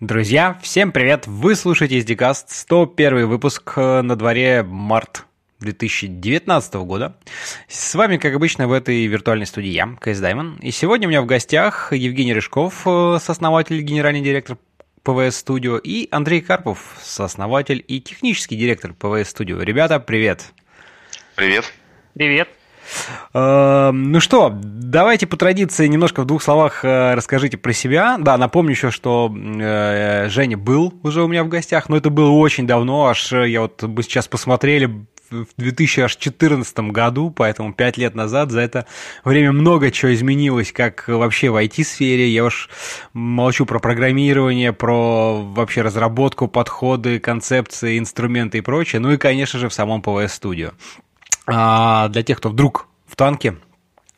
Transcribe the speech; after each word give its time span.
Друзья, 0.00 0.58
всем 0.62 0.92
привет! 0.92 1.26
Вы 1.26 1.54
слушаете 1.54 1.98
SDCast, 1.98 2.46
101 2.48 3.28
выпуск 3.28 3.74
э, 3.76 4.00
на 4.00 4.16
дворе 4.16 4.62
март 4.62 5.26
2019 5.58 6.74
года. 6.76 7.18
С 7.68 7.94
вами, 7.94 8.16
как 8.16 8.34
обычно, 8.34 8.66
в 8.66 8.72
этой 8.72 9.04
виртуальной 9.04 9.44
студии 9.44 9.68
я, 9.68 9.94
KSDaemon. 10.00 10.56
И 10.62 10.70
сегодня 10.70 11.06
у 11.06 11.10
меня 11.10 11.20
в 11.20 11.26
гостях 11.26 11.92
Евгений 11.92 12.32
Рыжков, 12.32 12.86
э, 12.86 13.18
сооснователь 13.20 13.76
и 13.76 13.82
генеральный 13.82 14.22
директор 14.22 14.56
PVS-Studio, 15.02 15.78
и 15.78 16.08
Андрей 16.10 16.40
Карпов, 16.40 16.96
сооснователь 17.02 17.84
и 17.86 18.00
технический 18.00 18.56
директор 18.56 18.94
PVS-Studio. 18.94 19.62
Ребята, 19.62 20.00
привет! 20.00 20.54
Привет! 21.34 21.70
Привет! 22.14 22.48
Эм, 23.34 24.12
ну 24.12 24.20
что, 24.20 24.52
давайте 24.62 25.26
по 25.26 25.36
традиции 25.36 25.86
немножко 25.86 26.22
в 26.22 26.26
двух 26.26 26.42
словах 26.42 26.84
э, 26.84 27.14
расскажите 27.14 27.56
про 27.56 27.72
себя. 27.72 28.16
Да, 28.18 28.36
напомню 28.36 28.72
еще, 28.72 28.90
что 28.90 29.32
э, 29.34 30.28
Женя 30.28 30.56
был 30.56 30.94
уже 31.02 31.22
у 31.22 31.28
меня 31.28 31.44
в 31.44 31.48
гостях, 31.48 31.88
но 31.88 31.96
это 31.96 32.10
было 32.10 32.30
очень 32.30 32.66
давно, 32.66 33.06
аж 33.06 33.32
э, 33.32 33.48
я 33.48 33.62
вот 33.62 33.82
мы 33.82 34.02
сейчас 34.02 34.28
посмотрели 34.28 35.06
в 35.30 35.46
2014 35.56 36.78
году, 36.90 37.30
поэтому 37.30 37.72
пять 37.72 37.96
лет 37.96 38.14
назад. 38.14 38.50
За 38.50 38.60
это 38.60 38.86
время 39.24 39.52
много 39.52 39.90
чего 39.90 40.12
изменилось, 40.12 40.72
как 40.72 41.06
вообще 41.06 41.50
в 41.50 41.56
IT-сфере. 41.56 42.28
Я 42.28 42.44
уж 42.44 42.68
молчу 43.12 43.66
про 43.66 43.78
программирование, 43.78 44.72
про 44.72 45.40
вообще 45.40 45.82
разработку, 45.82 46.48
подходы, 46.48 47.20
концепции, 47.20 47.98
инструменты 47.98 48.58
и 48.58 48.60
прочее. 48.60 49.00
Ну 49.00 49.12
и, 49.12 49.16
конечно 49.16 49.58
же, 49.58 49.68
в 49.68 49.74
самом 49.74 50.00
PVS 50.00 50.40
Studio. 50.40 50.72
А 51.52 52.08
для 52.08 52.22
тех, 52.22 52.38
кто 52.38 52.48
вдруг 52.48 52.86
в 53.06 53.16
танке, 53.16 53.56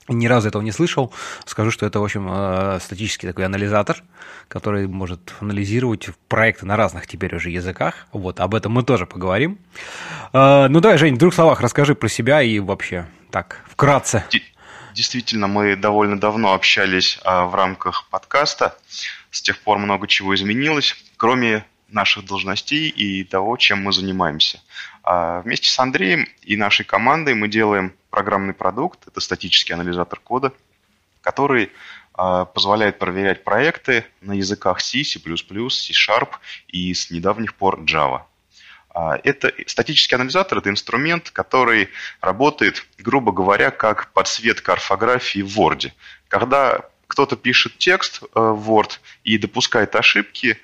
ни 0.09 0.27
разу 0.27 0.49
этого 0.49 0.63
не 0.63 0.73
слышал. 0.73 1.13
Скажу, 1.47 1.71
что 1.71 1.87
это, 1.87 2.01
в 2.01 2.05
общем, 2.05 2.29
э, 2.31 2.79
статический 2.81 3.29
такой 3.29 3.45
анализатор, 3.45 4.03
который 4.49 4.87
может 4.87 5.35
анализировать 5.41 6.09
проекты 6.29 6.67
на 6.67 6.77
разных 6.77 7.07
теперь 7.07 7.35
уже 7.35 7.51
языках. 7.51 8.07
Вот, 8.13 8.41
об 8.41 8.55
этом 8.55 8.73
мы 8.73 8.83
тоже 8.83 9.07
поговорим. 9.07 9.59
Э, 10.33 10.67
ну 10.69 10.81
давай, 10.81 10.99
Жень, 10.99 11.15
в 11.15 11.19
двух 11.19 11.35
словах 11.35 11.61
расскажи 11.61 11.95
про 11.95 12.09
себя 12.09 12.43
и 12.43 12.59
вообще 12.59 13.07
так, 13.31 13.65
вкратце. 13.69 14.25
Действительно, 14.95 15.47
мы 15.47 15.75
довольно 15.75 16.21
давно 16.21 16.53
общались 16.53 17.19
а, 17.25 17.47
в 17.47 17.55
рамках 17.55 18.07
подкаста. 18.11 18.77
С 19.31 19.41
тех 19.41 19.59
пор 19.61 19.79
много 19.79 20.07
чего 20.07 20.35
изменилось, 20.35 20.95
кроме 21.17 21.65
наших 21.89 22.27
должностей 22.27 22.89
и 22.89 23.25
того, 23.25 23.57
чем 23.57 23.83
мы 23.83 23.93
занимаемся. 23.93 24.61
А 25.03 25.41
вместе 25.41 25.69
с 25.69 25.79
Андреем 25.79 26.29
и 26.43 26.57
нашей 26.57 26.85
командой 26.85 27.35
мы 27.35 27.49
делаем 27.49 27.93
программный 28.11 28.55
продукт, 28.55 29.07
это 29.07 29.21
статический 29.21 29.75
анализатор 29.75 30.21
кода, 30.21 30.53
который 31.23 31.71
а, 32.15 32.45
позволяет 32.45 32.99
проверять 32.99 33.43
проекты 33.43 34.05
на 34.21 34.33
языках 34.33 34.81
C, 34.81 35.03
C++, 35.03 35.19
C-Sharp 35.19 36.31
и 36.69 36.93
с 36.95 37.11
недавних 37.11 37.55
пор 37.55 37.81
Java. 37.81 38.23
А, 38.91 39.19
это 39.25 39.53
статический 39.67 40.17
анализатор– 40.17 40.59
это 40.59 40.69
инструмент, 40.69 41.31
который 41.31 41.89
работает, 42.21 42.87
грубо 42.99 43.33
говоря, 43.33 43.71
как 43.71 44.13
подсветка 44.13 44.75
орфографии 44.75 45.41
в 45.41 45.59
Word. 45.59 45.93
Когда 46.29 46.83
кто-то 47.07 47.37
пишет 47.37 47.79
текст 47.79 48.23
э, 48.23 48.27
в 48.35 48.71
Word 48.71 48.99
и 49.25 49.39
допускает 49.39 49.97
ошибки, 49.97 50.59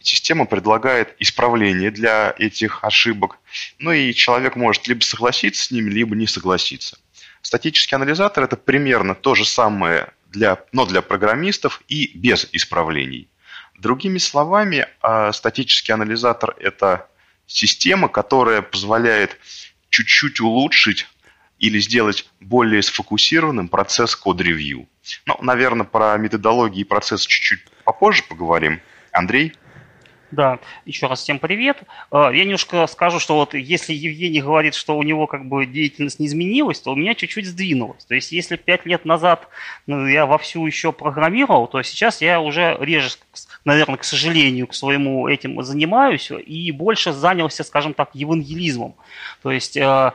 система 0.00 0.44
предлагает 0.46 1.16
исправление 1.18 1.90
для 1.90 2.34
этих 2.38 2.84
ошибок. 2.84 3.38
Ну 3.78 3.90
и 3.90 4.14
человек 4.14 4.54
может 4.56 4.86
либо 4.86 5.02
согласиться 5.02 5.64
с 5.64 5.70
ними, 5.70 5.90
либо 5.90 6.14
не 6.14 6.26
согласиться. 6.26 6.98
Статический 7.40 7.96
анализатор– 7.96 8.44
это 8.44 8.56
примерно 8.56 9.14
то 9.14 9.34
же 9.34 9.44
самое, 9.44 10.12
для, 10.30 10.64
но 10.70 10.86
для 10.86 11.02
программистов 11.02 11.82
и 11.88 12.12
без 12.14 12.48
исправлений. 12.52 13.28
Другими 13.76 14.18
словами, 14.18 14.86
а, 15.00 15.32
статический 15.32 15.92
анализатор– 15.92 16.54
это 16.60 17.08
система, 17.46 18.08
которая 18.08 18.62
позволяет 18.62 19.38
чуть-чуть 19.90 20.40
улучшить 20.40 21.08
или 21.58 21.80
сделать 21.80 22.28
более 22.38 22.82
сфокусированным 22.82 23.68
процесс 23.68 24.14
код-ревью. 24.14 24.88
Ну, 25.26 25.36
наверное, 25.42 25.84
про 25.84 26.16
методологии 26.16 26.82
и 26.82 26.84
процесс 26.84 27.26
чуть-чуть 27.26 27.64
попозже 27.84 28.22
поговорим– 28.28 28.80
Андрей? 29.12 29.52
Да, 30.32 30.60
еще 30.86 31.08
раз 31.08 31.20
всем 31.20 31.38
привет. 31.38 31.82
А, 32.10 32.30
я 32.30 32.44
немножко 32.44 32.86
скажу, 32.86 33.20
что 33.20 33.36
вот 33.36 33.52
если 33.52 33.92
Евгений 33.92 34.40
говорит, 34.40 34.74
что 34.74 34.96
у 34.96 35.02
него 35.02 35.26
как 35.26 35.44
бы 35.44 35.66
деятельность 35.66 36.18
не 36.20 36.26
изменилась, 36.26 36.80
то 36.80 36.92
у 36.92 36.96
меня 36.96 37.14
чуть-чуть 37.14 37.46
сдвинулась. 37.46 38.06
То 38.06 38.14
есть 38.14 38.32
если 38.32 38.56
пять 38.56 38.86
лет 38.86 39.04
назад 39.04 39.46
ну, 39.86 40.06
я 40.06 40.24
вовсю 40.24 40.66
еще 40.66 40.90
программировал, 40.90 41.66
то 41.66 41.82
сейчас 41.82 42.22
я 42.22 42.40
уже 42.40 42.78
реже, 42.80 43.10
наверное, 43.66 43.98
к 43.98 44.04
сожалению, 44.04 44.68
к 44.68 44.74
своему 44.74 45.28
этим 45.28 45.62
занимаюсь 45.62 46.30
и 46.30 46.72
больше 46.72 47.12
занялся, 47.12 47.62
скажем 47.62 47.92
так, 47.92 48.14
евангелизмом. 48.14 48.94
То 49.42 49.52
есть 49.52 49.76
а, 49.76 50.14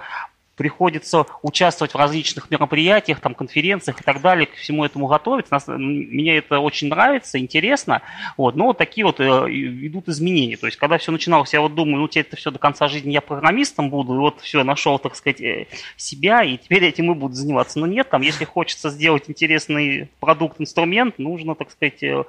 приходится 0.57 1.25
участвовать 1.43 1.93
в 1.93 1.97
различных 1.97 2.49
мероприятиях, 2.49 3.21
там, 3.21 3.35
конференциях 3.35 4.01
и 4.01 4.03
так 4.03 4.21
далее, 4.21 4.47
к 4.47 4.55
всему 4.55 4.83
этому 4.83 5.07
готовиться. 5.07 5.53
Нас, 5.53 5.67
мне 5.67 6.37
это 6.37 6.59
очень 6.59 6.89
нравится, 6.89 7.39
интересно. 7.39 8.01
Вот, 8.35 8.55
но 8.55 8.65
вот 8.65 8.77
такие 8.77 9.05
вот 9.05 9.19
э, 9.19 9.23
идут 9.23 10.09
изменения. 10.09 10.57
То 10.57 10.65
есть, 10.65 10.77
когда 10.77 10.97
все 10.97 11.11
начиналось, 11.11 11.53
я 11.53 11.61
вот 11.61 11.75
думаю, 11.75 12.01
ну, 12.01 12.07
теперь 12.07 12.25
это 12.25 12.35
все 12.35 12.49
до 12.49 12.57
конца 12.57 12.87
жизни 12.87 13.11
я 13.11 13.21
программистом 13.21 13.89
буду, 13.91 14.15
и 14.15 14.17
вот 14.17 14.41
все, 14.41 14.63
нашел, 14.63 14.97
так 14.97 15.15
сказать, 15.15 15.39
э, 15.41 15.67
себя, 15.95 16.43
и 16.43 16.57
теперь 16.57 16.83
этим 16.85 17.11
и 17.11 17.15
буду 17.15 17.35
заниматься. 17.35 17.79
Но 17.79 17.85
нет, 17.85 18.09
там, 18.09 18.23
если 18.23 18.43
хочется 18.43 18.89
сделать 18.89 19.25
интересный 19.27 20.09
продукт, 20.19 20.59
инструмент, 20.59 21.19
нужно, 21.19 21.53
так 21.53 21.69
сказать, 21.69 22.01
э, 22.01 22.23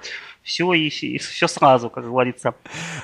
все 0.48 0.72
и, 0.72 0.88
все 1.18 1.46
сразу, 1.46 1.90
как 1.90 2.04
говорится. 2.04 2.54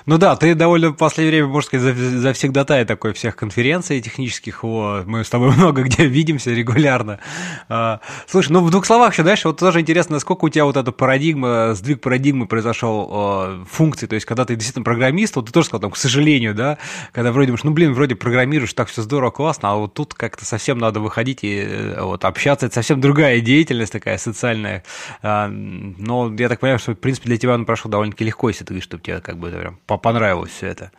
Ну 0.06 0.16
да, 0.16 0.34
ты 0.34 0.55
довольно 0.55 0.88
в 0.88 0.94
последнее 0.94 1.43
время, 1.43 1.49
можно 1.49 1.66
сказать, 1.66 1.94
завсегдатай 1.94 2.87
такой 2.87 3.12
всех 3.12 3.37
конференций 3.37 4.00
технических. 4.00 4.62
Вот. 4.62 5.05
Мы 5.05 5.25
с 5.25 5.28
тобой 5.28 5.50
много 5.56 5.82
где 5.82 6.06
видимся 6.06 6.53
регулярно. 6.53 7.21
А, 7.69 8.00
слушай, 8.27 8.50
ну 8.50 8.65
в 8.65 8.71
двух 8.71 8.87
словах 8.87 9.12
еще 9.12 9.25
дальше, 9.25 9.49
вот 9.49 9.59
тоже 9.59 9.81
интересно, 9.81 10.15
насколько 10.15 10.47
у 10.47 10.49
тебя 10.49 10.65
вот 10.65 10.78
эта 10.78 10.91
парадигма, 10.91 11.75
сдвиг 11.75 12.00
парадигмы 12.00 12.47
произошел 12.47 13.10
а, 13.12 13.65
функции, 13.71 14.06
то 14.06 14.15
есть 14.15 14.25
когда 14.25 14.47
ты 14.47 14.55
действительно 14.55 14.84
программист, 14.84 15.37
вот 15.37 15.47
ты 15.47 15.53
тоже 15.53 15.66
сказал, 15.66 15.82
там, 15.82 15.91
к 15.91 15.99
сожалению, 15.99 16.55
да, 16.55 16.78
когда 17.12 17.31
вроде 17.31 17.49
думаешь, 17.49 17.65
ну 17.65 17.72
блин, 17.72 17.93
вроде 17.93 18.15
программируешь, 18.15 18.72
так 18.72 18.88
все 18.88 19.03
здорово, 19.03 19.31
классно, 19.31 19.72
а 19.72 19.75
вот 19.76 19.93
тут 19.93 20.15
как-то 20.15 20.47
совсем 20.47 20.78
надо 20.78 21.00
выходить 21.00 21.41
и 21.43 21.59
э, 21.59 22.00
вот 22.03 22.25
общаться, 22.25 22.65
это 22.65 22.75
совсем 22.76 23.03
другая 23.03 23.41
деятельность 23.41 23.93
такая 23.93 24.16
социальная. 24.16 24.82
А, 25.21 25.49
но 25.49 26.34
я 26.38 26.49
так 26.49 26.61
понимаю, 26.61 26.78
что, 26.78 26.93
в 26.93 26.94
принципе, 26.94 27.34
для 27.34 27.41
тебя 27.41 27.55
он 27.55 27.67
прошел 27.67 27.91
довольно-таки 27.91 28.25
легко, 28.25 28.49
если 28.49 28.65
ты 28.65 28.69
говоришь, 28.69 28.84
чтобы 28.84 29.03
тебе 29.03 29.21
как 29.21 29.39
бы 29.39 29.50
прям 29.50 29.99
понравилось 29.99 30.53
все 30.53 30.69
это. 30.69 30.93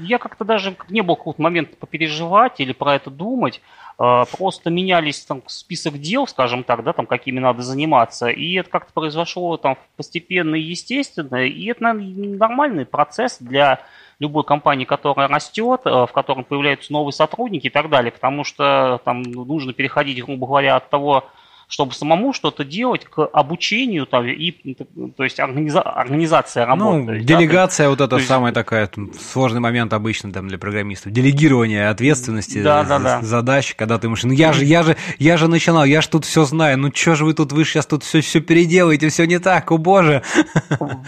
Я 0.00 0.18
как-то 0.18 0.44
даже 0.44 0.76
не 0.90 1.00
был 1.00 1.16
какого-то 1.16 1.40
момента 1.40 1.76
попереживать 1.76 2.60
или 2.60 2.72
про 2.72 2.96
это 2.96 3.08
думать. 3.08 3.62
А, 3.96 4.26
просто 4.26 4.68
менялись 4.68 5.24
там 5.24 5.42
список 5.46 5.98
дел, 5.98 6.26
скажем 6.26 6.62
так, 6.62 6.84
да, 6.84 6.92
там 6.92 7.06
какими 7.06 7.38
надо 7.38 7.62
заниматься, 7.62 8.28
и 8.28 8.52
это 8.54 8.68
как-то 8.68 8.92
произошло 8.92 9.56
там 9.56 9.78
постепенно 9.96 10.56
и 10.56 10.60
естественно, 10.60 11.36
и 11.36 11.64
это 11.70 11.84
наверное, 11.84 12.36
нормальный 12.36 12.84
процесс 12.84 13.38
для 13.40 13.80
любой 14.18 14.44
компании, 14.44 14.84
которая 14.84 15.28
растет, 15.28 15.82
э, 15.86 15.90
в 15.90 16.10
котором 16.12 16.44
появляются 16.44 16.92
новые 16.92 17.14
сотрудники 17.14 17.68
и 17.68 17.70
так 17.70 17.88
далее, 17.88 18.12
потому 18.12 18.44
что 18.44 19.00
там 19.06 19.22
нужно 19.22 19.72
переходить, 19.72 20.22
грубо 20.22 20.46
говоря, 20.46 20.76
от 20.76 20.90
того, 20.90 21.24
чтобы 21.72 21.94
самому 21.94 22.34
что-то 22.34 22.66
делать 22.66 23.06
к 23.06 23.24
обучению 23.24 24.04
там, 24.04 24.26
и 24.26 24.74
то 25.16 25.24
есть 25.24 25.40
организа 25.40 25.80
организация 25.80 26.66
работы. 26.66 27.12
Ну, 27.12 27.18
делегация 27.20 27.86
да, 27.86 27.90
вот 27.90 28.00
это 28.02 28.16
есть... 28.16 28.28
самая 28.28 28.52
такая 28.52 28.90
сложный 29.18 29.60
момент 29.60 29.94
обычно 29.94 30.30
там 30.30 30.48
для 30.48 30.58
программистов. 30.58 31.12
Делегирование 31.12 31.88
ответственности, 31.88 32.62
да, 32.62 32.84
да, 32.84 32.98
да. 32.98 33.22
задач, 33.22 33.74
когда 33.74 33.96
ты 33.96 34.02
думаешь, 34.02 34.22
ну 34.22 34.32
я 34.32 34.52
же, 34.52 34.66
я 34.66 34.82
же, 34.82 34.98
я 35.18 35.38
же 35.38 35.48
начинал, 35.48 35.86
я 35.86 36.02
же 36.02 36.10
тут 36.10 36.26
все 36.26 36.44
знаю, 36.44 36.76
ну 36.76 36.92
что 36.94 37.14
же 37.14 37.24
вы 37.24 37.32
тут, 37.32 37.52
вы 37.52 37.64
сейчас 37.64 37.86
тут 37.86 38.04
все, 38.04 38.20
все 38.20 38.40
переделаете, 38.40 39.08
все 39.08 39.24
не 39.24 39.38
так, 39.38 39.72
о 39.72 39.78
боже. 39.78 40.22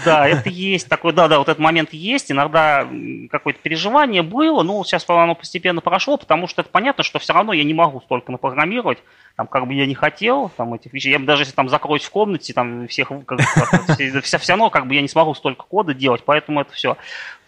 Да, 0.05 0.27
это 0.27 0.49
есть 0.49 0.89
такой, 0.89 1.13
да, 1.13 1.29
да, 1.29 1.39
вот 1.39 1.49
этот 1.49 1.61
момент 1.61 1.93
есть, 1.93 2.31
иногда 2.33 2.89
какое-то 3.31 3.61
переживание 3.61 4.23
было, 4.23 4.63
но 4.63 4.83
сейчас 4.85 5.05
оно 5.09 5.35
постепенно 5.35 5.83
прошло, 5.83 6.17
потому 6.17 6.47
что 6.47 6.63
это 6.63 6.71
понятно, 6.71 7.05
что 7.05 7.19
все 7.19 7.35
равно 7.35 7.53
я 7.53 7.65
не 7.65 7.75
могу 7.75 8.01
столько 8.01 8.33
напрограммировать, 8.33 9.03
там 9.37 9.49
как 9.49 9.67
бы 9.67 9.75
я 9.75 9.87
не 9.87 9.95
хотел 9.95 10.49
там 10.57 10.75
этих 10.75 10.93
вещей, 10.93 11.11
я 11.11 11.19
бы 11.19 11.25
даже 11.25 11.43
если 11.43 11.55
там 11.55 11.69
закроюсь 11.69 12.05
в 12.05 12.11
комнате, 12.11 12.53
там 12.53 12.87
всех, 12.87 13.11
как, 13.27 13.41
все, 14.23 14.39
все 14.39 14.53
равно 14.53 14.71
как 14.71 14.87
бы 14.87 14.95
я 14.95 15.03
не 15.03 15.09
смогу 15.09 15.35
столько 15.35 15.65
кода 15.65 15.93
делать, 15.93 16.23
поэтому 16.25 16.61
это 16.61 16.73
все 16.73 16.97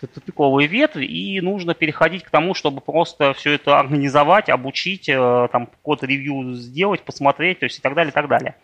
тупиковые 0.01 0.67
ветви, 0.67 1.05
и 1.07 1.41
нужно 1.41 1.75
переходить 1.75 2.25
к 2.25 2.31
тому, 2.31 2.55
чтобы 2.55 2.81
просто 2.81 3.35
все 3.35 3.53
это 3.53 3.79
организовать, 3.79 4.49
обучить, 4.49 5.09
э, 5.09 5.49
там 5.53 5.69
код-ревью 5.83 6.55
сделать, 6.55 7.03
посмотреть, 7.03 7.61
то 7.61 7.65
есть 7.65 7.79
и 7.79 7.81
так 7.81 7.95
далее, 7.95 8.11
и 8.11 8.15
так 8.15 8.29
далее. 8.29 8.57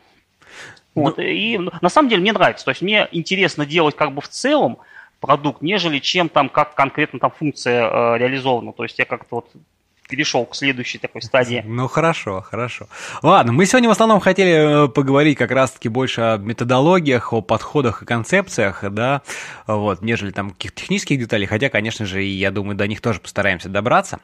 Ну 0.94 1.02
вот, 1.02 1.18
и 1.18 1.58
на 1.58 1.88
самом 1.88 2.08
деле 2.08 2.22
мне 2.22 2.32
нравится, 2.32 2.64
то 2.64 2.70
есть 2.70 2.82
мне 2.82 3.08
интересно 3.12 3.64
делать 3.64 3.96
как 3.96 4.12
бы 4.12 4.20
в 4.20 4.28
целом 4.28 4.78
продукт, 5.20 5.62
нежели 5.62 6.00
чем 6.00 6.28
там, 6.28 6.48
как 6.48 6.74
конкретно 6.74 7.20
там 7.20 7.30
функция 7.30 7.88
э, 7.88 8.18
реализована. 8.18 8.72
То 8.72 8.82
есть 8.82 8.98
я 8.98 9.04
как-то 9.04 9.36
вот 9.36 9.50
перешел 10.08 10.44
к 10.44 10.54
следующей 10.54 10.98
такой 10.98 11.22
стадии. 11.22 11.64
Ну 11.72 11.88
хорошо, 11.88 12.44
хорошо. 12.48 12.86
Ладно, 13.22 13.52
мы 13.52 13.64
сегодня 13.64 13.88
в 13.88 13.92
основном 13.92 14.20
хотели 14.20 14.84
э, 14.84 14.88
поговорить 14.88 15.38
как 15.38 15.50
раз-таки 15.50 15.88
больше 15.88 16.20
о 16.20 16.36
методологиях, 16.36 17.32
о 17.32 17.40
подходах 17.40 18.02
и 18.02 18.06
концепциях, 18.06 18.84
да, 18.90 19.22
вот, 19.66 20.02
нежели 20.02 20.32
там 20.32 20.50
каких-то 20.50 20.82
технических 20.82 21.18
деталей, 21.18 21.46
хотя, 21.46 21.70
конечно 21.70 22.04
же, 22.04 22.22
я 22.22 22.50
думаю, 22.50 22.76
до 22.76 22.86
них 22.86 23.00
тоже 23.00 23.20
постараемся 23.20 23.68
добраться. 23.68 24.20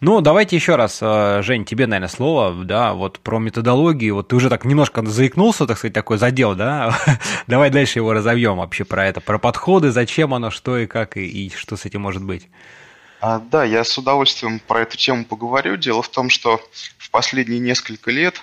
Ну, 0.00 0.20
давайте 0.20 0.54
еще 0.56 0.76
раз, 0.76 1.00
э, 1.02 1.42
Жень, 1.42 1.64
тебе, 1.64 1.86
наверное, 1.86 2.08
слово, 2.08 2.64
да, 2.64 2.94
вот 2.94 3.18
про 3.18 3.38
методологию, 3.38 4.14
вот 4.14 4.28
ты 4.28 4.36
уже 4.36 4.48
так 4.48 4.64
немножко 4.64 5.04
заикнулся, 5.04 5.66
так 5.66 5.78
сказать, 5.78 5.94
такой 5.94 6.18
задел, 6.18 6.54
да, 6.54 6.96
давай 7.48 7.70
дальше 7.70 7.98
его 7.98 8.12
разовьем 8.12 8.58
вообще 8.58 8.84
про 8.84 9.06
это, 9.06 9.20
про 9.20 9.38
подходы, 9.38 9.90
зачем 9.90 10.32
оно, 10.32 10.50
что 10.50 10.78
и 10.78 10.86
как, 10.86 11.16
и, 11.16 11.26
и 11.26 11.50
что 11.50 11.76
с 11.76 11.84
этим 11.86 12.02
может 12.02 12.22
быть. 12.22 12.48
А, 13.26 13.38
да, 13.38 13.64
я 13.64 13.84
с 13.84 13.96
удовольствием 13.96 14.58
про 14.60 14.82
эту 14.82 14.98
тему 14.98 15.24
поговорю. 15.24 15.78
Дело 15.78 16.02
в 16.02 16.10
том, 16.10 16.28
что 16.28 16.60
в 16.98 17.08
последние 17.08 17.58
несколько 17.58 18.10
лет 18.10 18.42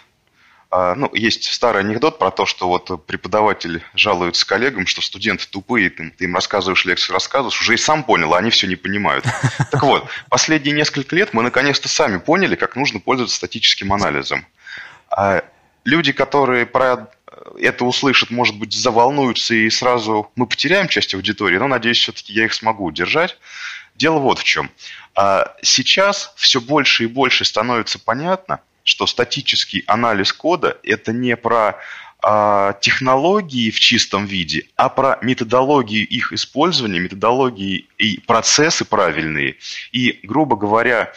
а, 0.72 0.96
ну, 0.96 1.08
есть 1.14 1.44
старый 1.54 1.84
анекдот 1.84 2.18
про 2.18 2.32
то, 2.32 2.48
что 2.48 2.68
вот 2.68 3.06
преподаватель 3.06 3.84
жалуется 3.94 4.44
коллегам, 4.48 4.88
что 4.88 5.04
студенты 5.04 5.46
тупые, 5.48 5.92
ты, 5.92 6.10
ты 6.10 6.24
им 6.24 6.34
рассказываешь 6.34 6.84
лекцию, 6.86 7.14
рассказываешь, 7.14 7.62
уже 7.62 7.76
и 7.76 7.78
сам 7.78 8.04
понял, 8.04 8.34
а 8.34 8.40
они 8.40 8.50
все 8.50 8.66
не 8.66 8.76
понимают. 8.76 9.24
Так 9.70 9.84
вот, 9.84 10.08
последние 10.32 10.74
несколько 10.74 11.16
лет 11.16 11.32
мы 11.32 11.44
наконец-то 11.44 11.88
сами 11.88 12.18
поняли, 12.18 12.56
как 12.56 12.76
нужно 12.76 13.00
пользоваться 13.00 13.36
статическим 13.36 13.94
анализом. 13.94 14.48
А 15.12 15.44
люди, 15.84 16.12
которые 16.12 16.66
про 16.66 17.08
это 17.60 17.86
услышат, 17.86 18.32
может 18.32 18.58
быть, 18.58 18.74
заволнуются 18.74 19.54
и 19.54 19.70
сразу 19.70 20.32
мы 20.36 20.48
потеряем 20.48 20.88
часть 20.88 21.14
аудитории, 21.14 21.58
но, 21.58 21.68
надеюсь, 21.68 22.00
все-таки 22.00 22.34
я 22.34 22.46
их 22.46 22.54
смогу 22.54 22.86
удержать. 22.86 23.38
Дело 23.96 24.20
вот 24.20 24.40
в 24.40 24.44
чем. 24.44 24.72
А, 25.16 25.54
сейчас 25.62 26.34
все 26.36 26.62
больше 26.62 27.04
и 27.04 27.08
больше 27.08 27.46
становится 27.46 28.00
понятно, 28.00 28.62
что 28.84 29.06
статический 29.08 29.84
анализ 29.88 30.34
кода– 30.34 30.78
это 30.84 31.12
не 31.12 31.36
про 31.36 31.80
а, 32.24 32.74
технологии 32.82 33.72
в 33.72 33.80
чистом 33.80 34.26
виде, 34.26 34.68
а 34.76 34.90
про 34.90 35.20
методологии 35.22 36.04
их 36.04 36.34
использования, 36.34 37.00
методологии 37.00 37.88
и 37.98 38.20
процессы 38.20 38.86
правильные. 38.86 39.58
И, 39.92 40.20
грубо 40.24 40.56
говоря, 40.56 41.14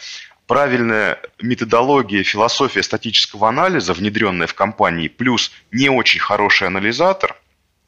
правильная 0.47 1.19
методология, 1.41 2.23
философия 2.23 2.83
статического 2.83 3.49
анализа, 3.49 3.93
внедренная 3.93 4.47
в 4.47 4.53
компании, 4.53 5.07
плюс 5.07 5.51
не 5.71 5.89
очень 5.89 6.19
хороший 6.19 6.67
анализатор– 6.67 7.35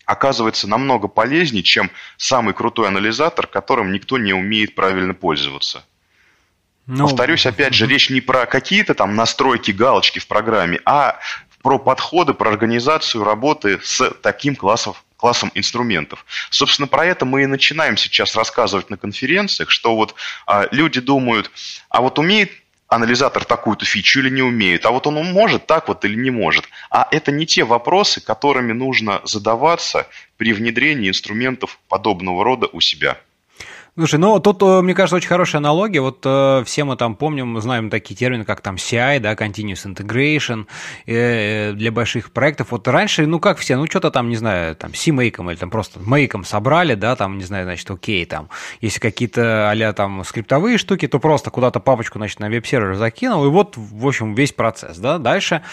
оказывается 0.08 0.68
намного 0.68 1.08
полезнее, 1.08 1.62
чем 1.62 1.92
самый 2.16 2.56
крутой 2.56 2.88
анализатор, 2.88 3.46
которым 3.46 3.92
никто 3.92 4.18
не 4.18 4.34
умеет 4.34 4.74
правильно 4.74 5.14
пользоваться. 5.14 5.86
Ну, 6.88 7.04
Повторюсь, 7.04 7.46
опять 7.46 7.74
же, 7.74 7.86
речь 7.86 8.10
не 8.10 8.22
про 8.22 8.46
какие-то 8.46 8.96
там 8.96 9.16
настройки, 9.16 9.72
галочки 9.72 10.20
в 10.20 10.28
программе, 10.28 10.80
а 10.86 11.20
про 11.62 11.78
подходы, 11.78 12.34
про 12.34 12.50
организацию 12.50 13.26
работы 13.26 13.80
с 13.84 14.10
таким 14.22 14.56
классом, 14.56 14.94
классом 15.18 15.52
инструментов. 15.54 16.26
Собственно, 16.50 16.88
про 16.88 17.06
это 17.06 17.26
мы 17.26 17.44
и 17.44 17.46
начинаем 17.46 17.98
сейчас 17.98 18.38
рассказывать 18.38 18.90
на 18.90 18.96
конференциях, 18.96 19.70
что 19.70 19.98
вот 19.98 20.16
а, 20.46 20.68
люди 20.72 21.02
думают, 21.02 21.52
а 21.90 22.02
вот 22.02 22.18
умеет 22.18 22.52
анализатор 22.88 23.46
такую-то 23.46 23.86
фичу 23.86 24.20
или 24.20 24.30
не 24.30 24.42
умеет, 24.42 24.86
а 24.86 24.92
вот 24.92 25.08
он 25.08 25.16
может 25.32 25.66
так 25.68 25.88
вот 25.88 26.06
или 26.06 26.16
не 26.16 26.32
может. 26.32 26.66
А 26.90 27.08
это 27.12 27.32
не 27.32 27.46
те 27.46 27.64
вопросы, 27.64 28.22
которыми 28.22 28.72
нужно 28.74 29.22
задаваться 29.24 30.08
при 30.38 30.54
внедрении 30.54 31.10
инструментов 31.10 31.80
подобного 31.90 32.44
рода 32.44 32.68
у 32.72 32.80
себя. 32.80 33.18
Слушай, 33.98 34.20
ну 34.20 34.40
тут, 34.40 34.62
э, 34.62 34.82
мне 34.84 34.94
кажется, 34.94 35.16
очень 35.16 35.28
хорошая 35.28 35.60
аналогия. 35.60 36.02
Вот 36.02 36.20
э, 36.24 36.62
все 36.68 36.84
мы 36.84 36.98
там 36.98 37.16
помним, 37.16 37.60
знаем 37.60 37.90
такие 37.90 38.16
термины, 38.16 38.46
как 38.46 38.62
там 38.62 38.76
CI, 38.76 39.20
да, 39.20 39.34
Continuous 39.34 39.92
Integration 39.92 40.68
э, 41.08 41.72
для 41.74 41.92
больших 41.92 42.32
проектов. 42.32 42.68
Вот 42.70 42.88
раньше, 42.88 43.26
ну 43.26 43.40
как 43.40 43.58
все, 43.58 43.76
ну 43.76 43.88
что-то 43.88 44.12
там, 44.12 44.30
не 44.30 44.36
знаю, 44.36 44.76
там 44.76 44.94
C-мейком 44.94 45.50
или 45.50 45.58
там 45.58 45.72
просто 45.72 46.00
мейком 46.00 46.44
собрали, 46.44 46.94
да, 46.94 47.16
там, 47.16 47.40
не 47.40 47.44
знаю, 47.44 47.66
значит, 47.66 47.90
окей, 47.90 48.24
там, 48.28 48.50
если 48.82 49.00
какие-то 49.00 49.72
а 49.72 49.94
там 49.94 50.24
скриптовые 50.24 50.78
штуки, 50.78 51.08
то 51.08 51.18
просто 51.18 51.50
куда-то 51.50 51.80
папочку, 51.80 52.20
значит, 52.20 52.40
на 52.40 52.50
веб-сервер 52.50 52.94
закинул, 52.98 53.46
и 53.46 53.50
вот, 53.50 53.78
в 53.78 54.06
общем, 54.06 54.36
весь 54.36 54.52
процесс, 54.52 55.00
да. 55.00 55.18
Дальше 55.18 55.64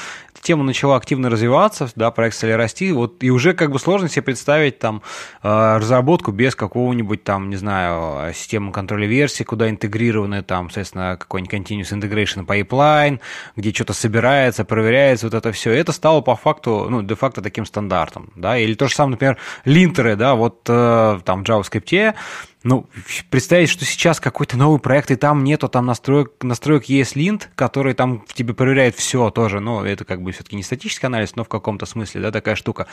тема 0.40 0.64
начала 0.64 0.96
активно 0.96 1.28
развиваться, 1.28 1.90
да, 1.94 2.10
проект 2.10 2.36
стали 2.36 2.52
расти, 2.52 2.90
вот, 2.92 3.22
и 3.22 3.30
уже 3.30 3.52
как 3.52 3.70
бы 3.70 3.78
сложно 3.78 4.08
себе 4.08 4.22
представить 4.22 4.78
там 4.78 5.02
разработку 5.42 6.32
без 6.32 6.54
какого-нибудь 6.54 7.24
там, 7.24 7.50
не 7.50 7.56
знаю, 7.56 8.13
Э, 8.18 8.32
систему 8.32 8.72
контроля 8.72 9.06
версий, 9.06 9.44
куда 9.44 9.68
интегрированы 9.68 10.42
там, 10.42 10.68
соответственно, 10.70 11.16
какой-нибудь 11.18 11.54
continuous 11.54 11.92
integration 11.92 12.46
pipeline, 12.46 13.20
где 13.56 13.72
что-то 13.72 13.92
собирается, 13.92 14.64
проверяется, 14.64 15.26
вот 15.26 15.34
это 15.34 15.52
все. 15.52 15.70
Это 15.72 15.92
стало 15.92 16.20
по 16.20 16.36
факту, 16.36 16.86
ну, 16.90 17.02
де-факто 17.02 17.42
таким 17.42 17.66
стандартом, 17.66 18.30
да, 18.36 18.56
или 18.58 18.74
то 18.74 18.88
же 18.88 18.94
самое, 18.94 19.12
например, 19.12 19.38
линтеры, 19.64 20.16
да, 20.16 20.34
вот 20.34 20.60
э, 20.68 21.20
там 21.24 21.44
в 21.44 21.48
JavaScript, 21.48 22.14
ну, 22.64 22.88
представить, 23.30 23.68
что 23.68 23.84
сейчас 23.84 24.20
какой-то 24.20 24.56
новый 24.56 24.80
проект, 24.80 25.10
и 25.10 25.16
там 25.16 25.44
нету 25.44 25.68
там 25.68 25.84
настроек, 25.84 26.32
настроек 26.42 26.88
ESLint, 26.88 27.44
который 27.54 27.92
там 27.92 28.24
тебе 28.32 28.54
проверяет 28.54 28.96
все 28.96 29.30
тоже, 29.30 29.60
ну, 29.60 29.84
это 29.84 30.06
как 30.06 30.22
бы 30.22 30.32
все-таки 30.32 30.56
не 30.56 30.62
статический 30.62 31.06
анализ, 31.06 31.36
но 31.36 31.44
в 31.44 31.48
каком-то 31.48 31.84
смысле, 31.84 32.22
да, 32.22 32.32
такая 32.32 32.56
штука, 32.56 32.86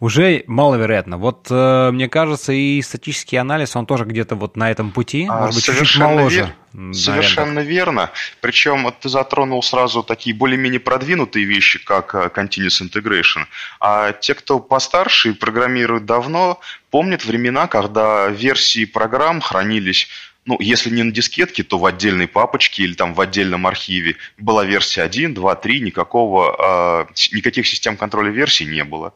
уже 0.00 0.44
маловероятно. 0.46 1.18
Вот, 1.18 1.46
э, 1.50 1.90
мне 1.92 2.08
кажется, 2.08 2.52
и 2.54 2.80
статический 2.80 3.38
анализ, 3.38 3.76
он 3.76 3.84
тоже 3.84 4.04
где-то 4.06 4.34
вот 4.34 4.56
на 4.56 4.70
этом 4.70 4.92
пути, 4.92 5.26
а, 5.28 5.42
может 5.42 5.56
быть, 5.56 5.64
чуть-чуть 5.64 6.00
моложе. 6.00 6.40
Вер... 6.40 6.54
Совершенно 6.92 7.60
верно. 7.60 8.10
Причем 8.40 8.84
вот 8.84 9.00
ты 9.00 9.08
затронул 9.08 9.62
сразу 9.62 10.02
такие 10.02 10.36
более-менее 10.36 10.80
продвинутые 10.80 11.44
вещи, 11.46 11.82
как 11.82 12.14
э, 12.14 12.30
Continuous 12.34 12.82
Integration. 12.82 13.46
А 13.80 14.12
те, 14.12 14.34
кто 14.34 14.58
постарше 14.60 15.30
и 15.30 15.32
программируют 15.32 16.04
давно, 16.04 16.60
помнят 16.90 17.24
времена, 17.24 17.66
когда 17.66 18.28
версии 18.28 18.84
программ 18.84 19.40
хранились 19.40 20.08
ну, 20.48 20.56
если 20.60 20.88
не 20.88 21.02
на 21.02 21.12
дискетке, 21.12 21.62
то 21.62 21.78
в 21.78 21.84
отдельной 21.84 22.26
папочке 22.26 22.82
или 22.82 22.94
там 22.94 23.12
в 23.12 23.20
отдельном 23.20 23.66
архиве. 23.66 24.16
Была 24.38 24.64
версия 24.64 25.02
1, 25.02 25.34
2, 25.34 25.54
3, 25.56 25.80
никакого, 25.80 27.06
э, 27.10 27.12
никаких 27.32 27.66
систем 27.66 27.98
контроля 27.98 28.30
версий 28.30 28.64
не 28.64 28.82
было. 28.82 29.12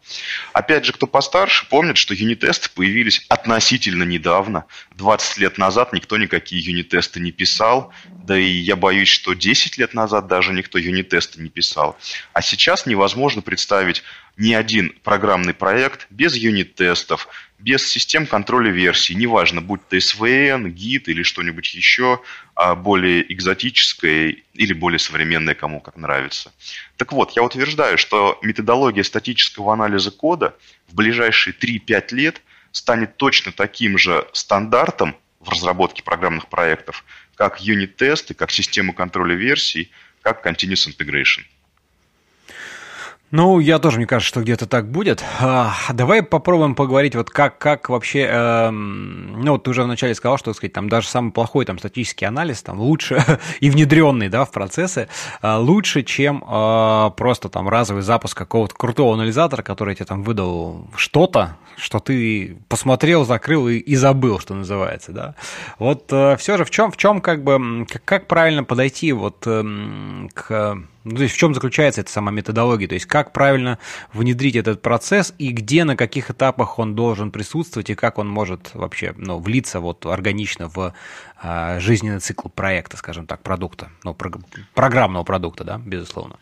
Опять 0.52 0.84
же, 0.84 0.92
кто 0.92 1.06
постарше, 1.06 1.66
помнит, 1.70 1.96
что 1.96 2.12
юнит-тесты 2.12 2.68
появились 2.74 3.24
относительно 3.30 4.02
недавно. 4.02 4.66
20 4.96 5.38
лет 5.38 5.56
назад 5.56 5.94
никто 5.94 6.18
никакие 6.18 6.62
юнит-тесты 6.62 7.18
не 7.18 7.32
писал, 7.32 7.94
да 8.08 8.38
и 8.38 8.44
я 8.44 8.76
боюсь, 8.76 9.08
что 9.08 9.32
10 9.32 9.78
лет 9.78 9.94
назад 9.94 10.26
даже 10.26 10.52
никто 10.52 10.76
юнит-тесты 10.76 11.40
не 11.40 11.48
писал. 11.48 11.96
А 12.34 12.42
сейчас 12.42 12.84
невозможно 12.84 13.40
представить 13.40 14.02
ни 14.36 14.52
один 14.52 14.94
программный 15.02 15.54
проект 15.54 16.06
без 16.10 16.34
юнит-тестов, 16.36 17.28
без 17.62 17.86
систем 17.86 18.26
контроля 18.26 18.70
версий, 18.70 19.14
неважно, 19.14 19.60
будь 19.60 19.86
то 19.88 19.96
SVN, 19.96 20.72
Git 20.74 21.04
или 21.06 21.22
что-нибудь 21.22 21.74
еще, 21.74 22.20
а 22.54 22.74
более 22.74 23.32
экзотическое 23.32 24.36
или 24.54 24.72
более 24.72 24.98
современное, 24.98 25.54
кому 25.54 25.80
как 25.80 25.96
нравится. 25.96 26.52
Так 26.96 27.12
вот, 27.12 27.32
я 27.36 27.42
утверждаю, 27.42 27.98
что 27.98 28.38
методология 28.42 29.04
статического 29.04 29.72
анализа 29.72 30.10
кода 30.10 30.56
в 30.88 30.94
ближайшие 30.94 31.54
3-5 31.54 32.14
лет 32.14 32.42
станет 32.72 33.16
точно 33.16 33.52
таким 33.52 33.96
же 33.96 34.26
стандартом 34.32 35.16
в 35.38 35.48
разработке 35.48 36.02
программных 36.02 36.48
проектов, 36.48 37.04
как 37.36 37.60
юнит-тесты, 37.60 38.34
как 38.34 38.50
система 38.50 38.92
контроля 38.92 39.36
версий, 39.36 39.90
как 40.22 40.44
Continuous 40.44 40.88
Integration. 40.88 41.42
Ну, 43.32 43.60
я 43.60 43.78
тоже, 43.78 43.96
мне 43.96 44.06
кажется, 44.06 44.28
что 44.28 44.42
где-то 44.42 44.66
так 44.66 44.90
будет. 44.90 45.24
А, 45.40 45.72
давай 45.94 46.22
попробуем 46.22 46.74
поговорить, 46.74 47.16
вот 47.16 47.30
как, 47.30 47.56
как 47.56 47.88
вообще, 47.88 48.28
э, 48.30 48.68
ну, 48.68 49.52
вот 49.52 49.62
ты 49.62 49.70
уже 49.70 49.84
вначале 49.84 50.14
сказал, 50.14 50.36
что, 50.36 50.50
так 50.50 50.56
сказать, 50.56 50.74
там 50.74 50.90
даже 50.90 51.08
самый 51.08 51.32
плохой 51.32 51.64
там 51.64 51.78
статический 51.78 52.26
анализ, 52.26 52.62
там, 52.62 52.78
лучше 52.78 53.24
и 53.60 53.70
внедренный, 53.70 54.28
да, 54.28 54.44
в 54.44 54.50
процессы, 54.50 55.08
э, 55.40 55.56
лучше, 55.56 56.02
чем 56.02 56.44
э, 56.46 57.10
просто 57.16 57.48
там 57.48 57.70
разовый 57.70 58.02
запуск 58.02 58.36
какого-то 58.36 58.74
крутого 58.74 59.14
анализатора, 59.14 59.62
который 59.62 59.94
тебе 59.94 60.04
там 60.04 60.24
выдал 60.24 60.86
что-то, 60.94 61.56
что 61.76 61.98
ты 61.98 62.56
посмотрел, 62.68 63.24
закрыл 63.24 63.68
и, 63.68 63.76
и 63.76 63.96
забыл, 63.96 64.38
что 64.40 64.54
называется, 64.54 65.12
да. 65.12 65.34
Вот 65.78 66.12
э, 66.12 66.36
все 66.36 66.56
же 66.56 66.64
в 66.64 66.70
чем, 66.70 66.90
в 66.90 66.96
чем 66.96 67.20
как 67.20 67.42
бы, 67.42 67.86
как, 67.88 68.04
как 68.04 68.26
правильно 68.26 68.64
подойти 68.64 69.12
вот 69.12 69.44
э, 69.46 69.62
к 70.34 70.78
ну, 71.04 71.16
то 71.16 71.22
есть 71.22 71.34
в 71.34 71.38
чем 71.38 71.52
заключается 71.52 72.00
эта 72.00 72.12
сама 72.12 72.30
методология? 72.30 72.86
То 72.86 72.94
есть 72.94 73.06
как 73.06 73.32
правильно 73.32 73.78
внедрить 74.12 74.54
этот 74.54 74.82
процесс 74.82 75.34
и 75.38 75.50
где, 75.50 75.84
на 75.84 75.96
каких 75.96 76.30
этапах 76.30 76.78
он 76.78 76.94
должен 76.94 77.32
присутствовать 77.32 77.90
и 77.90 77.94
как 77.94 78.18
он 78.18 78.28
может 78.28 78.70
вообще 78.74 79.12
ну, 79.16 79.38
влиться 79.38 79.80
вот 79.80 80.06
органично 80.06 80.68
в 80.68 80.94
а, 81.42 81.80
жизненный 81.80 82.20
цикл 82.20 82.48
проекта, 82.48 82.96
скажем 82.96 83.26
так, 83.26 83.42
продукта, 83.42 83.90
ну, 84.04 84.14
про, 84.14 84.30
программного 84.74 85.24
продукта, 85.24 85.64
да, 85.64 85.78
безусловно. 85.78 86.38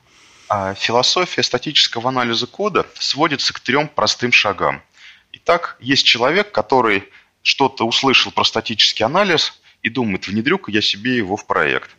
А 0.50 0.74
философия 0.74 1.42
статического 1.42 2.08
анализа 2.08 2.46
кода 2.46 2.84
сводится 2.94 3.54
к 3.54 3.60
трем 3.60 3.88
простым 3.88 4.32
шагам. 4.32 4.82
Итак, 5.42 5.76
есть 5.80 6.04
человек, 6.04 6.52
который 6.52 7.08
что-то 7.42 7.86
услышал 7.86 8.30
про 8.30 8.44
статический 8.44 9.04
анализ 9.04 9.60
и 9.82 9.88
думает, 9.88 10.26
внедрю-ка 10.26 10.70
я 10.70 10.82
себе 10.82 11.16
его 11.16 11.36
в 11.36 11.46
проект. 11.46 11.90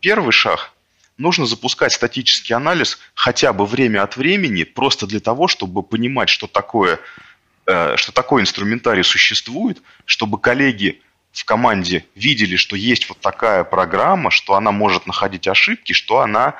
первый 0.00 0.32
шаг 0.32 0.72
нужно 1.16 1.46
запускать 1.46 1.92
статический 1.92 2.56
анализ 2.56 2.98
хотя 3.14 3.52
бы 3.52 3.66
время 3.66 4.02
от 4.02 4.16
времени, 4.16 4.64
просто 4.64 5.06
для 5.06 5.20
того, 5.20 5.46
чтобы 5.46 5.84
понимать, 5.84 6.28
что 6.28 6.48
такое, 6.48 6.98
э, 7.66 7.96
что 7.96 8.10
такой 8.10 8.42
инструментарий 8.42 9.04
существует, 9.04 9.80
чтобы 10.04 10.40
коллеги 10.40 11.00
в 11.32 11.44
команде 11.44 12.04
видели, 12.16 12.56
что 12.56 12.74
есть 12.74 13.08
вот 13.08 13.20
такая 13.20 13.62
программа, 13.62 14.32
что 14.32 14.54
она 14.54 14.72
может 14.72 15.06
находить 15.06 15.46
ошибки, 15.46 15.92
что 15.92 16.18
она 16.18 16.56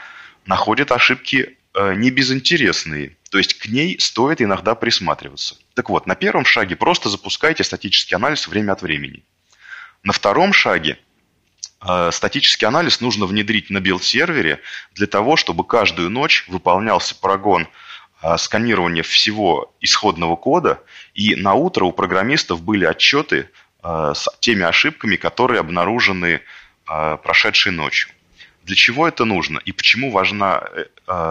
находит 0.46 0.92
ошибки 0.92 1.58
не 1.74 2.10
безинтересные. 2.10 3.16
То 3.30 3.38
есть 3.38 3.54
к 3.54 3.66
ней 3.66 3.98
стоит 3.98 4.42
иногда 4.42 4.74
присматриваться. 4.74 5.56
Так 5.74 5.88
вот, 5.88 6.06
на 6.06 6.14
первом 6.14 6.44
шаге 6.44 6.76
просто 6.76 7.08
запускайте 7.08 7.64
статический 7.64 8.14
анализ 8.14 8.46
время 8.46 8.72
от 8.72 8.82
времени. 8.82 9.24
На 10.02 10.12
втором 10.12 10.52
шаге 10.52 10.98
э, 11.86 12.10
статический 12.12 12.66
анализ 12.66 13.00
нужно 13.00 13.26
внедрить 13.26 13.70
на 13.70 13.78
билд-сервере 13.78 14.60
для 14.94 15.06
того, 15.06 15.36
чтобы 15.36 15.64
каждую 15.64 16.10
ночь 16.10 16.44
выполнялся 16.48 17.14
прогон 17.14 17.68
э, 18.22 18.36
сканирования 18.36 19.02
всего 19.02 19.74
исходного 19.80 20.36
кода, 20.36 20.82
и 21.14 21.36
на 21.36 21.54
утро 21.54 21.84
у 21.84 21.92
программистов 21.92 22.62
были 22.62 22.84
отчеты 22.84 23.48
э, 23.82 24.12
с 24.14 24.28
теми 24.40 24.64
ошибками, 24.64 25.16
которые 25.16 25.60
обнаружены 25.60 26.42
прошедшей 26.84 27.70
ночью. 27.70 28.10
Для 28.62 28.76
чего 28.76 29.08
это 29.08 29.24
нужно 29.24 29.58
и 29.64 29.72
почему 29.72 30.10
важна 30.10 30.62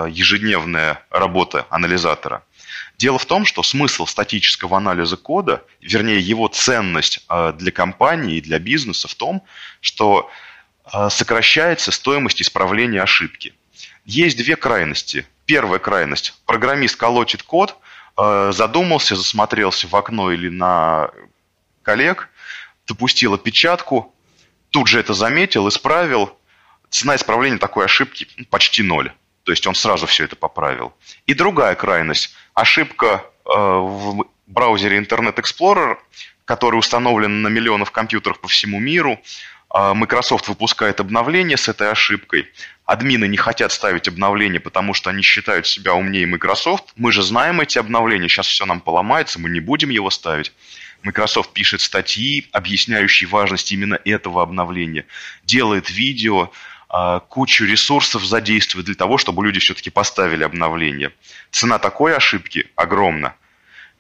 ежедневная 0.10 1.04
работа 1.10 1.66
анализатора? 1.70 2.44
Дело 3.02 3.18
в 3.18 3.26
том, 3.26 3.46
что 3.46 3.64
смысл 3.64 4.06
статического 4.06 4.78
анализа 4.78 5.18
кода, 5.18 5.66
вернее 5.82 6.20
его 6.20 6.48
ценность 6.48 7.26
э, 7.30 7.52
для 7.58 7.72
компании 7.72 8.38
и 8.38 8.42
для 8.42 8.60
бизнеса 8.60 9.08
в 9.08 9.16
том, 9.16 9.44
что 9.80 10.30
э, 10.86 11.10
сокращается 11.10 11.92
стоимость 11.92 12.44
исправления 12.44 13.02
ошибки. 13.02 13.56
Есть 14.06 14.38
две 14.38 14.56
крайности. 14.56 15.26
Первая 15.46 15.80
крайность. 15.80 16.36
Программист 16.46 16.96
колотит 16.96 17.42
код, 17.42 17.76
э, 18.18 18.52
задумался, 18.54 19.16
засмотрелся 19.16 19.88
в 19.88 19.96
окно 19.96 20.32
или 20.32 20.50
на 20.50 21.10
коллег, 21.82 22.30
допустил 22.88 23.34
опечатку, 23.34 24.14
тут 24.70 24.88
же 24.88 25.00
это 25.00 25.16
заметил, 25.16 25.68
исправил. 25.68 26.38
Цена 26.92 27.16
исправления 27.16 27.58
такой 27.58 27.86
ошибки 27.86 28.28
почти 28.50 28.84
ноль. 28.84 29.12
То 29.44 29.54
есть 29.54 29.66
он 29.66 29.76
сразу 29.76 30.06
все 30.06 30.26
это 30.26 30.36
поправил. 30.36 30.94
И 31.26 31.34
другая 31.34 31.74
крайность. 31.76 32.36
Ошибка 32.54 33.24
э, 33.46 33.50
в 33.50 34.26
браузере 34.46 35.00
Internet 35.00 35.36
Explorer, 35.36 35.98
который 36.46 36.76
установлен 36.76 37.42
на 37.42 37.48
миллионов 37.48 37.92
компьютеров 37.92 38.40
по 38.42 38.50
всему 38.50 38.80
миру. 38.80 39.20
Э, 39.74 39.94
Microsoft 39.94 40.50
выпускает 40.50 41.00
обновление 41.00 41.56
с 41.56 41.70
этой 41.70 41.90
ошибкой. 41.90 42.50
Админы 42.86 43.26
не 43.26 43.38
хотят 43.38 43.72
ставить 43.72 44.10
обновления, 44.10 44.60
потому 44.60 44.94
что 44.94 45.10
они 45.12 45.22
считают 45.22 45.68
себя 45.68 45.94
умнее 45.94 46.28
Microsoft. 46.28 46.92
Мы 46.98 47.14
же 47.14 47.24
знаем 47.24 47.62
эти 47.62 47.80
обновления, 47.80 48.28
сейчас 48.28 48.48
все 48.48 48.66
нам 48.66 48.82
поломается, 48.82 49.40
мы 49.40 49.50
не 49.50 49.62
будем 49.62 49.92
его 49.92 50.10
ставить. 50.10 50.52
Microsoft 51.04 51.54
пишет 51.54 51.82
статьи, 51.82 52.48
объясняющие 52.52 53.28
важность 53.28 53.72
именно 53.72 54.00
этого 54.06 54.44
обновления, 54.44 55.06
делает 55.44 55.90
видео, 55.90 56.52
кучу 57.30 57.66
ресурсов 57.66 58.26
задействовать 58.26 58.86
для 58.86 58.96
того, 58.96 59.18
чтобы 59.18 59.46
люди 59.46 59.60
все-таки 59.62 59.90
поставили 59.90 60.44
обновление. 60.44 61.14
Цена 61.50 61.80
такой 61.80 62.16
ошибки 62.16 62.70
огромна. 62.76 63.36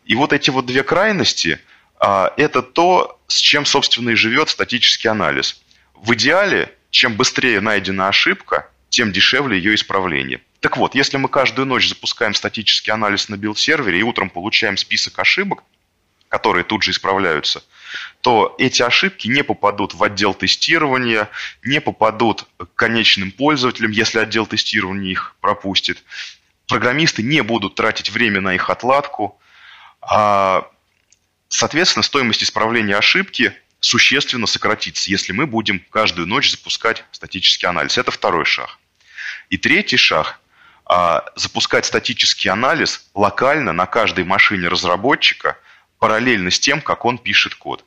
И 0.03 0.15
вот 0.15 0.33
эти 0.33 0.49
вот 0.49 0.65
две 0.65 0.83
крайности 0.83 1.59
а,– 1.99 2.33
это 2.37 2.61
то, 2.61 3.19
с 3.27 3.37
чем, 3.37 3.65
собственно, 3.65 4.09
и 4.09 4.15
живет 4.15 4.49
статический 4.49 5.09
анализ. 5.09 5.61
В 5.95 6.13
идеале, 6.15 6.75
чем 6.89 7.15
быстрее 7.15 7.61
найдена 7.61 8.09
ошибка, 8.09 8.69
тем 8.89 9.13
дешевле 9.13 9.57
ее 9.57 9.75
исправление. 9.75 10.41
Так 10.59 10.75
вот, 10.75 10.93
если 10.93 11.15
мы 11.15 11.29
каждую 11.29 11.67
ночь 11.67 11.87
запускаем 11.87 12.33
статический 12.33 12.91
анализ 12.91 13.29
на 13.29 13.35
билд-сервере 13.35 13.99
и 13.99 14.03
утром 14.03 14.29
получаем 14.29 14.75
список 14.75 15.17
ошибок, 15.19 15.63
которые 16.27 16.65
тут 16.65 16.83
же 16.83 16.91
исправляются– 16.91 17.63
то 18.21 18.55
эти 18.57 18.81
ошибки 18.81 19.27
не 19.27 19.43
попадут 19.43 19.93
в 19.93 20.03
отдел 20.03 20.33
тестирования, 20.33 21.29
не 21.63 21.81
попадут 21.81 22.45
к 22.57 22.67
конечным 22.75 23.31
пользователям, 23.31 23.91
если 23.91 24.19
отдел 24.19 24.45
тестирования 24.45 25.11
их 25.11 25.35
пропустит. 25.41 26.03
Программисты 26.67 27.23
не 27.23 27.41
будут 27.41 27.75
тратить 27.75 28.09
время 28.09 28.41
на 28.41 28.53
их 28.53 28.69
отладку. 28.69 29.39
А, 30.01 30.67
соответственно, 31.49 32.03
стоимость 32.03 32.43
исправления 32.43 32.95
ошибки 32.95 33.53
существенно 33.79 34.45
сократится, 34.45 35.09
если 35.09 35.33
мы 35.33 35.47
будем 35.47 35.83
каждую 35.89 36.27
ночь 36.27 36.51
запускать 36.51 37.03
статический 37.11 37.67
анализ. 37.67 37.97
Это 37.97 38.11
второй 38.11 38.45
шаг. 38.45 38.77
И 39.49 39.57
третий 39.57 39.97
шаг 39.97 40.39
а,– 40.85 41.25
запускать 41.35 41.85
статический 41.85 42.49
анализ 42.49 43.09
локально 43.15 43.73
на 43.73 43.87
каждой 43.87 44.23
машине 44.23 44.67
разработчика– 44.67 45.57
параллельно 46.01 46.49
с 46.49 46.59
тем, 46.59 46.81
как 46.81 47.05
он 47.05 47.19
пишет 47.19 47.53
код. 47.53 47.85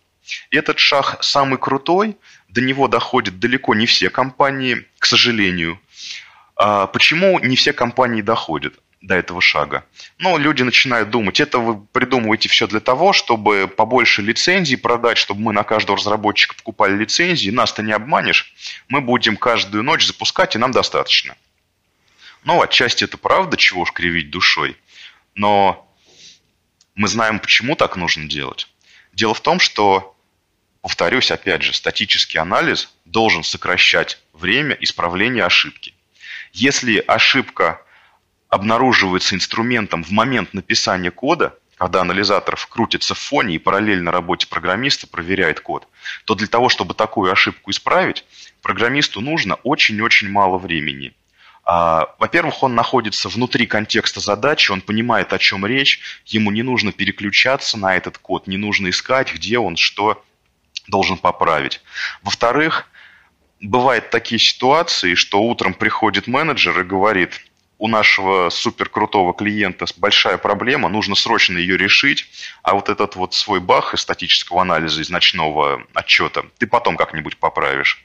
Этот 0.52 0.78
шаг 0.78 1.18
самый 1.21 1.59
крутой, 1.59 2.16
до 2.49 2.61
него 2.61 2.87
доходят 2.87 3.40
далеко 3.40 3.75
не 3.75 3.87
все 3.87 4.09
компании, 4.09 4.87
к 5.00 5.06
сожалению. 5.06 5.80
А 6.54 6.87
почему 6.87 7.40
не 7.40 7.56
все 7.56 7.73
компании 7.73 8.23
доходят 8.23 8.75
до 9.00 9.16
этого 9.16 9.40
шага? 9.40 9.85
Ну, 10.18 10.38
люди 10.38 10.62
начинают 10.62 11.11
думать, 11.11 11.40
это 11.40 11.59
вы 11.59 11.85
придумываете 11.87 12.49
все 12.49 12.68
для 12.68 12.78
того, 12.78 13.12
чтобы 13.12 13.66
побольше 13.66 14.23
лицензий 14.23 14.76
продать, 14.76 15.18
чтобы 15.18 15.40
мы 15.40 15.52
на 15.52 15.64
каждого 15.64 15.99
разработчика 15.99 16.54
покупали 16.54 16.97
лицензии, 16.97 17.50
нас-то 17.50 17.83
не 17.83 17.92
обманешь, 17.92 18.54
мы 18.87 19.00
будем 19.00 19.37
каждую 19.37 19.83
ночь 19.83 20.06
запускать, 20.06 20.54
и 20.54 20.59
нам 20.59 20.71
достаточно. 20.71 21.35
Ну, 22.44 22.62
отчасти 22.62 23.02
это 23.02 23.18
правда, 23.18 23.56
чего 23.56 23.80
уж 23.80 23.90
кривить 23.90 24.30
душой, 24.30 24.76
но 25.35 25.85
мы 26.95 27.09
знаем, 27.09 27.41
почему 27.41 27.77
так 27.77 27.97
нужно 27.97 28.29
делать. 28.29 28.69
Дело 29.13 29.35
в 29.35 29.41
том, 29.41 29.61
что, 29.61 30.17
повторюсь 30.81 31.31
опять 31.31 31.63
же, 31.63 31.75
статический 31.75 32.41
анализ 32.41 32.93
должен 33.05 33.43
сокращать 33.43 34.21
время 34.33 34.77
исправления 34.81 35.45
ошибки. 35.45 35.95
Если 36.53 36.99
ошибка 36.99 37.83
обнаруживается 38.49 39.35
инструментом 39.35 40.05
в 40.05 40.11
момент 40.11 40.55
написания 40.55 41.11
кода, 41.11 41.59
когда 41.77 42.03
анализатор 42.03 42.57
крутится 42.69 43.15
в 43.15 43.19
фоне 43.19 43.57
и 43.57 43.59
параллельно 43.59 44.13
работе 44.13 44.47
программиста 44.47 45.09
проверяет 45.09 45.61
код, 45.61 45.89
то 46.25 46.37
для 46.37 46.47
того, 46.47 46.69
чтобы 46.69 46.95
такую 46.95 47.33
ошибку 47.33 47.73
исправить, 47.73 48.25
программисту 48.63 49.21
нужно 49.21 49.57
очень-очень 49.57 50.31
мало 50.31 50.59
времени– 50.59 51.15
во-первых, 51.64 52.62
он 52.62 52.75
находится 52.75 53.28
внутри 53.28 53.66
контекста 53.66 54.21
задачи, 54.21 54.71
он 54.71 54.83
понимает, 54.83 55.33
о 55.33 55.38
чем 55.38 55.64
речь, 55.64 56.00
ему 56.26 56.50
не 56.50 56.62
нужно 56.62 56.92
переключаться 56.92 57.78
на 57.78 57.97
этот 57.97 58.18
код, 58.18 58.47
не 58.47 58.56
нужно 58.56 58.90
искать, 58.90 59.33
где 59.33 59.59
он 59.59 59.76
что 59.76 60.23
должен 60.88 61.16
поправить. 61.16 61.80
Во-вторых, 62.23 62.87
бывают 63.61 64.11
такие 64.11 64.38
ситуации, 64.38 65.14
что 65.14 65.42
утром 65.42 65.73
приходит 65.73 66.26
менеджер 66.26 66.78
и 66.80 66.85
говорит, 66.85 67.40
у 67.78 67.88
нашего 67.88 68.50
суперкрутого 68.50 69.35
клиента 69.35 69.87
большая 69.97 70.38
проблема, 70.38 70.88
нужно 70.88 71.14
срочно 71.14 71.59
ее 71.59 71.76
решить, 71.76 72.26
а 72.62 72.75
вот 72.75 72.88
этот 72.88 73.16
вот 73.16 73.35
свой 73.35 73.61
бах 73.61 73.94
из 73.94 74.00
статического 74.00 74.62
анализа, 74.62 75.02
из 75.02 75.11
ночного 75.11 75.83
отчета, 75.92 76.44
ты 76.59 76.66
потом 76.66 76.97
как-нибудь 76.97 77.37
поправишь 77.38 78.04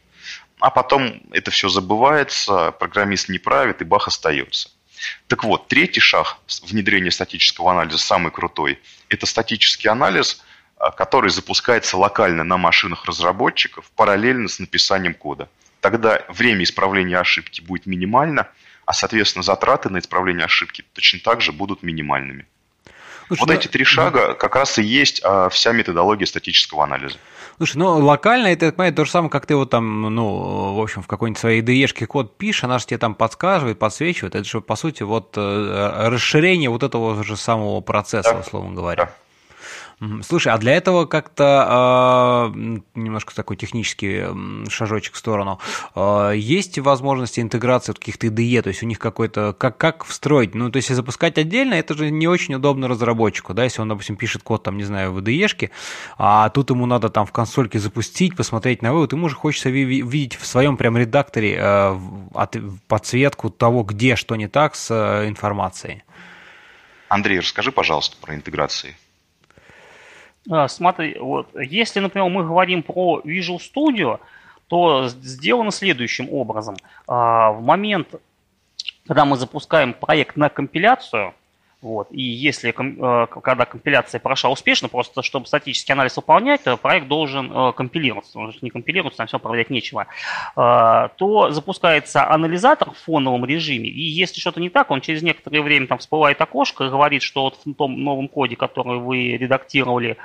а 0.60 0.70
потом 0.70 1.22
это 1.32 1.52
все 1.52 1.70
забывается, 1.70 2.72
программист 2.72 3.30
не 3.30 3.40
правит, 3.40 3.82
и 3.82 3.86
бах 3.86 4.08
остается. 4.08 4.70
Так 5.28 5.44
вот, 5.44 5.68
третий 5.68 6.02
шаг 6.02 6.38
внедрения 6.64 7.12
статического 7.12 7.72
анализа, 7.72 7.98
самый 7.98 8.32
крутой, 8.32 8.80
это 9.08 9.26
статический 9.26 9.90
анализ, 9.90 10.44
а, 10.78 10.92
который 10.92 11.30
запускается 11.30 11.98
локально 11.98 12.44
на 12.44 12.58
машинах 12.58 13.06
разработчиков 13.06 13.90
параллельно 13.96 14.50
с 14.50 14.60
написанием 14.60 15.14
кода. 15.14 15.50
Тогда 15.82 16.24
время 16.28 16.64
исправления 16.64 17.18
ошибки 17.18 17.62
будет 17.62 17.86
минимально, 17.86 18.50
а, 18.86 18.94
соответственно, 18.94 19.44
затраты 19.44 19.90
на 19.90 20.00
исправление 20.00 20.46
ошибки 20.46 20.84
точно 20.94 21.20
так 21.20 21.42
же 21.42 21.54
будут 21.54 21.84
минимальными. 21.84 22.46
Слушай, 23.28 23.40
вот 23.40 23.50
да, 23.50 23.56
эти 23.56 23.68
три 23.68 23.84
шага 23.84 24.34
как 24.34 24.56
раз 24.56 24.80
и 24.80 24.84
есть 24.84 25.22
а, 25.24 25.50
вся 25.50 25.72
методология 25.72 26.26
статического 26.26 26.84
анализа. 26.84 27.18
Слушай, 27.60 27.76
ну 27.76 27.98
локально 27.98 28.48
это, 28.48 28.68
я 28.68 28.72
понимаю, 28.72 28.94
то 28.94 29.04
же 29.04 29.12
самое, 29.12 29.30
как 29.30 29.46
ты 29.46 29.54
вот 29.54 29.70
там, 29.70 30.04
ну, 30.16 30.76
в 30.76 30.82
общем, 30.82 31.02
в 31.02 31.08
какой-нибудь 31.08 31.38
своей 31.38 31.62
IDE 31.62 32.06
код 32.06 32.38
пишешь, 32.38 32.64
она 32.64 32.80
же 32.80 32.86
тебе 32.86 32.98
там 32.98 33.16
подсказывает, 33.16 33.78
подсвечивает. 33.78 34.34
Это 34.36 34.46
же, 34.46 34.62
по 34.62 34.78
сути, 34.78 35.04
вот 35.04 35.34
э, 35.36 36.08
расширение 36.08 36.70
вот 36.70 36.84
этого 36.84 37.22
же 37.22 37.36
самого 37.36 37.82
процесса, 37.82 38.32
да. 38.32 38.40
условно 38.40 38.74
говоря. 38.74 39.06
Да. 39.06 39.12
Слушай, 40.24 40.54
а 40.54 40.58
для 40.58 40.74
этого 40.74 41.06
как-то 41.06 42.54
э, 42.56 42.60
немножко 42.96 43.36
такой 43.36 43.58
технический 43.58 44.26
шажочек 44.70 45.14
в 45.16 45.18
сторону. 45.18 45.60
Э, 45.94 46.32
есть 46.36 46.80
возможности 46.80 47.42
интеграции 47.42 47.92
каких-то 47.92 48.28
IDE, 48.28 48.62
то 48.62 48.70
есть 48.70 48.82
у 48.82 48.86
них 48.86 48.98
какой-то 48.98 49.54
как 49.54 49.78
как 49.78 50.06
встроить? 50.06 50.56
Ну, 50.56 50.72
то 50.72 50.78
есть 50.78 50.90
запускать 50.90 51.38
отдельно, 51.38 51.74
это 51.74 51.96
же 51.96 52.12
не 52.12 52.28
очень 52.28 52.56
удобно 52.56 52.88
разработчику, 52.88 53.54
да, 53.54 53.66
если 53.66 53.82
он, 53.82 53.90
допустим, 53.90 54.16
пишет 54.16 54.42
код 54.42 54.64
там, 54.64 54.78
не 54.78 54.86
знаю, 54.86 55.12
в 55.12 55.18
IDE-шке, 55.20 55.70
а 56.18 56.50
тут 56.50 56.70
ему 56.70 56.86
надо 56.86 57.10
там 57.10 57.26
в 57.26 57.34
консольке 57.34 57.78
запустить, 57.80 58.38
посмотреть 58.38 58.82
на 58.82 58.94
вывод, 58.94 59.12
ему 59.12 59.28
же 59.28 59.36
хочется 59.36 59.70
видеть 59.70 60.36
в 60.36 60.46
своем 60.46 60.78
прям 60.78 60.98
редакторе 60.98 61.58
э, 61.60 62.00
подсветку 62.88 63.50
того, 63.50 63.84
где 63.84 64.16
что 64.16 64.38
не 64.38 64.48
так 64.48 64.76
с 64.76 64.92
э, 64.92 65.28
информацией. 65.28 66.04
Андрей, 67.10 67.40
расскажи, 67.40 67.72
пожалуйста, 67.72 68.16
про 68.22 68.36
интеграции. 68.36 68.96
А, 70.50 70.68
смотри, 70.68 71.18
вот, 71.20 71.48
если, 71.60 72.00
например, 72.00 72.30
мы 72.30 72.44
говорим 72.44 72.82
про 72.84 73.22
Visual 73.24 73.60
Studio, 73.60 74.20
то 74.68 75.08
сделано 75.08 75.72
следующим 75.72 76.32
образом. 76.32 76.76
А, 77.08 77.52
в 77.52 77.62
момент, 77.62 78.16
когда 79.08 79.26
мы 79.26 79.38
запускаем 79.38 79.94
проект 79.94 80.36
на 80.36 80.50
компиляцию, 80.50 81.34
вот. 81.82 82.10
И 82.12 82.22
если, 82.22 82.72
э, 82.72 83.28
когда 83.28 83.64
компиляция 83.64 84.20
прошла 84.20 84.50
успешно, 84.50 84.90
просто 84.90 85.22
чтобы 85.24 85.46
статический 85.46 85.94
анализ 85.94 86.18
выполнять, 86.18 86.62
проект 86.82 87.08
должен 87.08 87.50
э, 87.52 87.72
компилироваться, 87.72 88.38
он 88.38 88.54
не 88.62 88.70
компилируется, 88.70 89.20
там 89.20 89.28
все 89.28 89.40
проверять 89.40 89.70
нечего, 89.70 90.08
э, 90.58 91.10
то 91.16 91.52
запускается 91.52 92.30
анализатор 92.30 92.92
в 92.92 92.98
фоновом 92.98 93.46
режиме, 93.46 93.88
и 93.88 94.02
если 94.02 94.42
что-то 94.42 94.60
не 94.60 94.70
так, 94.70 94.92
он 94.92 95.00
через 95.00 95.22
некоторое 95.22 95.62
время 95.62 95.88
там 95.88 96.00
всплывает 96.00 96.42
окошко 96.42 96.84
и 96.84 96.90
говорит, 96.90 97.22
что 97.22 97.44
вот 97.44 97.60
в 97.64 97.74
том 97.74 98.04
новом 98.04 98.28
коде, 98.28 98.58
который 98.58 99.00
вы 99.00 99.38
редактировали, 99.38 100.18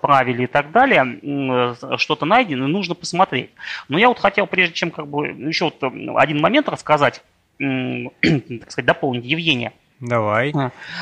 правили 0.00 0.44
и 0.44 0.46
так 0.46 0.72
далее, 0.72 1.98
что-то 1.98 2.24
найдено, 2.24 2.66
нужно 2.66 2.94
посмотреть. 2.94 3.50
Но 3.90 3.98
я 3.98 4.08
вот 4.08 4.18
хотел, 4.18 4.46
прежде 4.46 4.72
чем 4.72 4.90
как 4.90 5.06
бы 5.06 5.26
еще 5.26 5.66
вот 5.66 5.82
один 6.16 6.40
момент 6.40 6.70
рассказать, 6.70 7.22
так 7.58 8.70
сказать, 8.70 8.86
дополнить 8.86 9.26
Евгения– 9.26 9.74
Давай. 10.00 10.52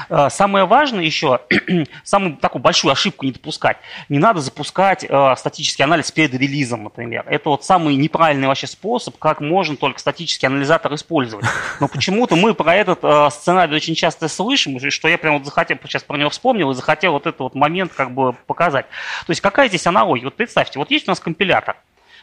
А, 0.09 0.31
самое 0.31 0.67
важное 0.67 1.03
еще, 1.03 1.41
самую 2.05 2.37
такую 2.37 2.63
большую 2.63 2.93
ошибку 2.93 3.25
не 3.25 3.33
допускать. 3.33 3.77
Не 4.09 4.19
надо 4.19 4.41
запускать 4.41 5.05
э, 5.09 5.35
статический 5.37 5.85
анализ 5.85 6.13
перед 6.13 6.33
релизом, 6.35 6.85
например. 6.85 7.25
Это 7.27 7.49
вот 7.49 7.65
самый 7.65 7.97
неправильный 7.97 8.47
вообще 8.47 8.69
способ, 8.69 9.19
как 9.19 9.41
можно 9.41 9.77
только 9.77 9.99
статический 9.99 10.47
анализатор 10.47 10.95
использовать. 10.95 11.45
Но 11.81 11.89
почему-то 11.89 12.37
мы 12.37 12.55
про 12.55 12.77
этот 12.77 13.01
э, 13.03 13.29
сценарий 13.31 13.75
очень 13.75 13.97
часто 13.97 14.29
слышим, 14.29 14.79
что 14.91 15.09
я 15.09 15.19
прям 15.19 15.35
вот 15.35 15.45
захотел, 15.45 15.77
сейчас 15.85 16.05
про 16.05 16.17
него 16.17 16.31
вспомнил 16.31 16.71
и 16.71 16.75
захотел 16.75 17.13
вот 17.13 17.27
этот 17.27 17.41
вот 17.41 17.55
момент 17.57 17.93
как 17.93 18.13
бы 18.13 18.35
показать. 18.47 18.87
То 19.27 19.31
есть 19.31 19.41
какая 19.41 19.69
здесь 19.69 19.87
аналогия? 19.89 20.27
Вот 20.27 20.37
представьте, 20.37 20.79
вот 20.79 20.93
есть 20.93 21.09
у 21.09 21.11
нас 21.11 21.19
компилятор 21.19 21.77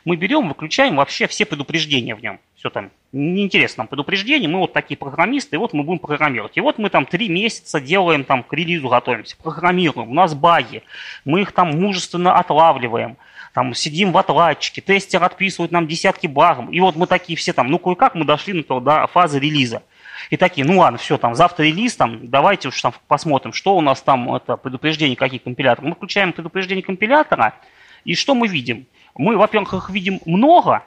мы 0.05 0.15
берем, 0.15 0.48
выключаем 0.48 0.96
вообще 0.96 1.27
все 1.27 1.46
предупреждения 1.46 2.15
в 2.15 2.22
нем. 2.22 2.39
Все 2.55 2.70
там 2.70 2.91
неинтересно 3.12 3.81
нам 3.81 3.88
предупреждения, 3.88 4.48
мы 4.48 4.60
вот 4.60 4.74
такие 4.74 4.98
программисты, 4.98 5.55
и 5.55 5.60
вот 5.60 5.74
мы 5.74 5.84
будем 5.84 6.00
программировать. 6.00 6.58
И 6.58 6.62
вот 6.62 6.77
мы 6.77 6.89
там 6.89 7.05
три 7.05 7.27
месяца 7.29 7.81
делаем, 7.81 8.24
там 8.24 8.43
к 8.43 8.53
релизу 8.53 8.88
готовимся, 8.88 9.36
программируем, 9.38 10.12
у 10.12 10.13
нас 10.13 10.34
баги, 10.34 10.84
мы 11.25 11.41
их 11.41 11.51
там 11.51 11.72
мужественно 11.72 12.36
отлавливаем, 12.38 13.17
там 13.53 13.74
сидим 13.74 14.12
в 14.12 14.17
отладчике, 14.17 14.81
тестер 14.81 15.24
отписывает 15.24 15.72
нам 15.72 15.88
десятки 15.88 16.27
багов, 16.27 16.72
и 16.72 16.79
вот 16.79 16.96
мы 16.96 17.08
такие 17.08 17.36
все 17.38 17.51
там, 17.51 17.67
ну 17.67 17.79
кое-как 17.79 18.15
мы 18.15 18.25
дошли 18.25 18.53
на 18.53 18.63
то, 18.63 18.79
до 18.79 19.08
фазы 19.08 19.39
релиза. 19.39 19.84
И 20.29 20.38
такие, 20.38 20.65
ну 20.65 20.79
ладно, 20.79 20.98
все, 20.98 21.17
там 21.17 21.36
завтра 21.36 21.63
релиз, 21.63 21.96
там, 21.96 22.29
давайте 22.29 22.70
уж 22.70 22.81
там 22.81 22.93
посмотрим, 23.08 23.51
что 23.53 23.75
у 23.75 23.81
нас 23.81 24.01
там, 24.01 24.34
это 24.34 24.55
предупреждение, 24.55 25.17
какие 25.17 25.39
компиляторы. 25.39 25.89
Мы 25.89 25.96
включаем 25.96 26.31
предупреждение 26.31 26.84
компилятора, 26.84 27.55
и 28.05 28.15
что 28.15 28.36
мы 28.36 28.48
видим? 28.48 28.88
Мы, 29.15 29.38
во-первых, 29.38 29.74
их 29.74 29.89
видим 29.89 30.20
много, 30.25 30.84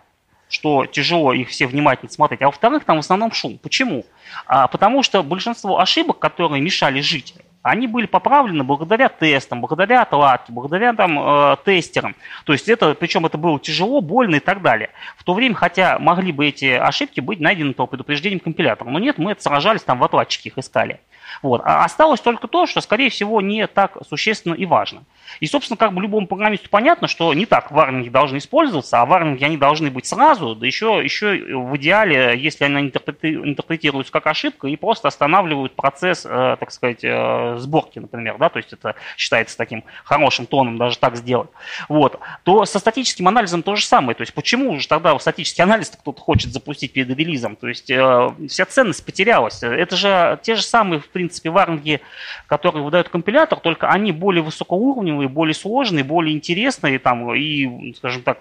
что 0.49 0.87
тяжело 0.87 1.33
их 1.33 1.49
все 1.49 1.67
внимательно 1.67 2.11
смотреть, 2.11 2.43
а 2.43 2.47
во-вторых, 2.47 2.85
там 2.85 2.97
в 2.97 3.01
основном 3.01 3.33
шум. 3.33 3.59
Почему? 3.59 4.05
А, 4.47 4.69
потому 4.69 5.03
что 5.03 5.23
большинство 5.23 5.81
ошибок, 5.81 6.19
которые 6.19 6.63
мешали 6.63 7.01
жить, 7.01 7.35
они 7.65 7.87
были 7.87 8.05
поправлены 8.05 8.63
благодаря 8.63 9.09
тестам, 9.09 9.63
благодаря 9.63 10.03
отладке, 10.03 10.53
благодаря 10.53 10.93
там, 10.93 11.19
э, 11.19 11.57
тестерам. 11.65 12.15
То 12.45 12.53
есть 12.53 12.69
это, 12.69 12.95
причем 12.95 13.25
это 13.25 13.39
было 13.39 13.59
тяжело, 13.59 14.03
больно 14.03 14.37
и 14.37 14.41
так 14.41 14.61
далее. 14.61 14.91
В 15.17 15.25
то 15.25 15.33
время, 15.33 15.55
хотя 15.55 15.99
могли 15.99 16.31
бы 16.31 16.47
эти 16.47 16.67
ошибки 16.67 17.21
быть 17.21 17.41
найдены 17.41 17.73
по 17.73 17.87
предупреждением 17.87 18.41
компилятора. 18.41 18.91
Но 18.91 18.99
нет, 18.99 19.17
мы 19.17 19.33
это 19.33 19.43
сражались, 19.43 19.83
там 19.83 19.99
в 19.99 20.05
отладчике 20.05 20.51
их 20.51 20.59
искали. 20.59 21.01
Вот. 21.41 21.63
А 21.65 21.85
осталось 21.85 22.21
только 22.21 22.49
то, 22.49 22.67
что, 22.67 22.83
скорее 22.83 23.09
всего, 23.09 23.41
не 23.41 23.67
так 23.67 23.97
существенно 24.07 24.53
и 24.53 24.67
важно. 24.67 25.05
И, 25.41 25.47
собственно, 25.47 25.77
как 25.77 25.93
бы 25.93 26.03
любому 26.03 26.27
программисту 26.27 26.69
понятно, 26.71 27.09
что 27.09 27.33
не 27.35 27.47
так 27.47 27.71
варнинги 27.71 28.09
должны 28.09 28.39
использоваться, 28.39 29.01
а 29.01 29.07
варнинги 29.07 29.45
они 29.45 29.57
должны 29.57 29.91
быть 29.91 30.07
сразу, 30.07 30.55
да 30.55 30.67
еще, 30.67 31.01
еще 31.03 31.57
в 31.57 31.77
идеале, 31.77 32.39
если 32.39 32.65
они 32.65 32.81
интерпретируются 32.81 34.13
как 34.13 34.27
ошибка 34.27 34.69
и 34.69 34.77
просто 34.77 35.09
останавливают 35.09 35.75
процесс, 35.75 36.25
э, 36.25 36.57
так 36.59 36.71
сказать, 36.71 37.01
э, 37.03 37.57
сборки, 37.59 37.99
например, 37.99 38.37
да, 38.39 38.49
то 38.49 38.59
есть 38.59 38.73
это 38.73 38.95
считается 39.17 39.57
таким 39.57 39.85
хорошим 40.05 40.47
тоном 40.47 40.79
даже 40.79 40.99
так 40.99 41.17
сделать, 41.17 41.51
вот, 41.89 42.19
то 42.45 42.65
со 42.65 42.79
статическим 42.79 43.29
анализом 43.29 43.63
то 43.63 43.77
же 43.77 43.85
самое, 43.85 44.15
то 44.15 44.23
есть 44.23 44.35
почему 44.35 44.79
же 44.79 44.89
тогда 44.89 45.19
статический 45.19 45.63
анализ 45.63 45.91
кто-то 45.91 46.21
хочет 46.21 46.53
запустить 46.53 46.93
перед 46.93 47.09
релизом, 47.17 47.57
то 47.57 47.69
есть 47.69 47.91
э, 47.91 48.31
вся 48.49 48.67
ценность 48.67 49.05
потерялась, 49.05 49.63
это 49.63 49.97
же 49.97 50.39
те 50.43 50.55
же 50.55 50.63
самые, 50.63 51.01
в 51.01 51.09
принципе, 51.09 51.51
варнинги, 51.51 52.01
которые 52.47 52.83
выдает 52.83 53.09
компилятор, 53.09 53.61
только 53.61 53.89
они 53.89 54.13
более 54.13 54.43
высокоуровневые, 54.43 55.14
новые, 55.15 55.29
более 55.29 55.55
сложные, 55.55 56.05
более 56.05 56.35
интересные, 56.35 56.99
там, 56.99 57.35
и, 57.35 57.95
скажем 57.95 58.23
так, 58.23 58.39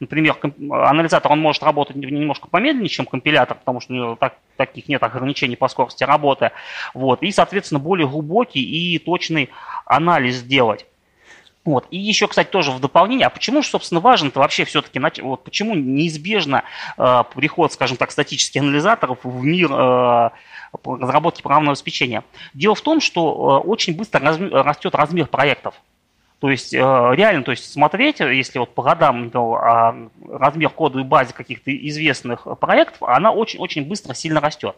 например, 0.00 0.36
анализатор, 0.70 1.32
он 1.32 1.40
может 1.40 1.62
работать 1.62 1.96
немножко 1.96 2.48
помедленнее, 2.48 2.88
чем 2.88 3.06
компилятор, 3.06 3.56
потому 3.56 3.80
что 3.80 3.92
у 3.92 3.96
него 3.96 4.16
так, 4.16 4.36
таких 4.56 4.88
нет 4.88 5.02
ограничений 5.02 5.56
по 5.56 5.68
скорости 5.68 6.04
работы, 6.04 6.50
вот, 6.94 7.22
и, 7.22 7.30
соответственно, 7.30 7.78
более 7.78 8.08
глубокий 8.08 8.62
и 8.62 8.98
точный 8.98 9.50
анализ 9.84 10.42
делать. 10.42 10.86
Вот. 11.66 11.86
И 11.90 11.98
еще, 11.98 12.28
кстати, 12.28 12.48
тоже 12.48 12.70
в 12.70 12.78
дополнение, 12.78 13.26
а 13.26 13.30
почему 13.30 13.60
же, 13.60 13.68
собственно, 13.68 14.00
важно-то 14.00 14.38
вообще 14.38 14.64
все-таки, 14.64 15.00
вот 15.20 15.42
почему 15.42 15.74
неизбежно 15.74 16.62
э, 16.96 17.24
приход, 17.34 17.72
скажем 17.72 17.96
так, 17.96 18.12
статических 18.12 18.62
анализаторов 18.62 19.18
в 19.24 19.44
мир 19.44 19.68
э, 19.72 20.30
разработки 20.84 21.42
программного 21.42 21.72
обеспечения? 21.72 22.22
Дело 22.54 22.76
в 22.76 22.80
том, 22.82 23.00
что 23.00 23.62
э, 23.64 23.68
очень 23.68 23.96
быстро 23.96 24.20
разм, 24.20 24.48
растет 24.52 24.94
размер 24.94 25.26
проектов. 25.26 25.74
То 26.40 26.50
есть 26.50 26.74
э, 26.74 26.78
реально, 26.78 27.44
то 27.44 27.50
есть 27.50 27.72
смотреть, 27.72 28.20
если 28.20 28.58
вот 28.58 28.74
по 28.74 28.82
годам 28.82 29.30
то, 29.30 29.94
размер 30.28 30.68
кодовой 30.68 31.04
базы 31.04 31.32
каких-то 31.32 31.74
известных 31.74 32.46
проектов, 32.60 33.02
она 33.02 33.32
очень-очень 33.32 33.86
быстро 33.86 34.12
сильно 34.12 34.40
растет. 34.40 34.76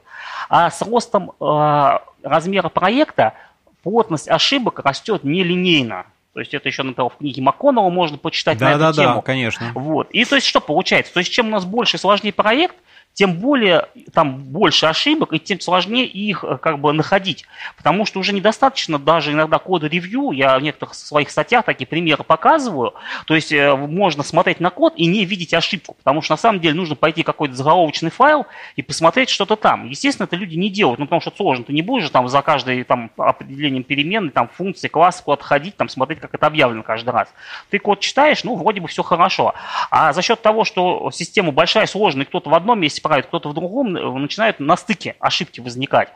А 0.48 0.70
с 0.70 0.80
ростом 0.82 1.32
э, 1.40 1.98
размера 2.22 2.68
проекта 2.68 3.34
плотность 3.82 4.28
ошибок 4.28 4.80
растет 4.84 5.24
нелинейно. 5.24 6.06
То 6.34 6.40
есть 6.40 6.54
это 6.54 6.68
еще, 6.68 6.84
например, 6.84 7.10
в 7.10 7.16
книге 7.16 7.42
МакКоннелла 7.42 7.90
можно 7.90 8.16
почитать 8.16 8.58
да, 8.58 8.66
на 8.66 8.70
эту 8.70 8.78
да, 8.78 8.92
тему. 8.92 9.14
Да, 9.16 9.22
конечно. 9.22 9.72
Вот. 9.74 10.08
И 10.12 10.24
то 10.24 10.36
есть 10.36 10.46
что 10.46 10.60
получается? 10.60 11.12
То 11.12 11.18
есть 11.18 11.32
чем 11.32 11.48
у 11.48 11.50
нас 11.50 11.64
больше 11.64 11.96
и 11.96 12.00
сложнее 12.00 12.32
проект, 12.32 12.76
тем 13.18 13.32
более 13.32 13.88
там 14.12 14.38
больше 14.44 14.86
ошибок, 14.86 15.32
и 15.32 15.40
тем 15.40 15.58
сложнее 15.58 16.06
их 16.06 16.44
э, 16.44 16.56
как 16.56 16.78
бы 16.78 16.92
находить. 16.92 17.46
Потому 17.76 18.06
что 18.06 18.20
уже 18.20 18.32
недостаточно 18.32 18.96
даже 18.96 19.32
иногда 19.32 19.58
кода 19.58 19.88
ревью, 19.88 20.30
я 20.30 20.56
в 20.56 20.62
некоторых 20.62 20.94
своих 20.94 21.28
статьях 21.28 21.64
такие 21.64 21.88
примеры 21.88 22.22
показываю, 22.22 22.94
то 23.26 23.34
есть 23.34 23.50
э, 23.50 23.74
можно 23.74 24.22
смотреть 24.22 24.60
на 24.60 24.70
код 24.70 24.92
и 24.96 25.06
не 25.06 25.24
видеть 25.24 25.52
ошибку, 25.52 25.94
потому 25.94 26.22
что 26.22 26.34
на 26.34 26.36
самом 26.36 26.60
деле 26.60 26.74
нужно 26.74 26.94
пойти 26.94 27.24
какой-то 27.24 27.56
заголовочный 27.56 28.12
файл 28.12 28.46
и 28.76 28.82
посмотреть 28.82 29.30
что-то 29.30 29.56
там. 29.56 29.88
Естественно, 29.88 30.26
это 30.26 30.36
люди 30.36 30.54
не 30.54 30.70
делают, 30.70 31.00
ну 31.00 31.06
потому 31.06 31.20
что 31.20 31.32
сложно, 31.36 31.64
ты 31.64 31.72
не 31.72 31.82
будешь 31.82 32.08
там 32.10 32.28
за 32.28 32.40
каждой 32.42 32.84
там 32.84 33.10
определением 33.16 33.82
переменной, 33.82 34.30
там 34.30 34.48
функции, 34.48 34.86
класс 34.86 35.20
куда 35.24 35.42
ходить, 35.42 35.76
там 35.76 35.88
смотреть, 35.88 36.20
как 36.20 36.34
это 36.34 36.46
объявлено 36.46 36.84
каждый 36.84 37.10
раз. 37.10 37.34
Ты 37.70 37.80
код 37.80 37.98
читаешь, 37.98 38.44
ну 38.44 38.54
вроде 38.54 38.80
бы 38.80 38.86
все 38.86 39.02
хорошо. 39.02 39.54
А 39.90 40.12
за 40.12 40.22
счет 40.22 40.40
того, 40.40 40.64
что 40.64 41.10
система 41.12 41.50
большая, 41.50 41.86
сложная, 41.86 42.24
кто-то 42.24 42.48
в 42.48 42.54
одном 42.54 42.78
месте 42.78 43.02
правит, 43.08 43.26
кто-то 43.26 43.48
в 43.48 43.54
другом, 43.54 43.96
э, 43.96 44.18
начинают 44.18 44.60
на 44.60 44.76
стыке 44.76 45.16
ошибки 45.18 45.60
возникать. 45.60 46.10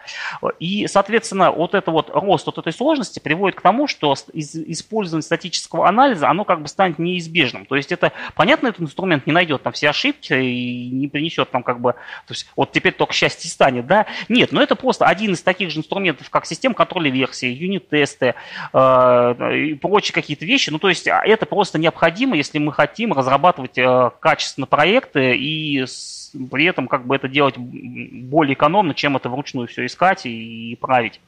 И, 0.59 0.87
соответственно, 0.87 1.51
вот 1.51 1.75
это 1.75 1.91
вот 1.91 2.11
рост 2.13 2.47
вот 2.47 2.59
этой 2.59 2.73
сложности 2.73 3.19
приводит 3.19 3.59
к 3.59 3.63
тому, 3.63 3.87
что 3.87 4.15
использование 4.35 5.23
статического 5.23 5.89
анализа, 5.89 6.29
оно 6.29 6.45
как 6.45 6.61
бы 6.61 6.69
станет 6.69 6.99
неизбежным. 6.99 7.65
То 7.65 7.77
есть 7.77 7.93
это, 7.93 8.13
понятно, 8.35 8.69
этот 8.69 8.83
инструмент 8.83 9.27
не 9.27 9.33
найдет 9.33 9.63
там 9.63 9.73
все 9.73 9.89
ошибки 9.89 10.35
и 10.35 10.91
не 10.91 11.09
принесет 11.09 11.51
там 11.51 11.63
как 11.63 11.81
бы, 11.81 11.93
то 11.93 12.31
есть 12.31 12.47
вот 12.57 12.73
теперь 12.73 12.93
только 12.93 13.15
счастье 13.15 13.51
станет, 13.51 13.87
да? 13.87 14.07
Нет, 14.29 14.53
но 14.53 14.63
это 14.63 14.77
просто 14.77 15.07
один 15.07 15.33
из 15.33 15.43
таких 15.43 15.71
же 15.71 15.79
инструментов, 15.79 16.29
как 16.29 16.47
система 16.47 16.75
контроля 16.75 17.11
версии, 17.11 17.49
юнит-тесты 17.49 18.35
э, 18.73 19.57
и 19.57 19.75
прочие 19.75 20.13
какие-то 20.13 20.45
вещи. 20.45 20.71
Ну, 20.71 20.79
то 20.79 20.89
есть 20.89 21.09
а, 21.09 21.23
это 21.25 21.47
просто 21.47 21.79
необходимо, 21.79 22.37
если 22.37 22.59
мы 22.59 22.73
хотим 22.73 23.13
разрабатывать 23.13 23.79
э, 23.79 24.11
качественно 24.21 24.67
проекты 24.67 25.37
и 25.37 25.87
с 25.87 26.22
при 26.51 26.65
этом 26.65 26.89
как 26.89 27.07
бы 27.07 27.17
это 27.17 27.29
делать 27.29 27.57
более 27.57 28.55
экономно, 28.55 28.95
чем 28.95 29.17
это 29.17 29.29
вручную 29.29 29.69
все 29.69 29.87
искать 29.87 30.27
и 30.27 30.77
править. 30.81 31.21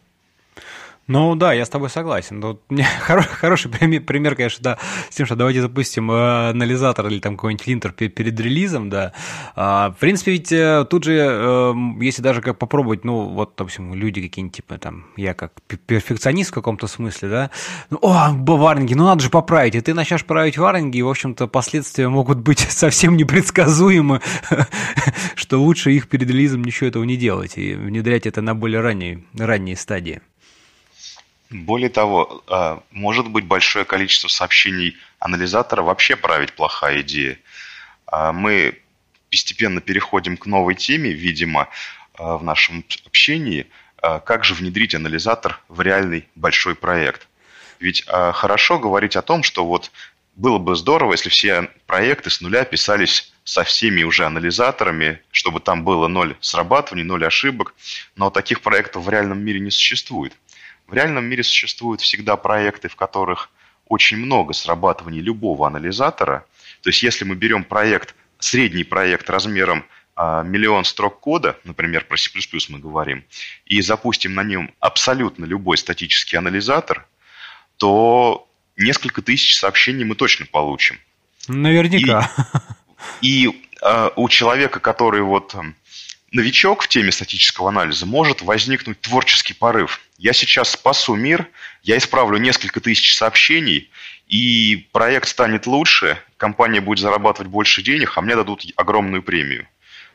Ну 1.07 1.35
да, 1.35 1.53
я 1.53 1.67
с 1.67 1.69
тобой 1.69 1.91
согласен. 1.91 2.43
Мне 2.69 2.85
хороший, 2.85 3.71
пример, 3.71 4.35
конечно, 4.37 4.63
да, 4.63 4.79
с 5.11 5.15
тем, 5.15 5.27
что 5.27 5.37
давайте 5.37 5.61
запустим 5.61 6.11
э, 6.11 6.51
анализатор 6.51 7.07
или 7.09 7.19
там 7.19 7.37
какой-нибудь 7.37 7.67
линтер 7.67 7.93
перед, 7.93 8.41
релизом, 8.41 8.89
да. 8.89 9.13
А, 9.55 9.91
в 9.91 9.99
принципе, 9.99 10.33
ведь 10.33 10.51
э, 10.53 10.87
тут 10.89 11.05
же, 11.05 11.15
э, 11.15 11.75
если 12.01 12.23
даже 12.23 12.41
как 12.41 12.59
попробовать, 12.59 13.05
ну 13.05 13.29
вот, 13.29 13.53
допустим, 13.57 13.95
люди 13.95 14.23
какие-нибудь, 14.23 14.57
типа 14.57 14.79
там, 14.79 15.07
я 15.17 15.35
как 15.35 15.53
перфекционист 15.87 16.51
в 16.51 16.55
каком-то 16.55 16.87
смысле, 16.87 17.29
да, 17.29 17.51
ну, 17.91 17.99
о, 18.01 18.31
варнинги, 18.33 18.95
ну 18.95 19.05
надо 19.05 19.23
же 19.23 19.31
поправить, 19.31 19.75
и 19.75 19.81
ты 19.81 19.93
начнешь 19.93 20.25
править 20.25 20.57
варнинги, 20.57 20.99
и, 20.99 21.03
в 21.03 21.09
общем-то, 21.09 21.49
последствия 21.49 22.09
могут 22.09 22.39
быть 22.39 22.61
совсем 22.71 23.17
непредсказуемы, 23.17 24.23
что 25.35 25.61
лучше 25.61 25.93
их 25.93 26.09
перед 26.09 26.31
релизом 26.31 26.65
ничего 26.65 26.89
этого 26.89 27.05
не 27.05 27.17
делать 27.17 27.59
и 27.59 27.75
внедрять 27.75 28.27
это 28.27 28.41
на 28.41 28.55
более 28.55 28.81
ранней, 28.81 29.27
ранней 29.35 29.77
стадии. 29.77 30.23
Более 31.51 31.91
того, 31.91 32.43
а, 32.49 32.83
может 32.91 33.29
быть 33.29 33.45
большое 33.45 33.85
количество 33.85 34.29
сообщений 34.29 34.97
анализатора 35.19 35.83
вообще 35.83 36.17
править 36.17 36.55
плохая 36.55 37.03
идея. 37.03 37.39
А, 38.07 38.33
мы 38.33 38.79
постепенно 39.31 39.81
переходим 39.81 40.37
к 40.37 40.47
новой 40.47 40.75
теме, 40.75 41.11
видимо, 41.11 41.69
а, 42.15 42.39
в 42.39 42.45
нашем 42.45 42.85
общении, 43.07 43.67
как 44.27 44.45
же 44.45 44.53
внедрить 44.53 44.95
анализатор 44.95 45.63
в 45.69 45.81
реальный 45.81 46.29
большой 46.35 46.75
проект. 46.75 47.27
Ведь 47.81 48.05
хорошо 48.07 48.79
говорить 48.79 49.17
о 49.17 49.23
том, 49.23 49.43
что 49.43 49.65
вот 49.65 49.91
было 50.37 50.59
бы 50.59 50.77
здорово, 50.77 51.13
если 51.13 51.31
все 51.31 51.71
проекты 51.87 52.29
с 52.29 52.43
нуля 52.43 52.65
писались 52.65 53.33
со 53.45 53.63
всеми 53.63 54.03
уже 54.03 54.27
анализаторами, 54.27 55.21
чтобы 55.31 55.61
там 55.61 55.85
было 55.85 56.09
ноль 56.09 56.37
срабатываний, 56.41 57.05
ноль 57.05 57.25
ошибок, 57.25 57.75
но 58.17 58.31
таких 58.31 58.61
проектов 58.61 59.05
в 59.05 59.09
реальном 59.09 59.45
мире 59.45 59.61
не 59.61 59.71
существует. 59.71 60.35
В 60.87 60.95
реальном 60.95 61.25
мире 61.25 61.43
существуют 61.43 62.01
всегда 62.01 62.37
проекты, 62.37 62.89
в 62.89 62.97
которых 62.97 63.51
очень 63.89 64.17
много 64.17 64.53
срабатываний 64.53 65.21
любого 65.21 65.67
анализатора. 65.67 66.45
То 66.83 66.91
есть 66.91 67.03
если 67.03 67.25
мы 67.25 67.35
берем 67.35 67.65
проект, 67.65 68.15
средний 68.39 68.85
проект 68.85 69.31
размером 69.31 69.85
а, 70.17 70.43
миллион 70.43 70.85
строк 70.85 71.21
кода, 71.21 71.59
например, 71.65 72.05
про 72.05 72.17
C++ 72.17 72.31
мы 72.69 72.79
говорим, 72.79 73.25
и 73.67 73.81
запустим 73.81 74.35
на 74.35 74.45
нем 74.45 74.71
абсолютно 74.81 75.45
любой 75.45 75.77
статический 75.77 76.39
анализатор, 76.39 77.07
то 77.79 78.49
несколько 78.77 79.23
тысяч 79.23 79.57
сообщений 79.57 80.05
мы 80.05 80.15
точно 80.15 80.47
получим. 80.47 80.99
Наверняка. 81.49 82.31
И, 83.21 83.47
и 83.47 83.67
э, 83.83 84.11
у 84.17 84.29
человека, 84.29 84.81
который 84.81 85.23
вот 85.23 85.55
новичок 86.35 86.83
в 86.83 86.89
теме 86.89 87.13
статического 87.13 87.69
анализа, 87.69 88.07
может 88.07 88.43
возникнуть 88.43 89.01
творческий 89.01 89.55
порыв. 89.55 90.01
Я 90.19 90.33
сейчас 90.33 90.71
спасу 90.71 91.15
мир, 91.15 91.49
я 91.83 91.97
исправлю 91.97 92.39
несколько 92.39 92.81
тысяч 92.81 93.15
сообщений, 93.15 93.91
и 94.27 94.89
проект 94.93 95.29
станет 95.29 95.67
лучше, 95.67 96.19
компания 96.37 96.81
будет 96.81 96.99
зарабатывать 96.99 97.51
больше 97.51 97.83
денег, 97.83 98.13
а 98.17 98.21
мне 98.21 98.35
дадут 98.35 98.65
огромную 98.77 99.23
премию. 99.23 99.69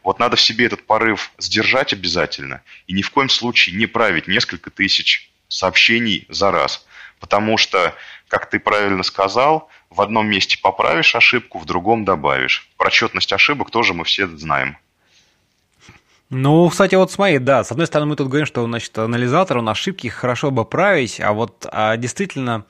Вот 0.03 0.19
надо 0.19 0.35
в 0.35 0.41
себе 0.41 0.65
этот 0.65 0.85
порыв 0.85 1.31
сдержать 1.37 1.93
обязательно 1.93 2.61
и 2.87 2.93
ни 2.93 3.01
в 3.01 3.11
коем 3.11 3.29
случае 3.29 3.77
не 3.77 3.85
править 3.85 4.27
несколько 4.27 4.69
тысяч 4.69 5.29
сообщений 5.47 6.25
за 6.29 6.51
раз. 6.51 6.85
Потому 7.19 7.57
что, 7.57 7.95
как 8.27 8.49
ты 8.49 8.59
правильно 8.59 9.03
сказал, 9.03 9.69
в 9.89 10.01
одном 10.01 10.27
месте 10.27 10.57
поправишь 10.61 11.15
ошибку, 11.15 11.59
в 11.59 11.65
другом 11.65 12.05
добавишь. 12.05 12.67
Прочетность 12.77 13.33
ошибок 13.33 13.71
тоже 13.71 13.93
мы 13.93 14.05
все 14.05 14.27
знаем. 14.27 14.77
Ну, 16.29 16.69
кстати, 16.69 16.93
вот 16.93 17.11
смотри, 17.11 17.39
да, 17.39 17.63
с 17.63 17.71
одной 17.71 17.87
стороны 17.87 18.11
мы 18.11 18.15
тут 18.15 18.27
говорим, 18.27 18.45
что, 18.45 18.63
значит, 18.63 18.95
анализатор, 18.97 19.57
он 19.57 19.67
ошибки 19.67 20.07
хорошо 20.07 20.51
бы 20.51 20.63
править, 20.63 21.19
а 21.19 21.33
вот 21.33 21.65
а 21.71 21.97
действительно... 21.97 22.65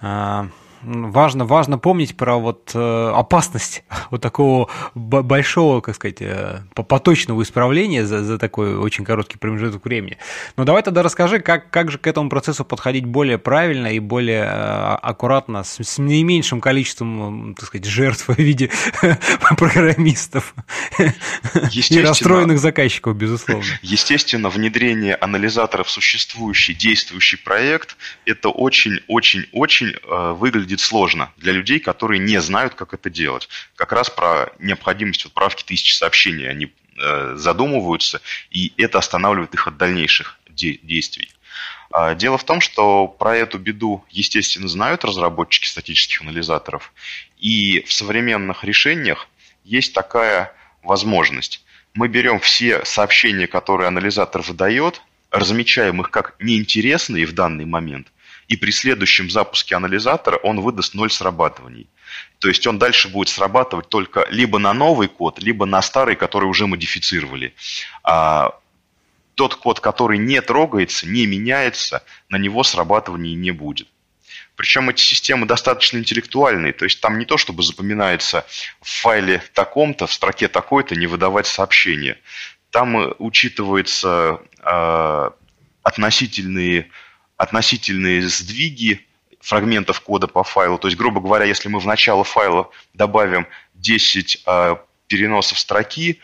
А 0.00 0.48
важно, 0.84 1.44
важно 1.44 1.78
помнить 1.78 2.16
про 2.16 2.36
вот 2.36 2.72
э, 2.74 3.12
опасность 3.14 3.84
вот 4.10 4.20
такого 4.20 4.70
большого, 4.94 5.80
как 5.80 5.94
сказать, 5.94 6.20
э, 6.20 6.60
поточного 6.74 7.42
исправления 7.42 8.06
за, 8.06 8.22
за 8.22 8.38
такой 8.38 8.76
очень 8.76 9.04
короткий 9.04 9.38
промежуток 9.38 9.84
времени. 9.84 10.18
Но 10.56 10.64
давай 10.64 10.82
тогда 10.82 11.02
расскажи, 11.02 11.40
как, 11.40 11.70
как 11.70 11.90
же 11.90 11.98
к 11.98 12.06
этому 12.06 12.28
процессу 12.28 12.64
подходить 12.64 13.06
более 13.06 13.38
правильно 13.38 13.88
и 13.88 13.98
более 13.98 14.44
э, 14.44 14.94
аккуратно, 15.02 15.64
с, 15.64 15.80
с 15.80 15.98
наименьшим 15.98 16.60
количеством, 16.60 17.54
так 17.54 17.66
сказать, 17.66 17.86
жертв 17.86 18.28
в 18.28 18.38
виде 18.38 18.70
программистов 19.56 20.54
и 20.98 22.00
расстроенных 22.00 22.58
заказчиков, 22.58 23.16
безусловно. 23.16 23.64
Естественно, 23.82 24.48
внедрение 24.48 25.14
анализатора 25.14 25.84
в 25.84 25.90
существующий, 25.90 26.74
действующий 26.74 27.36
проект, 27.36 27.96
это 28.26 28.48
очень-очень-очень 28.48 29.94
выглядит 30.34 30.73
будет 30.74 30.80
сложно 30.80 31.30
для 31.36 31.52
людей, 31.52 31.78
которые 31.78 32.18
не 32.18 32.40
знают, 32.40 32.74
как 32.74 32.94
это 32.94 33.08
делать. 33.08 33.48
Как 33.76 33.92
раз 33.92 34.10
про 34.10 34.52
необходимость 34.58 35.24
отправки 35.26 35.62
тысячи 35.62 35.94
сообщений 35.94 36.50
они 36.50 36.72
э, 36.98 37.34
задумываются, 37.36 38.20
и 38.50 38.72
это 38.76 38.98
останавливает 38.98 39.54
их 39.54 39.68
от 39.68 39.76
дальнейших 39.76 40.36
де- 40.48 40.78
действий. 40.82 41.30
А, 41.92 42.14
дело 42.16 42.38
в 42.38 42.44
том, 42.44 42.60
что 42.60 43.06
про 43.06 43.36
эту 43.36 43.58
беду, 43.58 44.04
естественно, 44.10 44.66
знают 44.66 45.04
разработчики 45.04 45.66
статических 45.68 46.22
анализаторов, 46.22 46.92
и 47.38 47.84
в 47.86 47.92
современных 47.92 48.64
решениях 48.64 49.28
есть 49.64 49.94
такая 49.94 50.52
возможность. 50.82 51.64
Мы 51.94 52.08
берем 52.08 52.40
все 52.40 52.84
сообщения, 52.84 53.46
которые 53.46 53.86
анализатор 53.86 54.42
выдает, 54.42 55.00
размечаем 55.30 56.00
их 56.00 56.10
как 56.10 56.34
неинтересные 56.40 57.26
в 57.26 57.32
данный 57.32 57.64
момент, 57.64 58.08
и 58.48 58.56
при 58.56 58.70
следующем 58.70 59.30
запуске 59.30 59.76
анализатора 59.76 60.36
он 60.36 60.60
выдаст 60.60 60.94
ноль 60.94 61.10
срабатываний. 61.10 61.88
То 62.38 62.48
есть 62.48 62.66
он 62.66 62.78
дальше 62.78 63.08
будет 63.08 63.28
срабатывать 63.28 63.88
только 63.88 64.26
либо 64.30 64.58
на 64.58 64.74
новый 64.74 65.08
код, 65.08 65.40
либо 65.40 65.66
на 65.66 65.82
старый, 65.82 66.16
который 66.16 66.44
уже 66.44 66.66
модифицировали. 66.66 67.54
А 68.02 68.58
тот 69.34 69.54
код, 69.56 69.80
который 69.80 70.18
не 70.18 70.40
трогается, 70.40 71.08
не 71.08 71.26
меняется, 71.26 72.04
на 72.28 72.36
него 72.36 72.62
срабатываний 72.62 73.34
не 73.34 73.50
будет. 73.50 73.88
Причем 74.56 74.88
эти 74.88 75.02
системы 75.02 75.46
достаточно 75.46 75.98
интеллектуальные, 75.98 76.72
то 76.72 76.84
есть 76.84 77.00
там 77.00 77.18
не 77.18 77.24
то, 77.24 77.36
чтобы 77.36 77.62
запоминается 77.62 78.46
в 78.80 78.88
файле 78.88 79.42
таком-то, 79.52 80.06
в 80.06 80.12
строке 80.12 80.48
такой-то 80.48 80.94
не 80.94 81.06
выдавать 81.06 81.46
сообщение. 81.46 82.18
Там 82.70 82.96
э, 82.96 83.14
учитываются 83.18 84.40
э, 84.60 85.30
относительные 85.82 86.90
относительные 87.36 88.22
сдвиги 88.22 89.06
фрагментов 89.40 90.00
кода 90.00 90.26
по 90.26 90.42
файлу. 90.42 90.78
То 90.78 90.88
есть, 90.88 90.96
грубо 90.96 91.20
говоря, 91.20 91.44
если 91.44 91.68
мы 91.68 91.78
в 91.78 91.86
начало 91.86 92.24
файла 92.24 92.70
добавим 92.94 93.46
10 93.74 94.42
э, 94.46 94.76
переносов 95.06 95.58
строки, 95.58 96.20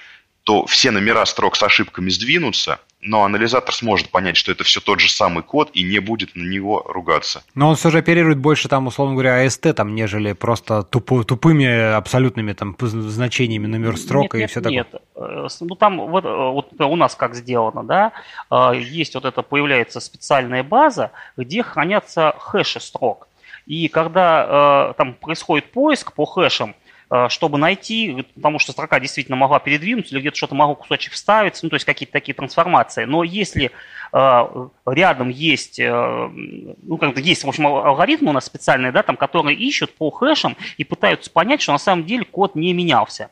то 0.50 0.66
все 0.66 0.90
номера 0.90 1.24
строк 1.26 1.54
с 1.54 1.62
ошибками 1.62 2.08
сдвинутся, 2.10 2.80
но 3.00 3.22
анализатор 3.22 3.72
сможет 3.72 4.10
понять, 4.10 4.36
что 4.36 4.50
это 4.50 4.64
все 4.64 4.80
тот 4.80 4.98
же 4.98 5.08
самый 5.08 5.44
код 5.44 5.70
и 5.74 5.84
не 5.84 6.00
будет 6.00 6.34
на 6.34 6.42
него 6.42 6.82
ругаться. 6.88 7.44
Но 7.54 7.68
он 7.68 7.76
все 7.76 7.90
же 7.90 7.98
оперирует 7.98 8.38
больше, 8.38 8.68
там, 8.68 8.88
условно 8.88 9.14
говоря, 9.14 9.46
AST, 9.46 9.72
там, 9.74 9.94
нежели 9.94 10.32
просто 10.32 10.82
тупо, 10.82 11.22
тупыми 11.22 11.94
абсолютными 11.94 12.52
там, 12.52 12.76
значениями 12.80 13.68
номер 13.68 13.96
строк 13.96 14.24
нет, 14.24 14.34
и 14.34 14.38
нет, 14.38 14.50
все 14.50 14.60
такое. 14.60 14.72
Нет, 14.78 14.88
э, 15.14 15.46
ну 15.60 15.76
там 15.76 16.08
вот, 16.08 16.24
э, 16.24 16.28
вот 16.28 16.80
у 16.80 16.96
нас 16.96 17.14
как 17.14 17.36
сделано, 17.36 17.84
да, 17.84 18.10
э, 18.50 18.72
есть 18.76 19.14
вот 19.14 19.26
это, 19.26 19.42
появляется 19.42 20.00
специальная 20.00 20.64
база, 20.64 21.12
где 21.36 21.62
хранятся 21.62 22.34
хэши 22.36 22.80
строк. 22.80 23.28
И 23.66 23.86
когда 23.86 24.94
там 24.98 25.14
происходит 25.14 25.70
поиск 25.70 26.12
по 26.12 26.24
хэшам, 26.24 26.70
Э, 26.70 26.79
чтобы 27.28 27.58
найти, 27.58 28.24
потому 28.34 28.58
что 28.60 28.72
строка 28.72 29.00
действительно 29.00 29.36
могла 29.36 29.58
передвинуться, 29.58 30.14
или 30.14 30.20
где-то 30.20 30.36
что-то 30.36 30.54
могло 30.54 30.76
кусочек 30.76 31.12
вставиться, 31.12 31.64
ну, 31.64 31.70
то 31.70 31.74
есть 31.74 31.84
какие-то 31.84 32.12
такие 32.12 32.34
трансформации. 32.34 33.04
Но 33.04 33.24
если 33.24 33.72
э, 34.12 34.68
рядом 34.86 35.28
есть, 35.28 35.80
э, 35.80 35.90
ну, 35.90 36.98
как 36.98 37.14
то 37.14 37.20
есть, 37.20 37.42
в 37.42 37.48
общем, 37.48 37.66
алгоритмы 37.66 38.30
у 38.30 38.32
нас 38.32 38.44
специальные, 38.44 38.92
да, 38.92 39.02
там, 39.02 39.16
которые 39.16 39.56
ищут 39.56 39.92
по 39.96 40.10
хэшам 40.10 40.56
и 40.76 40.84
пытаются 40.84 41.30
понять, 41.30 41.60
что 41.60 41.72
на 41.72 41.78
самом 41.78 42.04
деле 42.04 42.24
код 42.24 42.54
не 42.54 42.72
менялся. 42.72 43.30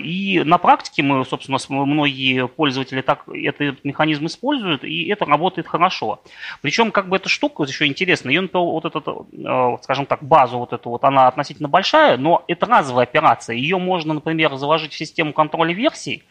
И 0.00 0.42
на 0.44 0.58
практике 0.58 1.02
мы, 1.02 1.24
собственно, 1.24 1.58
многие 1.68 2.48
пользователи 2.48 3.00
так 3.00 3.28
этот 3.28 3.84
механизм 3.84 4.26
используют, 4.26 4.84
и 4.84 5.08
это 5.08 5.24
работает 5.24 5.66
хорошо. 5.68 6.20
Причем, 6.62 6.90
как 6.90 7.08
бы 7.08 7.16
эта 7.16 7.28
штука 7.28 7.64
еще 7.64 7.86
интересная, 7.86 8.32
ее, 8.32 8.48
вот 8.52 8.84
этот, 8.84 9.06
э, 9.06 9.76
скажем 9.82 10.06
так, 10.06 10.22
базу 10.22 10.58
вот 10.58 10.72
эту 10.72 10.90
вот, 10.90 11.04
она 11.04 11.28
относительно 11.28 11.68
большая, 11.68 12.16
но 12.16 12.44
это 12.48 12.66
разовая 12.66 13.04
операция. 13.04 13.56
Ее 13.56 13.78
можно, 13.78 14.14
например, 14.14 14.54
заложить 14.56 14.92
в 14.92 14.96
систему 14.96 15.32
контроля 15.32 15.74
версий, 15.74 16.24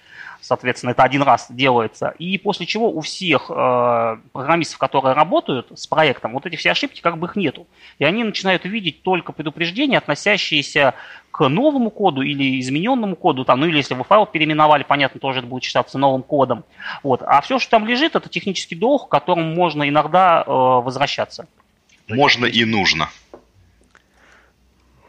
Соответственно, 0.47 0.91
это 0.91 1.03
один 1.03 1.23
раз 1.23 1.47
делается. 1.49 2.13
И 2.19 2.37
после 2.37 2.65
чего 2.65 2.89
у 2.89 3.01
всех 3.01 3.49
э, 3.49 4.17
программистов, 4.31 4.77
которые 4.77 5.13
работают 5.13 5.77
с 5.77 5.87
проектом, 5.87 6.31
вот 6.31 6.45
эти 6.45 6.55
все 6.55 6.71
ошибки 6.71 7.01
как 7.01 7.17
бы 7.17 7.27
их 7.27 7.35
нету. 7.35 7.67
И 7.99 8.05
они 8.05 8.23
начинают 8.23 8.63
видеть 8.63 9.01
только 9.01 9.33
предупреждения, 9.33 9.97
относящиеся 9.97 10.93
к 11.31 11.49
новому 11.49 11.89
коду 11.89 12.21
или 12.21 12.61
измененному 12.61 13.17
коду, 13.17 13.43
там, 13.43 13.59
ну 13.59 13.65
или 13.65 13.75
если 13.75 13.93
вы 13.93 14.05
файл 14.05 14.25
переименовали, 14.25 14.83
понятно, 14.83 15.19
тоже 15.19 15.39
это 15.39 15.47
будет 15.49 15.65
считаться 15.65 15.97
новым 15.97 16.23
кодом. 16.23 16.63
Вот. 17.03 17.21
А 17.23 17.41
все, 17.41 17.59
что 17.59 17.71
там 17.71 17.85
лежит, 17.85 18.15
это 18.15 18.29
технический 18.29 18.75
долг, 18.75 19.09
к 19.09 19.11
которому 19.11 19.53
можно 19.53 19.89
иногда 19.89 20.45
э, 20.47 20.49
возвращаться. 20.49 21.45
Можно 22.07 22.45
и 22.45 22.63
нужно. 22.63 23.09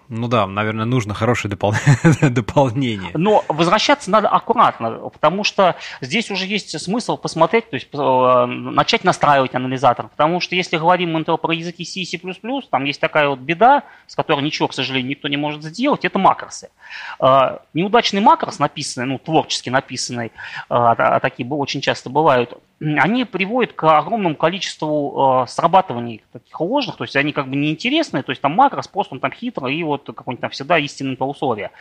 Ну 0.08 0.26
да, 0.26 0.46
наверное, 0.46 0.86
нужно 0.86 1.12
хорошее 1.12 1.50
допол... 1.50 1.74
дополнение. 2.22 3.10
Но 3.14 3.44
возвращаться 3.48 4.10
надо 4.10 4.28
аккуратно, 4.28 5.10
потому 5.10 5.44
что 5.44 5.76
здесь 6.00 6.30
уже 6.30 6.46
есть 6.46 6.78
смысл 6.80 7.18
посмотреть, 7.18 7.68
то 7.68 7.74
есть 7.74 7.88
э, 7.92 8.46
начать 8.46 9.04
настраивать 9.04 9.54
анализатор. 9.54 10.08
Потому 10.08 10.40
что 10.40 10.54
если 10.54 10.78
говорим 10.78 11.12
мы 11.12 11.24
про 11.24 11.52
языки 11.52 11.84
C 11.84 12.00
и 12.00 12.04
C++, 12.06 12.18
там 12.70 12.84
есть 12.84 13.00
такая 13.00 13.28
вот 13.28 13.40
беда, 13.40 13.84
с 14.06 14.16
которой 14.16 14.42
ничего, 14.42 14.68
к 14.68 14.74
сожалению, 14.74 15.10
никто 15.10 15.28
не 15.28 15.36
может 15.36 15.62
сделать, 15.62 16.06
это 16.06 16.18
макросы. 16.18 16.70
Э, 17.20 17.58
неудачный 17.74 18.22
макрос, 18.22 18.58
написанный, 18.58 19.06
ну, 19.06 19.18
творчески 19.18 19.68
написанный, 19.68 20.28
э, 20.28 20.30
а 20.70 21.20
такие 21.20 21.46
очень 21.46 21.82
часто 21.82 22.08
бывают, 22.08 22.54
они 22.80 23.24
приводят 23.24 23.72
к 23.72 23.98
огромному 23.98 24.36
количеству 24.36 25.42
э, 25.42 25.46
срабатываний 25.48 26.22
таких 26.32 26.60
ложных, 26.60 26.96
то 26.96 27.04
есть 27.04 27.16
они 27.16 27.32
как 27.32 27.48
бы 27.48 27.56
неинтересные, 27.56 28.22
то 28.22 28.30
есть 28.30 28.40
там 28.40 28.52
макрос 28.54 28.86
просто 28.86 29.14
он 29.14 29.20
там 29.20 29.32
хитро 29.32 29.68
и 29.68 29.82
вот 29.82 30.04
какой-нибудь 30.06 30.40
там 30.40 30.50
всегда 30.50 30.78
истинное 30.78 31.16
условие. 31.16 31.72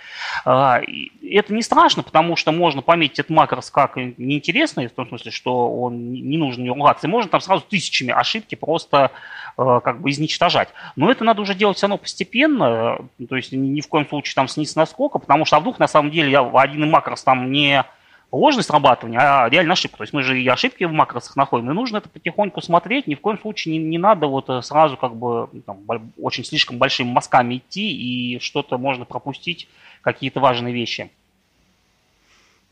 Э, 0.46 0.80
это 1.22 1.54
не 1.54 1.62
страшно, 1.62 2.02
потому 2.02 2.36
что 2.36 2.52
можно 2.52 2.82
пометить 2.82 3.20
этот 3.20 3.30
макрос 3.30 3.70
как 3.70 3.96
неинтересный, 3.96 4.88
в 4.88 4.94
том 4.94 5.08
смысле, 5.08 5.32
что 5.32 5.70
он 5.70 6.12
не 6.12 6.38
нужно 6.38 6.64
не 6.64 6.70
и 6.70 7.08
можно 7.08 7.30
там 7.30 7.42
сразу 7.42 7.64
тысячами 7.70 8.12
ошибки 8.12 8.56
просто 8.56 9.12
э, 9.58 9.80
как 9.84 10.02
бы 10.02 10.10
изничтожать. 10.10 10.70
Но 10.96 11.12
это 11.12 11.24
надо 11.24 11.42
уже 11.42 11.54
делать 11.54 11.78
все 11.78 11.86
равно 11.86 12.00
постепенно, 12.00 13.00
то 13.30 13.36
есть 13.36 13.52
ни 13.52 13.82
в 13.82 13.88
коем 13.88 14.08
случае 14.08 14.34
там 14.34 14.48
снизь 14.48 14.76
насколько, 14.76 15.20
потому 15.20 15.46
что 15.46 15.58
а 15.58 15.60
вдруг 15.60 15.78
на 15.78 15.88
самом 15.88 16.10
деле 16.10 16.32
я 16.32 16.42
один 16.42 16.90
макрос 16.90 17.24
там 17.24 17.52
не 17.52 17.86
ложность 18.32 18.68
срабатывания, 18.68 19.20
а 19.20 19.50
реально 19.50 19.74
ошибка. 19.74 19.98
То 19.98 20.04
есть 20.04 20.14
мы 20.14 20.24
же 20.24 20.42
и 20.42 20.48
ошибки 20.48 20.84
в 20.84 20.92
макросах 20.92 21.36
находим, 21.36 21.72
и 21.72 21.74
нужно 21.74 21.98
это 21.98 22.10
потихоньку 22.10 22.62
смотреть, 22.62 23.08
ни 23.08 23.16
в 23.16 23.22
коем 23.22 23.40
случае 23.40 23.78
не, 23.78 23.86
не 23.86 23.98
надо 23.98 24.28
вот 24.28 24.50
э, 24.50 24.62
сразу 24.62 24.98
как 24.98 25.16
бы 25.16 25.50
там, 25.66 25.80
очень 26.22 26.44
слишком 26.44 26.78
большими 26.78 27.12
мазками 27.12 27.58
идти, 27.58 27.92
и 27.92 28.40
что-то 28.40 28.78
можно 28.78 29.06
пропустить, 29.06 29.68
какие-то 30.02 30.40
важные 30.40 30.74
вещи. 30.74 31.10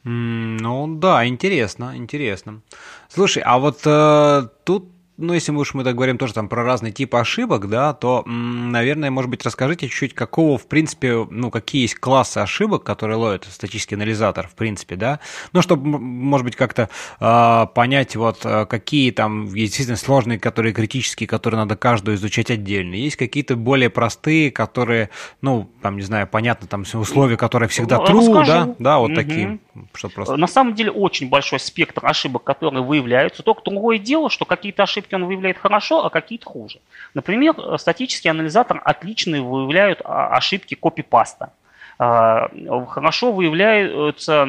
ну 0.03 0.87
да, 0.97 1.25
интересно, 1.27 1.93
интересно. 1.95 2.61
Слушай, 3.09 3.43
а 3.45 3.57
вот 3.57 3.81
э, 3.85 4.47
тут 4.63 4.94
ну, 5.17 5.33
если 5.33 5.51
мы 5.51 5.61
уж 5.61 5.73
мы 5.73 5.83
так 5.83 5.95
говорим 5.95 6.17
тоже 6.17 6.33
там 6.33 6.49
про 6.49 6.63
разные 6.63 6.91
типы 6.91 7.17
ошибок, 7.17 7.69
да, 7.69 7.93
то, 7.93 8.23
наверное, 8.25 9.11
может 9.11 9.29
быть, 9.29 9.45
расскажите 9.45 9.87
чуть-чуть, 9.87 10.13
какого, 10.13 10.57
в 10.57 10.67
принципе, 10.67 11.25
ну, 11.29 11.51
какие 11.51 11.83
есть 11.83 11.95
классы 11.95 12.39
ошибок, 12.39 12.83
которые 12.83 13.17
ловит 13.17 13.45
статический 13.49 13.95
анализатор, 13.95 14.47
в 14.47 14.55
принципе, 14.55 14.95
да, 14.95 15.19
ну, 15.53 15.61
чтобы, 15.61 15.99
может 15.99 16.43
быть, 16.43 16.55
как-то 16.55 16.89
э, 17.19 17.67
понять, 17.73 18.15
вот, 18.15 18.41
э, 18.43 18.65
какие 18.65 19.11
там 19.11 19.47
действительно 19.47 19.97
сложные, 19.97 20.37
которые 20.37 20.73
критические, 20.73 21.27
которые 21.27 21.59
надо 21.59 21.77
каждую 21.77 22.17
изучать 22.17 22.51
отдельно. 22.51 22.95
Есть 22.95 23.15
какие-то 23.15 23.55
более 23.55 23.89
простые, 23.89 24.51
которые, 24.51 25.09
ну, 25.41 25.69
там, 25.81 25.95
не 25.95 26.03
знаю, 26.03 26.27
понятно, 26.27 26.67
там, 26.67 26.83
условия, 26.93 27.37
которые 27.37 27.69
всегда 27.69 27.97
true, 27.97 28.19
Расскажу. 28.19 28.45
да, 28.45 28.75
да, 28.79 28.97
вот 28.99 29.11
угу. 29.11 29.15
такие. 29.15 29.59
Что 29.93 30.09
просто... 30.09 30.35
На 30.35 30.47
самом 30.47 30.75
деле, 30.75 30.91
очень 30.91 31.29
большой 31.29 31.59
спектр 31.59 32.05
ошибок, 32.05 32.43
которые 32.43 32.83
выявляются, 32.83 33.43
только 33.43 33.61
другое 33.63 33.97
дело, 33.97 34.29
что 34.29 34.45
какие-то 34.45 34.83
ошибки 34.83 35.04
ошибки 35.05 35.15
он 35.15 35.25
выявляет 35.25 35.57
хорошо, 35.57 36.05
а 36.05 36.09
какие-то 36.09 36.45
хуже. 36.45 36.79
Например, 37.13 37.55
статический 37.77 38.29
анализатор 38.29 38.81
отлично 38.83 39.41
выявляют 39.41 40.01
а, 40.03 40.35
ошибки 40.35 40.75
копипаста. 40.75 41.51
А, 41.97 42.49
хорошо 42.87 43.31
выявляются 43.31 44.47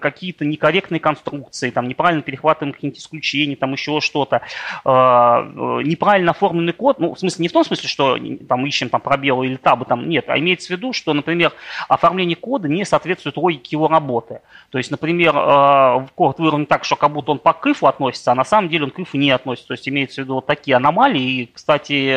какие-то 0.00 0.44
некорректные 0.44 1.00
конструкции, 1.00 1.70
там 1.70 1.88
неправильно 1.88 2.22
перехватываем 2.22 2.72
какие-нибудь 2.72 3.00
исключения, 3.00 3.56
там 3.56 3.72
еще 3.72 4.00
что-то, 4.00 4.42
а, 4.84 5.42
неправильно 5.82 6.30
оформленный 6.30 6.72
код, 6.72 7.00
ну, 7.00 7.14
в 7.14 7.18
смысле, 7.18 7.42
не 7.42 7.48
в 7.48 7.52
том 7.52 7.64
смысле, 7.64 7.88
что 7.88 8.18
там 8.48 8.64
ищем 8.66 8.88
там 8.90 9.00
пробелы 9.00 9.46
или 9.46 9.56
табы, 9.56 9.84
там 9.84 10.08
нет, 10.08 10.26
а 10.28 10.38
имеется 10.38 10.68
в 10.68 10.70
виду, 10.70 10.92
что, 10.92 11.12
например, 11.14 11.52
оформление 11.88 12.36
кода 12.36 12.68
не 12.68 12.84
соответствует 12.84 13.36
логике 13.36 13.70
его 13.72 13.88
работы. 13.88 14.40
То 14.70 14.78
есть, 14.78 14.90
например, 14.90 15.32
а, 15.34 16.06
код 16.14 16.38
выровнен 16.38 16.66
так, 16.66 16.84
что 16.84 16.96
как 16.96 17.12
будто 17.12 17.32
он 17.32 17.38
по 17.38 17.52
кыфу 17.52 17.86
относится, 17.86 18.32
а 18.32 18.34
на 18.34 18.44
самом 18.44 18.68
деле 18.68 18.84
он 18.84 18.90
к 18.90 18.94
кыфу 18.94 19.16
не 19.16 19.30
относится. 19.32 19.68
То 19.68 19.74
есть, 19.74 19.88
имеется 19.88 20.20
в 20.20 20.24
виду 20.24 20.34
вот 20.34 20.46
такие 20.46 20.76
аномалии, 20.76 21.22
и, 21.22 21.50
кстати, 21.52 22.14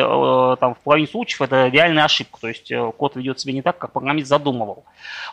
там 0.60 0.74
в 0.74 0.78
половине 0.84 1.08
случаев 1.08 1.42
это 1.42 1.66
реальная 1.66 2.04
ошибка, 2.04 2.40
то 2.40 2.48
есть 2.48 2.70
э, 2.70 2.92
код 2.96 3.16
ведет 3.16 3.40
себя 3.40 3.52
не 3.52 3.62
так, 3.62 3.78
как 3.78 3.92
программист 3.92 4.28
задумывал 4.28 4.67
обманывал. 4.68 4.84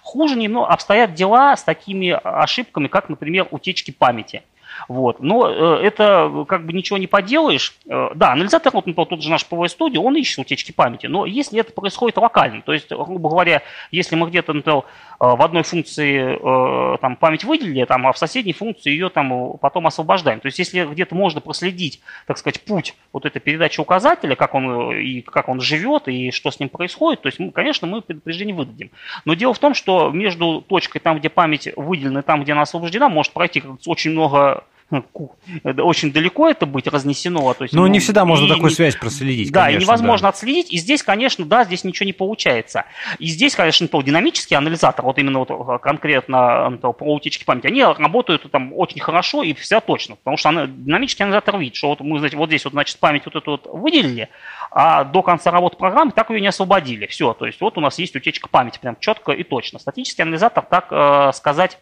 Хуже 0.04 0.36
немного 0.36 0.68
обстоят 0.68 1.14
дела 1.14 1.56
с 1.56 1.64
такими 1.64 2.10
ошибками, 2.24 2.88
как, 2.88 3.10
например, 3.10 3.48
утечки 3.52 3.92
памяти. 3.92 4.44
Вот. 4.88 5.20
Но 5.20 5.50
э, 5.50 5.82
это 5.84 6.46
как 6.48 6.66
бы 6.66 6.74
ничего 6.74 6.98
не 6.98 7.08
поделаешь. 7.08 7.76
Э, 7.88 8.10
да, 8.16 8.34
анализатор, 8.34 8.74
вот, 8.74 8.86
например, 8.86 9.08
тот 9.08 9.22
же 9.22 9.30
наш 9.30 9.46
PV 9.50 9.66
Studio, 9.66 10.00
он 10.00 10.16
ищет 10.16 10.40
утечки 10.40 10.72
памяти. 10.72 11.08
Но 11.08 11.26
если 11.26 11.60
это 11.60 11.72
происходит 11.72 12.18
локально, 12.18 12.62
то 12.62 12.74
есть, 12.74 12.90
грубо 12.90 13.30
говоря, 13.30 13.62
если 13.92 14.16
мы 14.16 14.28
где-то, 14.30 14.54
например, 14.54 14.80
э, 14.80 14.82
в 15.20 15.42
одной 15.42 15.64
функции 15.64 16.38
э, 16.38 16.98
там, 17.00 17.16
память 17.16 17.44
выделили, 17.44 17.86
там, 17.86 18.08
а 18.08 18.14
в 18.14 18.18
соседней 18.18 18.54
функции 18.54 18.92
ее 18.92 19.10
там, 19.10 19.58
потом 19.58 19.88
освобождаем. 19.88 20.40
То 20.40 20.48
есть 20.48 20.60
если 20.60 20.86
где-то 20.86 21.16
можно 21.16 21.42
проследить, 21.42 22.02
так 22.28 22.38
сказать, 22.38 22.62
путь 22.62 22.96
вот 23.14 23.26
этой 23.26 23.40
передачи 23.40 23.80
указателя, 23.80 24.36
как 24.36 24.54
он, 24.54 24.92
и 24.98 25.22
как 25.22 25.50
он 25.50 25.62
живет 25.62 26.08
и 26.08 26.32
что 26.32 26.52
с 26.52 26.60
ним 26.60 26.70
происходит, 26.70 27.22
то 27.22 27.28
есть, 27.28 27.40
мы, 27.40 27.52
конечно, 27.52 27.88
мы 27.88 28.02
предупреждение 28.02 28.56
выдадим. 28.56 28.92
Но 29.26 29.34
дело 29.34 29.54
в 29.54 29.60
том, 29.60 29.74
что 29.74 30.10
между 30.12 30.62
точкой 30.62 31.00
там, 31.00 31.20
где 31.20 31.30
память 31.30 31.70
выделена, 31.76 32.22
там, 32.22 32.44
где 32.44 32.52
она 32.52 32.64
освобождена, 32.64 33.10
может 33.10 33.34
пройти 33.34 33.64
очень 33.86 34.12
много 34.12 34.64
очень 34.92 36.12
далеко 36.12 36.48
это 36.48 36.66
быть 36.66 36.88
разнесено. 36.88 37.54
То 37.54 37.64
есть, 37.64 37.74
ну, 37.74 37.88
не 37.88 38.00
всегда 38.00 38.22
и, 38.22 38.26
можно 38.26 38.46
и, 38.46 38.50
такую 38.50 38.70
связь 38.70 38.96
проследить. 38.96 39.52
Да, 39.52 39.66
конечно, 39.66 39.82
и 39.82 39.84
невозможно 39.84 40.26
да. 40.26 40.30
отследить. 40.30 40.72
И 40.72 40.78
здесь, 40.78 41.02
конечно, 41.02 41.44
да, 41.46 41.64
здесь 41.64 41.84
ничего 41.84 42.06
не 42.06 42.14
получается. 42.14 42.86
И 43.18 43.26
здесь, 43.28 43.56
конечно, 43.56 43.88
то 43.88 44.02
динамический 44.02 44.56
анализатор, 44.56 45.04
вот 45.04 45.18
именно 45.18 45.40
вот 45.40 45.50
э, 45.50 45.80
конкретно 45.80 46.78
то, 46.82 46.94
про 46.94 47.16
утечки 47.16 47.44
памяти, 47.44 47.68
они 47.68 47.84
работают 47.84 48.50
там 48.52 48.74
очень 48.74 49.02
хорошо 49.02 49.42
и 49.42 49.54
все 49.54 49.80
точно. 49.80 50.18
Потому 50.18 50.38
что 50.38 50.50
она, 50.50 50.68
динамический 50.68 51.24
анализатор 51.26 51.58
видит, 51.58 51.76
что 51.76 51.90
вот 51.90 52.02
мы 52.02 52.20
знаете, 52.20 52.38
вот 52.38 52.50
здесь 52.50 52.64
вот, 52.66 52.74
значит, 52.74 53.00
память 53.00 53.24
вот 53.26 53.36
эту 53.36 53.52
вот 53.52 53.68
выделили, 53.72 54.30
а 54.72 55.04
до 55.04 55.24
конца 55.24 55.50
работы 55.50 55.78
программы 55.78 56.12
так 56.12 56.30
ее 56.30 56.42
не 56.42 56.48
освободили. 56.48 57.08
Все, 57.08 57.34
то 57.34 57.48
есть 57.48 57.60
вот 57.60 57.78
у 57.78 57.82
нас 57.82 57.98
есть 57.98 58.16
утечка 58.16 58.50
памяти, 58.50 58.80
прям 58.80 58.98
четко 59.00 59.32
и 59.32 59.44
точно. 59.44 59.80
Статический 59.80 60.24
анализатор 60.24 60.64
так 60.64 60.88
э, 60.92 61.32
сказать 61.34 61.80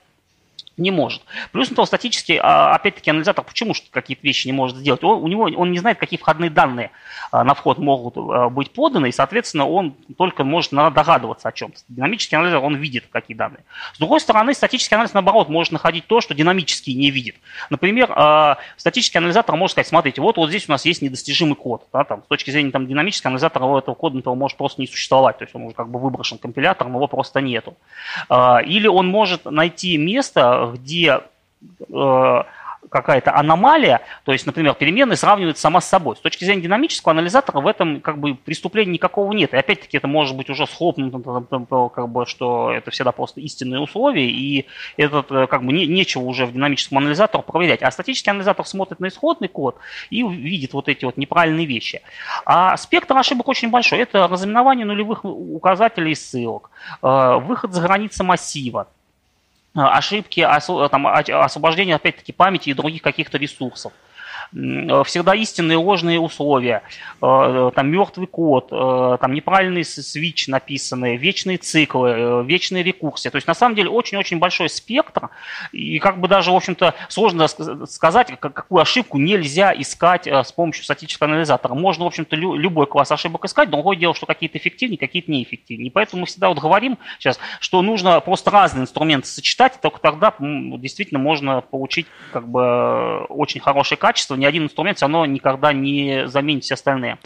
не 0.78 0.92
может. 0.92 1.22
Плюс 1.52 1.70
на 1.70 1.76
то, 1.76 1.86
статически, 1.86 2.40
а, 2.42 2.74
опять-таки, 2.74 3.12
анализатор 3.12 3.44
почему 3.44 3.74
что 3.74 3.92
какие-то 3.92 4.24
вещи 4.24 4.48
не 4.48 4.54
может 4.54 4.78
сделать? 4.78 5.04
Он, 5.04 5.22
у 5.24 5.28
него, 5.28 5.44
он 5.56 5.72
не 5.72 5.80
знает, 5.80 5.98
какие 5.98 6.20
входные 6.20 6.50
данные 6.50 6.92
а, 7.32 7.44
на 7.44 7.54
вход 7.54 7.78
могут 7.78 8.18
а, 8.18 8.50
быть 8.50 8.72
поданы, 8.72 9.10
и, 9.10 9.12
соответственно, 9.12 9.68
он 9.68 9.96
только 10.18 10.44
может 10.44 10.72
догадываться 10.72 11.50
о 11.50 11.52
чем-то. 11.52 11.80
Динамический 11.88 12.38
анализатор, 12.38 12.66
он 12.66 12.76
видит, 12.76 13.06
какие 13.12 13.38
данные. 13.38 13.64
С 13.94 14.00
другой 14.00 14.20
стороны, 14.20 14.54
статический 14.54 14.96
анализ, 14.96 15.14
наоборот, 15.14 15.50
может 15.50 15.72
находить 15.72 16.08
то, 16.08 16.22
что 16.22 16.34
динамический 16.34 16.94
не 16.96 17.12
видит. 17.12 17.36
Например, 17.70 18.58
статический 18.78 19.20
анализатор 19.20 19.56
может 19.56 19.74
сказать, 19.74 19.88
смотрите, 19.88 20.22
вот, 20.22 20.38
вот 20.38 20.50
здесь 20.50 20.68
у 20.68 20.72
нас 20.72 20.86
есть 20.86 21.02
недостижимый 21.02 21.56
код. 21.56 21.88
Да, 21.94 22.04
там, 22.04 22.24
с 22.24 22.28
точки 22.28 22.52
зрения 22.52 22.72
там, 22.72 22.88
динамического 22.88 23.30
анализатора 23.30 23.78
этого 23.78 23.96
кода 23.96 24.20
этого 24.20 24.36
может 24.36 24.58
просто 24.58 24.82
не 24.82 24.88
существовать. 24.88 25.38
То 25.38 25.44
есть 25.44 25.56
он 25.56 25.64
уже 25.64 25.76
как 25.76 25.90
бы 25.90 26.00
выброшен 26.00 26.38
компилятором, 26.38 26.96
его 26.96 27.08
просто 27.08 27.42
нету. 27.42 27.76
Или 28.30 28.88
он 28.88 29.08
может 29.08 29.46
найти 29.46 29.98
место, 29.98 30.62
где 30.71 31.21
э, 31.91 32.43
какая-то 32.93 33.36
аномалия, 33.36 34.02
то 34.23 34.32
есть, 34.32 34.45
например, 34.45 34.76
переменная 34.76 35.15
сравнивается 35.15 35.62
сама 35.62 35.82
с 35.82 35.89
собой. 35.89 36.15
С 36.15 36.19
точки 36.19 36.45
зрения 36.45 36.62
динамического 36.62 37.12
анализатора 37.12 37.60
в 37.60 37.67
этом 37.67 38.02
как 38.02 38.19
бы 38.19 38.36
преступления 38.36 38.93
никакого 38.93 39.34
нет. 39.34 39.54
И 39.54 39.58
опять-таки 39.58 39.97
это 39.97 40.08
может 40.08 40.38
быть 40.38 40.49
уже 40.49 40.67
схлопнуто, 40.67 41.89
как 41.89 42.10
бы, 42.10 42.26
что 42.28 42.71
это 42.71 42.91
всегда 42.91 43.12
просто 43.12 43.41
истинные 43.41 43.80
условия, 43.80 44.30
и 44.30 44.67
этот 44.95 45.32
э, 45.32 45.47
как 45.47 45.65
бы 45.65 45.73
не, 45.73 45.88
нечего 45.88 46.23
уже 46.23 46.45
в 46.45 46.54
динамическом 46.54 46.99
анализаторе 46.99 47.43
проверять. 47.43 47.82
А 47.82 47.89
статический 47.89 48.30
анализатор 48.30 48.65
смотрит 48.65 48.99
на 48.99 49.08
исходный 49.08 49.47
код 49.47 49.78
и 50.12 50.21
видит 50.23 50.73
вот 50.73 50.88
эти 50.88 51.04
вот 51.06 51.17
неправильные 51.17 51.65
вещи. 51.65 52.02
А 52.45 52.78
спектр 52.78 53.17
ошибок 53.17 53.47
очень 53.47 53.71
большой. 53.71 53.99
Это 53.99 54.28
разыменование 54.28 54.86
нулевых 54.86 55.26
указателей 55.26 56.12
и 56.12 56.15
ссылок, 56.15 56.69
э, 57.02 57.39
выход 57.41 57.73
за 57.73 57.82
границы 57.82 58.23
массива, 58.23 58.88
ошибки, 59.74 60.48
там, 60.92 61.08
освобождение, 61.08 61.96
опять-таки, 61.96 62.32
памяти 62.32 62.70
и 62.70 62.74
других 62.74 63.02
каких-то 63.02 63.38
ресурсов. 63.38 63.94
Всегда 64.54 65.34
истинные 65.34 65.78
ложные 65.78 66.20
условия, 66.20 66.84
там 67.20 67.89
мертвый 67.89 68.28
код, 68.28 68.70
там 68.70 69.34
неправильный 69.34 69.84
свич 69.84 70.48
написанный, 70.48 71.18
вечные 71.18 71.58
циклы, 71.58 72.44
вечные 72.46 72.84
рекурсии. 72.84 73.30
То 73.30 73.38
есть 73.38 73.48
на 73.48 73.56
самом 73.56 73.76
деле 73.76 73.89
очень-очень 73.89 74.38
большой 74.38 74.70
спектр, 74.70 75.30
и 75.72 75.98
как 76.00 76.20
бы 76.20 76.28
даже, 76.28 76.52
в 76.52 76.56
общем-то, 76.56 76.94
сложно 77.10 77.48
сказать, 77.88 78.39
какую 78.39 78.82
ошибку 78.82 79.18
нельзя 79.18 79.74
искать 79.76 80.28
с 80.28 80.52
помощью 80.52 80.84
статического 80.84 81.30
анализатора. 81.30 81.74
Можно, 81.74 82.04
в 82.04 82.08
общем-то, 82.08 82.36
любой 82.36 82.86
класс 82.86 83.12
ошибок 83.12 83.46
искать, 83.46 83.72
другое 83.72 83.98
дело, 83.98 84.13
что 84.13 84.26
какие-то 84.26 84.58
эффективнее, 84.60 85.00
какие-то 85.00 85.32
неэффективнее. 85.32 85.92
Поэтому 85.92 86.22
мы 86.22 86.28
всегда 86.28 86.50
вот 86.50 86.60
говорим 86.60 87.00
сейчас, 87.18 87.39
что 87.60 87.82
нужно 87.82 88.20
просто 88.20 88.52
разные 88.52 88.84
инструменты 88.84 89.28
сочетать, 89.28 89.78
и 89.78 89.82
только 89.82 90.00
тогда 90.00 90.34
действительно 90.39 91.20
можно 91.20 91.62
получить 91.62 92.06
как 92.32 92.48
бы 92.48 93.26
очень 93.30 93.60
хорошее 93.60 93.98
качество. 93.98 94.36
Ни 94.43 94.45
один 94.45 94.63
инструмент 94.63 94.97
все 94.97 95.06
равно 95.06 95.25
никогда 95.25 95.71
не 95.71 96.27
заменит 96.27 96.65
все 96.65 96.73
остальные. 96.73 97.17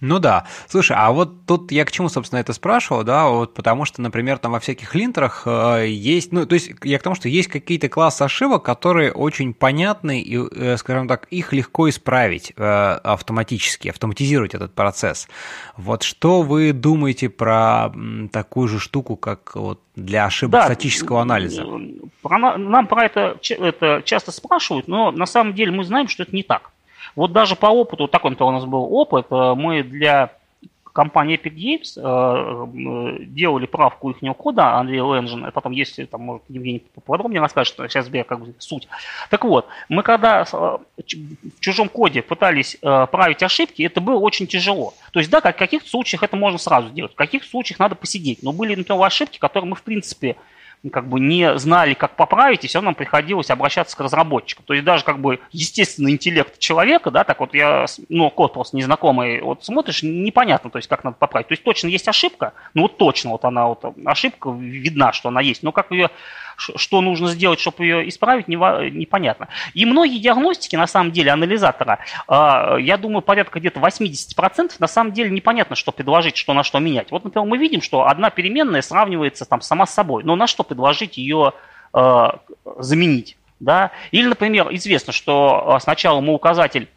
Ну 0.00 0.18
да. 0.18 0.46
Слушай, 0.68 0.96
а 0.98 1.10
вот 1.10 1.46
тут 1.46 1.72
я 1.72 1.84
к 1.84 1.90
чему, 1.90 2.08
собственно, 2.08 2.40
это 2.40 2.52
спрашивал, 2.52 3.04
да, 3.04 3.28
вот 3.28 3.54
потому 3.54 3.84
что, 3.84 4.00
например, 4.00 4.38
там 4.38 4.52
во 4.52 4.60
всяких 4.60 4.94
линтерах 4.94 5.42
э, 5.46 5.86
есть, 5.88 6.30
ну, 6.30 6.46
то 6.46 6.54
есть 6.54 6.70
я 6.84 6.98
к 6.98 7.02
тому, 7.02 7.16
что 7.16 7.28
есть 7.28 7.48
какие-то 7.48 7.88
классы 7.88 8.22
ошибок, 8.22 8.62
которые 8.62 9.12
очень 9.12 9.54
понятны, 9.54 10.20
и, 10.20 10.36
э, 10.36 10.76
скажем 10.76 11.08
так, 11.08 11.26
их 11.30 11.52
легко 11.52 11.88
исправить 11.88 12.52
э, 12.56 12.62
автоматически, 12.62 13.88
автоматизировать 13.88 14.54
этот 14.54 14.74
процесс. 14.74 15.26
Вот 15.76 16.02
что 16.02 16.42
вы 16.42 16.72
думаете 16.72 17.28
про 17.28 17.90
такую 18.30 18.68
же 18.68 18.78
штуку, 18.78 19.16
как 19.16 19.56
вот 19.56 19.80
для 19.96 20.26
ошибок 20.26 20.60
да, 20.60 20.64
статического 20.66 21.22
анализа? 21.22 21.64
Про, 22.22 22.56
нам 22.56 22.86
про 22.86 23.04
это, 23.04 23.38
это 23.48 24.02
часто 24.04 24.30
спрашивают, 24.30 24.86
но 24.86 25.10
на 25.10 25.26
самом 25.26 25.54
деле 25.54 25.72
мы 25.72 25.82
знаем, 25.82 26.06
что 26.08 26.22
это 26.22 26.34
не 26.36 26.44
так. 26.44 26.57
Вот 27.18 27.32
даже 27.32 27.56
по 27.56 27.66
опыту, 27.66 28.04
вот 28.04 28.12
такой 28.12 28.32
у 28.38 28.50
нас 28.52 28.64
был 28.64 28.94
опыт, 28.94 29.26
э, 29.32 29.54
мы 29.56 29.82
для 29.82 30.30
компании 30.84 31.36
Epic 31.36 31.52
Games 31.52 31.96
э, 31.96 33.24
делали 33.24 33.66
правку 33.66 34.10
их 34.10 34.36
кода 34.36 34.62
Unreal 34.80 35.20
Engine, 35.20 35.48
а 35.48 35.50
потом, 35.50 35.72
если 35.72 36.04
там, 36.04 36.20
может, 36.20 36.44
Евгений 36.48 36.84
подробнее 37.04 37.40
расскажет, 37.40 37.74
что 37.74 37.88
сейчас 37.88 38.08
я 38.10 38.22
как 38.22 38.38
бы 38.38 38.54
суть. 38.60 38.86
Так 39.30 39.44
вот, 39.44 39.66
мы 39.88 40.04
когда 40.04 40.42
э, 40.42 40.44
в 40.46 41.58
чужом 41.58 41.88
коде 41.88 42.22
пытались 42.22 42.76
править 42.76 43.42
ошибки, 43.42 43.82
это 43.82 44.00
было 44.00 44.20
очень 44.20 44.46
тяжело. 44.46 44.94
То 45.12 45.18
есть, 45.18 45.28
да, 45.28 45.40
в 45.40 45.56
каких 45.56 45.88
случаях 45.88 46.22
это 46.22 46.36
можно 46.36 46.58
сразу 46.58 46.90
сделать, 46.90 47.14
в 47.14 47.16
каких 47.16 47.42
случаях 47.42 47.80
надо 47.80 47.96
посидеть. 47.96 48.44
Но 48.44 48.52
были, 48.52 48.76
например, 48.76 49.02
ошибки, 49.02 49.38
которые 49.38 49.70
мы, 49.70 49.74
в 49.74 49.82
принципе, 49.82 50.36
как 50.92 51.08
бы 51.08 51.20
не 51.20 51.58
знали, 51.58 51.94
как 51.94 52.16
поправить, 52.16 52.64
и 52.64 52.68
все 52.68 52.80
нам 52.80 52.94
приходилось 52.94 53.50
обращаться 53.50 53.96
к 53.96 54.00
разработчикам. 54.00 54.64
То 54.66 54.74
есть 54.74 54.84
даже 54.84 55.04
как 55.04 55.18
бы 55.18 55.40
естественный 55.52 56.12
интеллект 56.12 56.58
человека, 56.58 57.10
да, 57.10 57.24
так 57.24 57.40
вот 57.40 57.54
я, 57.54 57.86
ну, 58.08 58.30
код 58.30 58.52
просто 58.52 58.76
незнакомый, 58.76 59.40
вот 59.40 59.64
смотришь, 59.64 60.02
непонятно, 60.02 60.70
то 60.70 60.78
есть 60.78 60.88
как 60.88 61.04
надо 61.04 61.16
поправить. 61.18 61.48
То 61.48 61.52
есть 61.52 61.64
точно 61.64 61.88
есть 61.88 62.08
ошибка, 62.08 62.52
ну 62.74 62.82
вот 62.82 62.96
точно 62.96 63.30
вот 63.30 63.44
она 63.44 63.66
вот, 63.66 63.84
ошибка 64.04 64.50
видна, 64.50 65.12
что 65.12 65.28
она 65.28 65.40
есть, 65.40 65.62
но 65.62 65.72
как 65.72 65.90
ее 65.90 66.10
что 66.58 67.00
нужно 67.00 67.28
сделать, 67.28 67.60
чтобы 67.60 67.84
ее 67.84 68.08
исправить, 68.08 68.48
непонятно. 68.48 69.48
И 69.74 69.86
многие 69.86 70.18
диагностики, 70.18 70.76
на 70.76 70.86
самом 70.86 71.12
деле, 71.12 71.30
анализатора, 71.30 72.00
а, 72.26 72.76
я 72.78 72.96
думаю, 72.96 73.22
порядка 73.22 73.60
где-то 73.60 73.80
80%, 73.80 74.72
на 74.78 74.86
самом 74.88 75.12
деле 75.12 75.30
непонятно, 75.30 75.76
что 75.76 75.92
предложить, 75.92 76.36
что 76.36 76.52
на 76.54 76.64
что 76.64 76.80
менять. 76.80 77.10
Вот, 77.12 77.24
например, 77.24 77.48
мы 77.48 77.58
видим, 77.58 77.80
что 77.80 78.06
одна 78.06 78.30
переменная 78.30 78.82
сравнивается 78.82 79.44
там 79.44 79.60
сама 79.60 79.86
с 79.86 79.94
собой, 79.94 80.24
но 80.24 80.34
на 80.34 80.46
что 80.46 80.64
предложить 80.64 81.16
ее 81.16 81.52
а, 81.92 82.40
заменить? 82.78 83.36
Да? 83.60 83.92
Или, 84.10 84.26
например, 84.26 84.68
известно, 84.74 85.12
что 85.12 85.74
а, 85.74 85.80
сначала 85.80 86.20
мы 86.20 86.34
указатель 86.34 86.88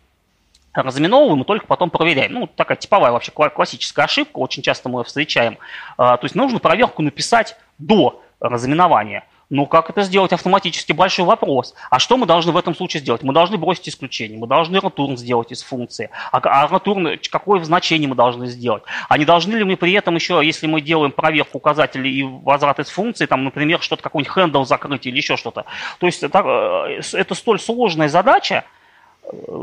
разыменовываем 0.73 1.41
и 1.41 1.45
только 1.45 1.67
потом 1.67 1.89
проверяем. 1.89 2.31
Ну, 2.31 2.47
такая 2.47 2.77
типовая 2.77 3.11
вообще 3.11 3.31
классическая 3.31 4.05
ошибка, 4.05 4.39
очень 4.39 4.63
часто 4.63 4.87
мы 4.87 5.01
ее 5.01 5.03
встречаем. 5.03 5.57
То 5.97 6.19
есть 6.23 6.33
нужно 6.33 6.59
проверку 6.59 7.01
написать 7.01 7.57
до 7.77 8.23
разыменования. 8.39 9.25
Ну, 9.51 9.65
как 9.65 9.89
это 9.89 10.03
сделать 10.03 10.31
автоматически? 10.31 10.93
Большой 10.93 11.25
вопрос. 11.25 11.75
А 11.89 11.99
что 11.99 12.15
мы 12.15 12.25
должны 12.25 12.53
в 12.53 12.57
этом 12.57 12.73
случае 12.73 13.01
сделать? 13.01 13.21
Мы 13.21 13.33
должны 13.33 13.57
бросить 13.57 13.89
исключение, 13.89 14.39
мы 14.39 14.47
должны 14.47 14.77
return 14.77 15.17
сделать 15.17 15.51
из 15.51 15.61
функции. 15.61 16.09
А, 16.31 16.37
а 16.37 16.67
return, 16.67 17.19
какое 17.29 17.61
значение 17.65 18.07
мы 18.07 18.15
должны 18.15 18.47
сделать? 18.47 18.83
А 19.09 19.17
не 19.17 19.25
должны 19.25 19.57
ли 19.57 19.65
мы 19.65 19.75
при 19.75 19.91
этом 19.91 20.15
еще, 20.15 20.39
если 20.41 20.67
мы 20.67 20.79
делаем 20.79 21.11
проверку 21.11 21.57
указателей 21.57 22.11
и 22.11 22.23
возврат 22.23 22.79
из 22.79 22.89
функции, 22.89 23.25
там, 23.25 23.43
например, 23.43 23.81
что-то, 23.81 24.01
какой-нибудь 24.01 24.33
хендл 24.33 24.63
закрыть 24.63 25.05
или 25.05 25.17
еще 25.17 25.35
что-то? 25.35 25.65
То 25.99 26.05
есть 26.05 26.23
это, 26.23 26.87
это 27.11 27.35
столь 27.35 27.59
сложная 27.59 28.07
задача, 28.07 28.63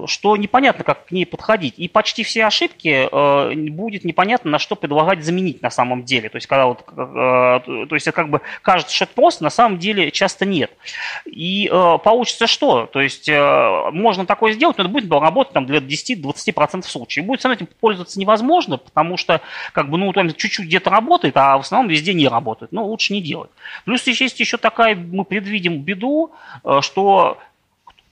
что 0.07 0.37
непонятно, 0.37 0.85
как 0.85 1.07
к 1.07 1.11
ней 1.11 1.27
подходить. 1.27 1.75
И 1.77 1.89
почти 1.89 2.23
все 2.23 2.47
ошибки 2.47 3.09
э, 3.11 3.71
будет 3.71 4.05
непонятно, 4.05 4.51
на 4.53 4.59
что 4.59 4.77
предлагать 4.77 5.25
заменить 5.25 5.63
на 5.63 5.71
самом 5.71 6.05
деле. 6.05 6.29
То 6.29 6.37
есть, 6.37 6.47
когда 6.47 6.67
вот, 6.67 6.85
э, 6.89 7.87
то 7.87 7.95
есть, 7.95 8.11
как 8.13 8.31
бы 8.31 8.41
кажется, 8.63 8.95
что 8.95 9.05
это 9.05 9.15
просто, 9.15 9.45
на 9.45 9.51
самом 9.51 9.79
деле 9.79 10.11
часто 10.11 10.47
нет. 10.47 10.71
И 11.27 11.69
э, 11.71 11.99
получится 12.03 12.47
что? 12.47 12.87
То 12.87 13.01
есть, 13.01 13.29
э, 13.29 13.91
можно 13.93 14.27
такое 14.27 14.53
сделать, 14.53 14.79
но 14.79 14.85
это 14.85 14.93
будет 14.93 15.11
работать 15.11 15.53
там, 15.53 15.67
для 15.67 15.79
10-20% 15.79 16.83
случаев. 16.83 17.27
Будет 17.27 17.43
с 17.43 17.45
этим 17.45 17.69
пользоваться 17.81 18.19
невозможно, 18.21 18.79
потому 18.79 19.17
что 19.17 19.41
как 19.73 19.91
бы, 19.91 19.99
ну, 19.99 20.13
там 20.13 20.33
чуть-чуть 20.33 20.67
где-то 20.67 20.91
работает, 20.91 21.37
а 21.37 21.57
в 21.59 21.61
основном 21.61 21.91
везде 21.91 22.15
не 22.15 22.29
работает. 22.29 22.73
Ну, 22.73 22.85
лучше 22.87 23.13
не 23.13 23.21
делать. 23.21 23.51
Плюс 23.85 24.07
есть 24.07 24.41
еще 24.41 24.57
такая, 24.57 24.95
мы 24.95 25.25
предвидим 25.25 25.83
беду, 25.83 26.33
э, 26.65 26.79
что 26.81 27.39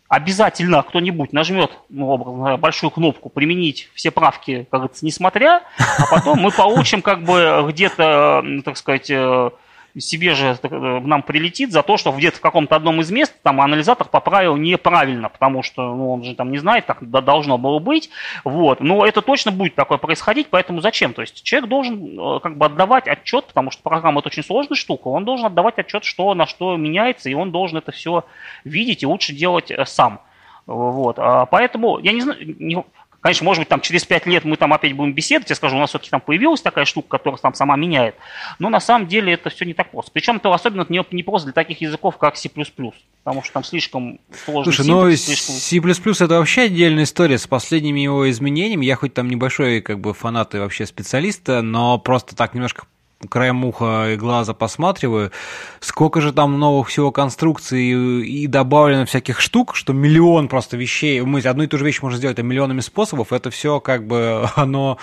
обязательно 0.09 0.83
кто-нибудь 0.83 1.33
нажмет 1.33 1.71
ну, 1.89 2.57
большую 2.59 2.91
кнопку 2.91 3.29
«Применить 3.29 3.91
все 3.95 4.11
правки», 4.11 4.67
как 4.71 4.81
говорится, 4.81 5.05
несмотря, 5.05 5.63
а 5.79 6.07
потом 6.11 6.39
мы 6.41 6.51
получим 6.51 7.03
как 7.03 7.23
бы 7.23 7.65
где-то, 7.69 8.45
так 8.65 8.77
сказать, 8.77 9.11
э, 9.11 9.51
себе 9.99 10.35
же 10.35 10.59
э, 10.63 11.01
нам 11.01 11.23
прилетит 11.23 11.73
за 11.73 11.83
то, 11.83 11.97
что 11.97 12.13
где-то 12.13 12.39
в 12.39 12.41
каком-то 12.41 12.77
одном 12.77 13.01
из 13.01 13.11
мест 13.11 13.35
там 13.43 13.61
анализатор 13.61 14.07
поправил 14.07 14.57
неправильно, 14.57 15.29
потому 15.29 15.63
что 15.63 15.95
ну, 15.95 16.13
он 16.13 16.25
же 16.25 16.35
там 16.35 16.51
не 16.51 16.59
знает, 16.59 16.85
как 16.87 17.09
должно 17.09 17.59
было 17.59 17.79
быть. 17.79 18.11
Вот. 18.45 18.81
Но 18.81 19.07
это 19.07 19.23
точно 19.23 19.53
будет 19.53 19.75
такое 19.75 19.99
происходить, 19.99 20.49
поэтому 20.51 20.81
зачем? 20.81 21.13
То 21.15 21.23
есть 21.23 21.43
человек 21.43 21.69
должен 21.69 22.19
э, 22.19 22.41
как 22.41 22.57
бы 22.57 22.67
отдавать 22.67 23.09
отчет, 23.09 23.47
потому 23.47 23.71
что 23.71 23.83
программа 23.83 24.21
это 24.21 24.29
очень 24.29 24.45
сложная 24.45 24.77
штука, 24.77 25.09
он 25.09 25.25
должен 25.25 25.47
отдавать 25.47 25.79
отчет, 25.79 26.05
что 26.05 26.35
на 26.35 26.47
что 26.47 26.77
меняется, 26.77 27.31
и 27.31 27.35
он 27.35 27.51
должен 27.51 27.79
это 27.79 27.93
все 27.93 28.25
видеть 28.65 29.03
и 29.03 29.07
лучше 29.07 29.33
делать 29.33 29.71
э, 29.71 29.85
сам. 29.87 30.21
Вот. 30.67 31.19
А 31.19 31.47
поэтому 31.47 31.99
я 32.01 32.13
не 32.13 32.21
знаю, 32.21 32.85
Конечно, 33.27 33.45
может 33.45 33.63
быть, 33.63 33.69
там 33.69 33.81
через 33.81 34.05
5 34.05 34.27
лет 34.27 34.45
мы 34.45 34.57
там 34.57 34.73
опять 34.73 34.93
будем 34.93 35.13
беседовать, 35.13 35.51
я 35.51 35.57
скажу, 35.57 35.75
у 35.75 35.81
нас 35.81 35.89
все-таки 35.89 36.11
там 36.11 36.21
появилась 36.21 36.63
такая 36.63 36.85
штука, 36.85 37.09
которая 37.19 37.41
там 37.41 37.55
сама 37.55 37.75
меняет. 37.75 38.15
Но 38.61 38.69
на 38.69 38.79
самом 38.79 39.09
деле 39.09 39.33
это 39.33 39.51
все 39.51 39.65
не 39.65 39.75
так 39.75 39.91
просто. 39.91 40.13
Причем 40.13 40.37
это 40.37 40.55
особенно 40.55 40.87
не, 40.89 41.05
не 41.11 41.25
просто 41.25 41.47
для 41.47 41.53
таких 41.53 41.81
языков, 41.81 42.19
как 42.19 42.37
C++, 42.37 42.49
потому 42.49 43.43
что 43.43 43.53
там 43.53 43.65
слишком 43.65 44.21
сложно. 44.45 44.73
Слушай, 44.73 44.89
но 44.89 45.11
слишком... 45.17 45.57
C++ 45.57 46.25
это 46.25 46.39
вообще 46.39 46.63
отдельная 46.63 47.03
история 47.03 47.37
с 47.37 47.49
последними 47.49 47.99
его 47.99 48.31
изменениями. 48.31 48.87
Я 48.87 48.95
хоть 48.95 49.13
там 49.13 49.29
небольшой 49.29 49.81
как 49.81 49.99
бы 49.99 50.15
фанат 50.15 50.55
и 50.55 50.59
вообще 50.59 50.87
специалист, 50.87 51.43
но 51.49 51.99
просто 51.99 52.37
так 52.37 52.55
немножко 52.55 52.87
краем 53.31 53.65
уха 53.65 54.11
и 54.13 54.17
глаза 54.17 54.53
посматриваю, 54.53 55.33
сколько 55.81 56.21
же 56.21 56.33
там 56.33 56.59
новых 56.59 56.89
всего 56.89 57.11
конструкций 57.11 57.83
и 58.23 58.47
добавлено 58.47 59.07
всяких 59.07 59.41
штук, 59.41 59.75
что 59.75 59.93
миллион 59.93 60.49
просто 60.49 60.77
вещей, 60.77 61.21
мы 61.23 61.41
одну 61.41 61.65
и 61.65 61.67
ту 61.67 61.79
же 61.79 61.85
вещь 61.85 62.03
можно 62.03 62.19
сделать 62.19 62.39
а 62.39 62.43
миллионами 62.43 62.81
способов, 62.81 63.33
это 63.33 63.51
все 63.51 63.81
как 63.81 64.07
бы 64.07 64.49
оно, 64.57 64.99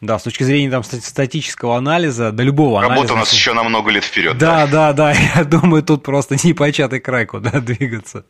да, 0.00 0.18
с 0.18 0.22
точки 0.22 0.44
зрения 0.44 0.70
там 0.70 0.82
статического 0.82 1.76
анализа, 1.76 2.32
да 2.32 2.42
любого 2.42 2.80
Работа 2.80 2.94
анализа. 2.94 3.14
у 3.14 3.16
нас 3.16 3.32
еще 3.32 3.52
на 3.52 3.62
много 3.62 3.90
лет 3.90 4.04
вперед. 4.04 4.38
Да, 4.38 4.66
да, 4.66 4.92
да, 4.92 4.92
да, 4.92 5.12
я 5.36 5.44
думаю, 5.44 5.82
тут 5.82 6.02
просто 6.02 6.36
не 6.42 6.54
початый 6.54 7.00
край 7.00 7.26
куда 7.26 7.50
двигаться. 7.60 8.24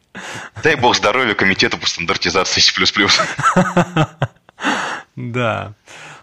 Дай 0.62 0.76
бог 0.76 0.96
здоровья 0.96 1.34
комитету 1.34 1.78
по 1.78 1.86
стандартизации 1.86 2.60
C++. 2.60 2.72
Да. 5.16 5.74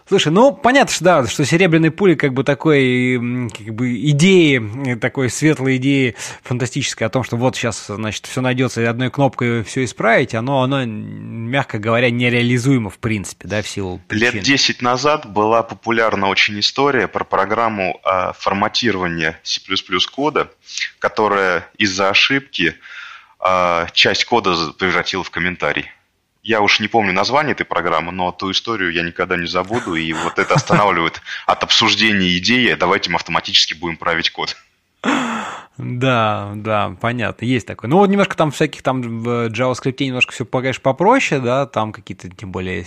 Слушай, 0.08 0.32
ну 0.32 0.52
понятно, 0.52 0.92
что 0.92 1.04
да, 1.04 1.26
что 1.26 1.44
серебряной 1.44 1.90
пули 1.90 2.14
как 2.14 2.32
бы 2.32 2.44
такой 2.44 3.48
как 3.48 3.74
бы 3.74 3.96
идеи, 4.10 4.94
такой 5.00 5.28
светлой 5.30 5.78
идеи 5.78 6.14
фантастической 6.44 7.08
о 7.08 7.10
том, 7.10 7.24
что 7.24 7.36
вот 7.36 7.56
сейчас, 7.56 7.86
значит, 7.88 8.26
все 8.26 8.40
найдется 8.40 8.80
и 8.82 8.84
одной 8.84 9.10
кнопкой 9.10 9.64
все 9.64 9.82
исправить, 9.82 10.34
оно, 10.34 10.62
оно, 10.62 10.84
мягко 10.84 11.78
говоря, 11.78 12.10
нереализуемо 12.10 12.88
в 12.88 12.98
принципе, 12.98 13.48
да, 13.48 13.62
в 13.62 13.68
силу 13.68 14.00
причин. 14.06 14.34
Лет 14.34 14.44
10 14.44 14.80
назад 14.80 15.26
была 15.26 15.64
популярна 15.64 16.28
очень 16.28 16.60
история 16.60 17.08
про 17.08 17.24
программу 17.24 18.00
а, 18.04 18.32
форматирования 18.32 19.40
C++ 19.42 19.60
кода, 20.14 20.50
которая 21.00 21.68
из-за 21.78 22.10
ошибки 22.10 22.76
а, 23.40 23.88
часть 23.92 24.24
кода 24.24 24.54
превратила 24.78 25.24
в 25.24 25.30
комментарий. 25.30 25.90
Я 26.46 26.60
уж 26.60 26.78
не 26.78 26.86
помню 26.86 27.12
название 27.12 27.54
этой 27.54 27.64
программы, 27.64 28.12
но 28.12 28.30
ту 28.30 28.52
историю 28.52 28.92
я 28.92 29.02
никогда 29.02 29.36
не 29.36 29.48
забуду, 29.48 29.96
и 29.96 30.12
вот 30.12 30.38
это 30.38 30.54
останавливает 30.54 31.20
от 31.44 31.64
обсуждения 31.64 32.38
идеи, 32.38 32.72
давайте 32.74 33.10
мы 33.10 33.16
автоматически 33.16 33.74
будем 33.74 33.96
править 33.96 34.30
код. 34.30 34.56
Да, 35.78 36.52
да, 36.54 36.96
понятно, 37.00 37.44
есть 37.44 37.66
такое. 37.66 37.90
Ну, 37.90 37.98
вот 37.98 38.08
немножко 38.08 38.36
там 38.36 38.50
всяких 38.50 38.82
там 38.82 39.02
в 39.02 39.48
JavaScript 39.48 40.04
немножко 40.04 40.32
все, 40.32 40.44
конечно, 40.46 40.80
попроще, 40.80 41.40
да, 41.40 41.66
там 41.66 41.92
какие-то, 41.92 42.30
тем 42.30 42.50
более, 42.50 42.86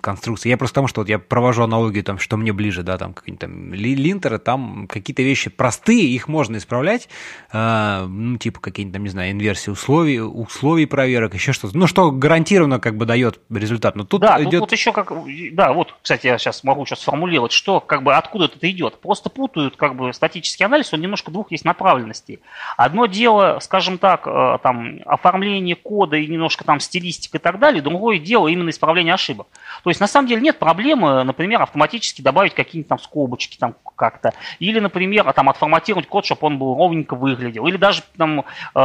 конструкции. 0.00 0.48
Я 0.48 0.56
просто 0.56 0.74
потому, 0.74 0.88
что 0.88 1.00
вот 1.00 1.08
я 1.08 1.18
провожу 1.18 1.62
аналогию, 1.62 2.04
там, 2.04 2.18
что 2.18 2.36
мне 2.36 2.52
ближе, 2.52 2.82
да, 2.82 2.98
там 2.98 3.14
какие-то 3.14 3.46
там 3.46 3.72
линтеры, 3.72 4.38
там 4.38 4.86
какие-то 4.86 5.22
вещи 5.22 5.50
простые, 5.50 6.04
их 6.08 6.28
можно 6.28 6.58
исправлять, 6.58 7.08
э, 7.52 8.06
ну, 8.06 8.36
типа 8.36 8.60
какие-нибудь 8.60 8.94
там, 8.94 9.02
не 9.04 9.08
знаю, 9.08 9.32
инверсии 9.32 9.70
условий, 9.70 10.20
условий 10.20 10.86
проверок, 10.86 11.34
еще 11.34 11.52
что-то. 11.52 11.76
Ну, 11.76 11.86
что 11.86 12.10
гарантированно 12.10 12.80
как 12.80 12.96
бы 12.96 13.06
дает 13.06 13.40
результат. 13.50 13.96
Но 13.96 14.04
тут 14.04 14.20
да, 14.20 14.40
идет... 14.40 14.50
тут 14.50 14.60
вот 14.60 14.72
еще 14.72 14.92
как, 14.92 15.12
да, 15.52 15.72
вот, 15.72 15.94
кстати, 16.02 16.26
я 16.26 16.38
сейчас 16.38 16.62
могу 16.64 16.84
сейчас 16.86 17.00
сформулировать, 17.00 17.52
что 17.52 17.80
как 17.80 18.02
бы 18.02 18.14
откуда 18.14 18.44
это 18.44 18.70
идет. 18.70 19.00
Просто 19.00 19.30
путают 19.30 19.76
как 19.76 19.96
бы 19.96 20.12
статический 20.12 20.66
анализ, 20.66 20.92
он 20.92 21.00
немножко 21.00 21.30
двух 21.30 21.50
есть 21.50 21.64
направленностей. 22.02 22.40
Одно 22.76 23.06
дело, 23.06 23.58
скажем 23.60 23.98
так, 23.98 24.26
э, 24.26 24.58
там, 24.62 25.00
оформление 25.06 25.76
кода 25.76 26.16
и 26.16 26.26
немножко 26.26 26.64
там 26.64 26.80
стилистика 26.80 27.38
и 27.38 27.40
так 27.40 27.58
далее, 27.58 27.82
другое 27.82 28.18
дело 28.18 28.48
именно 28.48 28.70
исправление 28.70 29.14
ошибок. 29.14 29.46
То 29.84 29.90
есть 29.90 30.00
на 30.00 30.06
самом 30.06 30.28
деле 30.28 30.40
нет 30.40 30.58
проблемы, 30.58 31.24
например, 31.24 31.62
автоматически 31.62 32.22
добавить 32.22 32.54
какие-нибудь 32.54 32.88
там 32.88 32.98
скобочки 32.98 33.56
там 33.56 33.74
как-то. 34.02 34.32
Или, 34.58 34.80
например, 34.80 35.32
там 35.32 35.48
отформатировать 35.48 36.08
код, 36.08 36.24
чтобы 36.24 36.48
он 36.48 36.58
был 36.58 36.76
ровненько 36.76 37.14
выглядел. 37.14 37.68
Или 37.68 37.76
даже 37.76 38.02
там 38.16 38.44
э, 38.74 38.80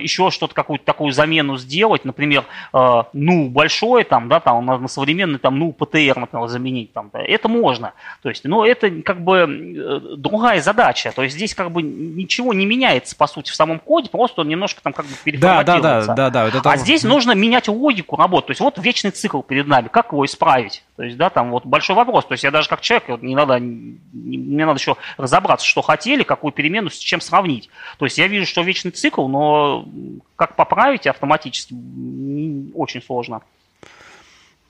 еще 0.00 0.30
что-то, 0.30 0.54
какую-то 0.54 0.86
такую 0.86 1.12
замену 1.12 1.58
сделать. 1.58 2.06
Например, 2.06 2.46
э, 2.72 3.02
ну 3.12 3.50
большой 3.50 4.04
там, 4.04 4.30
да, 4.30 4.40
там 4.40 4.64
на, 4.64 4.78
на 4.78 4.88
современный 4.88 5.38
там 5.38 5.58
ну 5.58 5.76
PTR, 5.78 6.18
например, 6.18 6.48
заменить. 6.48 6.94
Там, 6.94 7.10
да, 7.12 7.20
это 7.20 7.50
можно. 7.50 7.92
То 8.22 8.30
есть, 8.30 8.44
но 8.44 8.64
это 8.64 8.90
как 9.02 9.22
бы 9.22 9.40
э, 9.40 10.16
другая 10.16 10.62
задача. 10.62 11.12
То 11.14 11.22
есть 11.22 11.36
здесь 11.36 11.54
как 11.54 11.70
бы 11.70 11.82
ничего 11.82 12.54
не 12.54 12.64
меняется, 12.64 13.14
по 13.14 13.26
сути, 13.26 13.50
в 13.50 13.54
самом 13.54 13.78
коде, 13.78 14.08
просто 14.08 14.40
он 14.40 14.48
немножко 14.48 14.80
там 14.82 14.94
как 14.94 15.04
бы 15.04 15.12
переформатируется. 15.22 16.14
Да, 16.14 16.30
да, 16.30 16.30
да, 16.30 16.50
да, 16.50 16.60
да. 16.62 16.70
А 16.70 16.78
здесь 16.78 17.02
нужно 17.04 17.32
менять 17.32 17.68
логику 17.68 18.16
работы. 18.16 18.46
То 18.46 18.50
есть 18.52 18.60
вот 18.62 18.78
вечный 18.78 19.10
цикл 19.10 19.42
перед 19.42 19.66
нами. 19.66 19.88
Как 19.88 20.12
его 20.12 20.24
исправить. 20.24 20.82
То 20.96 21.02
есть, 21.02 21.16
да, 21.16 21.30
там 21.30 21.50
вот 21.50 21.66
большой 21.66 21.96
вопрос. 21.96 22.26
То 22.26 22.32
есть 22.32 22.44
я 22.44 22.50
даже 22.50 22.68
как 22.68 22.80
человек, 22.80 23.08
вот, 23.08 23.22
не 23.22 23.34
надо, 23.34 23.58
не, 23.58 24.36
мне 24.62 24.66
надо 24.66 24.78
еще 24.78 24.96
разобраться, 25.16 25.66
что 25.66 25.82
хотели, 25.82 26.22
какую 26.22 26.52
перемену 26.52 26.90
с 26.90 26.96
чем 26.96 27.20
сравнить. 27.20 27.68
То 27.98 28.06
есть 28.06 28.18
я 28.18 28.28
вижу, 28.28 28.46
что 28.46 28.62
вечный 28.62 28.92
цикл, 28.92 29.26
но 29.28 29.86
как 30.36 30.56
поправить 30.56 31.06
автоматически 31.06 31.74
очень 32.74 33.02
сложно. 33.02 33.42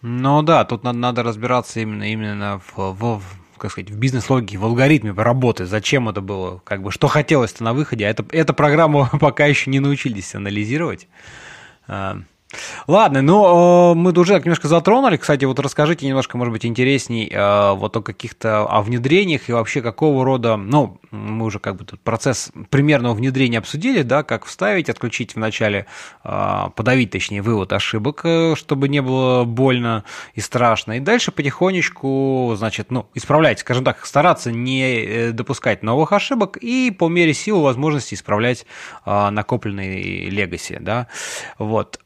Ну 0.01 0.43
да, 0.43 0.64
тут 0.64 0.82
надо, 0.82 0.99
надо 0.99 1.22
разбираться 1.22 1.80
именно, 1.80 2.11
именно 2.11 2.61
в, 2.74 2.93
в, 2.93 3.22
как 3.57 3.70
сказать, 3.70 3.90
в 3.90 3.99
бизнес-логике, 3.99 4.59
в 4.59 4.64
алгоритме 4.64 5.12
работы, 5.12 5.64
зачем 5.64 6.09
это 6.09 6.20
было, 6.20 6.61
как 6.64 6.82
бы, 6.82 6.90
что 6.90 7.07
хотелось-то 7.07 7.62
на 7.62 7.72
выходе, 7.72 8.07
а 8.07 8.11
это, 8.11 8.24
эту 8.32 8.53
программу 8.55 9.09
пока 9.20 9.47
еще 9.47 9.70
не 9.70 9.78
научились 9.78 10.34
анализировать. 10.34 11.07
Ладно, 12.87 13.23
ну, 13.23 13.93
э, 13.93 13.95
мы 13.95 14.13
уже 14.13 14.35
немножко 14.35 14.69
затронули. 14.69 15.17
Кстати, 15.17 15.45
вот 15.45 15.59
расскажите 15.59 16.07
немножко, 16.07 16.37
может 16.37 16.53
быть, 16.53 16.67
интересней 16.67 17.29
э, 17.31 17.73
вот 17.73 17.97
о 17.97 18.03
каких-то 18.03 18.67
о 18.67 18.83
внедрениях 18.83 19.49
и 19.49 19.53
вообще 19.53 19.83
какого 19.83 20.25
рода, 20.25 20.57
ну, 20.57 20.99
мы 21.11 21.45
уже 21.45 21.59
как 21.59 21.77
бы 21.77 21.85
тут 21.85 22.01
процесс 22.01 22.51
примерного 22.71 23.15
внедрения 23.15 23.59
обсудили, 23.59 24.03
да, 24.03 24.23
как 24.23 24.45
вставить, 24.45 24.89
отключить 24.89 25.35
вначале, 25.35 25.87
э, 26.25 26.69
подавить, 26.75 27.11
точнее, 27.11 27.43
вывод 27.43 27.73
ошибок, 27.73 28.25
чтобы 28.55 28.89
не 28.89 29.01
было 29.01 29.45
больно 29.45 30.05
и 30.35 30.41
страшно. 30.41 30.99
И 30.99 31.01
дальше 31.01 31.33
потихонечку, 31.33 32.55
значит, 32.57 32.91
ну, 32.91 33.07
исправлять, 33.15 33.61
скажем 33.61 33.85
так, 33.85 34.05
стараться 34.05 34.51
не 34.53 35.33
допускать 35.33 35.83
новых 35.83 36.13
ошибок 36.13 36.57
и 36.57 36.91
по 36.91 37.09
мере 37.09 37.35
сил 37.35 37.61
возможности 37.61 38.15
исправлять 38.15 38.67
накопленные 39.07 40.29
легаси, 40.29 40.79
да, 40.81 41.09
вот. 41.59 42.01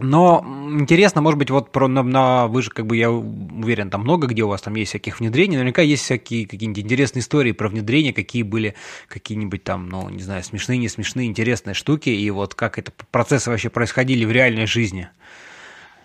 Но 0.00 0.44
интересно, 0.78 1.22
может 1.22 1.38
быть, 1.38 1.50
вот 1.50 1.72
про 1.72 1.88
на, 1.88 2.04
на 2.04 2.46
вы 2.46 2.62
же, 2.62 2.70
как 2.70 2.86
бы, 2.86 2.96
я 2.96 3.10
уверен, 3.10 3.90
там 3.90 4.02
много 4.02 4.28
где 4.28 4.44
у 4.44 4.48
вас 4.48 4.62
там 4.62 4.76
есть 4.76 4.90
всяких 4.90 5.18
внедрений, 5.18 5.56
наверняка 5.56 5.82
есть 5.82 6.04
всякие 6.04 6.46
какие-нибудь 6.46 6.84
интересные 6.84 7.20
истории 7.20 7.50
про 7.50 7.68
внедрение, 7.68 8.12
какие 8.12 8.44
были 8.44 8.76
какие-нибудь 9.08 9.64
там, 9.64 9.88
ну, 9.88 10.08
не 10.08 10.22
знаю, 10.22 10.44
смешные, 10.44 10.78
не 10.78 10.88
смешные, 10.88 11.26
интересные 11.26 11.74
штуки, 11.74 12.10
и 12.10 12.30
вот 12.30 12.54
как 12.54 12.78
это 12.78 12.92
процессы 13.10 13.50
вообще 13.50 13.70
происходили 13.70 14.24
в 14.24 14.30
реальной 14.30 14.66
жизни. 14.66 15.08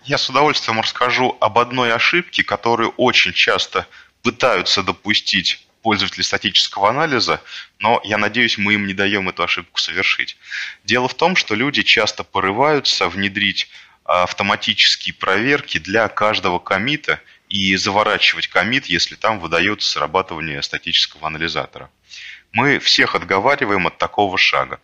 Я 0.02 0.18
с 0.18 0.28
удовольствием 0.28 0.80
расскажу 0.80 1.36
об 1.40 1.60
одной 1.60 1.92
ошибке, 1.92 2.42
которую 2.42 2.90
очень 2.96 3.32
часто 3.32 3.86
пытаются 4.22 4.82
допустить 4.82 5.64
пользователи 5.84 6.22
статического 6.22 6.88
анализа, 6.88 7.42
но 7.78 8.00
я 8.04 8.16
надеюсь, 8.16 8.56
мы 8.56 8.72
им 8.72 8.86
не 8.86 8.94
даем 8.94 9.28
эту 9.28 9.42
ошибку 9.42 9.78
совершить. 9.78 10.38
Дело 10.82 11.08
в 11.08 11.14
том, 11.14 11.36
что 11.36 11.54
люди 11.54 11.82
часто 11.82 12.24
порываются 12.24 13.06
внедрить 13.10 13.68
а, 14.06 14.22
автоматические 14.22 15.14
проверки 15.14 15.76
для 15.76 16.08
каждого 16.08 16.58
комита 16.58 17.20
и 17.50 17.76
заворачивать 17.76 18.48
комит, 18.48 18.86
если 18.86 19.14
там 19.14 19.38
выдается 19.38 19.90
срабатывание 19.90 20.62
статического 20.62 21.26
анализатора. 21.26 21.90
Мы 22.50 22.78
всех 22.78 23.14
отговариваем 23.14 23.86
от 23.86 23.98
такого 23.98 24.38
шага. 24.38 24.80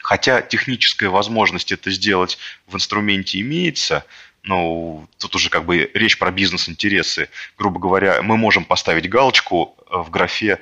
Хотя 0.00 0.42
техническая 0.42 1.10
возможность 1.10 1.72
это 1.72 1.90
сделать 1.90 2.38
в 2.68 2.76
инструменте 2.76 3.40
имеется– 3.40 4.04
ну, 4.46 5.08
тут 5.18 5.34
уже 5.34 5.50
как 5.50 5.64
бы 5.64 5.90
речь 5.92 6.18
про 6.18 6.30
бизнес-интересы. 6.30 7.28
Грубо 7.58 7.80
говоря, 7.80 8.22
мы 8.22 8.36
можем 8.36 8.64
поставить 8.64 9.08
галочку 9.08 9.75
в 9.90 10.10
графе 10.10 10.58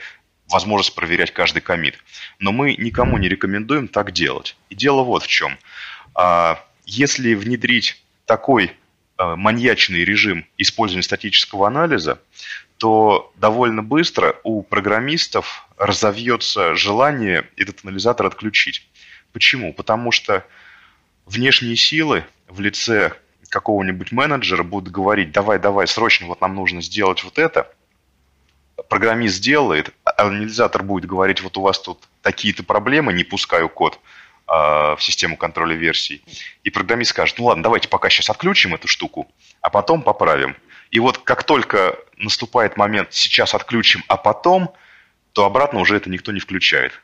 возможность 0.49 0.95
проверять 0.95 1.33
каждый 1.33 1.61
комит. 1.61 1.99
Но 2.39 2.53
мы 2.53 2.75
никому 2.77 3.19
не 3.19 3.29
рекомендуем 3.29 3.89
так 3.89 4.13
делать. 4.13 4.57
И 4.69 4.75
дело 4.75 5.03
вот 5.03 5.23
в 5.23 5.27
чем. 5.27 5.59
А, 6.15 6.63
если 6.85 7.35
внедрить 7.35 8.03
такой 8.27 8.73
э, 9.19 9.35
маньячный 9.37 10.05
режим 10.05 10.47
использования 10.59 11.03
статического 11.03 11.67
анализа, 11.67 12.21
то 12.79 13.33
довольно 13.37 13.83
быстро 13.83 14.37
у 14.43 14.63
программистов 14.63 15.69
разовьется 15.77 16.75
желание 16.75 17.49
этот 17.57 17.85
анализатор 17.85 18.27
отключить. 18.27 18.87
Почему? 19.33 19.73
Потому 19.73 20.13
что 20.13 20.47
внешние 21.27 21.77
силы 21.77 22.25
в 22.49 22.61
лице 22.61 23.13
какого-нибудь 23.49 24.13
менеджера 24.13 24.63
будут 24.63 24.93
говорить, 24.93 25.33
давай, 25.33 25.59
давай, 25.59 25.87
срочно 25.87 26.27
вот 26.27 26.41
нам 26.41 26.55
нужно 26.55 26.83
сделать 26.83 27.23
вот 27.25 27.39
это, 27.39 27.73
программист 28.89 29.37
сделает, 29.37 29.95
анализатор 30.05 30.83
будет 30.83 31.07
говорить, 31.07 31.41
вот 31.43 31.57
у 31.57 31.63
вас 31.63 31.81
тут 31.81 32.09
такие-то 32.23 32.63
проблемы, 32.63 33.13
не 33.13 33.25
пускаю 33.25 33.69
код 33.69 34.01
э, 34.49 34.53
в 34.53 34.99
систему 35.01 35.37
контроля 35.37 35.75
версий. 35.75 36.23
И 36.65 36.71
программист 36.71 37.11
скажет, 37.11 37.39
ну 37.39 37.47
ладно, 37.47 37.63
давайте 37.63 37.89
пока 37.89 38.11
сейчас 38.11 38.31
отключим 38.31 38.75
эту 38.75 38.89
штуку, 38.89 39.31
а 39.61 39.71
потом 39.71 40.03
поправим. 40.03 40.57
И 40.91 41.01
вот 41.01 41.19
как 41.19 41.45
только 41.45 41.99
наступает 42.17 42.77
момент, 42.77 43.13
сейчас 43.13 43.55
отключим, 43.55 44.05
а 44.09 44.17
потом, 44.17 44.73
то 45.33 45.45
обратно 45.45 45.81
уже 45.81 45.97
это 45.97 46.11
никто 46.11 46.33
не 46.33 46.41
включает. 46.41 47.01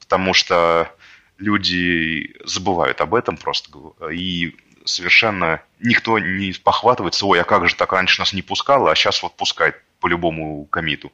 Потому 0.00 0.34
что 0.34 0.92
люди 1.38 2.34
забывают 2.44 3.00
об 3.00 3.14
этом 3.14 3.36
просто. 3.36 3.70
И 4.12 4.56
совершенно 4.84 5.62
никто 5.78 6.18
не 6.18 6.52
похватывается, 6.52 7.26
ой, 7.26 7.40
а 7.40 7.44
как 7.44 7.68
же 7.68 7.76
так 7.76 7.92
раньше 7.92 8.20
нас 8.20 8.32
не 8.32 8.42
пускало, 8.42 8.90
а 8.90 8.94
сейчас 8.94 9.22
вот 9.22 9.36
пускает 9.36 9.80
по 10.00 10.06
любому 10.06 10.64
комиту. 10.66 11.12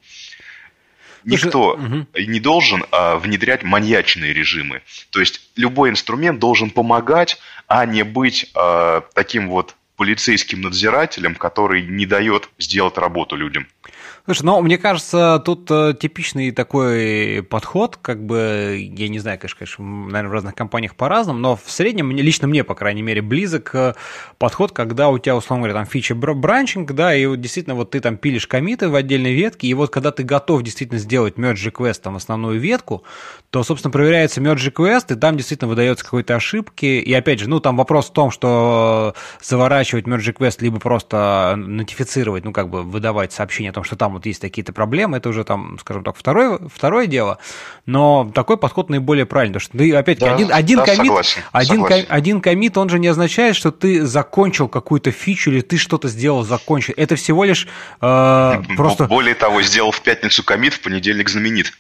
Никто 1.25 1.75
угу. 1.75 2.07
не 2.19 2.39
должен 2.39 2.85
а, 2.91 3.17
внедрять 3.17 3.63
маньячные 3.63 4.33
режимы. 4.33 4.83
То 5.11 5.21
есть 5.21 5.41
любой 5.57 5.91
инструмент 5.91 6.39
должен 6.39 6.71
помогать, 6.71 7.39
а 7.67 7.87
не 7.87 8.03
быть 8.03 8.51
а, 8.55 9.03
таким 9.15 9.49
вот 9.49 9.75
полицейским 9.97 10.61
надзирателем, 10.61 11.35
который 11.35 11.83
не 11.83 12.05
дает 12.05 12.51
сделать 12.59 12.99
работу 12.99 13.37
людям. 13.37 13.67
Слушай, 14.27 14.45
ну, 14.45 14.63
мне 14.63 14.79
кажется, 14.79 15.43
тут 15.45 15.71
э, 15.71 15.93
типичный 16.01 16.51
такой 16.51 17.43
подход, 17.43 17.99
как 18.01 18.25
бы, 18.25 18.79
я 18.97 19.09
не 19.09 19.19
знаю, 19.19 19.39
конечно, 19.39 19.59
конечно, 19.59 19.85
наверное, 19.85 20.31
в 20.31 20.33
разных 20.33 20.55
компаниях 20.55 20.95
по-разному, 20.95 21.39
но 21.39 21.57
в 21.57 21.71
среднем, 21.71 22.11
лично 22.11 22.49
мне, 22.49 22.65
по 22.65 22.75
крайней 22.75 23.03
мере, 23.03 23.21
близок 23.21 23.75
э, 23.75 23.93
подход, 24.39 24.73
когда 24.73 25.11
у 25.11 25.19
тебя, 25.19 25.37
условно 25.37 25.65
говоря, 25.65 25.75
там 25.75 25.85
фича 25.85 26.15
бранчинг, 26.15 26.93
да, 26.93 27.15
и 27.15 27.27
вот 27.27 27.43
действительно 27.43 27.75
вот 27.75 27.91
ты 27.91 28.01
там 28.01 28.17
пилишь 28.17 28.47
комиты 28.47 28.89
в 28.89 28.95
отдельной 28.95 29.35
ветке, 29.35 29.67
и 29.67 29.75
вот 29.75 29.91
когда 29.91 30.11
ты 30.11 30.23
готов 30.23 30.63
действительно 30.63 30.99
сделать 30.99 31.35
merge 31.35 31.71
request 31.71 32.01
там 32.01 32.17
основную 32.17 32.59
ветку, 32.59 33.05
то, 33.51 33.63
собственно, 33.63 33.93
проверяется 33.93 34.41
merge 34.41 34.73
request, 34.73 35.15
и 35.15 35.21
там 35.21 35.37
действительно 35.37 35.69
выдается 35.69 36.03
какой-то 36.03 36.35
ошибки, 36.35 36.87
и 36.87 37.13
опять 37.13 37.41
же, 37.41 37.51
ну, 37.51 37.61
там 37.61 37.77
вопрос 37.77 38.07
в 38.07 38.15
том, 38.15 38.31
что 38.31 39.15
заворачивать 39.43 40.07
merge 40.07 40.35
request, 40.35 40.57
либо 40.61 40.81
просто 40.81 41.57
нотифицировать, 41.59 42.47
ну, 42.47 42.53
как 42.53 42.71
бы 42.71 42.83
выдавать 42.83 43.31
сообщение 43.31 43.69
о 43.69 43.75
том, 43.75 43.85
что 43.85 43.97
там 43.97 44.14
вот 44.15 44.27
есть 44.27 44.41
какие-то 44.41 44.73
проблемы, 44.73 45.19
это 45.19 45.29
уже 45.29 45.45
там, 45.45 45.79
скажем 45.81 46.05
так, 46.05 46.17
второе, 46.17 46.59
второе 46.73 47.07
дело, 47.07 47.39
но 47.87 48.31
такой 48.35 48.57
подход 48.57 48.89
наиболее 48.89 49.27
правильный, 49.27 49.55
потому 49.61 49.69
что 49.69 49.79
ты, 49.79 49.95
опять-таки, 49.95 50.31
да, 50.31 50.35
один, 50.35 50.53
один, 50.53 50.79
да, 50.79 50.85
комит, 50.85 51.07
согласен, 51.07 51.43
один, 51.53 51.83
согласен. 51.83 52.07
один 52.09 52.41
комит, 52.41 52.79
он 52.79 52.89
же 52.89 52.99
не 52.99 53.09
означает, 53.09 53.57
что 53.57 53.71
ты 53.71 54.05
закончил 54.07 54.69
какую-то 54.69 55.11
фичу 55.11 55.51
или 55.51 55.61
ты 55.61 55.77
что-то 55.77 56.09
сделал, 56.09 56.43
закончил. 56.43 56.95
Это 56.97 57.17
всего 57.17 57.45
лишь 57.45 57.69
э, 58.01 58.63
просто... 58.77 59.05
Более 59.05 59.35
того, 59.35 59.63
сделал 59.63 59.91
в 59.91 60.01
пятницу 60.01 60.43
комит, 60.43 60.75
в 60.75 60.81
понедельник 60.81 61.29
знаменит. 61.29 61.73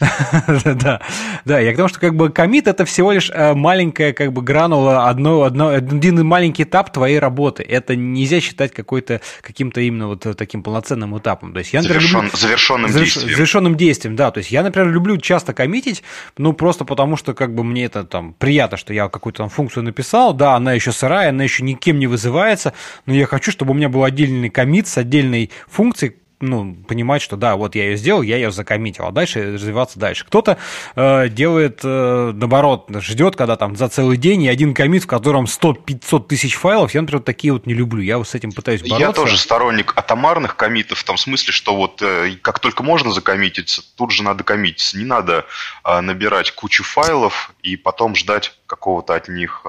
Да, 0.64 1.00
да, 1.44 1.60
я 1.60 1.72
к 1.72 1.76
тому, 1.76 1.88
что 1.88 2.00
как 2.00 2.14
бы 2.14 2.30
комит 2.30 2.66
это 2.66 2.84
всего 2.84 3.12
лишь 3.12 3.30
э, 3.30 3.54
маленькая 3.54 4.12
как 4.12 4.32
бы 4.32 4.42
гранула, 4.42 5.08
одно, 5.08 5.42
одно, 5.42 5.68
один 5.68 6.26
маленький 6.26 6.64
этап 6.64 6.92
твоей 6.92 7.18
работы. 7.18 7.62
Это 7.62 7.96
нельзя 7.96 8.40
считать 8.40 8.72
какой-то 8.72 9.20
каким-то 9.40 9.80
именно 9.80 10.08
вот 10.08 10.26
таким 10.36 10.62
полноценным 10.62 11.16
этапом. 11.18 11.52
То 11.52 11.60
есть 11.60 11.72
я, 11.72 11.80
например, 11.80 12.00
Завершен, 12.00 12.24
люблю, 12.24 12.38
завершенным 12.38 12.90
заверш, 12.90 13.14
действием. 13.14 13.34
Завершенным 13.36 13.76
действием, 13.76 14.16
да. 14.16 14.30
То 14.30 14.38
есть 14.38 14.50
я, 14.50 14.62
например, 14.62 14.90
люблю 14.90 15.16
часто 15.18 15.52
коммитить, 15.52 16.02
ну 16.38 16.52
просто 16.52 16.84
потому 16.84 17.16
что 17.16 17.34
как 17.34 17.54
бы 17.54 17.64
мне 17.64 17.84
это 17.84 18.04
там 18.04 18.34
приятно, 18.34 18.76
что 18.76 18.92
я 18.92 19.08
какую-то 19.08 19.38
там 19.38 19.48
функцию 19.48 19.84
написал, 19.84 20.34
да, 20.34 20.54
она 20.54 20.72
еще 20.72 20.92
сырая, 20.92 21.30
она 21.30 21.44
еще 21.44 21.62
никем 21.62 21.98
не 21.98 22.06
вызывается, 22.06 22.74
но 23.06 23.14
я 23.14 23.26
хочу, 23.26 23.50
чтобы 23.50 23.72
у 23.72 23.74
меня 23.74 23.88
был 23.88 24.04
отдельный 24.04 24.50
комит 24.50 24.86
с 24.86 24.98
отдельной 24.98 25.50
функцией, 25.68 26.16
ну, 26.44 26.74
понимать, 26.86 27.22
что 27.22 27.36
да, 27.36 27.56
вот 27.56 27.74
я 27.74 27.84
ее 27.84 27.96
сделал, 27.96 28.22
я 28.22 28.36
ее 28.36 28.50
закоммитил, 28.50 29.06
а 29.06 29.12
дальше 29.12 29.54
развиваться 29.54 29.98
дальше. 29.98 30.24
Кто-то 30.26 30.58
э, 30.96 31.28
делает, 31.28 31.80
э, 31.82 32.32
наоборот, 32.34 32.88
ждет, 33.00 33.36
когда 33.36 33.56
там 33.56 33.76
за 33.76 33.88
целый 33.88 34.16
день 34.16 34.42
и 34.42 34.48
один 34.48 34.74
коммит, 34.74 35.04
в 35.04 35.06
котором 35.06 35.44
100-500 35.44 36.26
тысяч 36.26 36.54
файлов, 36.54 36.94
я, 36.94 37.00
например, 37.00 37.22
такие 37.22 37.52
вот 37.52 37.66
не 37.66 37.74
люблю, 37.74 38.02
я 38.02 38.18
вот 38.18 38.28
с 38.28 38.34
этим 38.34 38.52
пытаюсь 38.52 38.82
бороться. 38.82 39.06
Я 39.06 39.12
тоже 39.12 39.36
сторонник 39.36 39.92
атомарных 39.96 40.56
коммитов, 40.56 40.98
в 40.98 41.04
том 41.04 41.16
смысле, 41.16 41.52
что 41.52 41.76
вот 41.76 42.02
э, 42.02 42.36
как 42.42 42.58
только 42.58 42.82
можно 42.82 43.12
закоммититься, 43.12 43.82
тут 43.96 44.10
же 44.10 44.22
надо 44.22 44.44
коммититься, 44.44 44.98
не 44.98 45.04
надо 45.04 45.46
э, 45.84 46.00
набирать 46.00 46.50
кучу 46.52 46.84
файлов 46.84 47.52
и 47.62 47.76
потом 47.76 48.14
ждать 48.14 48.56
какого-то 48.66 49.14
от 49.14 49.28
них 49.28 49.62
э, 49.64 49.68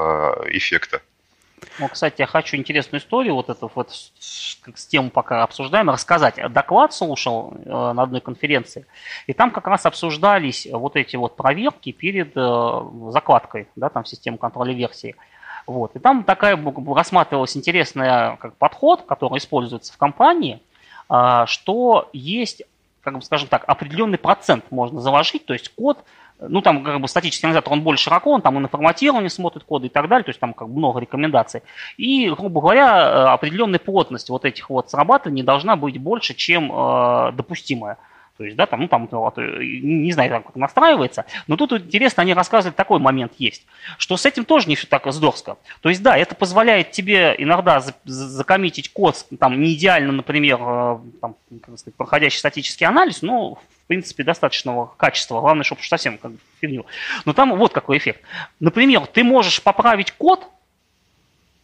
эффекта. 0.51 1.01
Ну, 1.79 1.87
кстати, 1.89 2.21
я 2.21 2.27
хочу 2.27 2.57
интересную 2.57 3.01
историю, 3.01 3.35
вот 3.35 3.49
эту 3.49 3.71
вот 3.73 3.91
с 3.91 4.85
тем 4.87 5.09
пока 5.09 5.43
обсуждаем, 5.43 5.89
рассказать. 5.89 6.35
Доклад 6.51 6.93
слушал 6.93 7.53
э, 7.53 7.69
на 7.69 8.03
одной 8.03 8.21
конференции, 8.21 8.85
и 9.27 9.33
там 9.33 9.51
как 9.51 9.67
раз 9.67 9.85
обсуждались 9.85 10.67
вот 10.71 10.95
эти 10.95 11.15
вот 11.15 11.35
проверки 11.35 11.91
перед 11.91 12.31
э, 12.35 12.81
закладкой, 13.09 13.67
да, 13.75 13.89
там 13.89 14.05
системы 14.05 14.37
контроля 14.37 14.73
версии. 14.73 15.15
Вот. 15.67 15.95
И 15.95 15.99
там 15.99 16.23
такая 16.23 16.57
рассматривалась 16.93 17.57
интересная 17.57 18.37
как 18.37 18.55
подход, 18.55 19.03
который 19.03 19.39
используется 19.39 19.93
в 19.93 19.97
компании, 19.97 20.61
э, 21.09 21.43
что 21.47 22.09
есть, 22.13 22.63
как 23.01 23.15
бы 23.15 23.21
скажем 23.21 23.49
так, 23.49 23.63
определенный 23.67 24.17
процент 24.17 24.71
можно 24.71 25.01
заложить, 25.01 25.45
то 25.45 25.53
есть 25.53 25.69
код 25.75 26.03
ну, 26.39 26.61
там, 26.61 26.83
как 26.83 26.99
бы, 26.99 27.07
статический 27.07 27.47
анализатор, 27.47 27.71
он 27.71 27.81
более 27.81 27.97
широко, 27.97 28.31
он 28.31 28.41
там 28.41 28.57
и 28.57 28.61
на 28.61 28.67
форматирование 28.67 29.29
смотрит 29.29 29.63
коды 29.63 29.87
и 29.87 29.89
так 29.89 30.07
далее, 30.07 30.23
то 30.23 30.29
есть 30.29 30.39
там 30.39 30.53
как 30.53 30.69
бы 30.69 30.77
много 30.77 30.99
рекомендаций. 30.99 31.61
И, 31.97 32.29
грубо 32.29 32.61
говоря, 32.61 32.87
э, 32.87 33.25
определенная 33.33 33.79
плотность 33.79 34.29
вот 34.29 34.45
этих 34.45 34.69
вот 34.69 34.89
срабатываний 34.89 35.43
должна 35.43 35.75
быть 35.75 35.97
больше, 35.97 36.33
чем 36.33 36.71
э, 36.71 37.31
допустимая. 37.33 37.97
То 38.37 38.43
есть, 38.43 38.57
да, 38.57 38.65
там, 38.65 38.81
ну, 38.81 38.87
там, 38.89 39.07
вот, 39.09 39.37
э, 39.37 39.59
не 39.63 40.11
знаю, 40.11 40.29
как 40.29 40.49
это 40.49 40.59
настраивается. 40.59 41.25
Но 41.47 41.55
тут 41.55 41.71
интересно, 41.71 42.23
они 42.23 42.33
рассказывают, 42.33 42.75
такой 42.75 42.99
момент 42.99 43.31
есть, 43.37 43.65
что 43.97 44.17
с 44.17 44.25
этим 44.25 44.43
тоже 44.43 44.67
не 44.67 44.75
все 44.75 44.87
так 44.87 45.05
здорово. 45.13 45.57
То 45.81 45.89
есть, 45.89 46.03
да, 46.03 46.17
это 46.17 46.35
позволяет 46.35 46.91
тебе 46.91 47.33
иногда 47.37 47.81
закоммитить 48.03 48.91
код, 48.91 49.25
там, 49.39 49.61
не 49.61 49.73
идеально, 49.73 50.11
например, 50.11 50.57
там, 51.21 51.35
проходящий 51.95 52.39
статический 52.39 52.85
анализ, 52.85 53.21
но 53.21 53.57
в 53.85 53.87
принципе, 53.87 54.23
достаточного 54.23 54.91
качества. 54.97 55.39
Главное, 55.41 55.63
чтобы 55.63 55.83
совсем 55.83 56.17
как 56.17 56.31
фигню. 56.59 56.87
Но 57.23 57.33
там 57.33 57.55
вот 57.55 57.71
какой 57.71 57.99
эффект. 57.99 58.21
Например, 58.59 59.05
ты 59.05 59.23
можешь 59.23 59.61
поправить 59.61 60.11
код, 60.11 60.47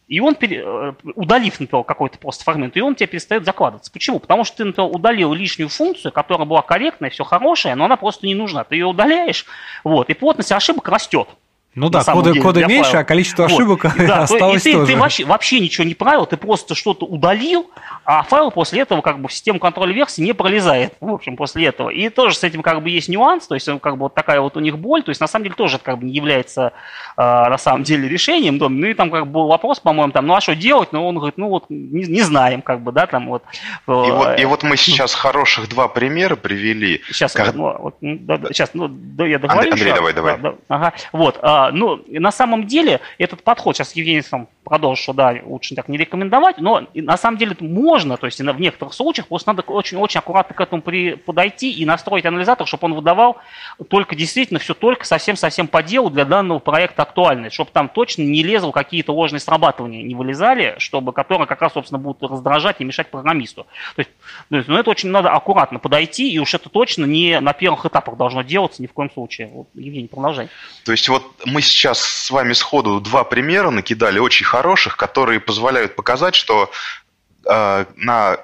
и 0.07 0.19
он, 0.19 0.35
э, 0.39 0.93
удалив, 1.15 1.59
например, 1.59 1.83
какой-то 1.83 2.19
просто 2.19 2.43
фрагмент, 2.43 2.77
и 2.77 2.81
он 2.81 2.93
тебе 2.93 3.07
перестает 3.07 3.43
закладываться. 3.43 3.91
Почему? 3.91 4.19
Потому 4.19 4.43
что 4.43 4.57
ты, 4.57 4.65
например, 4.65 4.91
удалил 4.93 5.33
лишнюю 5.33 5.69
функцию, 5.69 6.11
которая 6.11 6.45
была 6.45 6.61
корректная, 6.61 7.09
все 7.09 7.23
хорошая, 7.23 7.73
но 7.75 7.85
она 7.85 7.95
просто 7.95 8.27
не 8.27 8.35
нужна. 8.35 8.65
Ты 8.65 8.75
ее 8.75 8.85
удаляешь, 8.85 9.45
вот, 9.83 10.11
и 10.11 10.13
плотность 10.13 10.51
ошибок 10.51 10.89
растет. 10.89 11.27
Ну 11.73 11.89
да, 11.89 12.03
коды, 12.03 12.31
деле, 12.31 12.41
коды 12.41 12.65
меньше, 12.65 12.91
файла. 12.91 12.99
а 12.99 13.03
количество 13.05 13.45
ошибок 13.45 13.85
вот. 13.85 13.93
да, 13.97 14.19
осталось 14.23 14.65
и 14.65 14.71
ты, 14.71 14.77
тоже. 14.77 14.91
Ты 14.91 14.99
вообще, 14.99 15.25
вообще 15.25 15.59
ничего 15.61 15.87
не 15.87 15.95
правил, 15.95 16.25
ты 16.25 16.35
просто 16.35 16.75
что-то 16.75 17.05
удалил, 17.05 17.69
а 18.03 18.23
файл 18.23 18.51
после 18.51 18.81
этого 18.81 19.01
как 19.01 19.21
бы 19.21 19.29
в 19.29 19.33
систему 19.33 19.57
контроля 19.57 19.93
версии 19.93 20.21
не 20.21 20.33
пролезает, 20.33 20.95
в 20.99 21.09
общем, 21.09 21.37
после 21.37 21.67
этого. 21.67 21.89
И 21.89 22.09
тоже 22.09 22.35
с 22.35 22.43
этим 22.43 22.61
как 22.61 22.83
бы 22.83 22.89
есть 22.89 23.07
нюанс, 23.07 23.47
то 23.47 23.55
есть 23.55 23.69
как 23.81 23.93
бы 23.93 24.03
вот 24.03 24.13
такая 24.13 24.41
вот 24.41 24.57
у 24.57 24.59
них 24.59 24.77
боль, 24.77 25.01
то 25.01 25.09
есть 25.09 25.21
на 25.21 25.27
самом 25.27 25.45
деле 25.45 25.55
тоже 25.55 25.79
как 25.79 25.99
бы 25.99 26.05
не 26.05 26.13
является 26.13 26.73
на 27.21 27.57
самом 27.57 27.83
деле 27.83 28.07
решением. 28.07 28.57
Да, 28.57 28.69
ну 28.69 28.87
и 28.87 28.93
там 28.93 29.11
как 29.11 29.25
бы 29.25 29.31
был 29.31 29.47
вопрос, 29.47 29.79
по-моему, 29.79 30.11
там, 30.11 30.27
ну 30.27 30.35
а 30.35 30.41
что 30.41 30.55
делать? 30.55 30.91
Ну 30.91 31.07
он 31.07 31.15
говорит, 31.15 31.37
ну 31.37 31.49
вот 31.49 31.65
не, 31.69 32.05
не 32.05 32.21
знаем, 32.21 32.61
как 32.61 32.81
бы, 32.81 32.91
да, 32.91 33.05
там 33.07 33.27
вот. 33.27 33.43
И, 33.87 33.91
э, 33.91 34.11
вот, 34.11 34.39
и 34.39 34.45
вот 34.45 34.63
мы 34.63 34.77
сейчас 34.77 35.13
хороших 35.13 35.69
два 35.69 35.87
примера 35.87 36.35
привели. 36.35 37.01
Сейчас, 37.07 37.33
как... 37.33 37.53
ну, 37.53 37.75
вот, 37.77 37.95
да, 38.01 38.39
сейчас, 38.49 38.73
ну, 38.73 38.87
да, 38.89 39.25
я 39.25 39.39
договорю. 39.39 39.71
Андрей, 39.71 39.91
Андрей 39.91 39.93
давай, 39.93 40.13
давай. 40.13 40.37
Да, 40.37 40.51
да, 40.51 40.57
ага, 40.67 40.93
вот, 41.11 41.39
а, 41.41 41.71
ну, 41.71 42.03
на 42.07 42.31
самом 42.31 42.67
деле 42.67 43.01
этот 43.17 43.43
подход, 43.43 43.75
сейчас 43.75 43.95
Евгений 43.95 44.21
там 44.21 44.47
продолжит, 44.63 45.03
что 45.03 45.13
да, 45.13 45.35
лучше 45.43 45.75
так 45.75 45.87
не 45.87 45.97
рекомендовать, 45.97 46.59
но 46.59 46.87
на 46.93 47.17
самом 47.17 47.37
деле 47.37 47.53
это 47.53 47.63
можно, 47.63 48.17
то 48.17 48.27
есть 48.27 48.39
в 48.39 48.59
некоторых 48.59 48.93
случаях 48.93 49.27
просто 49.27 49.49
надо 49.49 49.63
очень-очень 49.63 50.19
аккуратно 50.19 50.55
к 50.55 50.61
этому 50.61 50.81
при, 50.81 51.15
подойти 51.15 51.71
и 51.71 51.85
настроить 51.85 52.25
анализатор, 52.25 52.67
чтобы 52.67 52.85
он 52.85 52.93
выдавал 52.93 53.37
только 53.89 54.15
действительно 54.15 54.59
все 54.59 54.73
только 54.73 55.05
совсем-совсем 55.05 55.67
по 55.67 55.81
делу 55.81 56.09
для 56.09 56.25
данного 56.25 56.59
проекта 56.59 57.03
актуальное, 57.03 57.49
чтобы 57.49 57.71
там 57.71 57.89
точно 57.89 58.21
не 58.21 58.43
лезло 58.43 58.71
какие-то 58.71 59.13
ложные 59.13 59.39
срабатывания, 59.39 60.03
не 60.03 60.15
вылезали, 60.15 60.75
чтобы 60.77 61.11
которые 61.13 61.47
как 61.47 61.61
раз, 61.61 61.73
собственно, 61.73 61.99
будут 61.99 62.29
раздражать 62.29 62.77
и 62.79 62.83
мешать 62.83 63.09
программисту. 63.09 63.65
То 63.95 64.01
есть, 64.01 64.11
то 64.49 64.55
есть 64.57 64.67
ну, 64.67 64.77
это 64.77 64.89
очень 64.89 65.09
надо 65.09 65.31
аккуратно 65.31 65.79
подойти, 65.79 66.31
и 66.31 66.39
уж 66.39 66.53
это 66.53 66.69
точно 66.69 67.05
не 67.05 67.39
на 67.39 67.53
первых 67.53 67.85
этапах 67.85 68.17
должно 68.17 68.43
делаться 68.43 68.81
ни 68.81 68.87
в 68.87 68.93
коем 68.93 69.09
случае. 69.11 69.47
Вот, 69.47 69.67
Евгений, 69.73 70.07
продолжай. 70.07 70.49
То 70.85 70.91
есть 70.91 71.09
вот 71.09 71.23
мы 71.45 71.61
сейчас 71.61 71.99
с 71.99 72.29
вами 72.29 72.53
сходу 72.53 72.99
два 73.01 73.23
примера 73.23 73.71
накидали 73.71 74.19
очень 74.19 74.45
хороших, 74.51 74.97
которые 74.97 75.39
позволяют 75.39 75.95
показать, 75.95 76.35
что 76.35 76.69
э, 77.45 77.85
на 77.95 78.37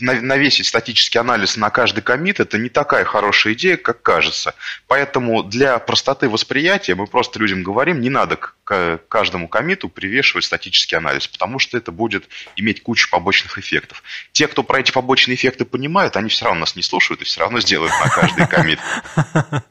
навесить 0.00 0.66
статический 0.66 1.20
анализ 1.20 1.56
на 1.56 1.70
каждый 1.70 2.00
комит– 2.00 2.40
это 2.40 2.58
не 2.58 2.68
такая 2.68 3.04
хорошая 3.04 3.52
идея, 3.52 3.76
как 3.76 4.02
кажется. 4.02 4.54
Поэтому 4.88 5.44
для 5.44 5.78
простоты 5.78 6.28
восприятия 6.28 6.96
мы 6.96 7.06
просто 7.06 7.38
людям 7.38 7.62
говорим, 7.62 8.00
не 8.00 8.10
надо 8.10 8.36
к 8.64 9.00
каждому 9.08 9.46
комиту 9.46 9.88
привешивать 9.88 10.44
статический 10.44 10.96
анализ, 10.96 11.28
потому 11.28 11.58
что 11.58 11.76
это 11.76 11.92
будет 11.92 12.28
иметь 12.56 12.82
кучу 12.82 13.10
побочных 13.10 13.58
эффектов. 13.58 14.02
Те, 14.32 14.48
кто 14.48 14.62
про 14.62 14.80
эти 14.80 14.90
побочные 14.90 15.34
эффекты 15.36 15.64
понимают, 15.64 16.16
они 16.16 16.30
все 16.30 16.46
равно 16.46 16.60
нас 16.60 16.74
не 16.74 16.82
слушают 16.82 17.20
и 17.20 17.24
все 17.24 17.40
равно 17.40 17.60
сделают 17.60 17.92
на 18.02 18.10
каждый 18.10 18.46
комит. 18.46 18.78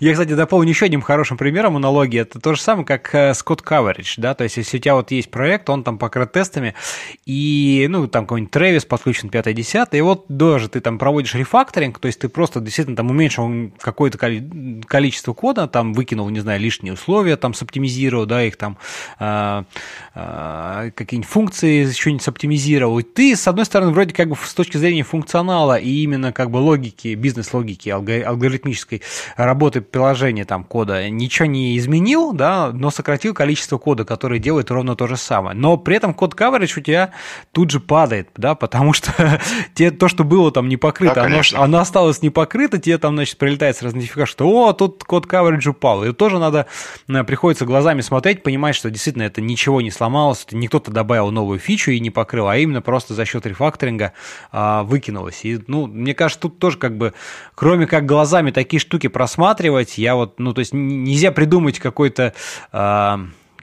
Я, 0.00 0.12
кстати, 0.12 0.34
дополню 0.34 0.70
еще 0.70 0.86
одним 0.86 1.02
хорошим 1.02 1.36
примером 1.36 1.76
аналогии. 1.76 2.20
Это 2.20 2.40
то 2.40 2.54
же 2.54 2.60
самое, 2.60 2.86
как 2.86 3.14
э, 3.14 3.34
с 3.34 3.42
код 3.42 3.62
coverage, 3.62 4.14
да, 4.16 4.34
то 4.34 4.44
есть 4.44 4.56
если 4.56 4.78
у 4.78 4.80
тебя 4.80 4.94
вот 4.94 5.10
есть 5.10 5.30
проект, 5.30 5.70
он 5.70 5.84
там 5.84 5.98
покрыт 5.98 6.32
тестами, 6.32 6.74
и, 7.26 7.86
ну, 7.88 8.08
там 8.08 8.24
какой-нибудь 8.24 8.54
Travis 8.54 8.86
подключен 8.86 9.28
5-10, 9.28 9.88
и 9.92 10.00
вот 10.00 10.24
даже 10.28 10.68
ты 10.68 10.80
там 10.80 10.98
проводишь 10.98 11.34
рефакторинг, 11.34 11.98
то 11.98 12.06
есть 12.06 12.18
ты 12.18 12.28
просто 12.28 12.60
действительно 12.60 12.96
там 12.96 13.10
уменьшил 13.10 13.72
какое-то 13.80 14.18
количество 14.18 15.32
кода, 15.32 15.68
там 15.68 15.92
выкинул, 15.92 16.28
не 16.30 16.40
знаю, 16.40 16.60
лишние 16.60 16.94
условия, 16.94 17.36
там 17.36 17.54
соптимизировал, 18.00 18.26
да, 18.26 18.42
их 18.42 18.56
там 18.56 18.78
э, 19.18 19.62
э, 20.14 20.90
какие-нибудь 20.94 21.30
функции 21.30 21.86
еще 21.86 22.12
не 22.12 22.20
соптимизировал, 22.20 22.98
и 22.98 23.02
ты, 23.02 23.36
с 23.36 23.46
одной 23.48 23.64
стороны, 23.64 23.92
вроде 23.92 24.14
как 24.14 24.28
бы 24.28 24.36
с 24.36 24.54
точки 24.54 24.76
зрения 24.76 25.02
функционала 25.02 25.76
и 25.76 26.02
именно 26.02 26.32
как 26.32 26.50
бы 26.50 26.58
логики, 26.58 27.14
бизнес-логики, 27.14 27.88
алгоритмической 27.88 29.02
работы 29.36 29.80
приложения 29.80 30.44
там 30.44 30.64
кода 30.64 31.08
ничего 31.08 31.46
не 31.46 31.76
изменил, 31.78 32.32
да, 32.32 32.70
но 32.72 32.90
сократил 32.90 33.34
количество 33.34 33.78
кода, 33.78 34.04
который 34.04 34.38
делает 34.38 34.70
ровно 34.70 34.96
то 34.96 35.06
же 35.06 35.16
самое. 35.16 35.56
Но 35.56 35.76
при 35.76 35.96
этом 35.96 36.14
код 36.14 36.34
coverage 36.34 36.78
у 36.78 36.80
тебя 36.80 37.10
тут 37.52 37.70
же 37.70 37.80
падает, 37.80 38.28
да, 38.36 38.54
потому 38.54 38.92
что 38.92 39.40
те, 39.74 39.90
то, 39.90 40.08
что 40.08 40.24
было 40.24 40.50
там 40.52 40.68
не 40.68 40.76
покрыто, 40.76 41.14
да, 41.14 41.24
оно, 41.24 41.42
оно 41.54 41.78
осталось 41.78 42.22
не 42.22 42.30
покрыто, 42.30 42.78
тебе 42.78 42.98
там, 42.98 43.14
значит, 43.14 43.38
прилетает 43.38 43.76
сразу 43.76 43.96
нотификация, 43.96 44.26
что 44.26 44.48
о, 44.48 44.72
тут 44.72 45.04
код 45.04 45.26
coverage 45.26 45.68
упал. 45.68 46.04
И 46.04 46.12
тоже 46.12 46.38
надо, 46.38 46.66
э, 47.08 47.24
приходится 47.24 47.64
глазами 47.90 48.02
смотреть, 48.02 48.44
понимать, 48.44 48.76
что 48.76 48.88
действительно 48.88 49.24
это 49.24 49.40
ничего 49.40 49.80
не 49.80 49.90
сломалось, 49.90 50.46
не 50.52 50.68
кто-то 50.68 50.92
добавил 50.92 51.32
новую 51.32 51.58
фичу 51.58 51.90
и 51.90 51.98
не 51.98 52.10
покрыл, 52.10 52.46
а 52.46 52.56
именно 52.56 52.80
просто 52.80 53.14
за 53.14 53.24
счет 53.24 53.46
рефакторинга 53.46 54.12
а, 54.52 54.84
выкинулось. 54.84 55.44
И, 55.44 55.58
ну, 55.66 55.88
мне 55.88 56.14
кажется, 56.14 56.42
тут 56.42 56.60
тоже 56.60 56.78
как 56.78 56.96
бы, 56.96 57.14
кроме 57.56 57.88
как 57.88 58.06
глазами 58.06 58.52
такие 58.52 58.78
штуки 58.78 59.08
просматривать, 59.08 59.98
я 59.98 60.14
вот, 60.14 60.38
ну, 60.38 60.54
то 60.54 60.60
есть 60.60 60.72
нельзя 60.72 61.32
придумать 61.32 61.80
какой-то... 61.80 62.32
А, 62.70 63.20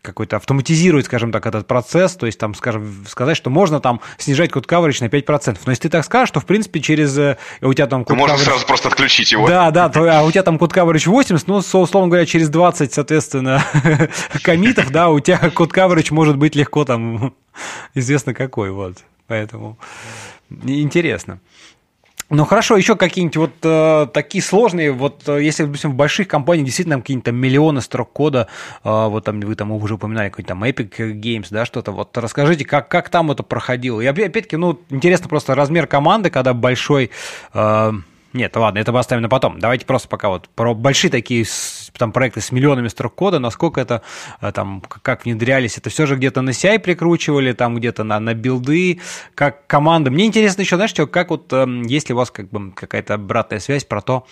какой-то 0.08 0.38
автоматизировать, 0.38 1.06
скажем 1.06 1.32
так, 1.32 1.46
этот 1.46 1.68
процесс, 1.68 2.16
то 2.16 2.26
есть 2.26 2.40
там, 2.40 2.56
скажем, 2.56 3.06
сказать, 3.08 3.38
что 3.38 3.50
можно 3.50 3.80
там 3.80 4.02
снижать 4.18 4.52
код 4.52 4.66
coverage 4.66 4.98
на 5.02 5.08
5%. 5.08 5.58
Но 5.66 5.72
если 5.72 5.84
ты 5.84 5.90
так 5.90 6.06
скажешь, 6.06 6.32
то, 6.32 6.40
в 6.40 6.46
принципе, 6.46 6.80
через... 6.80 7.18
Э, 7.18 7.38
у 7.62 7.74
тебя 7.74 7.88
там 7.88 8.06
Можно 8.08 8.36
coverage... 8.36 8.46
сразу 8.46 8.66
просто 8.66 8.88
отключить 8.88 9.32
его. 9.32 9.48
Да, 9.48 9.70
да, 9.72 9.90
то, 9.90 10.02
а 10.10 10.24
у 10.24 10.32
тебя 10.32 10.44
там 10.44 10.58
код 10.58 10.74
coverage 10.74 11.10
80, 11.10 11.48
ну, 11.48 11.58
условно 11.58 12.08
говоря, 12.08 12.26
через 12.26 12.50
20, 12.50 12.94
соответственно, 12.94 13.64
комитов, 14.44 14.92
да, 14.92 15.10
у 15.10 15.20
тебя 15.20 15.50
код 15.52 15.72
coverage 15.72 16.14
может 16.14 16.38
быть 16.38 16.56
легко 16.56 16.86
там 16.86 17.34
известно 17.94 18.34
какой, 18.34 18.72
вот. 18.72 18.98
Поэтому 19.28 19.78
интересно. 20.50 21.40
Ну 22.30 22.44
хорошо, 22.44 22.76
еще 22.76 22.98
какие-нибудь 22.98 23.38
вот 23.38 23.54
э, 23.64 24.08
такие 24.14 24.44
сложные, 24.44 24.92
вот 24.92 25.24
э, 25.30 25.42
если, 25.42 25.64
допустим, 25.64 25.92
в 25.92 25.96
больших 25.96 26.28
компаниях 26.28 26.66
действительно 26.66 27.00
какие-то 27.00 27.32
миллионы 27.32 27.80
строк 27.80 28.12
кода, 28.12 28.50
э, 28.84 28.90
вот 28.90 29.24
там 29.24 29.40
вы 29.40 29.56
там 29.56 29.72
уже 29.72 29.94
упоминали 29.94 30.28
какой-то 30.28 30.50
там 30.50 30.64
Epic 30.66 30.98
Games, 31.22 31.48
да, 31.52 31.66
что-то, 31.66 31.94
вот 31.94 32.18
расскажите, 32.18 32.66
как, 32.66 32.90
как 32.90 33.10
там 33.10 33.32
это 33.32 33.44
проходило. 33.44 34.02
И 34.02 34.06
опять-таки, 34.06 34.58
ну, 34.58 34.78
интересно 34.90 35.30
просто 35.30 35.56
размер 35.56 35.88
команды, 35.88 36.30
когда 36.30 36.54
большой... 36.54 37.12
Э, 37.54 37.94
нет, 38.34 38.54
ладно, 38.58 38.80
это 38.80 38.92
мы 38.92 39.00
оставим 39.00 39.22
на 39.22 39.30
потом. 39.30 39.60
Давайте 39.60 39.86
просто 39.86 40.10
пока 40.10 40.28
вот 40.28 40.50
про 40.50 40.74
большие 40.74 41.10
такие 41.10 41.46
там 41.98 42.12
проекты 42.12 42.42
с 42.42 42.52
миллионами 42.52 42.88
строк 42.88 43.16
кода, 43.16 43.40
насколько 43.40 43.82
это 43.82 44.02
э, 44.42 44.52
там, 44.52 44.82
как 44.82 45.26
внедрялись, 45.26 45.78
это 45.78 45.90
все 45.90 46.06
же 46.06 46.16
где-то 46.16 46.42
на 46.42 46.52
CI 46.52 46.80
прикручивали, 46.80 47.54
там 47.54 47.76
где-то 47.76 48.04
на, 48.04 48.20
на 48.20 48.34
билды, 48.34 49.00
как 49.36 49.68
команда. 49.68 50.12
Мне 50.12 50.26
интересно 50.26 50.62
еще, 50.62 50.76
знаешь, 50.76 50.92
что, 50.92 51.08
как 51.08 51.30
вот, 51.30 51.52
эм, 51.54 51.84
есть 51.84 52.10
ли 52.10 52.14
у 52.14 52.18
вас 52.18 52.32
как 52.32 52.50
бы 52.50 52.72
какая-то 52.72 53.16
обратная 53.16 53.60
связь 53.60 53.86
про 53.86 54.02
то, 54.02 54.26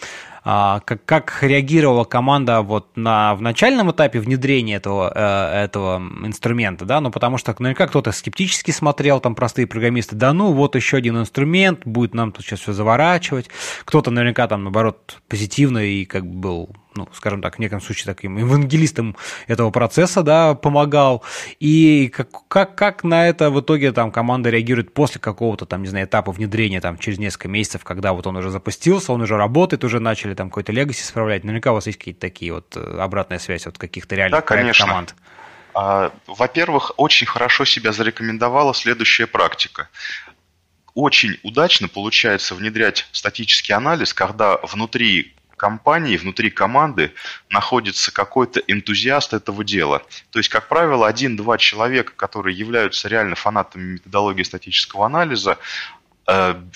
как, 0.45 1.03
как 1.05 1.39
реагировала 1.41 2.03
команда 2.03 2.61
вот 2.61 2.95
на, 2.95 3.33
в 3.33 3.41
начальном 3.41 3.89
этапе 3.89 4.19
внедрения 4.19 4.75
этого, 4.75 5.11
э, 5.13 5.63
этого 5.63 5.97
инструмента, 6.23 6.85
да, 6.85 7.01
ну, 7.01 7.09
потому 7.09 7.39
что 7.39 7.55
наверняка 7.57 7.87
кто-то 7.87 8.11
скептически 8.11 8.69
смотрел, 8.69 9.19
там, 9.19 9.33
простые 9.33 9.65
программисты, 9.65 10.15
да 10.15 10.33
ну, 10.33 10.51
вот 10.51 10.75
еще 10.75 10.97
один 10.97 11.17
инструмент, 11.17 11.81
будет 11.85 12.13
нам 12.13 12.31
тут 12.31 12.45
сейчас 12.45 12.59
все 12.59 12.73
заворачивать, 12.73 13.49
кто-то 13.85 14.11
наверняка 14.11 14.47
там, 14.47 14.63
наоборот, 14.63 15.19
позитивно 15.27 15.79
и 15.79 16.05
как 16.05 16.27
бы 16.27 16.35
был 16.35 16.69
ну, 16.95 17.07
скажем 17.13 17.41
так, 17.41 17.55
в 17.55 17.59
неком 17.59 17.81
случае 17.81 18.13
таким 18.13 18.37
евангелистом 18.37 19.15
этого 19.47 19.69
процесса, 19.71 20.23
да, 20.23 20.55
помогал. 20.55 21.23
И 21.59 22.11
как, 22.13 22.29
как, 22.47 22.75
как 22.75 23.03
на 23.03 23.27
это 23.27 23.51
в 23.51 23.59
итоге 23.59 23.91
там 23.91 24.11
команда 24.11 24.49
реагирует 24.49 24.93
после 24.93 25.19
какого-то 25.19 25.65
там, 25.65 25.81
не 25.81 25.89
знаю, 25.89 26.05
этапа 26.05 26.31
внедрения 26.31 26.81
там 26.81 26.97
через 26.97 27.19
несколько 27.19 27.47
месяцев, 27.47 27.83
когда 27.83 28.13
вот 28.13 28.27
он 28.27 28.37
уже 28.37 28.49
запустился, 28.49 29.11
он 29.11 29.21
уже 29.21 29.37
работает, 29.37 29.83
уже 29.83 29.99
начали 29.99 30.33
там 30.35 30.49
какой-то 30.49 30.71
легаси 30.71 31.03
справлять. 31.03 31.43
Наверняка 31.43 31.71
у 31.71 31.75
вас 31.75 31.87
есть 31.87 31.97
какие-то 31.97 32.19
такие 32.21 32.53
вот 32.53 32.75
э, 32.75 32.97
обратная 32.99 33.39
связь 33.39 33.67
от 33.67 33.77
каких-то 33.77 34.15
реальных 34.15 34.39
да, 34.39 34.45
конечно. 34.45 34.85
команд. 34.85 35.15
А, 35.73 36.11
во-первых, 36.27 36.93
очень 36.97 37.27
хорошо 37.27 37.65
себя 37.65 37.91
зарекомендовала 37.91 38.73
следующая 38.73 39.27
практика 39.27 39.89
очень 40.95 41.37
удачно 41.43 41.87
получается 41.87 42.55
внедрять 42.55 43.07
статический 43.11 43.75
анализ, 43.75 44.13
когда 44.13 44.57
внутри 44.63 45.35
компании, 45.57 46.17
внутри 46.17 46.49
команды 46.49 47.13
находится 47.49 48.11
какой-то 48.13 48.61
энтузиаст 48.61 49.33
этого 49.33 49.63
дела. 49.63 50.01
То 50.31 50.39
есть, 50.39 50.49
как 50.49 50.67
правило, 50.67 51.07
один-два 51.07 51.57
человека, 51.57 52.13
которые 52.15 52.57
являются 52.57 53.07
реально 53.07 53.35
фанатами 53.35 53.93
методологии 53.93 54.43
статического 54.43 55.05
анализа, 55.05 55.57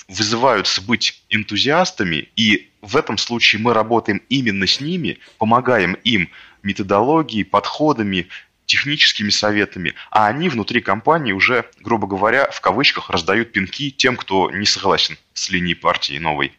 вызываются 0.08 0.80
быть 0.80 1.24
энтузиастами, 1.28 2.28
и 2.36 2.70
в 2.82 2.96
этом 2.96 3.18
случае 3.18 3.60
мы 3.60 3.74
работаем 3.74 4.22
именно 4.28 4.66
с 4.66 4.80
ними, 4.80 5.18
помогаем 5.38 5.94
им 6.04 6.30
методологией, 6.62 7.44
подходами, 7.44 8.28
техническими 8.70 9.30
советами, 9.30 9.94
а 10.12 10.28
они 10.28 10.48
внутри 10.48 10.80
компании 10.80 11.32
уже, 11.32 11.64
грубо 11.80 12.06
говоря, 12.06 12.48
в 12.50 12.60
кавычках 12.60 13.10
раздают 13.10 13.50
пинки 13.50 13.90
тем, 13.90 14.16
кто 14.16 14.50
не 14.52 14.64
согласен 14.64 15.18
с 15.34 15.50
линией 15.50 15.74
партии 15.74 16.18
новой. 16.18 16.52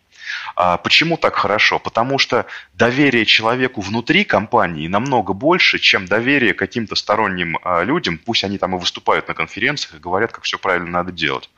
А 0.55 0.77
почему 0.77 1.17
так 1.17 1.35
хорошо? 1.35 1.79
Потому 1.79 2.17
что 2.17 2.45
доверие 2.73 3.25
человеку 3.25 3.81
внутри 3.81 4.25
компании 4.25 4.87
намного 4.87 5.33
больше, 5.33 5.79
чем 5.79 6.05
доверие 6.05 6.53
каким-то 6.53 6.95
сторонним 6.95 7.57
а, 7.63 7.83
людям, 7.83 8.17
пусть 8.17 8.43
они 8.43 8.57
там 8.57 8.75
и 8.75 8.79
выступают 8.79 9.27
на 9.27 9.33
конференциях 9.33 9.95
и 9.95 9.99
говорят, 9.99 10.31
как 10.31 10.43
все 10.43 10.57
правильно 10.57 10.89
надо 10.89 11.11
делать. 11.11 11.49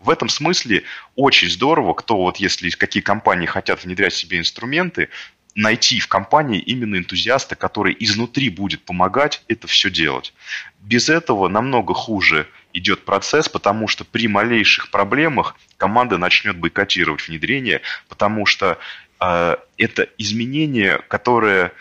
В 0.00 0.10
этом 0.10 0.28
смысле 0.28 0.84
очень 1.14 1.50
здорово, 1.50 1.94
кто 1.94 2.16
вот 2.16 2.36
если 2.38 2.70
какие 2.70 3.02
компании 3.02 3.46
хотят 3.46 3.84
внедрять 3.84 4.14
себе 4.14 4.38
инструменты, 4.38 5.08
найти 5.56 5.98
в 6.00 6.06
компании 6.06 6.60
именно 6.60 6.96
энтузиаста, 6.96 7.56
который 7.56 7.96
изнутри 7.98 8.50
будет 8.50 8.82
помогать 8.82 9.42
это 9.48 9.66
все 9.66 9.90
делать. 9.90 10.34
Без 10.80 11.08
этого 11.08 11.48
намного 11.48 11.94
хуже 11.94 12.46
идет 12.74 13.04
процесс, 13.04 13.48
потому 13.48 13.88
что 13.88 14.04
при 14.04 14.28
малейших 14.28 14.90
проблемах 14.90 15.56
команда 15.78 16.18
начнет 16.18 16.58
бойкотировать 16.58 17.26
внедрение, 17.26 17.80
потому 18.08 18.44
что 18.44 18.78
э, 19.18 19.56
это 19.78 20.08
изменение, 20.18 21.00
которое 21.08 21.72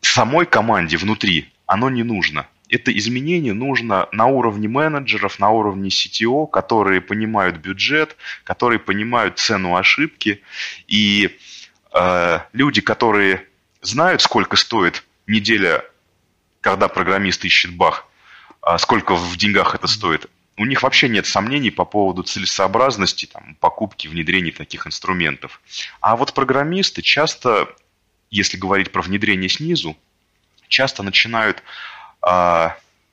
самой 0.00 0.44
команде 0.44 0.96
внутри, 0.96 1.52
оно 1.66 1.90
не 1.90 2.02
нужно. 2.02 2.46
Это 2.68 2.96
изменение 2.96 3.52
нужно 3.52 4.08
на 4.12 4.26
уровне 4.26 4.68
менеджеров, 4.68 5.38
на 5.38 5.50
уровне 5.50 5.88
CTO, 5.88 6.48
которые 6.48 7.00
понимают 7.00 7.58
бюджет, 7.58 8.16
которые 8.44 8.78
понимают 8.78 9.38
цену 9.38 9.76
ошибки. 9.76 10.42
И 10.86 11.38
э, 11.94 12.40
люди, 12.52 12.80
которые 12.80 13.46
знают, 13.82 14.22
сколько 14.22 14.56
стоит 14.56 15.04
неделя, 15.26 15.84
когда 16.60 16.88
программист 16.88 17.44
ищет 17.44 17.74
баг, 17.74 18.06
а 18.60 18.78
сколько 18.78 19.14
в 19.14 19.36
деньгах 19.36 19.74
это 19.74 19.86
стоит, 19.86 20.28
у 20.56 20.64
них 20.64 20.82
вообще 20.82 21.08
нет 21.08 21.26
сомнений 21.26 21.70
по 21.70 21.84
поводу 21.84 22.22
целесообразности 22.22 23.26
там, 23.26 23.56
покупки, 23.60 24.08
внедрения 24.08 24.52
таких 24.52 24.86
инструментов. 24.86 25.60
А 26.00 26.16
вот 26.16 26.32
программисты 26.32 27.02
часто, 27.02 27.68
если 28.30 28.56
говорить 28.56 28.90
про 28.90 29.02
внедрение 29.02 29.48
снизу, 29.48 29.96
часто 30.68 31.02
начинают, 31.02 31.58
э, 31.58 31.62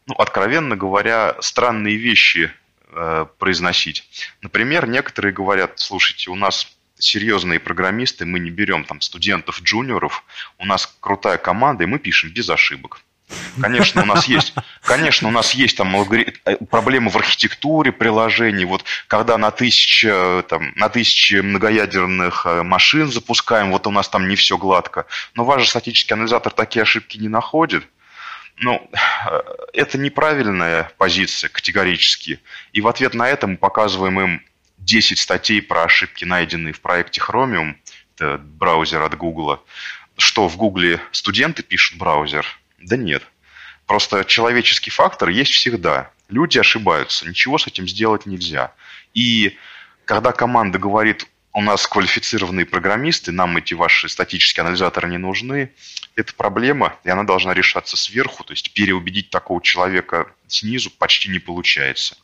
ну, 0.08 0.16
откровенно 0.16 0.76
говоря, 0.76 1.36
странные 1.40 1.96
вещи 1.96 2.52
э, 2.90 3.26
произносить. 3.38 4.08
Например, 4.42 4.88
некоторые 4.88 5.34
говорят, 5.34 5.80
слушайте, 5.80 6.30
у 6.30 6.36
нас 6.36 6.76
серьезные 6.98 7.60
программисты, 7.60 8.26
мы 8.26 8.40
не 8.40 8.50
берем 8.50 8.84
там 8.84 9.02
студентов-джуниоров, 9.02 10.24
у 10.58 10.66
нас 10.66 10.94
крутая 11.00 11.38
команда, 11.38 11.84
и 11.84 11.88
мы 11.88 12.00
пишем 12.00 12.32
без 12.32 12.50
ошибок. 12.50 13.02
Конечно, 13.60 14.04
у 14.04 14.06
нас 14.06 14.26
есть, 14.26 14.54
конечно, 14.82 15.28
у 15.28 15.32
нас 15.32 15.54
есть 15.54 15.78
там 15.78 15.96
э, 15.96 16.58
проблемы 16.70 17.10
в 17.10 17.16
архитектуре 17.16 17.92
приложений. 17.92 18.66
Вот 18.66 18.84
когда 19.08 19.38
на 19.38 19.52
тысячи, 19.52 20.12
там, 20.50 20.74
на 20.76 20.90
тысячи 20.90 21.36
многоядерных 21.36 22.46
э, 22.46 22.64
машин 22.64 23.12
запускаем, 23.12 23.72
вот 23.72 23.88
у 23.88 23.92
нас 23.92 24.10
там 24.10 24.28
не 24.28 24.36
все 24.36 24.58
гладко. 24.58 25.06
Но 25.36 25.46
ваш 25.46 25.64
же 25.64 25.70
статический 25.70 26.14
анализатор 26.14 26.52
такие 26.52 26.84
ошибки 26.84 27.18
не 27.18 27.30
находит. 27.30 27.88
Ну, 28.58 28.90
это 29.74 29.98
неправильная 29.98 30.92
позиция 30.98 31.50
категорически. 31.50 32.40
И 32.72 32.82
в 32.82 32.88
ответ 32.88 33.14
на 33.14 33.28
это 33.28 33.48
мы 33.48 33.58
показываем 33.58 34.20
им 34.20 34.46
10 34.80 35.20
статей 35.20 35.62
про 35.62 35.84
ошибки, 35.84 36.26
найденные 36.26 36.74
в 36.74 36.82
проекте 36.82 37.22
Chromium, 37.22 37.76
это 38.16 38.38
браузер 38.38 39.02
от 39.02 39.16
Google. 39.16 39.64
Что 40.18 40.48
в 40.48 40.58
Google 40.58 41.00
студенты 41.12 41.64
пишут 41.64 41.98
браузер– 41.98 42.46
да 42.84 42.98
нет. 42.98 43.24
Просто 43.88 44.24
человеческий 44.26 44.92
фактор 44.92 45.30
есть 45.30 45.52
всегда. 45.52 46.12
Люди 46.30 46.58
ошибаются, 46.58 47.28
ничего 47.28 47.58
с 47.58 47.68
этим 47.68 47.88
сделать 47.88 48.26
нельзя. 48.26 48.74
И 49.14 49.58
когда 50.06 50.32
команда 50.32 50.80
говорит, 50.80 51.28
у 51.54 51.62
нас 51.62 51.88
квалифицированные 51.88 52.66
программисты, 52.66 53.32
нам 53.32 53.58
эти 53.58 53.76
ваши 53.76 54.10
статические 54.10 54.64
анализаторы 54.64 55.08
не 55.10 55.18
нужны, 55.18 55.72
это 56.16 56.34
проблема, 56.34 56.98
и 57.04 57.10
она 57.10 57.24
должна 57.24 57.54
решаться 57.54 57.96
сверху, 57.96 58.44
то 58.44 58.54
есть 58.54 58.74
переубедить 58.74 59.30
такого 59.30 59.62
человека 59.62 60.32
снизу 60.48 60.90
почти 60.90 61.30
не 61.30 61.40
получается. 61.40 62.18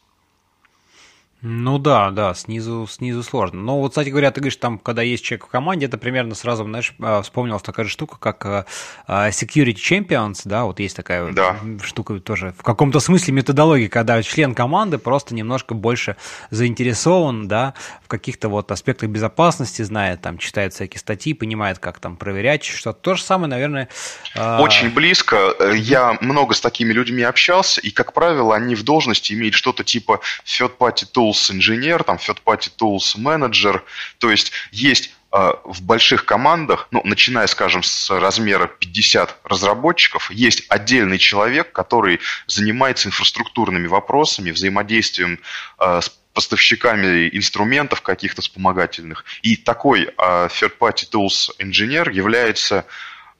Ну 1.41 1.77
да, 1.77 2.11
да, 2.11 2.33
снизу, 2.33 2.85
снизу 2.89 3.23
сложно. 3.23 3.61
Но 3.61 3.79
вот, 3.79 3.89
кстати 3.91 4.09
говоря, 4.09 4.29
ты 4.31 4.41
говоришь, 4.41 4.57
там, 4.57 4.77
когда 4.77 5.03
есть 5.03 5.23
человек 5.23 5.45
в 5.45 5.49
команде, 5.49 5.85
это 5.85 5.97
примерно 5.97 6.35
сразу, 6.35 6.65
знаешь, 6.65 6.93
а, 6.99 7.21
вспомнилась 7.21 7.61
такая 7.61 7.85
же 7.85 7.91
штука, 7.91 8.17
как 8.19 8.45
а, 8.45 8.65
а, 9.07 9.29
Security 9.29 9.75
Champions, 9.75 10.41
да, 10.43 10.65
вот 10.65 10.81
есть 10.81 10.97
такая 10.97 11.31
да. 11.31 11.55
штука 11.81 12.19
тоже 12.19 12.53
в 12.57 12.63
каком-то 12.63 12.99
смысле 12.99 13.35
методологии, 13.35 13.87
когда 13.87 14.21
член 14.21 14.53
команды 14.53 14.97
просто 14.97 15.33
немножко 15.33 15.75
больше 15.75 16.17
заинтересован, 16.49 17.47
да, 17.47 17.73
в 18.03 18.09
каких-то 18.09 18.49
вот 18.49 18.69
аспектах 18.73 19.09
безопасности, 19.09 19.81
знает, 19.81 20.19
там, 20.21 20.39
читает 20.39 20.73
всякие 20.73 20.99
статьи, 20.99 21.33
понимает, 21.33 21.79
как 21.79 21.99
там 21.99 22.17
проверять 22.17 22.65
что-то. 22.65 22.99
То 22.99 23.13
же 23.15 23.23
самое, 23.23 23.49
наверное... 23.49 23.87
Очень 24.35 24.89
близко. 24.89 25.55
Я 25.73 26.17
много 26.19 26.53
с 26.53 26.59
такими 26.59 26.91
людьми 26.91 27.23
общался, 27.23 27.79
и, 27.79 27.91
как 27.91 28.11
правило, 28.11 28.53
они 28.53 28.75
в 28.75 28.83
должности 28.83 29.31
имеют 29.31 29.55
что-то 29.55 29.85
типа 29.85 30.19
third-party 30.43 31.07
tool 31.13 31.28
Tools 31.29 31.51
инженер, 31.51 32.03
там 32.03 32.17
third-party 32.17 32.71
Tools 32.77 33.17
менеджер. 33.17 33.83
То 34.17 34.31
есть 34.31 34.51
есть 34.71 35.11
а, 35.31 35.59
в 35.63 35.81
больших 35.81 36.25
командах, 36.25 36.87
ну, 36.91 37.01
начиная, 37.03 37.47
скажем, 37.47 37.83
с 37.83 38.09
размера 38.09 38.67
50 38.67 39.37
разработчиков, 39.43 40.31
есть 40.31 40.65
отдельный 40.69 41.17
человек, 41.17 41.71
который 41.71 42.19
занимается 42.47 43.07
инфраструктурными 43.07 43.87
вопросами, 43.87 44.51
взаимодействием 44.51 45.39
э, 45.79 46.01
с 46.01 46.09
поставщиками 46.33 47.29
инструментов 47.33 48.01
каких-то 48.01 48.41
вспомогательных. 48.41 49.25
И 49.41 49.55
такой 49.55 50.05
э, 50.05 50.11
third-party 50.17 51.09
tools 51.11 51.51
инженер 51.59 52.09
является 52.09 52.85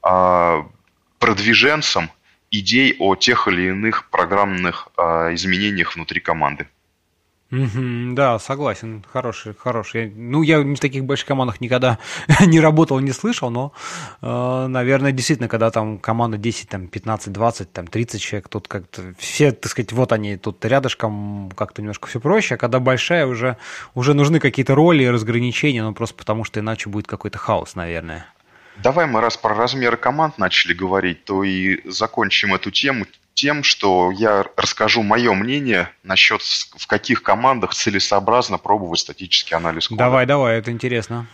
э, 0.04 0.62
продвиженцем 1.18 2.10
идей 2.50 2.96
о 2.98 3.14
тех 3.14 3.48
или 3.48 3.68
иных 3.68 4.10
программных 4.10 4.88
э, 4.96 5.34
изменениях 5.34 5.94
внутри 5.94 6.20
команды. 6.20 6.68
Да, 7.50 8.38
согласен. 8.38 9.04
Хороший, 9.12 9.54
хороший. 9.58 10.12
Ну, 10.14 10.42
я 10.42 10.60
в 10.60 10.76
таких 10.76 11.04
больших 11.04 11.26
командах 11.26 11.60
никогда 11.60 11.98
не 12.46 12.60
работал, 12.60 13.00
не 13.00 13.10
слышал, 13.10 13.50
но, 13.50 13.72
э, 14.22 14.66
наверное, 14.68 15.10
действительно, 15.10 15.48
когда 15.48 15.70
там 15.72 15.98
команда 15.98 16.38
10, 16.38 16.68
там, 16.68 16.86
15, 16.86 17.32
20, 17.32 17.72
там, 17.72 17.86
30 17.88 18.22
человек, 18.22 18.48
тут 18.48 18.68
как-то 18.68 19.14
все, 19.18 19.50
так 19.50 19.70
сказать, 19.70 19.92
вот 19.92 20.12
они 20.12 20.36
тут 20.36 20.64
рядышком, 20.64 21.50
как-то 21.56 21.82
немножко 21.82 22.06
все 22.06 22.20
проще, 22.20 22.54
а 22.54 22.58
когда 22.58 22.78
большая, 22.78 23.26
уже, 23.26 23.56
уже 23.94 24.14
нужны 24.14 24.38
какие-то 24.38 24.76
роли 24.76 25.02
и 25.02 25.08
разграничения, 25.08 25.82
ну, 25.82 25.92
просто 25.92 26.14
потому 26.14 26.44
что 26.44 26.60
иначе 26.60 26.88
будет 26.88 27.08
какой-то 27.08 27.38
хаос, 27.38 27.74
наверное. 27.74 28.26
Давай 28.82 29.06
мы 29.06 29.20
раз 29.20 29.36
про 29.36 29.54
размеры 29.54 29.96
команд 29.96 30.38
начали 30.38 30.72
говорить, 30.72 31.24
то 31.24 31.42
и 31.42 31.80
закончим 31.90 32.54
эту 32.54 32.70
тему 32.70 33.06
тем, 33.34 33.62
что 33.62 34.10
я 34.10 34.44
расскажу 34.56 35.02
мое 35.02 35.32
мнение 35.34 35.90
насчет 36.02 36.42
в 36.42 36.86
каких 36.86 37.22
командах 37.22 37.74
целесообразно 37.74 38.58
пробовать 38.58 39.00
статический 39.00 39.56
анализ 39.56 39.88
кода. 39.88 40.04
Давай, 40.04 40.26
давай, 40.26 40.58
это 40.58 40.70
интересно. 40.70 41.26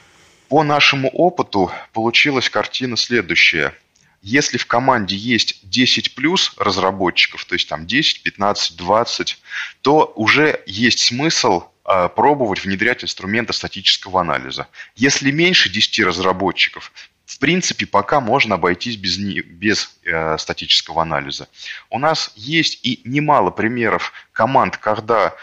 По 0.48 0.62
нашему 0.62 1.08
опыту 1.08 1.72
получилась 1.92 2.48
картина 2.48 2.96
следующая. 2.96 3.74
Если 4.22 4.58
в 4.58 4.66
команде 4.66 5.16
есть 5.16 5.60
10 5.68 6.14
плюс 6.14 6.52
разработчиков, 6.56 7.44
то 7.44 7.54
есть 7.54 7.68
там 7.68 7.86
10, 7.86 8.22
15, 8.22 8.76
20, 8.76 9.38
то 9.82 10.12
уже 10.16 10.60
есть 10.66 11.00
смысл 11.00 11.64
э, 11.84 12.08
пробовать 12.14 12.64
внедрять 12.64 13.04
инструменты 13.04 13.52
статического 13.52 14.20
анализа. 14.20 14.68
Если 14.94 15.30
меньше 15.30 15.68
10 15.68 16.00
разработчиков, 16.06 16.92
в 17.26 17.38
принципе, 17.40 17.86
пока 17.86 18.20
можно 18.20 18.54
обойтись 18.54 18.96
без, 18.96 19.18
без 19.18 19.98
э, 20.04 20.38
статического 20.38 21.02
анализа. 21.02 21.48
У 21.90 21.98
нас 21.98 22.32
есть 22.36 22.78
и 22.84 23.00
немало 23.04 23.50
примеров 23.50 24.12
команд, 24.32 24.76
когда 24.76 25.34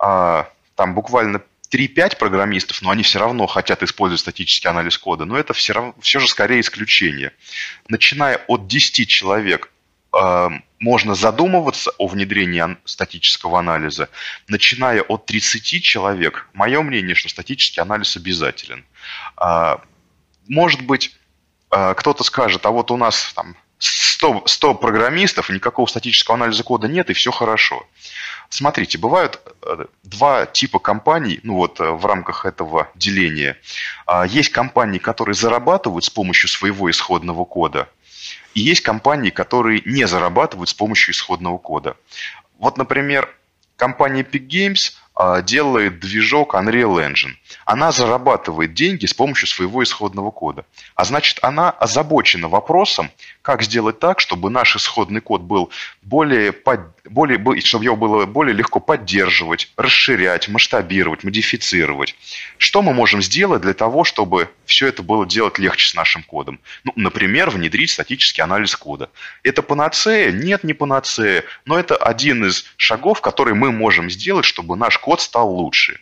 э, 0.00 0.44
там 0.76 0.94
буквально 0.94 1.42
3-5 1.72 2.16
программистов, 2.16 2.80
но 2.82 2.90
они 2.90 3.02
все 3.02 3.18
равно 3.18 3.48
хотят 3.48 3.82
использовать 3.82 4.20
статический 4.20 4.70
анализ 4.70 4.96
кода, 4.98 5.24
но 5.24 5.36
это 5.36 5.52
все, 5.52 5.72
равно, 5.72 5.94
все 6.00 6.20
же 6.20 6.28
скорее 6.28 6.60
исключение. 6.60 7.32
Начиная 7.88 8.36
от 8.46 8.68
10 8.68 9.08
человек, 9.08 9.72
э, 10.16 10.48
можно 10.78 11.16
задумываться 11.16 11.90
о 11.98 12.06
внедрении 12.06 12.76
статического 12.84 13.58
анализа. 13.58 14.08
Начиная 14.46 15.02
от 15.02 15.26
30 15.26 15.82
человек, 15.82 16.48
мое 16.52 16.82
мнение, 16.82 17.16
что 17.16 17.28
статический 17.28 17.82
анализ 17.82 18.16
обязателен. 18.16 18.84
Э, 19.40 19.78
может 20.46 20.82
быть, 20.82 21.16
кто-то 21.72 22.22
скажет, 22.22 22.66
а 22.66 22.70
вот 22.70 22.90
у 22.90 22.96
нас 22.96 23.32
там 23.34 23.56
100, 23.78 24.44
100 24.46 24.74
программистов, 24.74 25.50
никакого 25.50 25.86
статического 25.86 26.36
анализа 26.36 26.62
кода 26.62 26.86
нет, 26.86 27.10
и 27.10 27.14
все 27.14 27.32
хорошо. 27.32 27.84
Смотрите, 28.48 28.98
бывают 28.98 29.40
э, 29.62 29.86
два 30.04 30.46
типа 30.46 30.78
компаний, 30.78 31.40
ну 31.42 31.54
вот 31.54 31.80
э, 31.80 31.90
в 31.90 32.06
рамках 32.06 32.44
этого 32.44 32.88
деления. 32.94 33.56
А, 34.06 34.24
есть 34.24 34.50
компании, 34.50 34.98
которые 34.98 35.34
зарабатывают 35.34 36.04
с 36.04 36.10
помощью 36.10 36.48
своего 36.48 36.88
исходного 36.90 37.44
кода, 37.44 37.88
и 38.54 38.60
есть 38.60 38.82
компании, 38.82 39.30
которые 39.30 39.82
не 39.84 40.06
зарабатывают 40.06 40.68
с 40.68 40.74
помощью 40.74 41.12
исходного 41.14 41.58
кода. 41.58 41.96
Вот, 42.58 42.78
например, 42.78 43.28
компания 43.76 44.22
Epic 44.22 44.46
Games 44.46 44.92
а, 44.92 45.01
делает 45.44 46.00
движок 46.00 46.54
Unreal 46.54 46.96
Engine. 47.06 47.34
Она 47.64 47.92
зарабатывает 47.92 48.74
деньги 48.74 49.06
с 49.06 49.14
помощью 49.14 49.46
своего 49.46 49.82
исходного 49.82 50.30
кода. 50.30 50.64
А 50.94 51.04
значит, 51.04 51.38
она 51.42 51.70
озабочена 51.70 52.48
вопросом, 52.48 53.10
как 53.42 53.62
сделать 53.62 53.98
так, 53.98 54.20
чтобы 54.20 54.50
наш 54.50 54.76
исходный 54.76 55.20
код 55.20 55.42
был 55.42 55.70
более, 56.00 56.54
более 57.04 57.60
чтобы 57.60 57.84
его 57.84 57.96
было 57.96 58.24
более 58.24 58.54
легко 58.54 58.78
поддерживать, 58.78 59.72
расширять, 59.76 60.48
масштабировать, 60.48 61.24
модифицировать. 61.24 62.14
Что 62.56 62.82
мы 62.82 62.94
можем 62.94 63.20
сделать 63.20 63.62
для 63.62 63.74
того, 63.74 64.04
чтобы 64.04 64.48
все 64.64 64.86
это 64.86 65.02
было 65.02 65.26
делать 65.26 65.58
легче 65.58 65.88
с 65.88 65.94
нашим 65.94 66.22
кодом? 66.22 66.60
Ну, 66.84 66.92
например, 66.94 67.50
внедрить 67.50 67.90
статический 67.90 68.42
анализ 68.42 68.76
кода. 68.76 69.10
Это 69.42 69.62
панацея? 69.62 70.30
Нет, 70.30 70.62
не 70.62 70.72
панацея. 70.72 71.44
Но 71.64 71.78
это 71.78 71.96
один 71.96 72.46
из 72.46 72.64
шагов, 72.76 73.20
который 73.20 73.54
мы 73.54 73.72
можем 73.72 74.08
сделать, 74.08 74.44
чтобы 74.44 74.76
наш 74.76 74.98
код 74.98 75.20
стал 75.20 75.50
лучше. 75.50 76.00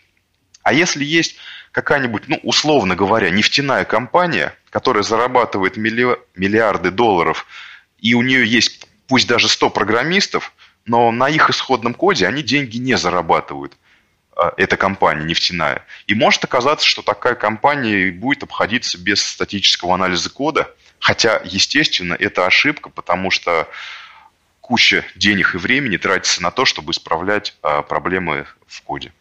А 0.62 0.74
если 0.74 1.05
есть 1.05 1.36
какая-нибудь, 1.73 2.29
ну, 2.29 2.41
условно 2.43 2.97
говоря, 2.97 3.31
нефтяная 3.31 3.85
компания, 3.85 4.55
которая 4.71 5.03
зарабатывает 5.03 5.77
миллиарды 5.77 6.91
долларов, 6.91 7.47
и 7.99 8.14
у 8.14 8.23
нее 8.23 8.47
есть 8.47 8.87
пусть 9.07 9.27
даже 9.27 9.49
100 9.49 9.71
программистов, 9.71 10.53
но 10.87 11.11
на 11.11 11.29
их 11.29 11.51
исходном 11.51 11.95
коде 11.95 12.27
они 12.27 12.43
деньги 12.43 12.79
не 12.79 12.97
зарабатывают, 12.97 13.77
а, 14.37 14.53
эта 14.57 14.77
компания 14.77 15.25
нефтяная. 15.25 15.85
И 16.07 16.14
может 16.14 16.45
оказаться, 16.45 16.87
что 16.87 17.03
такая 17.03 17.35
компания 17.35 18.11
будет 18.11 18.43
обходиться 18.43 18.99
без 18.99 19.23
статического 19.23 19.95
анализа 19.95 20.31
кода, 20.31 20.75
хотя, 20.99 21.41
естественно, 21.45 22.14
это 22.14 22.47
ошибка, 22.47 22.89
потому 22.89 23.31
что 23.31 23.68
куча 24.61 25.05
денег 25.16 25.55
и 25.55 25.59
времени 25.59 25.97
тратится 25.97 26.43
на 26.43 26.51
то, 26.51 26.64
чтобы 26.64 26.93
исправлять 26.93 27.57
а, 27.62 27.83
проблемы 27.83 28.47
в 28.66 28.83
коде. 28.83 29.12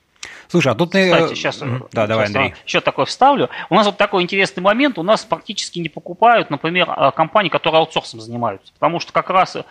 Слушай, 0.50 0.72
а 0.72 0.76
тут... 0.76 0.89
Кстати, 0.89 1.36
сейчас, 1.36 1.62
mm-hmm. 1.62 1.89
да, 1.91 2.08
давай, 2.08 2.26
Андрей. 2.26 2.56
еще 2.66 2.82
такой 2.82 3.06
вставлю. 3.06 3.50
У 3.70 3.76
нас 3.76 3.86
вот 3.86 3.97
такой 3.97 4.24
интересный 4.24 4.62
момент. 4.62 4.97
У 4.97 5.04
нас 5.04 5.24
практически 5.24 5.80
не 5.80 5.89
покупают, 5.89 6.50
например, 6.50 6.88
а, 6.89 7.12
компании, 7.12 7.50
которые 7.50 7.80
аутсорсом 7.80 8.20
занимаются. 8.20 8.74
Потому 8.74 9.00
что 9.00 9.14
как 9.14 9.30
раз 9.30 9.56
Э, 9.56 9.64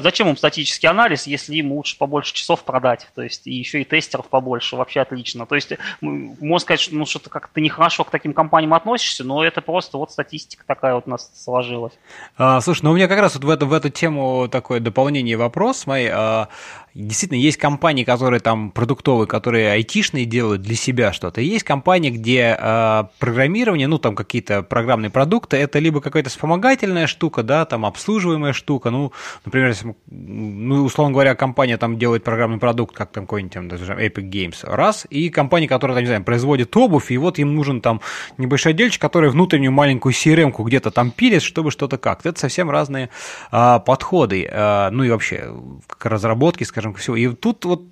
зачем 0.00 0.28
им 0.28 0.36
статический 0.36 0.88
анализ, 0.88 1.26
если 1.26 1.56
им 1.56 1.72
лучше 1.72 1.96
побольше 1.96 2.34
часов 2.34 2.64
продать? 2.64 3.08
То 3.14 3.22
есть 3.22 3.46
и 3.46 3.54
еще 3.54 3.80
и 3.80 3.84
тестеров 3.84 4.28
побольше, 4.28 4.76
вообще 4.76 5.00
отлично. 5.00 5.46
То 5.46 5.54
есть 5.54 5.72
можно 6.00 6.58
сказать, 6.58 6.80
что 6.80 6.94
ну, 6.94 7.06
что-то 7.06 7.30
как-то 7.30 7.60
нехорошо 7.60 8.04
к 8.04 8.10
таким 8.10 8.32
компаниям 8.32 8.74
относишься, 8.74 9.24
но 9.24 9.44
это 9.44 9.62
просто 9.62 9.98
вот 9.98 10.12
статистика 10.12 10.64
такая 10.66 10.94
вот 10.94 11.04
у 11.06 11.10
нас 11.10 11.30
сложилась. 11.34 11.94
А, 12.36 12.60
слушай, 12.60 12.82
ну 12.82 12.90
у 12.90 12.94
меня 12.94 13.08
как 13.08 13.18
раз 13.18 13.34
вот 13.34 13.44
в, 13.44 13.50
эту, 13.50 13.66
в 13.66 13.72
эту 13.72 13.88
тему 13.88 14.48
такое 14.50 14.80
дополнение 14.80 15.36
вопрос. 15.36 15.78
Смотри, 15.78 16.08
а, 16.12 16.48
действительно, 16.96 17.38
есть 17.38 17.58
компании, 17.58 18.04
которые 18.04 18.40
там 18.40 18.70
продуктовые, 18.70 19.26
которые 19.26 19.70
айтишные 19.70 20.24
делают 20.24 20.62
для 20.62 20.74
себя 20.74 21.12
что-то. 21.12 21.40
Есть 21.40 21.64
компании, 21.64 22.10
где 22.10 22.56
э, 22.58 23.04
программирование, 23.18 23.86
ну, 23.86 23.98
там 23.98 24.14
какие-то 24.14 24.62
программные 24.62 25.10
продукты, 25.10 25.58
это 25.58 25.78
либо 25.78 26.00
какая-то 26.00 26.30
вспомогательная 26.30 27.06
штука, 27.06 27.42
да, 27.42 27.64
там 27.66 27.84
обслуживаемая 27.84 28.52
штука. 28.52 28.90
Ну, 28.90 29.12
например, 29.46 29.68
если, 29.68 29.94
ну, 30.06 30.84
условно 30.84 31.12
говоря, 31.12 31.34
компания 31.34 31.76
там 31.76 31.98
делает 31.98 32.24
программный 32.24 32.58
продукт, 32.58 32.94
как 32.94 33.10
там 33.10 33.24
какой-нибудь 33.24 33.54
там, 33.54 33.68
даже 33.68 33.92
Epic 33.92 34.30
Games, 34.30 34.58
раз, 34.62 35.06
и 35.10 35.28
компания, 35.28 35.68
которая, 35.68 35.96
там, 35.96 36.04
не 36.04 36.08
знаю, 36.08 36.24
производит 36.24 36.76
обувь, 36.76 37.10
и 37.10 37.18
вот 37.18 37.38
им 37.38 37.54
нужен 37.54 37.80
там 37.80 38.00
небольшой 38.38 38.72
отдельчик, 38.72 39.00
который 39.00 39.30
внутреннюю 39.30 39.72
маленькую 39.72 40.12
CRM-ку 40.12 40.62
где-то 40.62 40.90
там 40.90 41.10
пилит, 41.10 41.42
чтобы 41.42 41.70
что-то 41.70 41.98
как-то. 41.98 42.28
Это 42.28 42.40
совсем 42.40 42.70
разные 42.70 43.10
э, 43.52 43.80
подходы. 43.84 44.48
Э, 44.50 44.90
ну 44.90 45.04
и 45.04 45.10
вообще 45.10 45.52
к 45.86 46.06
разработке, 46.06 46.64
скажем, 46.64 46.76
скажем, 46.76 46.94
всего. 46.94 47.16
И 47.16 47.34
тут 47.34 47.64
вот 47.64 47.82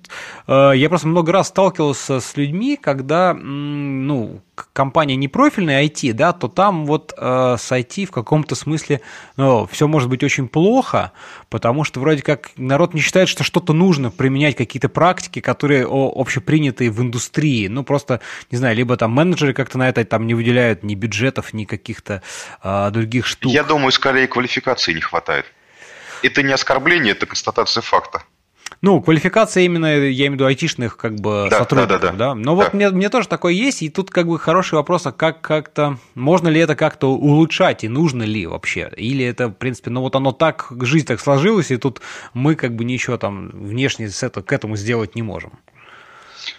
э, 0.47 0.73
я 0.75 0.89
просто 0.89 1.07
много 1.07 1.31
раз 1.31 1.47
сталкивался 1.47 2.19
с 2.19 2.37
людьми, 2.37 2.77
когда, 2.81 3.33
ну, 3.33 4.41
компания 4.73 5.15
не 5.15 5.27
профильная 5.27 5.83
IT, 5.85 6.13
да, 6.13 6.33
то 6.33 6.47
там 6.47 6.85
вот 6.85 7.13
э, 7.17 7.55
с 7.59 7.71
IT 7.71 8.05
в 8.05 8.11
каком-то 8.11 8.55
смысле 8.55 9.01
ну, 9.37 9.67
все 9.67 9.87
может 9.87 10.09
быть 10.09 10.23
очень 10.23 10.47
плохо, 10.47 11.11
потому 11.49 11.83
что 11.83 11.99
вроде 11.99 12.21
как 12.21 12.51
народ 12.57 12.93
не 12.93 13.01
считает, 13.01 13.29
что 13.29 13.43
что-то 13.43 13.73
нужно 13.73 14.11
применять, 14.11 14.55
какие-то 14.55 14.89
практики, 14.89 15.39
которые 15.39 15.87
общепринятые 15.89 16.89
в 16.89 17.01
индустрии. 17.01 17.67
Ну, 17.67 17.83
просто, 17.83 18.21
не 18.51 18.57
знаю, 18.57 18.75
либо 18.75 18.97
там 18.97 19.11
менеджеры 19.11 19.53
как-то 19.53 19.77
на 19.77 19.89
это 19.89 20.03
там 20.05 20.27
не 20.27 20.33
выделяют 20.33 20.83
ни 20.83 20.95
бюджетов, 20.95 21.53
ни 21.53 21.65
каких-то 21.65 22.21
э, 22.63 22.89
других 22.91 23.25
штук. 23.25 23.51
Я 23.51 23.63
думаю, 23.63 23.91
скорее 23.91 24.27
квалификации 24.27 24.93
не 24.93 25.01
хватает. 25.01 25.45
Это 26.23 26.41
не 26.43 26.53
оскорбление, 26.53 27.11
это 27.11 27.25
констатация 27.25 27.81
факта. 27.81 28.23
Ну, 28.81 29.01
квалификация 29.01 29.63
именно, 29.63 29.85
я 29.85 30.27
имею 30.27 30.31
в 30.31 30.33
виду, 30.35 30.45
айтишных 30.45 30.97
как 30.97 31.15
бы 31.15 31.47
да, 31.49 31.59
сотрудников, 31.59 32.01
да? 32.01 32.07
да, 32.07 32.11
да. 32.11 32.17
да? 32.17 32.35
Но 32.35 32.55
да. 32.55 32.63
вот 32.63 32.73
мне, 32.73 32.89
мне 32.89 33.09
тоже 33.09 33.27
такое 33.27 33.53
есть, 33.53 33.81
и 33.81 33.89
тут 33.89 34.11
как 34.11 34.27
бы 34.27 34.37
хороший 34.37 34.75
вопрос, 34.75 35.05
а 35.05 35.11
как 35.11 35.41
как-то, 35.41 35.97
можно 36.13 36.47
ли 36.47 36.59
это 36.59 36.75
как-то 36.75 37.11
улучшать, 37.11 37.83
и 37.83 37.87
нужно 37.87 38.23
ли 38.23 38.45
вообще? 38.45 38.91
Или 38.95 39.25
это, 39.25 39.47
в 39.47 39.53
принципе, 39.53 39.89
ну 39.89 40.01
вот 40.01 40.15
оно 40.15 40.31
так, 40.31 40.71
жизнь 40.81 41.05
так 41.05 41.19
сложилась, 41.19 41.71
и 41.71 41.77
тут 41.77 42.01
мы 42.33 42.55
как 42.55 42.75
бы 42.75 42.83
ничего 42.83 43.17
там 43.17 43.49
внешне 43.49 44.09
с 44.09 44.23
это, 44.23 44.41
к 44.41 44.51
этому 44.51 44.75
сделать 44.75 45.15
не 45.15 45.21
можем. 45.21 45.53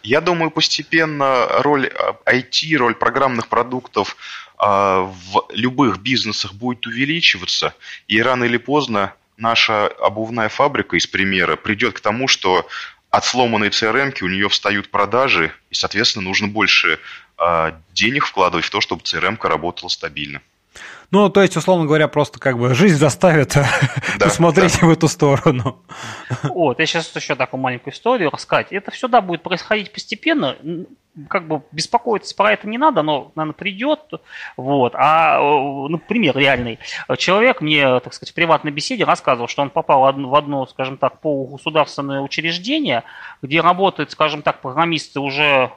Я 0.02 0.20
думаю, 0.20 0.50
постепенно 0.50 1.46
роль 1.60 1.92
IT, 2.24 2.74
а, 2.74 2.78
роль 2.78 2.94
программных 2.94 3.48
продуктов 3.48 4.16
а, 4.58 5.02
в 5.02 5.46
любых 5.50 5.98
бизнесах 5.98 6.54
будет 6.54 6.86
увеличиваться, 6.86 7.74
и 8.08 8.20
рано 8.20 8.44
или 8.44 8.56
поздно 8.56 9.14
наша 9.36 9.86
обувная 9.86 10.48
фабрика 10.48 10.96
из 10.96 11.06
примера 11.06 11.56
придет 11.56 11.94
к 11.94 12.00
тому, 12.00 12.28
что 12.28 12.68
от 13.10 13.24
сломанной 13.24 13.68
CRM 13.68 14.14
у 14.22 14.28
нее 14.28 14.48
встают 14.48 14.90
продажи, 14.90 15.52
и, 15.70 15.74
соответственно, 15.74 16.24
нужно 16.24 16.48
больше 16.48 16.98
э, 17.38 17.72
денег 17.92 18.26
вкладывать 18.26 18.64
в 18.64 18.70
то, 18.70 18.80
чтобы 18.80 19.02
CRM 19.02 19.38
работала 19.46 19.88
стабильно. 19.88 20.42
Ну, 21.10 21.28
то 21.28 21.42
есть, 21.42 21.56
условно 21.56 21.86
говоря, 21.86 22.08
просто 22.08 22.38
как 22.38 22.58
бы 22.58 22.74
жизнь 22.74 22.96
заставит 22.96 23.54
да, 24.18 24.24
посмотреть 24.24 24.78
да. 24.80 24.86
в 24.86 24.90
эту 24.90 25.08
сторону. 25.08 25.82
Вот, 26.42 26.78
я 26.78 26.86
сейчас 26.86 27.14
еще 27.14 27.34
такую 27.34 27.60
маленькую 27.60 27.94
историю 27.94 28.30
рассказать. 28.30 28.72
Это 28.72 28.90
все, 28.90 29.08
да, 29.08 29.20
будет 29.20 29.42
происходить 29.42 29.92
постепенно 29.92 30.56
как 31.28 31.48
бы 31.48 31.62
беспокоиться 31.72 32.34
про 32.34 32.52
это 32.52 32.68
не 32.68 32.78
надо, 32.78 33.02
но, 33.02 33.32
наверное, 33.34 33.54
придет. 33.54 34.00
Вот. 34.56 34.92
А, 34.94 35.38
ну, 35.40 35.98
пример 35.98 36.36
реальный. 36.36 36.78
Человек 37.16 37.60
мне, 37.60 38.00
так 38.00 38.12
сказать, 38.12 38.32
в 38.32 38.34
приватной 38.34 38.72
беседе 38.72 39.04
рассказывал, 39.04 39.48
что 39.48 39.62
он 39.62 39.70
попал 39.70 40.02
в 40.02 40.34
одно, 40.34 40.66
скажем 40.66 40.98
так, 40.98 41.20
полугосударственное 41.20 42.20
учреждение, 42.20 43.04
где 43.40 43.60
работают, 43.60 44.10
скажем 44.10 44.42
так, 44.42 44.60
программисты 44.60 45.20
уже 45.20 45.72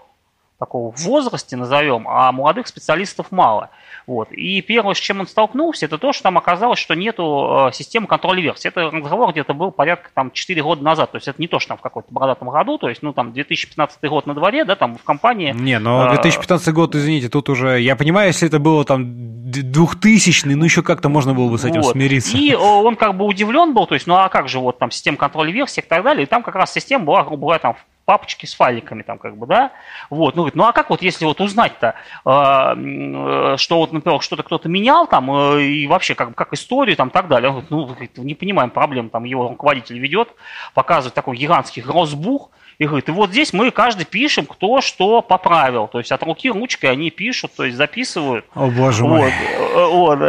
такого 0.60 0.93
возрасте, 0.97 1.55
назовем, 1.55 2.07
а 2.07 2.32
молодых 2.32 2.68
специалистов 2.68 3.28
мало. 3.32 3.70
Вот. 4.05 4.32
И 4.32 4.62
первое, 4.62 4.93
с 4.93 4.97
чем 4.97 5.22
он 5.22 5.28
столкнулся, 5.28 5.86
это 5.86 5.97
то, 5.97 6.12
что 6.14 6.24
там 6.24 6.38
оказалось, 6.38 6.80
что 6.80 6.95
нету 6.95 7.68
э, 7.70 7.74
системы 7.74 8.07
контроля 8.07 8.41
версий. 8.41 8.68
Это 8.68 8.89
разговор 8.89 9.32
где-то 9.32 9.53
был 9.53 9.72
порядка 9.72 10.10
там 10.14 10.32
4 10.32 10.62
года 10.64 10.84
назад. 10.84 11.12
То 11.12 11.18
есть 11.18 11.28
это 11.28 11.39
не 11.41 11.47
то, 11.47 11.60
что 11.60 11.70
там 11.70 11.78
в 11.78 11.82
каком-то 11.82 12.12
бородатом 12.12 12.49
году, 12.49 12.78
то 12.78 12.89
есть, 12.89 13.01
ну, 13.03 13.14
там 13.14 13.34
2015 13.34 14.01
год 14.10 14.26
на 14.26 14.34
дворе, 14.34 14.66
да, 14.66 14.76
там 14.76 14.97
в 14.97 15.03
компании. 15.03 15.53
Не, 15.53 15.80
но 15.80 16.10
2015 16.10 16.68
э, 16.68 16.72
год, 16.72 16.95
извините, 16.95 17.30
тут 17.30 17.49
уже, 17.49 17.80
я 17.80 17.95
понимаю, 17.95 18.28
если 18.28 18.47
это 18.47 18.60
было 18.60 18.84
там 18.84 19.05
2000 19.51 20.47
ну, 20.47 20.66
еще 20.66 20.84
как-то 20.84 21.07
можно 21.10 21.34
было 21.34 21.49
бы 21.49 21.57
с 21.57 21.66
этим 21.66 21.82
вот. 21.82 21.91
смириться. 21.91 22.36
И 22.36 22.53
он 22.53 22.95
как 22.95 23.16
бы 23.16 23.26
удивлен 23.26 23.74
был, 23.74 23.86
то 23.86 23.93
есть, 23.93 24.07
ну, 24.07 24.16
а 24.16 24.28
как 24.30 24.49
же 24.49 24.60
вот 24.60 24.80
там 24.80 24.91
система 24.91 25.18
контроля 25.18 25.51
версий 25.51 25.82
и 25.82 25.86
так 25.88 26.03
далее, 26.03 26.24
и 26.24 26.26
там 26.26 26.43
как 26.43 26.55
раз 26.55 26.74
система 26.74 27.05
была, 27.05 27.24
грубо 27.24 27.43
говоря, 27.43 27.60
там 27.60 27.76
папочки 28.10 28.47
с 28.47 28.55
файликами 28.55 29.03
там 29.03 29.20
как 29.20 29.38
бы, 29.38 29.45
да, 29.45 29.72
вот, 30.10 30.36
ну, 30.36 30.41
говорит, 30.41 30.55
ну 30.55 30.64
а 30.64 30.74
как 30.74 30.89
вот 30.89 31.03
если 31.03 31.26
вот 31.26 31.39
узнать-то, 31.41 31.93
э, 32.26 33.55
что 33.57 33.78
вот, 33.78 33.93
например, 33.93 34.20
что-то 34.22 34.41
кто-то 34.41 34.68
менял 34.68 35.05
там, 35.05 35.30
э, 35.32 35.62
и 35.62 35.86
вообще 35.86 36.16
как, 36.16 36.34
как 36.34 36.51
историю 36.53 36.95
там 36.95 37.12
так 37.12 37.28
далее, 37.28 37.51
он 37.51 37.64
говорит, 37.70 38.14
ну, 38.18 38.24
не 38.24 38.34
понимаем 38.34 38.72
проблем, 38.72 39.12
там 39.12 39.26
его 39.26 39.47
руководитель 39.47 39.99
ведет, 39.99 40.30
показывает 40.74 41.14
такой 41.14 41.38
гигантский 41.38 41.84
грозбух, 41.84 42.49
и 42.80 42.86
говорит, 42.86 43.10
и 43.10 43.12
вот 43.12 43.30
здесь 43.30 43.53
мы 43.53 43.70
каждый 43.70 44.05
пишем, 44.05 44.45
кто 44.45 44.80
что 44.82 45.22
поправил. 45.22 45.88
То 45.88 45.99
есть 45.99 46.14
от 46.14 46.24
руки 46.24 46.49
ручкой 46.49 46.89
они 46.89 47.12
пишут, 47.12 47.51
то 47.55 47.66
есть 47.66 47.78
записывают. 47.78 48.45
О, 48.55 48.68
боже 48.68 49.03
мой. 49.03 49.22
Вот, 49.22 49.34
э, 49.76 49.88
вот. 49.88 50.20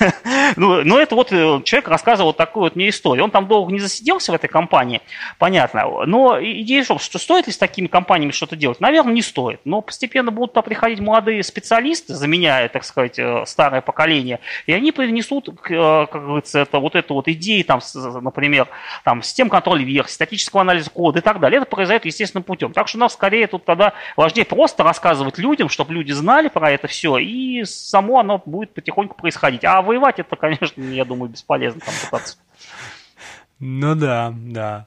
ну, 0.56 0.84
но 0.84 1.00
это 1.00 1.14
вот 1.14 1.32
э, 1.32 1.60
человек 1.64 1.88
рассказывал 1.88 2.32
такую 2.32 2.64
вот 2.64 2.76
мне 2.76 2.88
историю. 2.88 3.24
Он 3.24 3.30
там 3.30 3.46
долго 3.46 3.72
не 3.72 3.80
засиделся 3.80 4.32
в 4.32 4.34
этой 4.34 4.48
компании, 4.48 5.00
понятно. 5.38 6.04
Но 6.06 6.38
идея, 6.40 6.84
что, 6.84 6.98
что 6.98 7.18
стоит 7.18 7.46
ли 7.46 7.52
с 7.52 7.58
такими 7.58 7.86
компаниями 7.86 8.32
что-то 8.32 8.56
делать? 8.56 8.80
Наверное, 8.80 9.12
не 9.12 9.22
стоит. 9.22 9.60
Но 9.64 9.80
постепенно 9.80 10.30
будут 10.30 10.52
туда 10.52 10.62
приходить 10.62 11.00
молодые 11.00 11.42
специалисты, 11.42 12.14
заменяя, 12.14 12.68
так 12.68 12.84
сказать, 12.84 13.18
э, 13.18 13.44
старое 13.46 13.80
поколение, 13.80 14.40
и 14.66 14.72
они 14.72 14.92
принесут, 14.92 15.48
как 15.62 16.10
говорится, 16.10 16.60
это, 16.60 16.78
вот 16.78 16.94
эту 16.94 17.14
вот 17.14 17.28
идеи, 17.28 17.62
там, 17.62 17.80
например, 18.20 18.68
там, 19.04 19.22
систем 19.22 19.48
контроля 19.48 19.84
версий, 19.84 20.14
статического 20.14 20.62
анализа 20.62 20.90
кода 20.90 21.18
и 21.18 21.22
так 21.22 21.40
далее. 21.40 21.60
Это 21.60 21.70
произойдет 21.70 22.04
естественным 22.04 22.44
путем. 22.44 22.72
Так 22.72 22.88
что 22.88 22.98
нам 22.98 23.08
скорее 23.08 23.46
тут 23.46 23.64
тогда 23.64 23.92
важнее 24.16 24.44
просто 24.44 24.82
рассказывать 24.82 25.38
людям, 25.38 25.68
чтобы 25.68 25.94
люди 25.94 26.12
знали 26.12 26.48
про 26.48 26.70
это 26.70 26.86
все, 26.88 27.18
и 27.18 27.64
само 27.64 28.20
оно 28.20 28.42
будет 28.44 28.74
потихоньку 28.74 29.16
происходить. 29.16 29.64
А 29.64 29.82
воевать 29.82 30.18
это, 30.18 30.36
конечно, 30.40 30.82
я 30.82 31.04
думаю, 31.04 31.30
бесполезно 31.30 31.80
там 31.80 31.94
пытаться. 32.04 32.36
Ну 33.62 33.94
да, 33.94 34.32
да. 34.34 34.86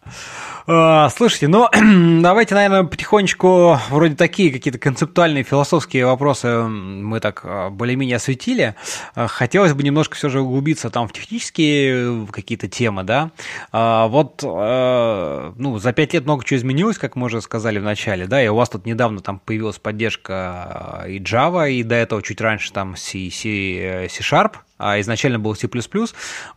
А, 0.66 1.08
слушайте, 1.10 1.48
ну 1.48 1.68
давайте, 2.22 2.56
наверное, 2.56 2.84
потихонечку 2.86 3.78
вроде 3.92 4.16
такие 4.16 4.52
какие-то 4.52 4.80
концептуальные 4.80 5.44
философские 5.44 6.08
вопросы 6.08 6.64
мы 6.64 7.20
так 7.20 7.42
а, 7.44 7.70
более-менее 7.70 8.16
осветили. 8.16 8.74
А, 9.14 9.28
хотелось 9.28 9.74
бы 9.74 9.84
немножко 9.84 10.16
все 10.16 10.30
же 10.30 10.42
углубиться 10.42 10.90
там 10.90 11.08
в 11.08 11.14
технические 11.14 12.26
какие-то 12.32 12.68
темы, 12.68 13.04
да. 13.04 13.30
А, 13.72 14.08
вот, 14.08 14.42
ну, 14.42 15.78
за 15.78 15.94
пять 15.94 16.16
лет 16.16 16.24
много 16.24 16.44
чего 16.44 16.58
изменилось, 16.58 16.98
как 16.98 17.16
мы 17.16 17.28
уже 17.28 17.42
сказали 17.42 17.78
в 17.78 17.84
начале, 17.84 18.26
да, 18.26 18.44
и 18.44 18.48
у 18.48 18.56
вас 18.56 18.70
тут 18.70 18.88
недавно 18.88 19.20
там 19.20 19.38
появилась 19.38 19.78
поддержка 19.78 21.06
и 21.08 21.20
Java, 21.20 21.70
и 21.70 21.84
до 21.84 21.94
этого 21.94 22.24
чуть 22.24 22.42
раньше 22.42 22.74
там 22.74 22.96
C, 22.96 23.30
C, 23.30 24.08
C-Sharp, 24.10 24.56
а 24.84 25.00
изначально 25.00 25.40
был 25.40 25.56
C++. 25.56 25.70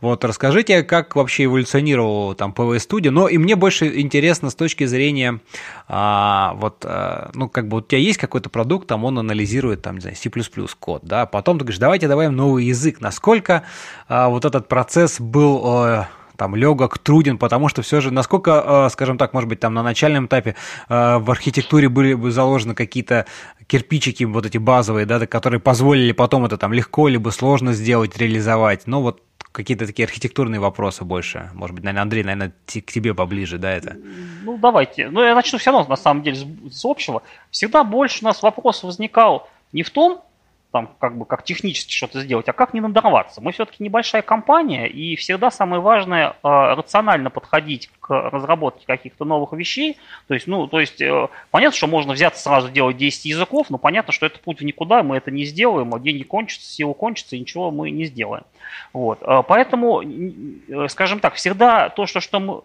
Вот 0.01 0.25
расскажите, 0.25 0.83
как 0.83 1.15
вообще 1.15 1.45
эволюционировал 1.45 2.35
там 2.35 2.51
PV 2.51 2.75
Studio. 2.77 3.09
Но 3.09 3.29
и 3.29 3.37
мне 3.37 3.55
больше 3.55 4.01
интересно 4.01 4.49
с 4.49 4.55
точки 4.55 4.85
зрения, 4.85 5.39
а, 5.87 6.53
вот, 6.55 6.83
а, 6.83 7.31
ну, 7.33 7.47
как 7.47 7.69
бы 7.69 7.77
у 7.77 7.81
тебя 7.81 7.99
есть 7.99 8.17
какой-то 8.19 8.49
продукт, 8.49 8.87
там 8.87 9.05
он 9.05 9.17
анализирует, 9.17 9.81
там, 9.81 9.95
не 9.95 10.01
знаю, 10.01 10.17
C++ 10.17 10.29
код, 10.79 11.03
да, 11.05 11.25
потом 11.25 11.57
ты 11.57 11.63
говоришь, 11.63 11.79
давайте 11.79 12.07
добавим 12.07 12.35
новый 12.35 12.65
язык. 12.65 12.99
Насколько 12.99 13.63
а, 14.09 14.27
вот 14.27 14.43
этот 14.43 14.67
процесс 14.67 15.19
был... 15.19 16.05
Там 16.37 16.55
легок, 16.55 16.99
труден, 16.99 17.37
потому 17.37 17.67
что 17.67 17.81
все 17.81 17.99
же, 17.99 18.11
насколько, 18.11 18.85
э, 18.87 18.89
скажем 18.91 19.17
так, 19.17 19.33
может 19.33 19.49
быть, 19.49 19.59
там 19.59 19.73
на 19.73 19.83
начальном 19.83 20.27
этапе 20.27 20.55
э, 20.87 21.17
в 21.17 21.31
архитектуре 21.31 21.89
были 21.89 22.13
бы 22.13 22.31
заложены 22.31 22.75
какие-то 22.75 23.25
кирпичики, 23.65 24.23
вот 24.23 24.45
эти 24.45 24.57
базовые, 24.57 25.05
да, 25.05 25.25
которые 25.25 25.59
позволили 25.59 26.11
потом 26.11 26.45
это 26.45 26.57
там 26.57 26.73
легко 26.73 27.07
либо 27.07 27.29
сложно 27.29 27.73
сделать, 27.73 28.17
реализовать. 28.17 28.87
Но 28.87 29.01
вот 29.01 29.21
какие-то 29.51 29.87
такие 29.87 30.05
архитектурные 30.05 30.59
вопросы 30.59 31.03
больше. 31.03 31.49
Может 31.53 31.75
быть, 31.75 31.83
наверное, 31.83 32.03
Андрей, 32.03 32.23
наверное, 32.23 32.53
к 32.67 32.91
тебе 32.91 33.13
поближе, 33.15 33.57
да, 33.57 33.71
это? 33.71 33.97
Ну, 34.43 34.57
давайте. 34.57 35.09
Ну, 35.09 35.23
я 35.23 35.33
начну 35.33 35.57
все 35.57 35.71
равно, 35.71 35.87
на 35.89 35.95
самом 35.95 36.21
деле, 36.21 36.37
с 36.69 36.85
общего. 36.85 37.23
Всегда 37.49 37.83
больше 37.83 38.19
у 38.23 38.25
нас 38.25 38.43
вопрос 38.43 38.83
возникал 38.83 39.49
не 39.73 39.83
в 39.83 39.89
том, 39.89 40.21
там, 40.71 40.89
как 40.99 41.17
бы, 41.17 41.25
как 41.25 41.43
технически 41.43 41.93
что-то 41.93 42.21
сделать, 42.21 42.47
а 42.49 42.53
как 42.53 42.73
не 42.73 42.81
надорваться. 42.81 43.41
Мы 43.41 43.51
все-таки 43.51 43.83
небольшая 43.83 44.21
компания, 44.21 44.87
и 44.87 45.15
всегда 45.15 45.49
самое 45.49 45.81
важное 45.81 46.29
э, 46.29 46.33
рационально 46.43 47.29
подходить 47.29 47.89
к 48.01 48.09
разработке 48.09 48.85
каких-то 48.85 49.23
новых 49.23 49.53
вещей. 49.53 49.97
То 50.27 50.33
есть, 50.33 50.45
ну, 50.47 50.67
то 50.67 50.79
есть, 50.79 51.01
э, 51.01 51.27
понятно, 51.51 51.77
что 51.77 51.87
можно 51.87 52.13
взяться 52.13 52.41
сразу 52.41 52.69
делать 52.69 52.97
10 52.97 53.25
языков, 53.25 53.69
но 53.69 53.77
понятно, 53.77 54.11
что 54.11 54.25
это 54.25 54.39
путь 54.39 54.59
в 54.59 54.65
никуда, 54.65 55.03
мы 55.03 55.17
это 55.17 55.31
не 55.31 55.45
сделаем, 55.45 55.93
а 55.95 55.99
деньги 55.99 56.23
кончатся, 56.23 56.69
силы 56.69 56.93
кончатся, 56.93 57.35
и 57.35 57.39
ничего 57.39 57.71
мы 57.71 57.89
не 57.89 58.05
сделаем. 58.05 58.43
Вот. 58.91 59.19
Э, 59.21 59.43
поэтому, 59.47 60.01
э, 60.01 60.87
скажем 60.89 61.21
так, 61.21 61.35
всегда 61.35 61.89
то, 61.89 62.05
что, 62.05 62.19
что 62.19 62.39
мы 62.39 62.61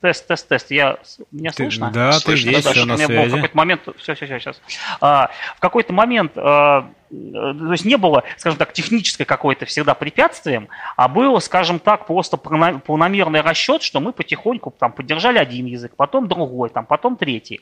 Тест, 0.00 0.26
тест, 0.28 0.48
тест. 0.48 0.70
Я, 0.70 0.98
меня 1.32 1.50
ты, 1.50 1.64
слышно? 1.64 1.90
Да, 1.90 2.12
слышно, 2.12 2.52
ты 2.52 2.58
здесь, 2.58 2.64
да, 2.64 2.72
все 2.72 2.84
на 2.84 2.96
связи. 2.96 3.28
В 3.30 3.34
какой-то 3.34 3.56
момент... 3.56 3.82
Все, 3.96 4.14
все, 4.14 4.26
все, 4.26 4.38
сейчас. 4.38 4.60
А, 5.00 5.30
в 5.56 5.60
какой-то 5.60 5.92
момент 5.94 6.32
а, 6.36 6.90
то 7.08 7.72
есть 7.72 7.84
не 7.84 7.96
было, 7.96 8.24
скажем 8.36 8.58
так, 8.58 8.72
техническое 8.72 9.24
какое-то 9.24 9.66
всегда 9.66 9.94
препятствием, 9.94 10.68
а 10.96 11.08
было, 11.08 11.38
скажем 11.38 11.78
так, 11.78 12.06
просто 12.06 12.36
полномерный 12.36 13.40
расчет, 13.40 13.82
что 13.82 14.00
мы 14.00 14.12
потихоньку 14.12 14.74
там 14.76 14.92
поддержали 14.92 15.38
один 15.38 15.66
язык, 15.66 15.92
потом 15.96 16.28
другой, 16.28 16.70
там, 16.70 16.84
потом 16.86 17.16
третий. 17.16 17.60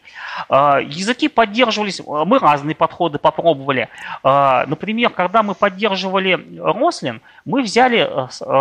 А, 0.49 0.79
языки 0.81 1.29
поддерживались, 1.29 2.01
мы 2.07 2.39
разные 2.39 2.75
подходы 2.75 3.19
попробовали. 3.19 3.89
А, 4.23 4.65
например, 4.67 5.11
когда 5.11 5.43
мы 5.43 5.55
поддерживали 5.55 6.59
Рослин, 6.59 7.21
мы 7.45 7.63
взяли, 7.63 8.09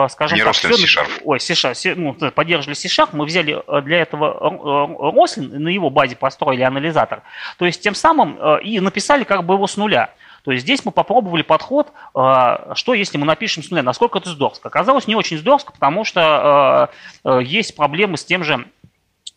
скажем 0.09 0.37
Не 0.37 0.43
так, 0.43 0.47
Рослин, 0.47 0.75
все. 0.75 1.05
Ой, 1.23 1.39
C-Sharp, 1.39 1.95
ну, 1.95 2.13
поддерживали 2.31 2.75
C-Sharp, 2.75 3.09
мы 3.13 3.25
взяли 3.25 3.61
для 3.83 4.01
этого 4.01 5.11
Рослин, 5.13 5.63
на 5.63 5.69
его 5.69 5.89
базе 5.89 6.15
построили 6.15 6.63
анализатор. 6.63 7.21
То 7.57 7.65
есть 7.65 7.81
тем 7.81 7.95
самым 7.95 8.37
и 8.59 8.79
написали 8.79 9.23
как 9.23 9.43
бы 9.45 9.53
его 9.53 9.67
с 9.67 9.77
нуля. 9.77 10.09
То 10.43 10.51
есть 10.51 10.63
здесь 10.63 10.83
мы 10.85 10.91
попробовали 10.91 11.41
подход, 11.41 11.91
э, 12.15 12.73
что 12.75 12.93
если 12.93 13.17
мы 13.17 13.25
напишем 13.25 13.63
с 13.63 13.71
нуля, 13.71 13.83
насколько 13.83 14.19
это 14.19 14.29
здоровско. 14.29 14.67
Оказалось 14.67 15.07
не 15.07 15.15
очень 15.15 15.37
здоровско, 15.37 15.71
потому 15.71 16.03
что 16.03 16.89
э, 17.23 17.29
э, 17.29 17.43
есть 17.43 17.75
проблемы 17.75 18.17
с 18.17 18.25
тем 18.25 18.43
же 18.43 18.65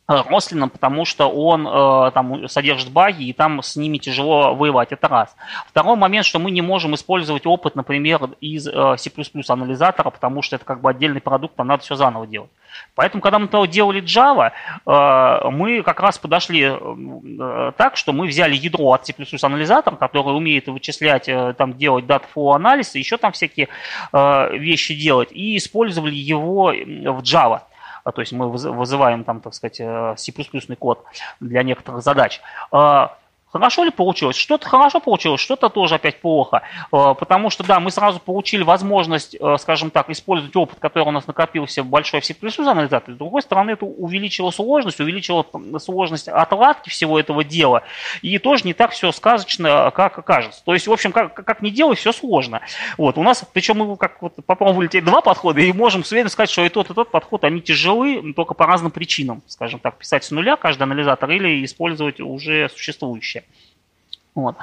Рослином, 0.06 0.70
потому 0.70 1.04
что 1.04 1.28
он 1.28 1.66
э, 1.66 2.10
там 2.12 2.48
содержит 2.48 2.90
баги, 2.90 3.24
и 3.24 3.32
там 3.32 3.62
с 3.62 3.74
ними 3.76 3.98
тяжело 3.98 4.54
воевать. 4.54 4.92
Это 4.92 5.08
раз. 5.08 5.34
Второй 5.68 5.96
момент, 5.96 6.24
что 6.26 6.38
мы 6.38 6.52
не 6.52 6.62
можем 6.62 6.94
использовать 6.94 7.44
опыт, 7.44 7.74
например, 7.74 8.30
из 8.40 8.68
э, 8.68 8.96
C++ 8.98 9.10
анализатора, 9.48 10.10
потому 10.10 10.42
что 10.42 10.56
это 10.56 10.64
как 10.64 10.80
бы 10.80 10.90
отдельный 10.90 11.20
продукт, 11.20 11.56
там 11.56 11.66
надо 11.66 11.82
все 11.82 11.96
заново 11.96 12.26
делать. 12.26 12.50
Поэтому, 12.94 13.20
когда 13.20 13.38
мы 13.38 13.48
делали 13.66 14.02
Java, 14.02 14.52
э, 14.86 15.50
мы 15.50 15.82
как 15.82 16.00
раз 16.00 16.18
подошли 16.18 16.62
э, 16.62 17.72
так, 17.76 17.96
что 17.96 18.12
мы 18.12 18.28
взяли 18.28 18.54
ядро 18.54 18.92
от 18.92 19.06
C++ 19.06 19.14
анализатора, 19.42 19.96
который 19.96 20.36
умеет 20.36 20.68
вычислять, 20.68 21.28
э, 21.28 21.54
там, 21.58 21.74
делать 21.74 22.04
data 22.04 22.54
анализ, 22.54 22.94
еще 22.94 23.16
там 23.16 23.32
всякие 23.32 23.68
э, 24.12 24.56
вещи 24.56 24.94
делать, 24.94 25.30
и 25.32 25.56
использовали 25.56 26.14
его 26.14 26.66
в 26.66 27.22
Java. 27.22 27.62
А, 28.06 28.12
то 28.12 28.20
есть 28.20 28.30
мы 28.30 28.48
вызываем 28.48 29.24
там, 29.24 29.40
так 29.40 29.52
сказать, 29.52 29.80
э, 29.80 30.14
C++ 30.16 30.32
код 30.78 31.04
для 31.40 31.64
некоторых 31.64 32.04
задач. 32.04 32.40
Хорошо 33.56 33.84
ли 33.84 33.90
получилось? 33.90 34.36
Что-то 34.36 34.68
хорошо 34.68 35.00
получилось, 35.00 35.40
что-то 35.40 35.70
тоже 35.70 35.94
опять 35.94 36.20
плохо. 36.20 36.62
Э, 36.92 37.14
потому 37.18 37.48
что, 37.48 37.64
да, 37.64 37.80
мы 37.80 37.90
сразу 37.90 38.20
получили 38.20 38.62
возможность, 38.62 39.34
э, 39.34 39.56
скажем 39.58 39.90
так, 39.90 40.10
использовать 40.10 40.54
опыт, 40.54 40.78
который 40.78 41.08
у 41.08 41.10
нас 41.10 41.26
накопился 41.26 41.82
в 41.82 41.86
большой 41.86 42.22
C++ 42.22 42.34
анализаторе. 42.58 43.14
С 43.14 43.18
другой 43.18 43.40
стороны, 43.40 43.70
это 43.70 43.86
увеличило 43.86 44.50
сложность, 44.50 45.00
увеличило 45.00 45.46
сложность 45.78 46.28
отладки 46.28 46.90
всего 46.90 47.18
этого 47.18 47.44
дела. 47.44 47.82
И 48.20 48.38
тоже 48.38 48.64
не 48.64 48.74
так 48.74 48.90
все 48.90 49.10
сказочно, 49.10 49.90
как 49.94 50.22
кажется. 50.26 50.62
То 50.64 50.74
есть, 50.74 50.86
в 50.86 50.92
общем, 50.92 51.12
как, 51.12 51.32
как 51.32 51.62
не 51.62 51.70
делай, 51.70 51.96
все 51.96 52.12
сложно. 52.12 52.60
Вот, 52.98 53.16
у 53.16 53.22
нас, 53.22 53.42
причем 53.54 53.78
мы 53.78 53.96
как 53.96 54.20
вот 54.20 54.34
попробовали 54.44 54.88
теперь 54.88 55.04
два 55.04 55.22
подхода, 55.22 55.60
и 55.60 55.72
можем 55.72 56.04
с 56.04 56.12
уверенностью 56.12 56.36
сказать, 56.36 56.50
что 56.50 56.64
и 56.64 56.68
тот, 56.68 56.90
и 56.90 56.94
тот 56.94 57.10
подход, 57.10 57.44
они 57.44 57.62
тяжелы, 57.62 58.34
только 58.34 58.52
по 58.52 58.66
разным 58.66 58.90
причинам. 58.90 59.42
Скажем 59.46 59.80
так, 59.80 59.96
писать 59.96 60.24
с 60.24 60.30
нуля 60.30 60.56
каждый 60.56 60.82
анализатор 60.82 61.30
или 61.30 61.64
использовать 61.64 62.20
уже 62.20 62.68
существующие. 62.68 63.44
Вот. 64.36 64.54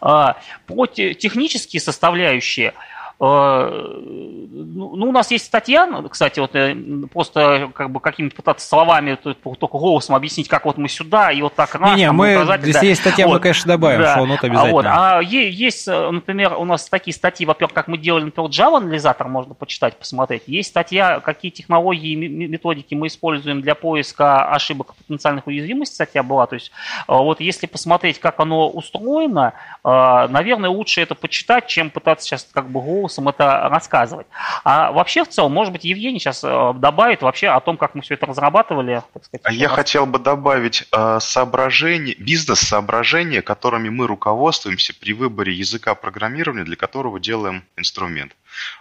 А, 0.00 0.36
про 0.66 0.86
технические 0.86 1.80
составляющие– 1.80 2.74
ну, 3.22 4.96
ну, 4.96 5.08
у 5.10 5.12
нас 5.12 5.30
есть 5.30 5.44
статья, 5.44 5.84
ну, 5.84 6.08
кстати, 6.08 6.40
вот 6.40 6.54
э, 6.54 6.74
просто 7.12 7.70
как 7.74 7.90
бы 7.90 8.00
какими-то 8.00 8.34
пытаться 8.34 8.66
словами, 8.66 9.14
только 9.14 9.76
голосом 9.76 10.14
объяснить, 10.14 10.48
как 10.48 10.64
вот 10.64 10.78
мы 10.78 10.88
сюда 10.88 11.30
и 11.30 11.42
вот 11.42 11.54
так 11.54 11.74
раз. 11.74 11.96
Не, 11.96 12.04
не 12.04 12.12
мы, 12.12 12.36
указать, 12.36 12.62
если 12.62 12.80
да. 12.80 12.86
есть 12.86 13.00
статья, 13.02 13.26
вот, 13.26 13.34
мы, 13.34 13.40
конечно, 13.40 13.68
добавим, 13.68 14.00
да. 14.00 14.14
шоу-нот 14.14 14.42
обязательно. 14.42 14.72
Вот. 14.72 14.86
А 14.86 15.20
есть, 15.20 15.86
э, 15.86 16.10
например, 16.10 16.54
у 16.54 16.64
нас 16.64 16.88
такие 16.88 17.12
статьи, 17.12 17.44
во-первых, 17.44 17.74
как 17.74 17.88
мы 17.88 17.98
делали, 17.98 18.24
например, 18.24 18.50
Java-анализатор, 18.50 19.28
можно 19.28 19.52
почитать, 19.52 19.98
посмотреть. 19.98 20.44
Есть 20.46 20.70
статья, 20.70 21.20
какие 21.20 21.50
технологии 21.50 22.12
и 22.12 22.16
методики 22.16 22.94
мы 22.94 23.08
используем 23.08 23.60
для 23.60 23.74
поиска 23.74 24.50
ошибок 24.50 24.94
потенциальных 24.94 25.46
уязвимостей, 25.46 25.94
статья 25.94 26.22
была. 26.22 26.46
То 26.46 26.54
есть 26.54 26.72
вот 27.06 27.40
если 27.40 27.66
посмотреть, 27.66 28.18
как 28.18 28.40
оно 28.40 28.70
устроено, 28.70 29.52
наверное, 29.84 30.70
лучше 30.70 31.02
это 31.02 31.14
почитать, 31.14 31.66
чем 31.66 31.90
пытаться 31.90 32.26
сейчас 32.26 32.48
как 32.50 32.70
бы 32.70 32.80
голосом 32.80 33.09
голосом 33.10 33.28
это 33.28 33.68
рассказывать. 33.68 34.26
А 34.64 34.92
вообще 34.92 35.24
в 35.24 35.28
целом, 35.28 35.52
может 35.52 35.72
быть, 35.72 35.84
Евгений 35.84 36.18
сейчас 36.18 36.42
э, 36.44 36.72
добавит 36.76 37.22
вообще 37.22 37.48
о 37.48 37.60
том, 37.60 37.76
как 37.76 37.94
мы 37.94 38.02
все 38.02 38.14
это 38.14 38.26
разрабатывали. 38.26 39.02
Так 39.12 39.24
сказать, 39.24 39.56
Я 39.56 39.68
раз. 39.68 39.76
хотел 39.76 40.06
бы 40.06 40.18
добавить 40.18 40.86
э, 40.92 41.18
соображения, 41.20 42.14
бизнес-соображения, 42.18 43.42
которыми 43.42 43.88
мы 43.88 44.06
руководствуемся 44.06 44.94
при 44.94 45.12
выборе 45.12 45.52
языка 45.52 45.94
программирования, 45.94 46.64
для 46.64 46.76
которого 46.76 47.18
делаем 47.20 47.64
инструмент. 47.76 48.36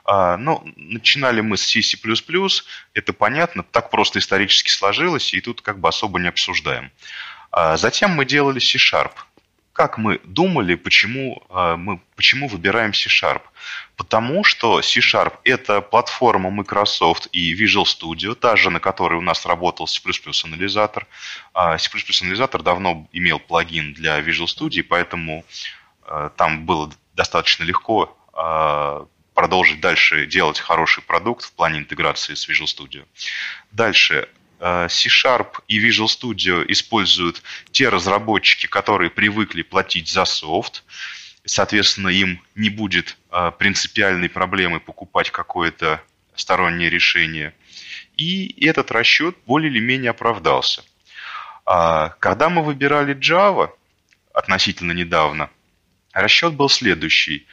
А, 0.06 0.38
ну, 0.38 0.64
начинали 0.76 1.42
мы 1.42 1.58
с 1.58 1.64
C++, 1.64 1.98
это 2.94 3.14
понятно, 3.14 3.64
так 3.64 3.90
просто 3.90 4.20
исторически 4.20 4.70
сложилось, 4.70 5.34
и 5.34 5.42
тут 5.42 5.62
как 5.62 5.80
бы 5.80 5.90
особо 5.90 6.20
не 6.20 6.28
обсуждаем. 6.28 6.92
А 7.52 7.78
затем 7.78 8.12
мы 8.12 8.26
делали 8.26 8.60
C-Sharp 8.60 9.12
как 9.80 9.98
мы 9.98 10.20
думали, 10.26 10.76
почему, 10.76 11.42
э, 11.50 11.76
мы, 11.78 12.02
почему 12.18 12.50
выбираем 12.50 12.94
C-Sharp? 12.94 13.44
Потому 13.96 14.44
что 14.44 14.82
C-Sharp– 14.82 15.36
это 15.46 15.80
платформа 15.80 16.50
Microsoft 16.50 17.30
и 17.32 17.56
Visual 17.56 17.86
Studio, 17.86 18.36
та 18.36 18.58
же, 18.58 18.72
на 18.72 18.82
которой 18.82 19.18
у 19.18 19.22
нас 19.22 19.46
работал 19.46 19.88
C++ 19.88 20.02
анализатор. 20.44 21.08
А 21.54 21.78
C++ 21.78 21.90
анализатор 22.22 22.62
давно 22.62 23.08
имел 23.14 23.40
плагин 23.40 23.94
для 23.94 24.20
Visual 24.20 24.48
Studio, 24.48 24.84
поэтому 24.84 25.46
э, 26.04 26.30
там 26.36 26.66
было 26.66 26.92
достаточно 27.16 27.64
легко 27.64 28.18
продолжить 29.34 29.82
дальше 29.82 30.26
делать 30.26 30.60
хороший 30.60 31.04
продукт 31.04 31.46
в 31.46 31.54
плане 31.54 31.80
интеграции 31.80 32.36
с 32.36 32.50
Visual 32.50 32.66
Studio. 32.66 33.06
Дальше 33.72 34.28
C-Sharp 34.60 35.62
и 35.68 35.80
Visual 35.80 36.07
Studio 36.07 36.66
используют 36.68 37.41
те 37.72 37.89
разработчики, 37.89 38.68
которые 38.68 39.10
привыкли 39.10 39.62
платить 39.62 40.10
за 40.10 40.26
софт. 40.26 40.84
Соответственно, 41.45 42.10
им 42.10 42.41
не 42.55 42.70
будет 42.70 43.18
э, 43.32 43.51
принципиальной 43.57 44.30
проблемы 44.30 44.80
покупать 44.80 45.32
какое-то 45.32 46.01
стороннее 46.36 46.89
решение. 46.89 47.53
И 48.18 48.66
этот 48.66 48.91
расчет 48.91 49.38
более 49.45 49.72
или 49.72 49.80
менее 49.80 50.12
оправдался. 50.12 50.84
А 51.66 52.10
когда 52.20 52.49
мы 52.49 52.64
выбирали 52.64 53.16
Java 53.16 53.72
относительно 54.34 54.91
недавно, 54.91 55.49
расчет 56.12 56.53
был 56.53 56.68
следующий. 56.68 57.47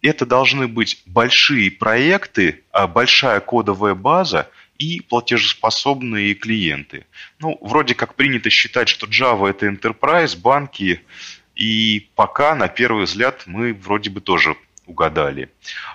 Это 0.00 0.24
должны 0.24 0.68
быть 0.68 1.02
большие 1.06 1.70
проекты, 1.70 2.62
а 2.70 2.86
большая 2.86 3.40
кодовая 3.40 3.94
база– 3.94 4.48
и 4.80 5.00
платежеспособные 5.00 6.34
клиенты. 6.34 7.04
Ну, 7.38 7.58
вроде 7.60 7.94
как 7.94 8.14
принято 8.14 8.48
считать, 8.48 8.88
что 8.88 9.06
Java 9.06 9.50
это 9.50 9.66
enterprise, 9.66 10.36
банки, 10.36 11.02
и 11.54 12.08
пока, 12.14 12.54
на 12.54 12.66
первый 12.66 13.04
взгляд, 13.04 13.42
мы 13.44 13.74
вроде 13.74 14.08
бы 14.08 14.22
тоже 14.22 14.56
угадали. 14.86 15.50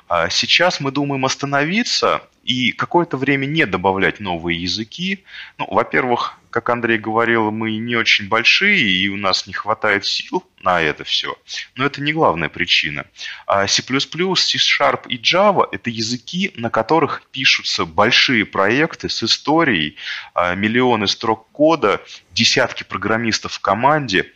А 0.07 0.29
сейчас 0.29 0.79
мы 0.79 0.91
думаем 0.91 1.25
остановиться 1.25 2.21
и 2.43 2.71
какое-то 2.71 3.17
время 3.17 3.47
не 3.47 3.65
добавлять 3.65 4.19
новые 4.19 4.61
языки. 4.61 5.23
Ну, 5.57 5.65
во-первых, 5.67 6.39
как 6.55 6.69
Андрей 6.69 6.97
говорил, 6.97 7.51
мы 7.51 7.75
не 7.75 7.97
очень 7.97 8.29
большие, 8.29 8.79
и 8.79 9.09
у 9.09 9.17
нас 9.17 9.45
не 9.45 9.51
хватает 9.51 10.05
сил 10.05 10.41
на 10.61 10.79
это 10.79 11.03
все. 11.03 11.37
Но 11.75 11.85
это 11.85 12.01
не 12.01 12.13
главная 12.13 12.47
причина. 12.47 13.07
А 13.45 13.67
C++, 13.67 13.81
C-Sharp 13.81 15.05
и 15.09 15.17
Java– 15.17 15.67
это 15.73 15.89
языки, 15.89 16.53
на 16.55 16.69
которых 16.69 17.23
пишутся 17.33 17.83
большие 17.83 18.45
проекты 18.45 19.09
с 19.09 19.21
историей, 19.21 19.97
а, 20.33 20.55
миллионы 20.55 21.07
строк 21.07 21.51
кода, 21.51 22.01
десятки 22.31 22.83
программистов 22.83 23.51
в 23.51 23.59
команде. 23.59 24.31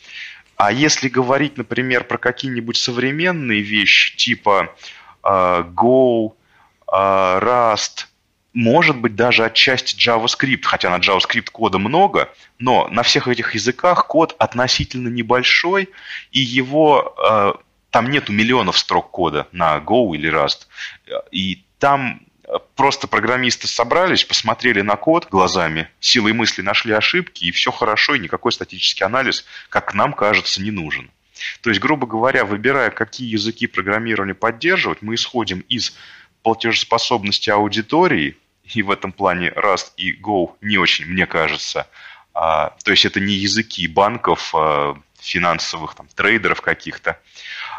А 0.57 0.74
если 0.74 1.07
говорить, 1.07 1.57
например, 1.57 2.03
про 2.03 2.17
какие-нибудь 2.17 2.76
современные 2.76 3.61
вещи, 3.61 4.17
типа 4.17 4.76
а, 5.24 5.61
Go, 5.61 6.34
Rust, 6.86 8.07
может 8.53 8.97
быть 8.97 9.15
даже 9.15 9.45
отчасти 9.45 9.95
JavaScript, 9.95 10.63
хотя 10.63 10.89
на 10.89 11.01
JavaScript 11.01 11.49
кода 11.51 11.77
много, 11.77 12.29
но 12.57 12.87
на 12.89 13.03
всех 13.03 13.27
этих 13.27 13.53
языках 13.53 14.07
код 14.07 14.35
относительно 14.39 15.09
небольшой, 15.09 15.89
и 16.31 16.39
его 16.39 17.15
э, 17.17 17.53
там 17.91 18.09
нету 18.09 18.31
миллионов 18.31 18.77
строк 18.77 19.11
кода 19.11 19.47
на 19.51 19.77
Go 19.77 20.15
или 20.15 20.31
Rust, 20.31 20.67
и 21.31 21.63
там 21.79 22.21
просто 22.75 23.07
программисты 23.07 23.67
собрались, 23.67 24.23
посмотрели 24.23 24.81
на 24.81 24.95
код 24.95 25.27
глазами, 25.29 25.89
силой 25.99 26.33
мысли 26.33 26.61
нашли 26.61 26.93
ошибки, 26.93 27.45
и 27.45 27.51
все 27.51 27.71
хорошо, 27.71 28.15
и 28.15 28.19
никакой 28.19 28.51
статический 28.51 29.05
анализ, 29.05 29.45
как 29.69 29.93
нам 29.93 30.13
кажется, 30.13 30.61
не 30.61 30.71
нужен. 30.71 31.11
То 31.61 31.69
есть, 31.69 31.81
грубо 31.81 32.05
говоря, 32.05 32.43
выбирая, 32.43 32.89
какие 32.89 33.31
языки 33.31 33.67
программирования 33.67 34.33
поддерживать, 34.33 35.01
мы 35.01 35.15
исходим 35.15 35.59
из 35.69 35.95
платежеспособности 36.49 37.51
аудитории, 37.51 38.35
и 38.63 38.81
в 38.81 38.89
этом 38.89 39.11
плане 39.11 39.49
Rust 39.49 39.91
и 39.97 40.19
Go 40.19 40.55
не 40.61 40.77
очень, 40.77 41.05
мне 41.05 41.27
кажется. 41.27 41.87
А, 42.33 42.75
то 42.83 42.89
есть 42.89 43.05
это 43.05 43.19
не 43.19 43.33
языки 43.33 43.87
банков, 43.87 44.51
а, 44.55 44.97
финансовых 45.19 45.93
там, 45.93 46.07
трейдеров 46.15 46.61
каких-то, 46.61 47.19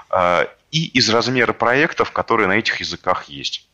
а, 0.08 0.48
и 0.70 0.86
из 0.86 1.10
размера 1.10 1.52
проектов, 1.52 2.12
которые 2.12 2.46
на 2.46 2.52
этих 2.52 2.78
языках 2.78 3.24
есть. 3.24 3.66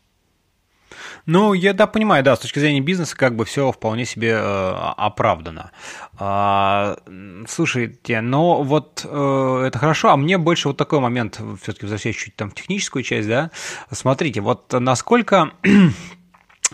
Ну, 1.27 1.55
я 1.55 1.73
да, 1.73 1.89
понимаю, 1.89 2.23
да, 2.23 2.37
с 2.37 2.39
точки 2.39 2.61
зрения 2.61 2.81
бизнеса 2.81 3.17
как 3.17 3.35
бы 3.35 3.45
все 3.45 3.73
вполне 3.73 4.05
себе 4.05 4.31
э, 4.31 4.73
оправдано. 4.97 5.73
А, 6.19 6.99
слушайте, 7.49 8.21
но 8.21 8.63
вот 8.63 9.05
э, 9.05 9.65
это 9.67 9.79
хорошо, 9.79 10.11
а 10.11 10.17
мне 10.17 10.39
больше 10.39 10.69
вот 10.69 10.77
такой 10.77 11.01
момент, 11.01 11.41
все-таки 11.61 11.85
возвращаясь 11.85 12.17
чуть 12.17 12.37
там 12.37 12.51
в 12.51 12.55
техническую 12.55 13.03
часть, 13.03 13.29
да, 13.29 13.51
смотрите, 13.91 14.41
вот 14.41 14.73
насколько 14.73 15.51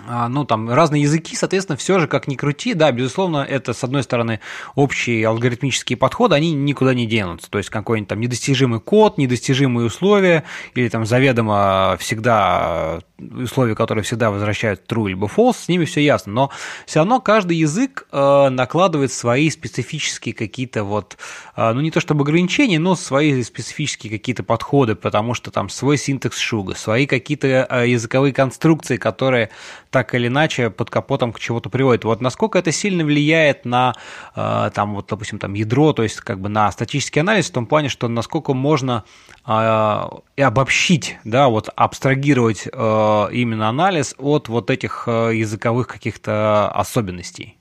ну, 0.07 0.45
там, 0.45 0.71
разные 0.71 1.03
языки, 1.03 1.37
соответственно, 1.37 1.77
все 1.77 1.99
же, 1.99 2.09
как 2.09 2.27
ни 2.27 2.35
крути, 2.35 2.75
да, 2.75 2.91
безусловно, 2.93 3.47
это, 3.49 3.73
с 3.73 3.85
одной 3.85 4.03
стороны, 4.03 4.41
общие 4.75 5.27
алгоритмические 5.27 5.97
подходы, 5.97 6.35
они 6.35 6.53
никуда 6.53 6.95
не 6.95 7.07
денутся, 7.07 7.51
то 7.51 7.59
есть 7.59 7.71
какой-нибудь 7.71 8.09
там 8.09 8.21
недостижимый 8.21 8.81
код, 8.81 9.19
недостижимые 9.19 9.87
условия, 9.87 10.45
или 10.75 10.89
там 10.89 11.05
заведомо 11.05 11.97
всегда 12.01 13.01
условия, 13.19 13.75
которые 13.75 14.05
всегда 14.05 14.31
возвращают 14.31 14.83
true 14.91 15.09
либо 15.09 15.27
false, 15.27 15.65
с 15.65 15.69
ними 15.69 15.85
все 15.85 16.01
ясно, 16.01 16.33
но 16.33 16.51
все 16.87 17.01
равно 17.01 17.21
каждый 17.21 17.57
язык 17.57 18.07
э, 18.11 18.49
накладывает 18.51 19.13
свои 19.13 19.51
специфические 19.51 20.35
какие-то 20.35 20.85
вот, 20.85 21.17
э, 21.57 21.73
ну, 21.73 21.81
не 21.81 21.91
то 21.91 22.01
чтобы 22.01 22.23
ограничения, 22.23 22.79
но 22.79 22.95
свои 22.95 23.43
специфические 23.43 24.11
какие-то 24.11 24.43
подходы, 24.43 24.95
потому 24.95 25.35
что 25.35 25.51
там 25.51 25.69
свой 25.69 25.99
синтекс 25.99 26.39
шуга, 26.39 26.75
свои 26.75 27.07
какие-то 27.07 27.67
э, 27.69 27.89
языковые 27.89 28.33
конструкции, 28.33 28.97
которые 28.97 29.51
так 29.93 30.15
или 30.15 30.27
иначе 30.27 30.71
под 30.71 30.91
капотом 30.91 31.33
к 31.33 31.39
чему-то 31.39 31.69
приводит. 31.69 32.05
Вот 32.05 32.21
насколько 32.21 32.59
это 32.59 32.73
сильно 32.73 33.05
влияет 33.05 33.65
на, 33.65 33.95
э, 34.35 34.71
там, 34.75 34.95
вот, 34.95 35.07
допустим, 35.09 35.39
там, 35.39 35.55
ядро, 35.55 35.93
то 35.93 36.03
есть 36.03 36.21
как 36.21 36.41
бы 36.41 36.49
на 36.49 36.73
статический 36.73 37.21
анализ 37.21 37.51
в 37.51 37.53
том 37.53 37.67
плане, 37.67 37.89
что 37.89 38.09
насколько 38.09 38.55
можно 38.55 39.05
э, 39.47 40.09
обобщить, 40.39 41.19
да, 41.25 41.49
вот 41.49 41.69
абстрагировать 41.77 42.67
э, 42.67 43.29
именно 43.33 43.69
анализ 43.69 44.15
от 44.19 44.49
вот 44.49 44.71
этих 44.71 45.05
языковых 45.07 45.87
каких-то 45.87 46.69
особенностей. 46.71 47.59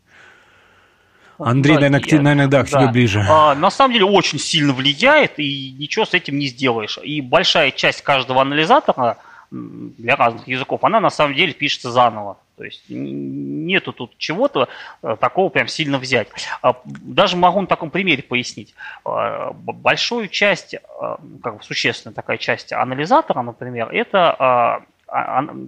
Андрей, 1.37 1.75
да, 1.75 1.81
наверное, 1.81 2.01
я, 2.05 2.21
наверное, 2.21 2.47
да, 2.47 2.63
к 2.63 2.69
тебе 2.69 2.87
ближе. 2.87 3.25
А, 3.27 3.55
на 3.55 3.71
самом 3.71 3.93
деле 3.93 4.05
очень 4.05 4.39
сильно 4.39 4.73
влияет, 4.73 5.39
и 5.39 5.75
ничего 5.77 6.05
с 6.05 6.13
этим 6.13 6.37
не 6.37 6.47
сделаешь. 6.47 6.99
И 7.03 7.19
большая 7.21 7.71
часть 7.71 8.03
каждого 8.03 8.41
анализатора 8.41 9.17
для 9.51 10.15
разных 10.15 10.47
языков, 10.47 10.83
она 10.83 10.99
на 10.99 11.09
самом 11.09 11.35
деле 11.35 11.53
пишется 11.53 11.91
заново. 11.91 12.37
То 12.57 12.63
есть 12.63 12.83
нету 12.89 13.91
тут 13.91 14.17
чего-то 14.17 14.69
э, 15.01 15.17
такого 15.19 15.49
прям 15.49 15.67
сильно 15.67 15.97
взять. 15.97 16.29
А, 16.61 16.75
даже 16.85 17.35
могу 17.35 17.59
на 17.59 17.67
таком 17.67 17.89
примере 17.89 18.23
пояснить. 18.23 18.75
А, 19.03 19.51
большую 19.53 20.29
часть, 20.29 20.75
а, 20.75 21.19
как 21.43 21.57
бы 21.57 21.63
существенная 21.63 22.13
такая 22.13 22.37
часть 22.37 22.71
анализатора, 22.71 23.41
например, 23.41 23.89
это 23.91 24.85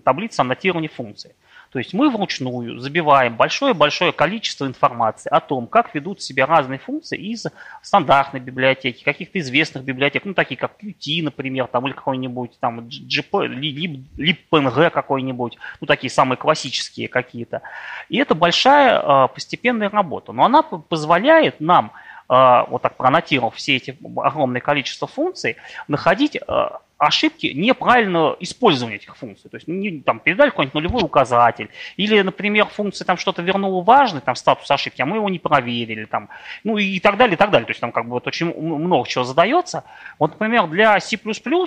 таблица 0.06 0.44
аннотирования 0.44 0.88
функций. 0.88 1.32
То 1.74 1.80
есть 1.80 1.92
мы 1.92 2.12
вручную 2.12 2.80
забиваем 2.80 3.36
большое-большое 3.36 4.12
количество 4.12 4.68
информации 4.68 5.28
о 5.30 5.40
том, 5.40 5.66
как 5.66 5.96
ведут 5.96 6.22
себя 6.22 6.46
разные 6.46 6.78
функции 6.78 7.18
из 7.18 7.48
стандартной 7.82 8.40
библиотеки, 8.40 9.04
каких-то 9.04 9.40
известных 9.40 9.84
библиотек, 9.84 10.24
ну 10.24 10.36
такие 10.36 10.56
как 10.56 10.74
Qt, 10.80 11.24
например, 11.24 11.66
там, 11.66 11.88
или 11.88 11.94
какой-нибудь 11.94 12.60
там 12.60 12.82
GP, 12.82 14.06
LibPNG 14.18 14.92
какой-нибудь, 14.92 15.58
ну 15.82 15.88
такие 15.88 16.12
самые 16.12 16.38
классические 16.38 17.08
какие-то. 17.08 17.64
И 18.08 18.18
это 18.18 18.36
большая 18.36 19.02
э, 19.02 19.28
постепенная 19.34 19.90
работа, 19.90 20.32
но 20.32 20.46
она 20.46 20.62
позволяет 20.62 21.60
нам 21.60 21.92
э, 22.30 22.66
вот 22.70 22.84
так 22.84 22.98
проаннотировав 22.98 23.56
все 23.56 23.78
эти 23.78 23.98
огромное 24.18 24.62
количество 24.62 25.08
функций, 25.08 25.56
находить 25.88 26.36
э, 26.36 26.70
ошибки 26.98 27.48
неправильного 27.48 28.38
использования 28.40 28.96
этих 28.96 29.16
функций. 29.18 29.50
То 29.50 29.58
есть 29.58 29.68
не, 29.68 30.02
там, 30.02 30.20
передали 30.20 30.50
какой-нибудь 30.50 30.76
нулевой 30.76 31.04
указатель, 31.04 31.70
или, 31.98 32.22
например, 32.22 32.68
функция 32.68 33.06
там 33.06 33.18
что-то 33.18 33.42
вернула 33.42 33.84
важный, 33.84 34.22
там 34.22 34.36
статус 34.36 34.70
ошибки, 34.72 35.02
а 35.02 35.06
мы 35.06 35.18
его 35.18 35.30
не 35.30 35.40
проверили, 35.40 36.06
там, 36.06 36.30
ну 36.64 36.78
и 36.78 37.00
так 37.00 37.18
далее, 37.18 37.36
и 37.36 37.38
так 37.38 37.52
далее. 37.52 37.66
То 37.66 37.72
есть 37.72 37.82
там 37.82 37.92
как 37.92 38.06
бы 38.06 38.12
вот 38.12 38.28
очень 38.28 38.54
много 38.54 39.08
чего 39.08 39.24
задается. 39.24 39.84
Вот, 40.20 40.32
например, 40.32 40.68
для 40.68 41.00
C++ 41.00 41.18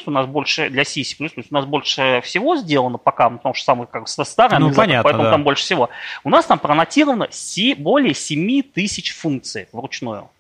у 0.07 0.11
нас 0.11 0.27
больше, 0.27 0.71
для 0.71 0.85
C, 0.85 1.05
C++ 1.05 1.17
у 1.21 1.55
нас 1.55 1.65
больше 1.65 2.21
всего 2.25 2.57
сделано 2.57 2.99
пока, 2.99 3.29
потому 3.29 3.55
что 3.55 3.65
самый 3.65 3.87
как 3.87 4.09
старый 4.09 4.59
ну, 4.59 4.73
понятно, 4.73 5.03
поэтому 5.03 5.25
да. 5.25 5.31
там 5.33 5.45
больше 5.45 5.63
всего. 5.63 5.91
У 6.25 6.31
нас 6.31 6.47
там 6.47 6.59
пронотировано 6.59 7.29
более 7.79 8.15
7 8.15 8.63
тысяч 8.63 9.15
функций 9.15 9.69
вручную. 9.73 10.31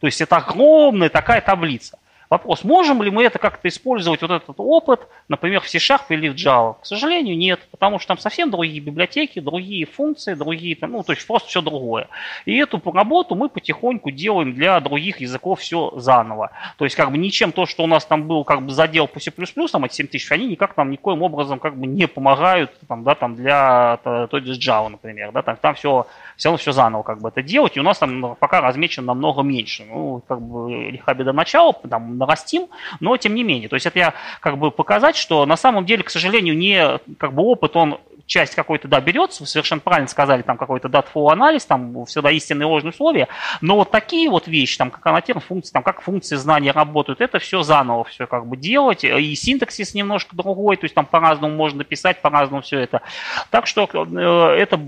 То 0.00 0.06
есть 0.06 0.20
это 0.20 0.36
огромная 0.36 1.08
такая 1.08 1.40
таблица. 1.40 1.98
Вопрос, 2.28 2.64
можем 2.64 3.02
ли 3.02 3.10
мы 3.10 3.24
это 3.24 3.38
как-то 3.38 3.68
использовать, 3.68 4.20
вот 4.22 4.30
этот 4.30 4.54
опыт, 4.58 5.06
например, 5.28 5.60
в 5.60 5.68
C-Sharp 5.68 6.02
или 6.08 6.28
в 6.28 6.34
Java? 6.34 6.76
К 6.80 6.86
сожалению, 6.86 7.36
нет, 7.36 7.60
потому 7.70 7.98
что 7.98 8.08
там 8.08 8.18
совсем 8.18 8.50
другие 8.50 8.80
библиотеки, 8.80 9.38
другие 9.38 9.86
функции, 9.86 10.34
другие, 10.34 10.74
там, 10.74 10.92
ну, 10.92 11.02
то 11.02 11.12
есть 11.12 11.26
просто 11.26 11.48
все 11.48 11.62
другое. 11.62 12.08
И 12.44 12.56
эту 12.56 12.82
работу 12.92 13.34
мы 13.36 13.48
потихоньку 13.48 14.10
делаем 14.10 14.54
для 14.54 14.80
других 14.80 15.20
языков 15.20 15.60
все 15.60 15.92
заново. 15.96 16.50
То 16.78 16.84
есть 16.84 16.96
как 16.96 17.10
бы 17.10 17.18
ничем 17.18 17.52
то, 17.52 17.66
что 17.66 17.84
у 17.84 17.86
нас 17.86 18.04
там 18.04 18.26
был 18.26 18.44
как 18.44 18.62
бы 18.62 18.72
задел 18.72 19.06
по 19.06 19.20
C++, 19.20 19.30
там 19.30 19.84
эти 19.84 19.94
7000, 19.94 20.32
они 20.32 20.46
никак 20.48 20.76
нам 20.76 20.90
никоим 20.90 21.22
образом 21.22 21.58
как 21.60 21.76
бы 21.76 21.86
не 21.86 22.08
помогают 22.08 22.72
там, 22.88 23.04
да, 23.04 23.14
там 23.14 23.36
для 23.36 23.98
той 24.02 24.42
же 24.42 24.58
Java, 24.58 24.88
например, 24.88 25.30
да, 25.32 25.42
там, 25.42 25.56
там 25.56 25.74
все, 25.74 26.06
все 26.36 26.48
равно 26.48 26.58
все 26.58 26.72
заново 26.72 27.02
как 27.02 27.20
бы 27.20 27.28
это 27.28 27.42
делать, 27.42 27.76
и 27.76 27.80
у 27.80 27.84
нас 27.84 27.98
там 27.98 28.36
пока 28.38 28.60
размечено 28.60 29.06
намного 29.06 29.42
меньше. 29.42 29.84
Ну, 29.88 30.22
как 30.26 30.40
бы 30.40 30.90
лиха 30.90 31.14
беда 31.14 31.32
начала, 31.32 31.72
там 31.72 32.15
нарастим, 32.16 32.68
но 33.00 33.16
тем 33.16 33.34
не 33.34 33.44
менее. 33.44 33.68
То 33.68 33.74
есть 33.74 33.86
это 33.86 33.98
я 33.98 34.14
как 34.40 34.58
бы 34.58 34.70
показать, 34.70 35.16
что 35.16 35.46
на 35.46 35.56
самом 35.56 35.86
деле, 35.86 36.02
к 36.02 36.10
сожалению, 36.10 36.56
не 36.56 36.98
как 37.18 37.32
бы 37.32 37.42
опыт, 37.42 37.76
он 37.76 37.98
часть 38.26 38.54
какой-то, 38.54 38.88
да, 38.88 39.00
берется, 39.00 39.42
вы 39.42 39.46
совершенно 39.46 39.80
правильно 39.80 40.08
сказали, 40.08 40.42
там 40.42 40.56
какой-то 40.58 40.88
data-flow 40.88 41.28
анализ, 41.28 41.64
там 41.64 42.04
всегда 42.06 42.30
истинные 42.32 42.66
ложные 42.66 42.90
условия, 42.90 43.28
но 43.60 43.76
вот 43.76 43.90
такие 43.90 44.28
вот 44.28 44.48
вещи, 44.48 44.76
там, 44.76 44.90
как 44.90 45.06
аннотированы 45.06 45.42
функции, 45.42 45.72
там, 45.72 45.82
как 45.82 46.02
функции 46.02 46.36
знания 46.36 46.72
работают, 46.72 47.20
это 47.20 47.38
все 47.38 47.62
заново 47.62 48.04
все 48.04 48.26
как 48.26 48.46
бы 48.46 48.56
делать, 48.56 49.04
и 49.04 49.34
синтаксис 49.34 49.94
немножко 49.94 50.34
другой, 50.34 50.76
то 50.76 50.84
есть 50.84 50.94
там 50.94 51.06
по-разному 51.06 51.54
можно 51.54 51.84
писать, 51.84 52.20
по-разному 52.20 52.62
все 52.62 52.80
это. 52.80 53.02
Так 53.50 53.66
что 53.66 53.88
э, 53.94 54.56
это 54.58 54.80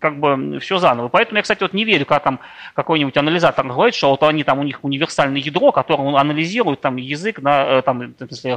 как 0.00 0.20
бы 0.20 0.60
все 0.60 0.78
заново. 0.78 1.08
Поэтому 1.08 1.38
я, 1.38 1.42
кстати, 1.42 1.62
вот 1.62 1.72
не 1.72 1.84
верю, 1.84 2.04
когда 2.04 2.20
там 2.20 2.40
какой-нибудь 2.74 3.16
анализатор 3.16 3.66
говорит, 3.66 3.94
что 3.94 4.10
вот 4.10 4.22
они 4.22 4.44
там, 4.44 4.58
у 4.58 4.62
них 4.62 4.80
универсальное 4.82 5.40
ядро, 5.40 5.72
которое 5.72 6.16
анализирует 6.16 6.55
там 6.80 6.96
язык, 6.96 7.40
на, 7.40 7.78
э, 7.78 7.82
там, 7.82 8.14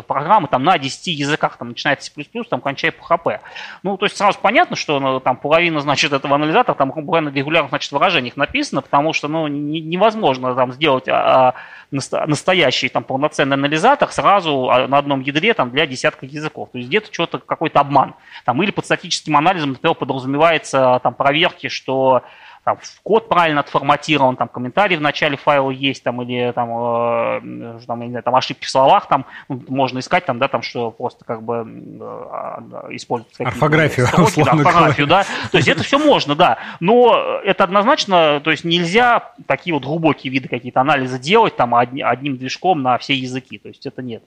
программы 0.07 0.47
там 0.47 0.63
на 0.63 0.77
10 0.77 1.07
языках, 1.07 1.57
там, 1.57 1.69
начинает 1.69 2.01
C++, 2.03 2.11
там, 2.49 2.61
кончая 2.61 2.91
PHP. 2.91 3.39
Ну, 3.83 3.97
то 3.97 4.05
есть 4.05 4.17
сразу 4.17 4.39
понятно, 4.41 4.75
что 4.75 4.99
ну, 4.99 5.19
там 5.19 5.37
половина, 5.37 5.79
значит, 5.81 6.13
этого 6.13 6.35
анализатора 6.35 6.75
там 6.75 6.89
буквально 6.89 7.29
регулярно, 7.29 7.69
значит, 7.69 7.91
выражениях 7.91 8.37
написано, 8.37 8.81
потому 8.81 9.13
что, 9.13 9.27
ну, 9.27 9.47
не, 9.47 9.79
невозможно 9.81 10.55
там 10.55 10.71
сделать 10.73 11.07
а, 11.07 11.53
а, 11.91 12.27
настоящий 12.27 12.89
там 12.89 13.03
полноценный 13.03 13.55
анализатор 13.55 14.11
сразу 14.11 14.69
а, 14.69 14.87
на 14.87 14.97
одном 14.97 15.21
ядре 15.21 15.53
там 15.53 15.71
для 15.71 15.85
десятка 15.87 16.25
языков. 16.25 16.69
То 16.71 16.77
есть 16.77 16.89
где-то 16.89 17.13
что-то, 17.13 17.39
какой-то 17.39 17.79
обман. 17.79 18.15
Там, 18.45 18.61
или 18.63 18.71
под 18.71 18.85
статическим 18.85 19.37
анализом, 19.37 19.71
например, 19.71 19.95
подразумевается 19.95 20.99
там 21.03 21.13
проверки, 21.13 21.67
что 21.67 22.23
там, 22.63 22.77
код 23.03 23.29
правильно 23.29 23.61
отформатирован, 23.61 24.35
там 24.35 24.47
комментарий 24.47 24.97
в 24.97 25.01
начале 25.01 25.37
файла 25.37 25.71
есть, 25.71 26.03
там, 26.03 26.21
или 26.21 26.51
там, 26.51 26.69
э, 26.69 27.79
там, 27.85 28.01
не 28.01 28.09
знаю, 28.09 28.23
там 28.23 28.35
ошибки 28.35 28.65
в 28.65 28.69
словах, 28.69 29.07
там 29.07 29.25
ну, 29.47 29.63
можно 29.67 29.99
искать, 29.99 30.25
там, 30.25 30.39
да, 30.39 30.47
там, 30.47 30.61
что 30.61 30.91
просто 30.91 31.25
как 31.25 31.43
бы 31.43 31.65
э, 31.65 32.95
использовать 32.95 33.39
орфографию, 33.39 34.07
строки, 34.07 34.43
да, 34.43 34.51
орфографию, 34.51 35.07
да, 35.07 35.25
то 35.51 35.57
есть 35.57 35.67
это 35.67 35.83
все 35.83 35.97
можно, 35.97 36.35
да, 36.35 36.57
но 36.79 37.39
это 37.43 37.63
однозначно, 37.63 38.41
то 38.43 38.51
есть 38.51 38.63
нельзя 38.63 39.33
такие 39.47 39.73
вот 39.73 39.83
глубокие 39.83 40.31
виды 40.31 40.47
какие-то 40.47 40.81
анализа 40.81 41.17
делать 41.19 41.55
там 41.55 41.75
одним 41.75 42.37
движком 42.37 42.81
на 42.81 42.97
все 42.97 43.13
языки, 43.13 43.57
то 43.57 43.69
есть 43.69 43.85
это 43.85 44.01
нет. 44.01 44.23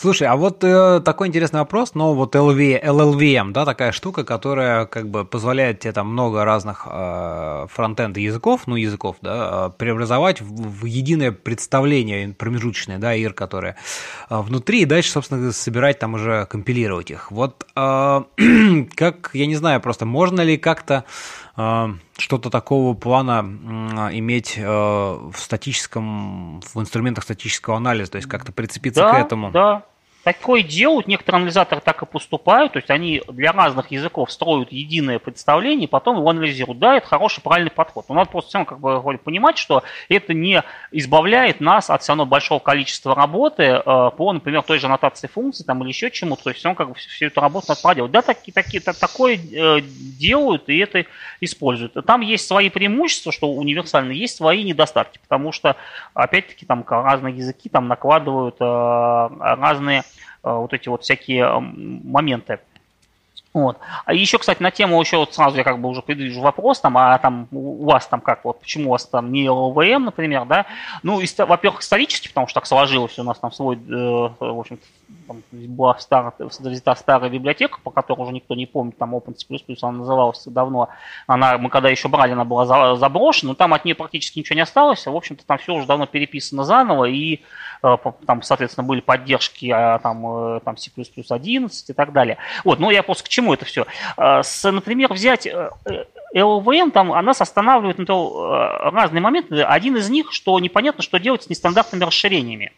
Слушай, 0.00 0.28
а 0.28 0.36
вот 0.36 0.64
э, 0.64 1.02
такой 1.04 1.28
интересный 1.28 1.60
вопрос, 1.60 1.94
но 1.94 2.14
вот 2.14 2.34
LV, 2.34 2.82
LLVM, 2.82 3.52
да, 3.52 3.66
такая 3.66 3.92
штука, 3.92 4.24
которая 4.24 4.86
как 4.86 5.10
бы 5.10 5.26
позволяет 5.26 5.80
тебе 5.80 5.92
там 5.92 6.10
много 6.10 6.42
разных 6.46 6.88
э, 6.90 7.66
фронтенд 7.68 8.16
языков, 8.16 8.62
ну 8.64 8.76
языков, 8.76 9.16
да, 9.20 9.66
э, 9.66 9.76
преобразовать 9.76 10.40
в, 10.40 10.80
в 10.80 10.86
единое 10.86 11.32
представление 11.32 12.32
промежуточное, 12.32 12.96
да, 12.96 13.14
ИР, 13.14 13.34
которое 13.34 13.76
э, 14.30 14.40
внутри, 14.40 14.80
и 14.80 14.84
дальше, 14.86 15.10
собственно, 15.10 15.52
собирать 15.52 15.98
там 15.98 16.14
уже, 16.14 16.46
компилировать 16.46 17.10
их. 17.10 17.30
Вот 17.30 17.66
э, 17.76 18.22
как, 18.94 19.30
я 19.34 19.44
не 19.44 19.56
знаю, 19.56 19.82
просто 19.82 20.06
можно 20.06 20.40
ли 20.40 20.56
как-то 20.56 21.04
э, 21.58 21.88
что-то 22.16 22.48
такого 22.48 22.94
плана 22.94 23.40
иметь 24.12 24.56
в 24.56 25.34
статическом, 25.36 26.60
в 26.60 26.80
инструментах 26.80 27.24
статического 27.24 27.76
анализа, 27.76 28.12
то 28.12 28.16
есть 28.16 28.28
как-то 28.28 28.50
прицепиться 28.52 29.02
да, 29.02 29.10
к 29.12 29.26
этому. 29.26 29.50
Да, 29.50 29.84
такое 30.22 30.62
делают, 30.62 31.06
некоторые 31.06 31.38
анализаторы 31.38 31.80
так 31.80 32.02
и 32.02 32.06
поступают, 32.06 32.72
то 32.72 32.78
есть 32.78 32.90
они 32.90 33.22
для 33.28 33.52
разных 33.52 33.90
языков 33.90 34.30
строят 34.30 34.70
единое 34.72 35.18
представление, 35.18 35.88
потом 35.88 36.18
его 36.18 36.28
анализируют. 36.28 36.78
Да, 36.78 36.96
это 36.96 37.06
хороший, 37.06 37.40
правильный 37.40 37.70
подход. 37.70 38.06
Но 38.08 38.14
надо 38.14 38.30
просто 38.30 38.48
все 38.48 38.58
равно 38.58 38.68
как 38.68 38.80
бы 38.80 39.18
понимать, 39.18 39.58
что 39.58 39.82
это 40.08 40.34
не 40.34 40.62
избавляет 40.92 41.60
нас 41.60 41.90
от 41.90 42.02
все 42.02 42.12
равно 42.12 42.26
большого 42.26 42.58
количества 42.58 43.14
работы 43.14 43.62
э, 43.62 43.82
по, 43.84 44.32
например, 44.32 44.62
той 44.62 44.78
же 44.78 44.86
аннотации 44.86 45.26
функций 45.26 45.64
там, 45.64 45.82
или 45.82 45.88
еще 45.88 46.10
чему-то. 46.10 46.44
То 46.44 46.50
есть 46.50 46.60
все 46.60 46.74
как 46.74 46.88
бы 46.88 46.94
всю 46.94 47.26
эту 47.26 47.40
работу 47.40 47.66
надо 47.68 47.80
проделать. 47.80 48.12
Да, 48.12 48.22
такие, 48.22 48.52
такие, 48.52 48.80
так, 48.80 48.96
такое 48.96 49.36
э, 49.36 49.80
делают 49.80 50.68
и 50.68 50.78
это 50.78 51.06
используют. 51.40 51.94
Там 52.06 52.20
есть 52.20 52.46
свои 52.46 52.68
преимущества, 52.68 53.32
что 53.32 53.50
универсально, 53.52 54.12
есть 54.12 54.36
свои 54.36 54.62
недостатки, 54.64 55.18
потому 55.18 55.52
что, 55.52 55.76
опять-таки, 56.14 56.66
там 56.66 56.84
разные 56.86 57.36
языки 57.36 57.68
там 57.68 57.88
накладывают 57.88 58.56
э, 58.60 59.28
разные 59.40 60.04
вот 60.42 60.72
эти 60.72 60.88
вот 60.88 61.02
всякие 61.02 61.60
моменты. 61.60 62.60
Вот. 63.52 63.78
А 64.04 64.14
еще, 64.14 64.38
кстати, 64.38 64.62
на 64.62 64.70
тему 64.70 65.00
еще 65.00 65.16
вот 65.16 65.34
сразу 65.34 65.56
я 65.56 65.64
как 65.64 65.80
бы 65.80 65.88
уже 65.88 66.02
предвижу 66.02 66.40
вопрос, 66.40 66.80
там, 66.80 66.96
а 66.96 67.18
там 67.18 67.48
у 67.50 67.84
вас 67.84 68.06
там 68.06 68.20
как, 68.20 68.44
вот 68.44 68.60
почему 68.60 68.88
у 68.88 68.92
вас 68.92 69.06
там 69.06 69.32
не 69.32 69.50
ЛВМ, 69.50 70.04
например, 70.04 70.44
да? 70.44 70.66
Ну, 71.02 71.20
во-первых, 71.38 71.80
исторически, 71.80 72.28
потому 72.28 72.46
что 72.46 72.60
так 72.60 72.66
сложилось, 72.66 73.18
у 73.18 73.24
нас 73.24 73.38
там 73.38 73.50
свой, 73.50 73.76
э, 73.76 73.78
в 73.80 74.60
общем 74.60 74.78
была 75.52 75.98
старая, 75.98 76.32
старая 76.94 77.30
библиотека, 77.30 77.78
по 77.82 77.90
которой 77.90 78.22
уже 78.22 78.32
никто 78.32 78.54
не 78.54 78.66
помнит, 78.66 78.98
там 78.98 79.14
Open 79.14 79.36
C++, 79.36 79.46
она 79.82 79.98
называлась 79.98 80.44
давно, 80.46 80.88
она, 81.26 81.58
мы 81.58 81.70
когда 81.70 81.88
еще 81.88 82.08
брали, 82.08 82.32
она 82.32 82.44
была 82.44 82.96
заброшена, 82.96 83.50
но 83.50 83.54
там 83.54 83.74
от 83.74 83.84
нее 83.84 83.94
практически 83.94 84.38
ничего 84.38 84.56
не 84.56 84.62
осталось, 84.62 85.06
в 85.06 85.16
общем-то 85.16 85.44
там 85.44 85.58
все 85.58 85.74
уже 85.74 85.86
давно 85.86 86.06
переписано 86.06 86.64
заново, 86.64 87.06
и 87.06 87.40
э, 87.82 87.96
там, 88.26 88.42
соответственно, 88.42 88.86
были 88.86 89.00
поддержки 89.00 89.70
а, 89.70 89.98
там, 89.98 90.56
э, 90.56 90.60
там 90.64 90.76
C++ 90.76 90.90
11 91.28 91.90
и 91.90 91.92
так 91.92 92.12
далее. 92.12 92.38
Вот, 92.64 92.78
ну 92.78 92.90
я 92.90 93.02
просто 93.02 93.24
к 93.24 93.28
чему 93.28 93.39
это 93.48 93.64
все? 93.64 93.86
Э, 94.16 94.42
с, 94.42 94.70
например, 94.70 95.12
взять 95.12 95.46
LVM, 96.34 96.90
там, 96.90 97.12
она 97.12 97.32
останавливает 97.32 97.98
на 97.98 98.06
то, 98.06 98.90
разные 98.92 99.20
моменты. 99.20 99.62
Один 99.62 99.96
из 99.96 100.08
них, 100.10 100.32
что 100.32 100.58
непонятно, 100.60 101.02
что 101.02 101.18
делать 101.18 101.42
с 101.42 101.48
нестандартными 101.48 102.04
расширениями. 102.04 102.72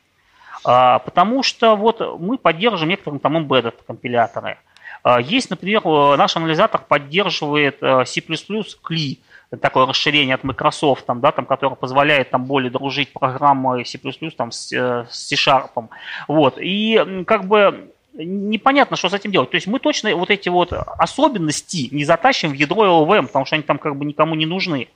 А, 0.64 1.00
потому 1.00 1.42
что 1.42 1.76
вот 1.76 2.20
мы 2.20 2.38
поддерживаем 2.38 2.90
некоторые 2.90 3.20
там 3.20 3.36
embedded 3.36 3.74
компиляторы. 3.86 4.58
А, 5.02 5.20
есть, 5.20 5.50
например, 5.50 5.84
наш 6.16 6.36
анализатор 6.36 6.80
поддерживает 6.86 7.78
э, 7.82 8.04
C++ 8.04 8.20
CLI, 8.20 9.18
такое 9.60 9.86
расширение 9.86 10.36
от 10.36 10.44
Microsoft, 10.44 11.04
там, 11.04 11.20
да, 11.20 11.32
там, 11.32 11.44
которое 11.44 11.74
позволяет 11.74 12.30
там 12.30 12.44
более 12.44 12.70
дружить 12.70 13.12
программой 13.12 13.84
C++ 13.84 13.98
там, 14.36 14.52
с, 14.52 14.72
э, 14.72 15.06
с 15.10 15.28
C-Sharp. 15.28 15.88
Вот. 16.28 16.58
И 16.58 17.24
как 17.26 17.46
бы 17.46 17.91
непонятно, 18.14 18.96
что 18.96 19.08
с 19.08 19.14
этим 19.14 19.30
делать. 19.30 19.50
То 19.50 19.56
есть 19.56 19.66
мы 19.66 19.78
точно 19.78 20.14
вот 20.16 20.30
эти 20.30 20.48
вот 20.48 20.72
особенности 20.72 21.88
не 21.90 22.04
затащим 22.04 22.50
в 22.50 22.54
ядро 22.54 23.04
LVM, 23.04 23.26
потому 23.26 23.44
что 23.44 23.56
они 23.56 23.62
там 23.62 23.78
как 23.78 23.96
бы 23.96 24.04
никому 24.04 24.34
не 24.34 24.46
нужны. 24.46 24.88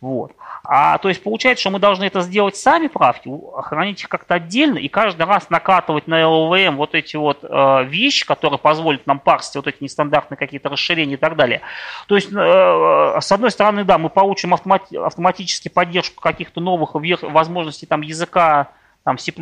Вот. 0.00 0.32
А 0.64 0.98
то 0.98 1.08
есть 1.08 1.22
получается, 1.22 1.62
что 1.62 1.70
мы 1.70 1.78
должны 1.78 2.04
это 2.04 2.20
сделать 2.20 2.56
сами 2.56 2.88
правки, 2.88 3.30
хранить 3.62 4.02
их 4.02 4.08
как-то 4.08 4.34
отдельно 4.34 4.78
и 4.78 4.88
каждый 4.88 5.24
раз 5.24 5.50
накатывать 5.50 6.06
на 6.06 6.20
LLVM 6.20 6.76
вот 6.76 6.94
эти 6.94 7.16
вот 7.16 7.38
э, 7.42 7.84
вещи, 7.84 8.26
которые 8.26 8.58
позволят 8.58 9.06
нам 9.06 9.18
парсить 9.18 9.56
вот 9.56 9.66
эти 9.66 9.76
нестандартные 9.80 10.36
какие-то 10.36 10.68
расширения 10.68 11.14
и 11.14 11.18
так 11.18 11.36
далее. 11.36 11.60
То 12.06 12.16
есть, 12.16 12.30
э, 12.32 13.18
с 13.20 13.32
одной 13.32 13.50
стороны, 13.50 13.84
да, 13.84 13.98
мы 13.98 14.10
получим 14.10 14.52
автомати- 14.52 14.96
автоматически 14.96 15.68
поддержку 15.68 16.20
каких-то 16.20 16.60
новых 16.60 16.94
возможностей 16.94 17.86
там 17.86 18.02
языка 18.02 18.68
там 19.04 19.18
C++, 19.18 19.32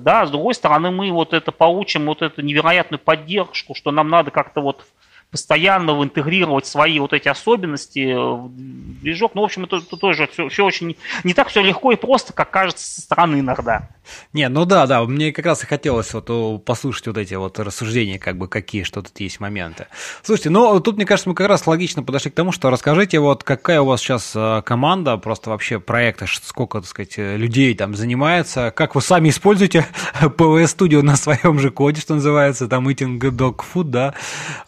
да, 0.00 0.26
с 0.26 0.30
другой 0.30 0.54
стороны 0.54 0.90
мы 0.90 1.10
вот 1.12 1.32
это 1.32 1.52
получим 1.52 2.06
вот 2.06 2.20
эту 2.20 2.42
невероятную 2.42 2.98
поддержку, 2.98 3.74
что 3.74 3.92
нам 3.92 4.08
надо 4.08 4.30
как-то 4.30 4.60
вот 4.60 4.84
постоянно 5.30 5.90
интегрировать 6.02 6.66
свои 6.66 6.98
вот 7.00 7.12
эти 7.12 7.28
особенности 7.28 8.14
в 8.14 8.48
движок. 8.50 9.34
Ну, 9.34 9.42
в 9.42 9.44
общем, 9.44 9.64
это, 9.64 9.76
это 9.76 9.96
тоже 9.96 10.26
все, 10.32 10.48
все 10.48 10.64
очень 10.64 10.96
не 11.22 11.34
так 11.34 11.48
все 11.48 11.62
легко 11.62 11.92
и 11.92 11.96
просто, 11.96 12.32
как 12.32 12.50
кажется 12.50 12.86
со 12.86 13.02
стороны 13.02 13.40
иногда. 13.40 13.90
Не, 14.32 14.48
ну 14.48 14.64
да, 14.64 14.86
да, 14.86 15.04
мне 15.04 15.32
как 15.32 15.44
раз 15.44 15.62
и 15.64 15.66
хотелось 15.66 16.14
вот 16.14 16.64
послушать 16.64 17.08
вот 17.08 17.18
эти 17.18 17.34
вот 17.34 17.58
рассуждения, 17.58 18.18
как 18.18 18.38
бы 18.38 18.48
какие, 18.48 18.84
что 18.84 19.02
тут 19.02 19.20
есть 19.20 19.38
моменты. 19.38 19.86
Слушайте, 20.22 20.48
ну 20.48 20.80
тут, 20.80 20.96
мне 20.96 21.04
кажется, 21.04 21.28
мы 21.28 21.34
как 21.34 21.48
раз 21.48 21.66
логично 21.66 22.02
подошли 22.02 22.30
к 22.30 22.34
тому, 22.34 22.50
что 22.50 22.70
расскажите 22.70 23.18
вот, 23.18 23.44
какая 23.44 23.82
у 23.82 23.84
вас 23.84 24.00
сейчас 24.00 24.32
э, 24.34 24.62
команда, 24.64 25.18
просто 25.18 25.50
вообще 25.50 25.78
проекта, 25.78 26.24
сколько, 26.26 26.80
так 26.80 26.88
сказать, 26.88 27.18
людей 27.18 27.74
там 27.74 27.94
занимается, 27.94 28.72
как 28.74 28.94
вы 28.94 29.02
сами 29.02 29.28
используете 29.28 29.86
PWS 30.22 30.78
Studio 30.78 31.02
на 31.02 31.16
своем 31.16 31.58
же 31.58 31.70
коде, 31.70 32.00
что 32.00 32.14
называется, 32.14 32.66
там 32.66 32.88
Eating 32.88 33.18
Dog 33.18 33.60
Food, 33.74 33.84
да, 33.84 34.14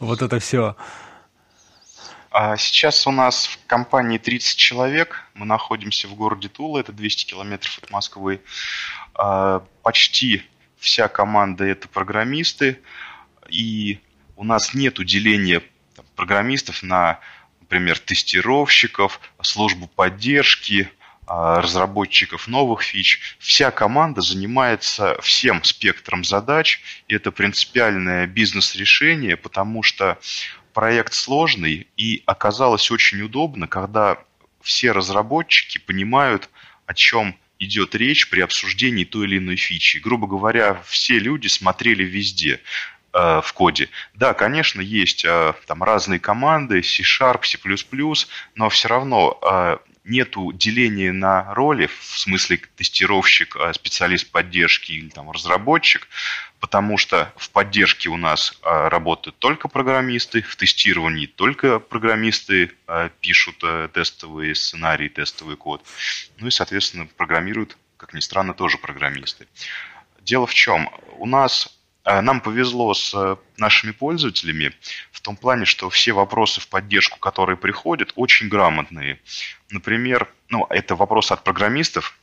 вот 0.01 0.21
это 0.21 0.39
все 0.39 0.50
все? 0.51 0.75
А 2.33 2.57
сейчас 2.57 3.07
у 3.07 3.13
нас 3.13 3.47
в 3.47 3.67
компании 3.69 4.19
30 4.19 4.57
человек. 4.57 5.25
Мы 5.35 5.47
находимся 5.47 6.09
в 6.09 6.15
городе 6.17 6.49
Тула, 6.49 6.79
это 6.79 6.93
200 6.93 7.27
километров 7.27 7.79
от 7.81 7.91
Москвы. 7.91 8.41
А, 9.15 9.65
почти 9.85 10.43
вся 10.77 11.07
команда 11.07 11.65
это 11.65 11.87
программисты. 11.87 12.81
И 13.49 14.01
у 14.37 14.43
нас 14.43 14.75
нет 14.75 14.95
деления 15.05 15.63
программистов 16.17 16.83
на, 16.83 17.21
например, 17.61 18.01
тестировщиков, 18.01 19.21
службу 19.43 19.87
поддержки, 19.87 20.91
разработчиков 21.31 22.49
новых 22.49 22.83
фич. 22.83 23.37
Вся 23.39 23.71
команда 23.71 24.21
занимается 24.21 25.17
всем 25.23 25.63
спектром 25.63 26.25
задач, 26.25 26.81
и 27.07 27.15
это 27.15 27.31
принципиальное 27.31 28.27
бизнес-решение, 28.27 29.37
потому 29.37 29.85
что 29.85 30.19
проект 30.73 31.15
сложный, 31.15 31.87
и 31.97 32.25
оказалось 32.27 32.91
очень 32.91 33.23
удобно, 33.23 33.69
когда 33.69 34.19
все 34.61 34.91
разработчики 34.91 35.79
понимают, 35.79 36.51
о 36.87 36.95
чем 36.95 37.37
идет 37.61 37.95
речь 37.95 38.29
при 38.29 38.41
обсуждении 38.41 39.05
той 39.05 39.27
или 39.27 39.39
иной 39.39 39.57
фичи. 39.57 39.99
Грубо 39.99 40.27
говоря, 40.27 40.83
все 40.85 41.21
люди 41.21 41.47
смотрели 41.47 42.03
везде 42.03 42.61
э, 43.13 43.41
в 43.45 43.53
коде. 43.53 43.89
Да, 44.15 44.35
конечно, 44.35 44.81
есть 44.81 45.25
э, 45.25 45.55
там 45.67 45.85
разные 45.85 46.19
команды, 46.19 46.83
C-Sharp, 46.83 47.45
C++, 47.45 47.59
но 48.57 48.69
все 48.69 48.89
равно 48.89 49.39
э, 49.43 49.79
нету 50.11 50.53
деления 50.53 51.13
на 51.13 51.55
роли, 51.55 51.87
в 51.87 52.19
смысле 52.19 52.61
тестировщик, 52.77 53.57
а 53.57 53.73
специалист 53.73 54.31
поддержки 54.31 54.93
или 54.93 55.09
там 55.09 55.31
разработчик, 55.31 56.09
потому 56.59 56.99
что 56.99 57.33
в 57.37 57.51
поддержке 57.51 58.09
у 58.11 58.17
нас 58.17 58.59
а, 58.63 58.91
работают 58.91 59.39
только 59.39 59.69
программисты, 59.69 60.43
в 60.43 60.57
тестировании 60.57 61.27
только 61.27 61.79
программисты 61.79 62.73
а, 62.87 63.09
пишут 63.21 63.65
тестовые 63.95 64.55
сценарии, 64.55 65.09
тестовый 65.09 65.57
код. 65.57 65.83
Ну 66.39 66.49
и, 66.49 66.51
соответственно, 66.51 67.07
программируют, 67.07 67.79
как 67.97 68.13
ни 68.13 68.21
странно, 68.21 68.53
тоже 68.53 68.77
программисты. 68.79 69.47
Дело 70.23 70.47
в 70.47 70.55
чем? 70.55 70.91
У 71.19 71.27
нас 71.27 71.80
нам 72.05 72.41
повезло 72.41 72.95
с 72.95 73.39
нашими 73.57 73.93
пользователями 73.93 74.73
в 75.13 75.21
том 75.21 75.37
плане, 75.37 75.65
что 75.65 75.91
все 75.91 76.13
вопросы 76.13 76.61
в 76.61 76.69
поддержку, 76.69 77.19
которые 77.19 77.57
приходят, 77.57 78.13
очень 78.17 78.49
грамотные. 78.49 79.21
Например, 79.71 80.29
ну, 80.49 80.67
это 80.71 80.95
вопрос 80.97 81.31
от 81.31 81.45
программистов, 81.45 82.19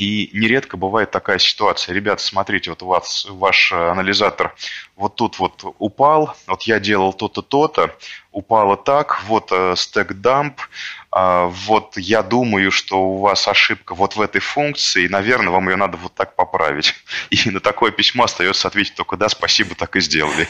и 0.00 0.30
нередко 0.32 0.78
бывает 0.78 1.10
такая 1.10 1.38
ситуация. 1.38 1.94
Ребята, 1.94 2.22
смотрите, 2.22 2.70
вот 2.70 2.82
у 2.82 2.86
вас 2.86 3.26
ваш 3.28 3.72
анализатор 3.72 4.56
вот 4.96 5.16
тут 5.16 5.38
вот 5.38 5.62
упал, 5.78 6.34
вот 6.46 6.62
я 6.62 6.80
делал 6.80 7.12
то-то, 7.12 7.42
то-то, 7.42 7.94
упало 8.32 8.78
так, 8.78 9.22
вот 9.24 9.52
э, 9.52 9.74
стек 9.76 10.14
дамп, 10.14 10.58
а, 10.58 10.66
вот 11.12 11.96
я 11.96 12.22
думаю, 12.22 12.70
что 12.70 13.02
у 13.02 13.18
вас 13.18 13.48
ошибка 13.48 13.96
вот 13.96 14.14
в 14.14 14.20
этой 14.20 14.40
функции, 14.40 15.08
наверное, 15.08 15.50
вам 15.50 15.68
ее 15.68 15.74
надо 15.74 15.96
вот 15.96 16.14
так 16.14 16.36
поправить. 16.36 16.94
И 17.30 17.50
на 17.50 17.58
такое 17.60 17.90
письмо 17.90 18.24
остается 18.24 18.68
ответить 18.68 18.94
только 18.94 19.16
«да, 19.16 19.28
спасибо, 19.28 19.74
так 19.74 19.96
и 19.96 20.00
сделали». 20.00 20.46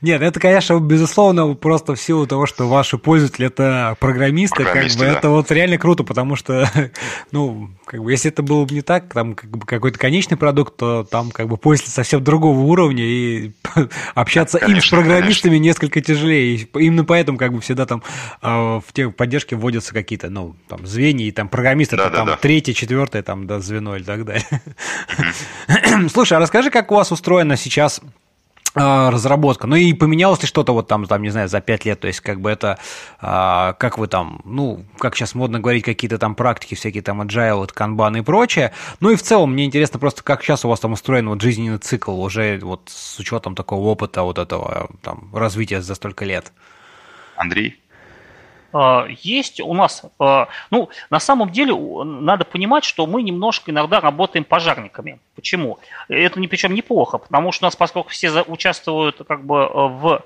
Нет, 0.00 0.22
это, 0.22 0.40
конечно, 0.40 0.78
безусловно, 0.80 1.54
просто 1.54 1.94
в 1.94 2.00
силу 2.00 2.26
того, 2.26 2.46
что 2.46 2.68
ваши 2.68 2.96
пользователи– 2.96 3.46
это 3.48 3.96
программисты, 4.00 4.64
программисты 4.64 4.98
как 4.98 5.08
бы, 5.08 5.12
да. 5.12 5.18
это 5.18 5.28
вот 5.28 5.50
реально 5.50 5.78
круто, 5.78 6.04
потому 6.04 6.36
что, 6.36 6.68
ну, 7.30 7.70
как 7.84 8.02
бы, 8.02 8.10
если 8.10 8.30
это 8.30 8.42
было 8.42 8.64
бы 8.64 8.74
не 8.74 8.82
так, 8.82 9.12
там, 9.12 9.34
как 9.34 9.50
бы, 9.50 9.66
какой-то 9.66 9.98
конечный 9.98 10.36
продукт, 10.36 10.76
то 10.76 11.04
там, 11.04 11.30
как 11.30 11.48
бы, 11.48 11.58
пользователь 11.58 11.92
совсем 11.92 12.24
другого 12.24 12.58
уровня, 12.60 13.04
и 13.04 13.52
общаться 14.14 14.58
конечно, 14.58 14.76
им 14.76 14.82
с 14.82 14.88
программистами 14.88 15.52
конечно. 15.52 15.64
несколько 15.64 16.00
тяжелее. 16.00 16.56
И 16.56 16.68
именно 16.78 17.04
поэтому, 17.04 17.36
как 17.36 17.52
бы, 17.52 17.60
всегда 17.60 17.84
там 17.86 18.02
а, 18.40 18.80
в 18.80 19.10
поддержке 19.10 19.54
вводятся 19.54 19.94
какие-то, 20.02 20.30
ну, 20.30 20.56
там, 20.68 20.86
звенья, 20.86 21.26
и 21.26 21.30
там 21.30 21.48
программисты, 21.48 21.96
да, 21.96 22.04
это 22.04 22.10
да, 22.10 22.16
там 22.18 22.26
да. 22.26 22.36
третье, 22.36 22.72
четвертое, 22.72 23.22
там, 23.22 23.46
да, 23.46 23.60
звено 23.60 23.96
или 23.96 24.04
так 24.04 24.24
далее. 24.24 24.46
Слушай, 26.12 26.38
а 26.38 26.40
расскажи, 26.40 26.70
как 26.70 26.90
у 26.92 26.94
вас 26.94 27.12
устроена 27.12 27.56
сейчас 27.56 28.00
а, 28.74 29.10
разработка. 29.10 29.66
Ну 29.66 29.76
и 29.76 29.92
поменялось 29.92 30.42
ли 30.42 30.46
что-то 30.46 30.72
вот 30.72 30.88
там, 30.88 31.06
там, 31.06 31.22
не 31.22 31.30
знаю, 31.30 31.48
за 31.48 31.60
пять 31.60 31.84
лет, 31.84 32.00
то 32.00 32.06
есть 32.06 32.20
как 32.20 32.40
бы 32.40 32.50
это, 32.50 32.78
а, 33.20 33.72
как 33.74 33.98
вы 33.98 34.06
там, 34.06 34.40
ну, 34.44 34.84
как 34.98 35.16
сейчас 35.16 35.34
модно 35.34 35.58
говорить, 35.58 35.84
какие-то 35.84 36.18
там 36.18 36.34
практики, 36.34 36.74
всякие 36.74 37.02
там 37.02 37.22
agile, 37.22 37.56
вот, 37.56 37.72
kanban 37.72 38.18
и 38.18 38.22
прочее. 38.22 38.72
Ну 39.00 39.10
и 39.10 39.16
в 39.16 39.22
целом 39.22 39.52
мне 39.52 39.64
интересно 39.64 39.98
просто, 39.98 40.22
как 40.22 40.42
сейчас 40.42 40.64
у 40.64 40.68
вас 40.68 40.80
там 40.80 40.92
устроен 40.92 41.28
вот 41.28 41.40
жизненный 41.40 41.78
цикл 41.78 42.20
уже 42.20 42.58
вот 42.62 42.82
с 42.86 43.18
учетом 43.18 43.54
такого 43.54 43.88
опыта 43.88 44.22
вот 44.22 44.38
этого 44.38 44.90
там 45.02 45.30
развития 45.34 45.80
за 45.80 45.94
столько 45.94 46.24
лет. 46.24 46.52
Андрей? 47.36 47.80
А, 48.72 49.06
есть 49.08 49.60
у 49.60 49.72
нас, 49.74 50.02
а, 50.18 50.48
ну, 50.70 50.90
на 51.10 51.20
самом 51.20 51.50
деле 51.50 51.74
надо 51.74 52.44
понимать, 52.44 52.84
что 52.84 53.06
мы 53.06 53.22
немножко 53.22 53.70
иногда 53.70 54.00
работаем 54.00 54.44
пожарниками. 54.44 55.18
Почему? 55.34 55.78
Это 56.08 56.38
ни 56.38 56.46
причем 56.46 56.74
неплохо, 56.74 57.18
потому 57.18 57.52
что 57.52 57.64
у 57.64 57.66
нас, 57.66 57.76
поскольку 57.76 58.10
все 58.10 58.42
участвуют 58.42 59.22
как 59.26 59.44
бы 59.44 59.66
в 59.66 60.24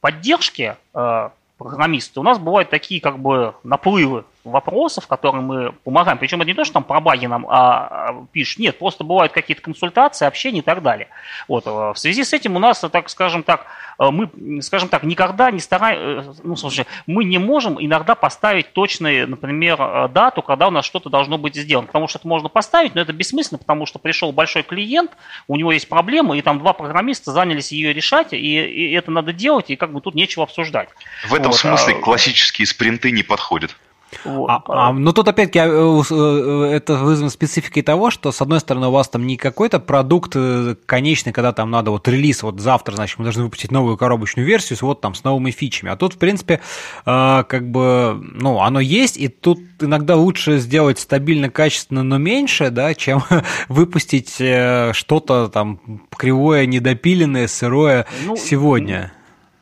поддержке 0.00 0.76
а, 0.92 1.32
программисты, 1.56 2.20
у 2.20 2.22
нас 2.22 2.38
бывают 2.38 2.68
такие 2.70 3.00
как 3.00 3.18
бы 3.18 3.54
наплывы 3.62 4.24
вопросов, 4.44 5.06
которые 5.06 5.42
мы 5.42 5.72
помогаем. 5.72 6.18
Причем 6.18 6.40
это 6.40 6.48
не 6.48 6.54
то, 6.54 6.64
что 6.64 6.74
там 6.74 6.84
про 6.84 7.00
баги 7.00 7.26
нам 7.26 7.46
а, 7.48 8.24
пишут, 8.32 8.58
нет, 8.60 8.78
просто 8.78 9.04
бывают 9.04 9.32
какие-то 9.32 9.62
консультации, 9.62 10.26
общения 10.26 10.60
и 10.60 10.62
так 10.62 10.82
далее. 10.82 11.08
Вот. 11.48 11.66
В 11.66 11.94
связи 11.96 12.24
с 12.24 12.32
этим 12.32 12.56
у 12.56 12.58
нас, 12.58 12.80
так 12.80 13.08
скажем 13.08 13.42
так, 13.42 13.66
Э, 13.98 14.10
мы, 14.10 14.62
скажем 14.62 14.88
так, 14.88 15.02
никогда 15.04 15.50
не 15.50 15.60
стараемся, 15.60 16.30
э, 16.30 16.34
ну, 16.42 16.56
слушай, 16.56 16.86
мы 17.06 17.24
не 17.24 17.38
можем 17.38 17.82
иногда 17.84 18.14
поставить 18.14 18.72
точную, 18.72 19.28
например, 19.28 19.76
э, 19.80 20.08
дату, 20.08 20.42
когда 20.42 20.68
у 20.68 20.70
нас 20.70 20.84
что-то 20.84 21.10
должно 21.10 21.38
быть 21.38 21.54
сделано, 21.54 21.86
потому 21.86 22.08
что 22.08 22.18
это 22.18 22.28
можно 22.28 22.48
поставить, 22.48 22.94
но 22.94 23.00
это 23.00 23.12
бессмысленно, 23.12 23.58
потому 23.58 23.86
что 23.86 23.98
пришел 23.98 24.32
большой 24.32 24.62
клиент, 24.62 25.12
у 25.48 25.56
него 25.56 25.72
есть 25.72 25.88
проблема, 25.88 26.36
и 26.36 26.42
там 26.42 26.58
два 26.58 26.72
программиста 26.72 27.32
занялись 27.32 27.72
ее 27.72 27.92
решать, 27.92 28.32
и, 28.32 28.36
и 28.36 28.92
это 28.92 29.10
надо 29.10 29.32
делать, 29.32 29.70
и 29.70 29.76
как 29.76 29.92
бы 29.92 30.00
тут 30.00 30.14
нечего 30.14 30.44
обсуждать. 30.44 30.88
В 31.28 31.34
этом 31.34 31.52
вот. 31.52 31.60
смысле 31.60 31.94
а 31.94 32.00
классические 32.00 32.66
спринты 32.66 33.10
не 33.10 33.22
подходят. 33.22 33.76
Вот. 34.24 34.48
А, 34.48 34.62
а, 34.68 34.92
но 34.92 35.12
тут 35.12 35.28
опять-таки 35.28 35.58
э, 35.58 36.02
э, 36.10 36.70
это 36.72 36.96
вызвано 36.96 37.30
спецификой 37.30 37.82
того, 37.82 38.10
что 38.10 38.32
с 38.32 38.40
одной 38.40 38.60
стороны 38.60 38.88
у 38.88 38.90
вас 38.90 39.08
там 39.08 39.26
не 39.26 39.36
какой-то 39.36 39.80
продукт 39.80 40.32
э, 40.34 40.76
конечный, 40.86 41.32
когда 41.32 41.52
там 41.52 41.70
надо 41.70 41.90
вот 41.90 42.06
релиз, 42.08 42.42
вот 42.42 42.60
завтра, 42.60 42.94
значит, 42.94 43.18
мы 43.18 43.24
должны 43.24 43.44
выпустить 43.44 43.70
новую 43.70 43.96
коробочную 43.96 44.46
версию, 44.46 44.78
вот 44.82 45.00
там 45.00 45.14
с 45.14 45.24
новыми 45.24 45.50
фичами. 45.50 45.90
А 45.90 45.96
тут, 45.96 46.14
в 46.14 46.18
принципе, 46.18 46.60
как 47.04 47.70
бы, 47.70 48.20
ну, 48.20 48.60
оно 48.60 48.80
есть, 48.80 49.16
и 49.16 49.28
тут 49.28 49.58
иногда 49.80 50.16
лучше 50.16 50.58
сделать 50.58 50.98
стабильно, 50.98 51.50
качественно, 51.50 52.02
но 52.02 52.18
меньше, 52.18 52.70
да, 52.70 52.94
чем 52.94 53.22
выпустить 53.68 54.34
что-то 54.34 55.48
там 55.48 55.80
кривое, 56.16 56.66
недопиленное, 56.66 57.48
сырое 57.48 58.06
ну, 58.24 58.36
сегодня. 58.36 59.12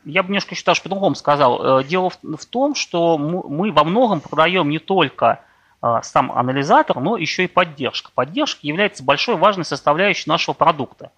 Я 0.05 0.23
бы 0.23 0.29
немножко 0.29 0.55
еще 0.55 0.65
даже 0.65 0.83
по-другому 0.83 1.15
сказал. 1.15 1.81
Э, 1.81 1.85
дело 1.85 2.11
в, 2.11 2.45
том, 2.47 2.74
что 2.74 3.19
мы, 3.19 3.73
во 3.73 3.85
многом 3.85 4.20
продаем 4.20 4.69
не 4.69 4.79
только 4.79 5.45
сам 6.03 6.31
анализатор, 6.33 7.01
но 7.01 7.17
еще 7.17 7.45
и 7.45 7.49
поддержка. 7.49 8.11
Поддержка 8.15 8.61
является 8.63 9.03
большой 9.03 9.37
важной 9.37 9.65
составляющей 9.65 10.31
нашего 10.31 10.55
продукта. 10.55 11.11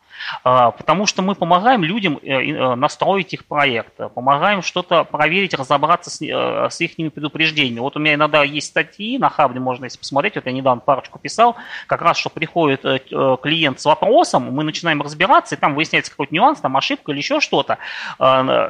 А, 0.43 0.70
потому 0.70 1.07
что 1.07 1.23
мы 1.23 1.35
помогаем 1.35 1.82
людям 1.85 2.19
э, 2.23 2.28
э, 2.28 2.74
настроить 2.74 3.32
их 3.35 3.45
проект, 3.45 3.95
помогаем 4.15 4.62
что-то 4.62 5.05
проверить, 5.05 5.55
разобраться 5.55 6.11
с, 6.11 6.23
э, 6.23 6.69
с 6.70 6.81
их 6.81 6.95
предупреждениями. 6.97 7.81
Вот 7.81 7.97
у 7.97 8.01
меня 8.01 8.15
иногда 8.15 8.43
есть 8.45 8.69
статьи 8.69 9.19
на 9.19 9.28
Хабре, 9.28 9.61
можно 9.61 9.85
если 9.85 9.99
посмотреть, 9.99 10.36
вот 10.36 10.47
я 10.47 10.53
недавно 10.53 10.81
парочку 10.81 11.19
писал, 11.19 11.57
как 11.86 12.03
раз, 12.03 12.16
что 12.16 12.31
приходит 12.31 12.82
клиент 12.82 13.81
с 13.81 13.85
вопросом, 13.85 14.53
мы 14.53 14.65
начинаем 14.65 15.03
разбираться, 15.03 15.55
и 15.55 15.59
там 15.59 15.74
выясняется 15.74 16.11
какой-то 16.11 16.35
нюанс, 16.35 16.61
там 16.61 16.77
ошибка 16.77 17.12
или 17.12 17.19
еще 17.19 17.41
что-то. 17.41 17.78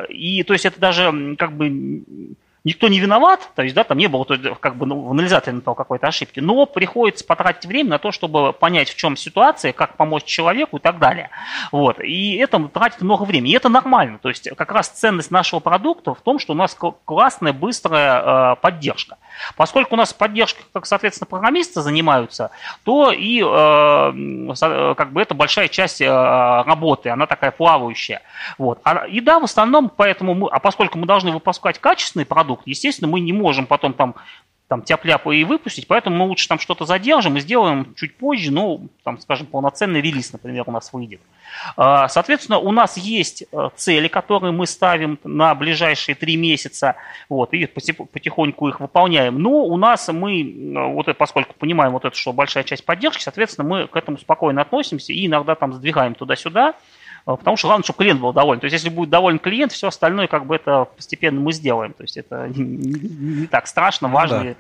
И 0.09 0.43
то 0.43 0.53
есть 0.53 0.65
это 0.65 0.81
даже 0.81 1.37
как 1.39 1.53
бы 1.53 2.37
никто 2.65 2.89
не 2.89 2.99
виноват, 2.99 3.51
то 3.55 3.63
есть, 3.63 3.75
да, 3.75 3.85
там 3.85 3.99
не 3.99 4.07
было 4.07 4.25
как 4.59 4.77
бы 4.77 4.87
ну, 4.87 5.01
в 5.01 5.11
анализаторе 5.11 5.57
например, 5.57 5.77
какой-то 5.77 6.07
ошибки, 6.07 6.41
но 6.41 6.65
приходится 6.67 7.25
потратить 7.25 7.67
время 7.67 7.91
на 7.91 7.99
то, 7.99 8.11
чтобы 8.11 8.53
понять, 8.53 8.91
в 8.91 8.97
чем 8.97 9.17
ситуация, 9.17 9.73
как 9.73 9.97
помочь 9.97 10.25
человеку 10.25 10.79
и 10.79 10.81
так 10.81 10.99
далее. 10.99 11.31
Вот. 11.73 12.01
И 12.01 12.37
это 12.37 12.59
тратит 12.69 13.03
много 13.03 13.25
времени. 13.25 13.53
И 13.53 13.57
это 13.57 13.69
нормально. 13.69 14.19
То 14.19 14.31
есть 14.31 14.49
как 14.57 14.73
раз 14.73 14.89
ценность 14.89 15.31
нашего 15.31 15.61
продукта 15.61 16.15
в 16.15 16.21
том, 16.21 16.39
что 16.39 16.53
у 16.53 16.57
нас 16.57 16.77
классная, 17.05 17.53
быстрая 17.53 18.53
э, 18.53 18.57
поддержка. 18.57 19.19
Поскольку 19.57 19.95
у 19.95 19.99
нас 19.99 20.13
поддержка, 20.13 20.63
как, 20.73 20.87
соответственно, 20.87 21.27
программисты 21.27 21.83
занимаются, 21.83 22.51
то 22.85 23.13
и 23.13 23.41
э, 23.41 24.95
как 24.95 25.13
бы 25.13 25.21
это 25.21 25.35
большая 25.35 25.69
часть 25.69 26.01
э, 26.01 26.09
работы, 26.09 27.11
она 27.11 27.27
такая 27.27 27.51
плавающая. 27.51 28.23
Вот. 28.59 28.81
А, 28.85 29.07
и 29.07 29.21
да, 29.21 29.41
в 29.41 29.45
основном, 29.45 29.91
поэтому 29.95 30.35
мы, 30.35 30.49
а 30.51 30.61
поскольку 30.61 30.99
мы 30.99 31.07
должны 31.07 31.33
выпускать 31.33 31.79
качественный 31.79 32.25
продукт, 32.25 32.54
естественно, 32.65 33.11
мы 33.11 33.21
не 33.21 33.33
можем 33.33 33.67
потом 33.67 33.93
там 33.93 34.15
там 34.69 34.83
тяп-ляпу 34.83 35.31
и 35.33 35.45
выпустить, 35.45 35.87
поэтому 35.87 36.17
мы 36.17 36.27
лучше 36.27 36.49
там 36.49 36.59
что-то 36.59 36.87
задержим 36.87 37.37
и 37.37 37.41
сделаем 37.41 37.95
чуть 37.97 38.17
позже, 38.17 38.51
ну, 38.51 38.89
там, 39.03 39.21
скажем, 39.21 39.47
полноценный 39.47 40.01
релиз, 40.01 40.33
например, 40.33 40.65
у 40.67 40.73
нас 40.73 40.93
выйдет. 40.93 41.21
А, 41.77 42.09
соответственно, 42.09 42.59
у 42.59 42.73
нас 42.73 42.97
есть 42.97 43.45
э, 43.53 43.69
цели, 43.77 44.09
которые 44.09 44.53
мы 44.53 44.67
ставим 44.67 45.19
на 45.23 45.55
ближайшие 45.55 46.15
три 46.15 46.37
месяца, 46.37 46.97
вот, 47.29 47.53
и 47.53 47.67
потихоньку 47.67 48.69
их 48.69 48.81
выполняем. 48.81 49.39
Но 49.39 49.65
у 49.65 49.77
нас 49.77 50.09
мы, 50.09 50.73
вот 50.95 51.15
поскольку 51.19 51.55
понимаем 51.55 51.93
вот 51.93 52.07
это, 52.07 52.17
что 52.17 52.33
большая 52.33 52.65
часть 52.65 52.87
поддержки, 52.87 53.23
соответственно, 53.23 53.69
мы 53.69 53.87
к 53.87 53.95
этому 53.95 54.17
спокойно 54.17 54.63
относимся 54.63 55.13
и 55.13 55.27
иногда 55.27 55.55
там 55.55 55.75
сдвигаем 55.75 56.15
туда-сюда, 56.15 56.75
потому 57.25 57.57
что 57.57 57.69
главное, 57.69 57.85
чтобы 57.85 57.99
клиент 57.99 58.21
был 58.21 58.33
доволен. 58.33 58.61
То 58.61 58.67
есть, 58.67 58.75
если 58.75 58.89
будет 58.89 59.11
доволен 59.11 59.39
клиент, 59.39 59.73
все 59.73 59.89
остальное 59.89 60.27
как 60.27 60.47
бы 60.47 60.57
это 60.57 60.85
постепенно 60.85 61.41
мы 61.41 61.53
сделаем. 61.53 61.93
То 61.93 62.03
есть, 62.05 62.17
это 62.17 62.49
не, 62.55 62.63
не, 62.63 63.47
так 63.47 63.67
страшно, 63.67 64.09
ну 64.09 64.15
важно. 64.15 64.45
Да. 64.45 64.55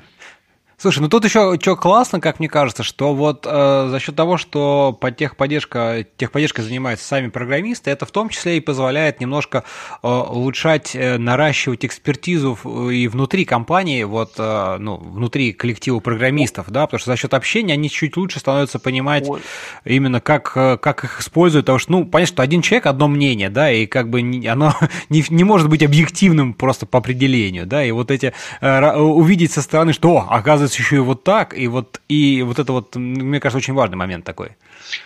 Слушай, 0.77 1.01
ну 1.01 1.09
тут 1.09 1.25
еще 1.25 1.57
что 1.61 1.77
классно, 1.77 2.21
как 2.21 2.41
мне 2.41 2.49
кажется, 2.49 2.83
что 2.83 3.15
вот 3.15 3.47
э, 3.49 3.89
за 3.91 4.01
счет 4.01 4.17
того, 4.17 4.37
что 4.37 4.97
под 5.01 5.17
техподдержка, 5.17 6.05
техподдержкой 6.17 6.65
занимаются 6.65 7.07
сами 7.07 7.29
программисты, 7.29 7.91
это 7.91 8.07
в 8.07 8.11
том 8.11 8.29
числе 8.29 8.57
и 8.57 8.61
позволяет 8.61 9.21
немножко 9.21 9.65
э, 10.03 10.07
улучшать, 10.09 10.95
э, 10.95 11.17
наращивать 11.17 11.85
экспертизу 11.85 12.59
и 12.91 13.09
внутри 13.09 13.45
компании, 13.45 14.03
вот, 14.05 14.35
э, 14.39 14.77
ну, 14.79 14.97
внутри 14.97 15.53
коллектива 15.53 16.01
программистов, 16.01 16.71
да, 16.71 16.87
потому 16.87 16.99
что 16.99 17.11
за 17.13 17.17
счет 17.17 17.35
общения 17.35 17.75
они 17.75 17.89
чуть 17.89 18.17
лучше 18.17 18.41
становятся 18.41 18.79
понимать 18.79 19.29
Ой. 19.29 19.41
именно 19.85 20.21
как, 20.21 20.53
э, 20.57 20.77
как 20.77 21.05
их 21.05 21.21
используют, 21.21 21.67
потому 21.67 21.79
что, 21.79 21.93
ну, 21.93 22.05
понятно, 22.05 22.35
что 22.35 22.43
один 22.43 22.63
человек, 22.63 22.87
одно 22.87 23.07
мнение, 23.09 23.49
да, 23.49 23.71
и 23.71 23.87
как 23.87 24.11
бы 24.11 24.21
оно 24.21 24.75
не, 25.09 25.25
не 25.31 25.45
может 25.45 25.69
быть 25.69 25.83
объективным 25.83 26.53
просто 26.53 26.85
по 26.85 26.99
определению, 26.99 27.65
да, 27.65 27.85
и 27.85 27.91
вот 27.93 28.11
эти, 28.11 28.33
э, 28.61 28.97
увидеть 28.97 29.53
со 29.53 29.63
стороны, 29.63 29.93
что, 29.93 30.27
оказывается, 30.29 30.74
делать 30.75 30.79
еще 30.79 30.97
и 30.97 30.99
вот 31.01 31.25
так, 31.25 31.55
и 31.57 31.69
вот, 31.69 32.01
и 32.09 32.43
вот 32.43 32.59
это 32.59 32.73
вот, 32.73 32.97
мне 32.97 33.41
кажется, 33.41 33.59
очень 33.59 33.75
важный 33.75 33.97
момент 33.97 34.25
такой. 34.25 34.51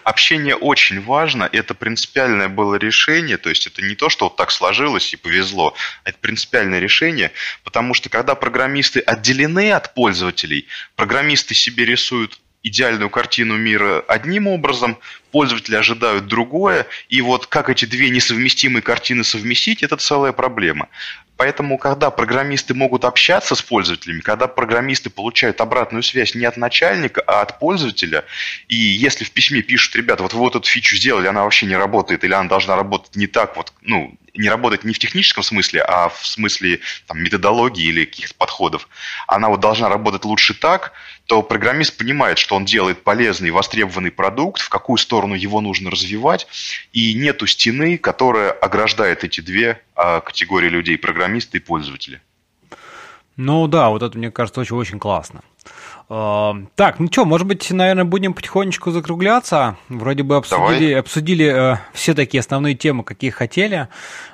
Общение 0.04 0.54
очень 0.54 1.00
важно, 1.00 1.48
это 1.52 1.74
принципиальное 1.74 2.48
было 2.48 2.76
решение, 2.76 3.36
то 3.36 3.48
есть 3.48 3.66
это 3.66 3.82
не 3.82 3.94
то, 3.94 4.08
что 4.08 4.26
вот 4.26 4.36
так 4.36 4.50
сложилось 4.50 5.14
и 5.14 5.16
повезло, 5.16 5.74
а 6.04 6.10
это 6.10 6.18
принципиальное 6.20 6.80
решение, 6.80 7.30
потому 7.64 7.94
что 7.94 8.08
когда 8.08 8.34
программисты 8.34 9.00
отделены 9.00 9.72
от 9.72 9.94
пользователей, 9.94 10.66
программисты 10.96 11.54
себе 11.54 11.84
рисуют 11.84 12.40
идеальную 12.62 13.10
картину 13.10 13.56
мира 13.56 14.04
одним 14.08 14.46
образом, 14.46 14.98
пользователи 15.30 15.76
ожидают 15.76 16.26
другое, 16.26 16.86
и 17.08 17.20
вот 17.20 17.46
как 17.46 17.70
эти 17.70 17.84
две 17.84 18.10
несовместимые 18.10 18.82
картины 18.82 19.24
совместить, 19.24 19.82
это 19.82 19.96
целая 19.96 20.32
проблема. 20.32 20.88
Поэтому, 21.38 21.78
когда 21.78 22.10
программисты 22.10 22.74
могут 22.74 23.04
общаться 23.04 23.54
с 23.54 23.62
пользователями, 23.62 24.20
когда 24.20 24.48
программисты 24.48 25.08
получают 25.08 25.60
обратную 25.60 26.02
связь 26.02 26.34
не 26.34 26.44
от 26.44 26.56
начальника, 26.56 27.22
а 27.28 27.42
от 27.42 27.60
пользователя, 27.60 28.24
и 28.66 28.74
если 28.74 29.22
в 29.22 29.30
письме 29.30 29.62
пишут, 29.62 29.94
ребята, 29.94 30.24
вот 30.24 30.32
вы 30.32 30.40
вот 30.40 30.56
эту 30.56 30.66
фичу 30.68 30.96
сделали, 30.96 31.28
она 31.28 31.44
вообще 31.44 31.66
не 31.66 31.76
работает, 31.76 32.24
или 32.24 32.32
она 32.32 32.48
должна 32.48 32.74
работать 32.74 33.14
не 33.14 33.28
так, 33.28 33.56
вот, 33.56 33.72
ну, 33.82 34.18
не 34.34 34.48
работать 34.48 34.82
не 34.82 34.92
в 34.92 34.98
техническом 34.98 35.44
смысле, 35.44 35.82
а 35.82 36.08
в 36.08 36.26
смысле 36.26 36.80
там, 37.06 37.22
методологии 37.22 37.84
или 37.84 38.04
каких-то 38.04 38.34
подходов, 38.34 38.88
она 39.28 39.48
вот 39.48 39.60
должна 39.60 39.88
работать 39.88 40.24
лучше 40.24 40.54
так, 40.54 40.92
то 41.28 41.42
программист 41.42 41.98
понимает, 41.98 42.38
что 42.38 42.56
он 42.56 42.64
делает 42.64 43.04
полезный, 43.04 43.50
востребованный 43.50 44.10
продукт, 44.10 44.62
в 44.62 44.70
какую 44.70 44.96
сторону 44.96 45.34
его 45.34 45.60
нужно 45.60 45.90
развивать, 45.90 46.46
и 46.94 47.12
нету 47.12 47.46
стены, 47.46 47.98
которая 47.98 48.50
ограждает 48.50 49.24
эти 49.24 49.42
две 49.42 49.82
а, 49.94 50.20
категории 50.20 50.70
людей, 50.70 50.96
программисты 50.96 51.58
и 51.58 51.60
пользователи. 51.60 52.22
Ну 53.36 53.68
да, 53.68 53.90
вот 53.90 54.02
это, 54.02 54.16
мне 54.16 54.30
кажется, 54.30 54.62
очень-очень 54.62 54.98
классно. 54.98 55.42
Эм, 56.08 56.70
так, 56.74 56.98
ну 56.98 57.08
что, 57.12 57.26
может 57.26 57.46
быть, 57.46 57.70
наверное, 57.70 58.04
будем 58.04 58.32
потихонечку 58.32 58.90
закругляться. 58.90 59.76
Вроде 59.90 60.22
бы 60.22 60.36
обсудили, 60.36 60.94
обсудили 60.94 61.44
э, 61.44 61.76
все 61.92 62.14
такие 62.14 62.40
основные 62.40 62.74
темы, 62.74 63.04
какие 63.04 63.30
хотели. 63.30 63.88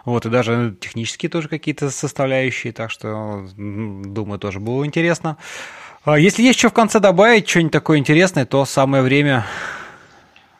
Вот, 0.04 0.24
и 0.26 0.30
даже 0.30 0.76
технические 0.80 1.28
тоже 1.28 1.48
какие-то 1.48 1.90
составляющие. 1.90 2.72
Так 2.72 2.92
что, 2.92 3.48
думаю, 3.56 4.38
тоже 4.38 4.60
было 4.60 4.86
интересно. 4.86 5.36
А 5.36 5.83
если 6.06 6.42
есть 6.42 6.58
что 6.58 6.68
в 6.68 6.74
конце 6.74 7.00
добавить, 7.00 7.48
что-нибудь 7.48 7.72
такое 7.72 7.98
интересное, 7.98 8.44
то 8.44 8.64
самое 8.66 9.02
время. 9.02 9.46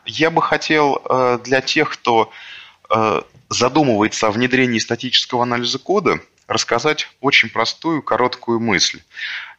Я 0.05 0.31
бы 0.31 0.41
хотел 0.41 1.01
э, 1.07 1.39
для 1.43 1.61
тех, 1.61 1.89
кто 1.91 2.31
э, 2.89 3.21
задумывается 3.49 4.27
о 4.27 4.31
внедрении 4.31 4.79
статического 4.79 5.43
анализа 5.43 5.77
кода, 5.77 6.19
рассказать 6.47 7.07
очень 7.21 7.49
простую, 7.49 8.01
короткую 8.01 8.59
мысль. 8.59 9.01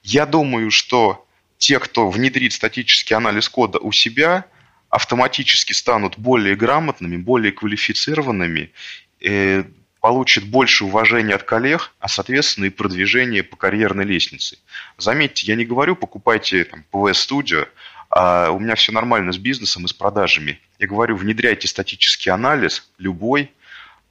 Я 0.02 0.26
думаю, 0.26 0.70
что 0.70 1.24
те, 1.58 1.78
кто 1.78 2.10
внедрит 2.10 2.52
статический 2.52 3.16
анализ 3.16 3.48
кода 3.48 3.78
у 3.78 3.92
себя, 3.92 4.44
автоматически 4.88 5.72
станут 5.72 6.18
более 6.18 6.56
грамотными, 6.56 7.16
более 7.16 7.52
квалифицированными, 7.52 8.72
получат 10.06 10.44
больше 10.44 10.84
уважения 10.84 11.34
от 11.34 11.42
коллег, 11.42 11.90
а 11.98 12.06
соответственно 12.06 12.66
и 12.66 12.70
продвижение 12.70 13.42
по 13.42 13.56
карьерной 13.56 14.04
лестнице. 14.04 14.56
Заметьте, 14.98 15.48
я 15.48 15.56
не 15.56 15.64
говорю, 15.64 15.96
покупайте 15.96 16.62
там, 16.62 16.84
Studio, 16.92 17.66
а 18.08 18.50
у 18.52 18.60
меня 18.60 18.76
все 18.76 18.92
нормально 18.92 19.32
с 19.32 19.36
бизнесом 19.36 19.84
и 19.84 19.88
с 19.88 19.92
продажами. 19.92 20.60
Я 20.78 20.86
говорю, 20.86 21.16
внедряйте 21.16 21.66
статический 21.66 22.30
анализ, 22.30 22.88
любой, 22.98 23.50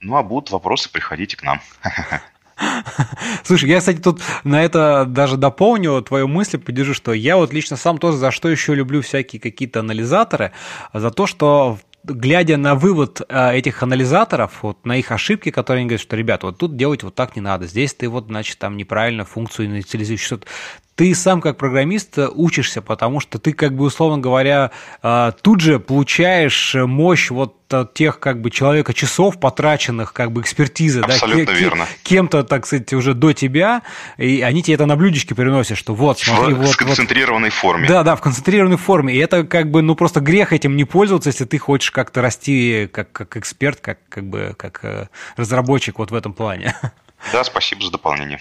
ну 0.00 0.16
а 0.16 0.22
будут 0.22 0.50
вопросы, 0.50 0.92
приходите 0.92 1.38
к 1.38 1.42
нам. 1.42 1.62
Слушай, 3.44 3.70
я, 3.70 3.78
кстати, 3.78 3.98
тут 3.98 4.20
на 4.44 4.62
это 4.62 5.06
даже 5.06 5.38
дополню 5.38 6.02
твою 6.02 6.28
мысль, 6.28 6.58
поддержу, 6.58 6.92
что 6.92 7.14
я 7.14 7.38
вот 7.38 7.54
лично 7.54 7.78
сам 7.78 7.96
тоже 7.96 8.18
за 8.18 8.32
что 8.32 8.50
еще 8.50 8.74
люблю 8.74 9.00
всякие 9.00 9.40
какие-то 9.40 9.80
анализаторы, 9.80 10.52
за 10.92 11.10
то, 11.10 11.26
что 11.26 11.78
глядя 12.06 12.56
на 12.56 12.74
вывод 12.74 13.20
э, 13.28 13.54
этих 13.54 13.82
анализаторов, 13.82 14.62
вот 14.62 14.84
на 14.84 14.96
их 14.96 15.10
ошибки, 15.12 15.50
которые 15.50 15.80
они 15.80 15.88
говорят, 15.88 16.02
что, 16.02 16.16
ребят, 16.16 16.42
вот 16.42 16.58
тут 16.58 16.76
делать 16.76 17.02
вот 17.02 17.14
так 17.14 17.36
не 17.36 17.42
надо, 17.42 17.66
здесь 17.66 17.94
ты 17.94 18.08
вот, 18.08 18.26
значит, 18.26 18.58
там 18.58 18.76
неправильно 18.76 19.24
функцию 19.24 19.66
инициализируешь, 19.66 20.24
что-то 20.24 20.46
ты 20.94 21.14
сам 21.14 21.42
как 21.42 21.58
программист 21.58 22.18
учишься, 22.18 22.80
потому 22.80 23.20
что 23.20 23.38
ты, 23.38 23.52
как 23.52 23.76
бы, 23.76 23.84
условно 23.84 24.18
говоря, 24.18 24.70
э, 25.02 25.32
тут 25.42 25.60
же 25.60 25.78
получаешь 25.78 26.74
мощь 26.74 27.30
вот 27.30 27.65
тех, 27.94 28.18
как 28.18 28.40
бы, 28.40 28.50
человека 28.50 28.94
часов 28.94 29.38
потраченных, 29.40 30.12
как 30.12 30.32
бы, 30.32 30.40
экспертизы, 30.40 31.00
Абсолютно 31.00 31.46
да, 31.46 31.52
верно. 31.52 31.86
кем-то, 32.02 32.44
так 32.44 32.66
сказать, 32.66 32.92
уже 32.92 33.14
до 33.14 33.32
тебя, 33.32 33.82
и 34.16 34.42
они 34.42 34.62
тебе 34.62 34.74
это 34.74 34.86
на 34.86 34.96
блюдечке 34.96 35.34
приносят, 35.34 35.78
что 35.78 35.94
вот, 35.94 36.18
смотри, 36.18 36.54
в, 36.54 36.58
вот... 36.58 36.74
В 36.74 36.76
концентрированной 36.76 37.50
вот. 37.50 37.58
форме. 37.58 37.88
Да, 37.88 38.02
да, 38.02 38.16
в 38.16 38.20
концентрированной 38.20 38.76
форме, 38.76 39.14
и 39.14 39.18
это, 39.18 39.44
как 39.44 39.70
бы, 39.70 39.82
ну, 39.82 39.94
просто 39.94 40.20
грех 40.20 40.52
этим 40.52 40.76
не 40.76 40.84
пользоваться, 40.84 41.30
если 41.30 41.44
ты 41.44 41.58
хочешь 41.58 41.90
как-то 41.90 42.22
расти 42.22 42.88
как, 42.92 43.12
как 43.12 43.36
эксперт, 43.36 43.80
как, 43.80 43.98
как 44.08 44.24
бы, 44.24 44.54
как 44.56 44.80
э, 44.84 45.08
разработчик 45.36 45.98
вот 45.98 46.10
в 46.10 46.14
этом 46.14 46.32
плане. 46.32 46.74
Да, 47.32 47.42
спасибо 47.44 47.82
за 47.82 47.90
дополнение. 47.90 48.38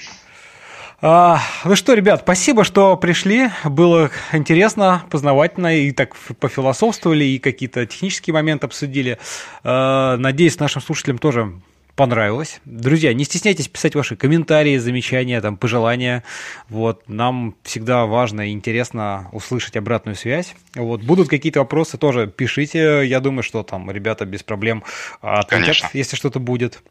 Ну 1.01 1.75
что, 1.75 1.93
ребят, 1.93 2.21
спасибо, 2.23 2.63
что 2.63 2.95
пришли. 2.95 3.49
Было 3.63 4.11
интересно, 4.31 5.03
познавательно, 5.09 5.77
и 5.77 5.91
так 5.91 6.15
пофилософствовали, 6.15 7.25
и 7.25 7.39
какие-то 7.39 7.85
технические 7.85 8.33
моменты 8.33 8.65
обсудили. 8.65 9.19
А, 9.63 10.17
надеюсь, 10.17 10.59
нашим 10.59 10.81
слушателям 10.81 11.17
тоже 11.17 11.53
понравилось. 11.95 12.59
Друзья, 12.65 13.13
не 13.13 13.23
стесняйтесь 13.23 13.67
писать 13.67 13.95
ваши 13.95 14.15
комментарии, 14.15 14.77
замечания, 14.77 15.41
там, 15.41 15.57
пожелания. 15.57 16.23
Вот, 16.69 17.07
нам 17.07 17.55
всегда 17.63 18.05
важно 18.05 18.49
и 18.49 18.51
интересно 18.51 19.29
услышать 19.31 19.77
обратную 19.77 20.15
связь. 20.15 20.55
Вот, 20.75 21.01
будут 21.03 21.29
какие-то 21.29 21.59
вопросы, 21.59 21.97
тоже 21.97 22.27
пишите. 22.27 23.05
Я 23.05 23.19
думаю, 23.19 23.43
что 23.43 23.63
там 23.63 23.89
ребята 23.89 24.25
без 24.25 24.43
проблем 24.43 24.83
ответят, 25.21 25.49
Конечно. 25.49 25.89
если 25.93 26.15
что-то 26.15 26.39
будет. 26.39 26.81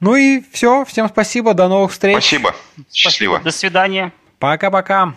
Ну 0.00 0.14
и 0.16 0.42
все, 0.52 0.84
всем 0.84 1.08
спасибо, 1.08 1.54
до 1.54 1.68
новых 1.68 1.92
встреч. 1.92 2.16
Спасибо, 2.16 2.54
счастливо. 2.92 3.40
До 3.40 3.50
свидания. 3.50 4.12
Пока-пока. 4.38 5.14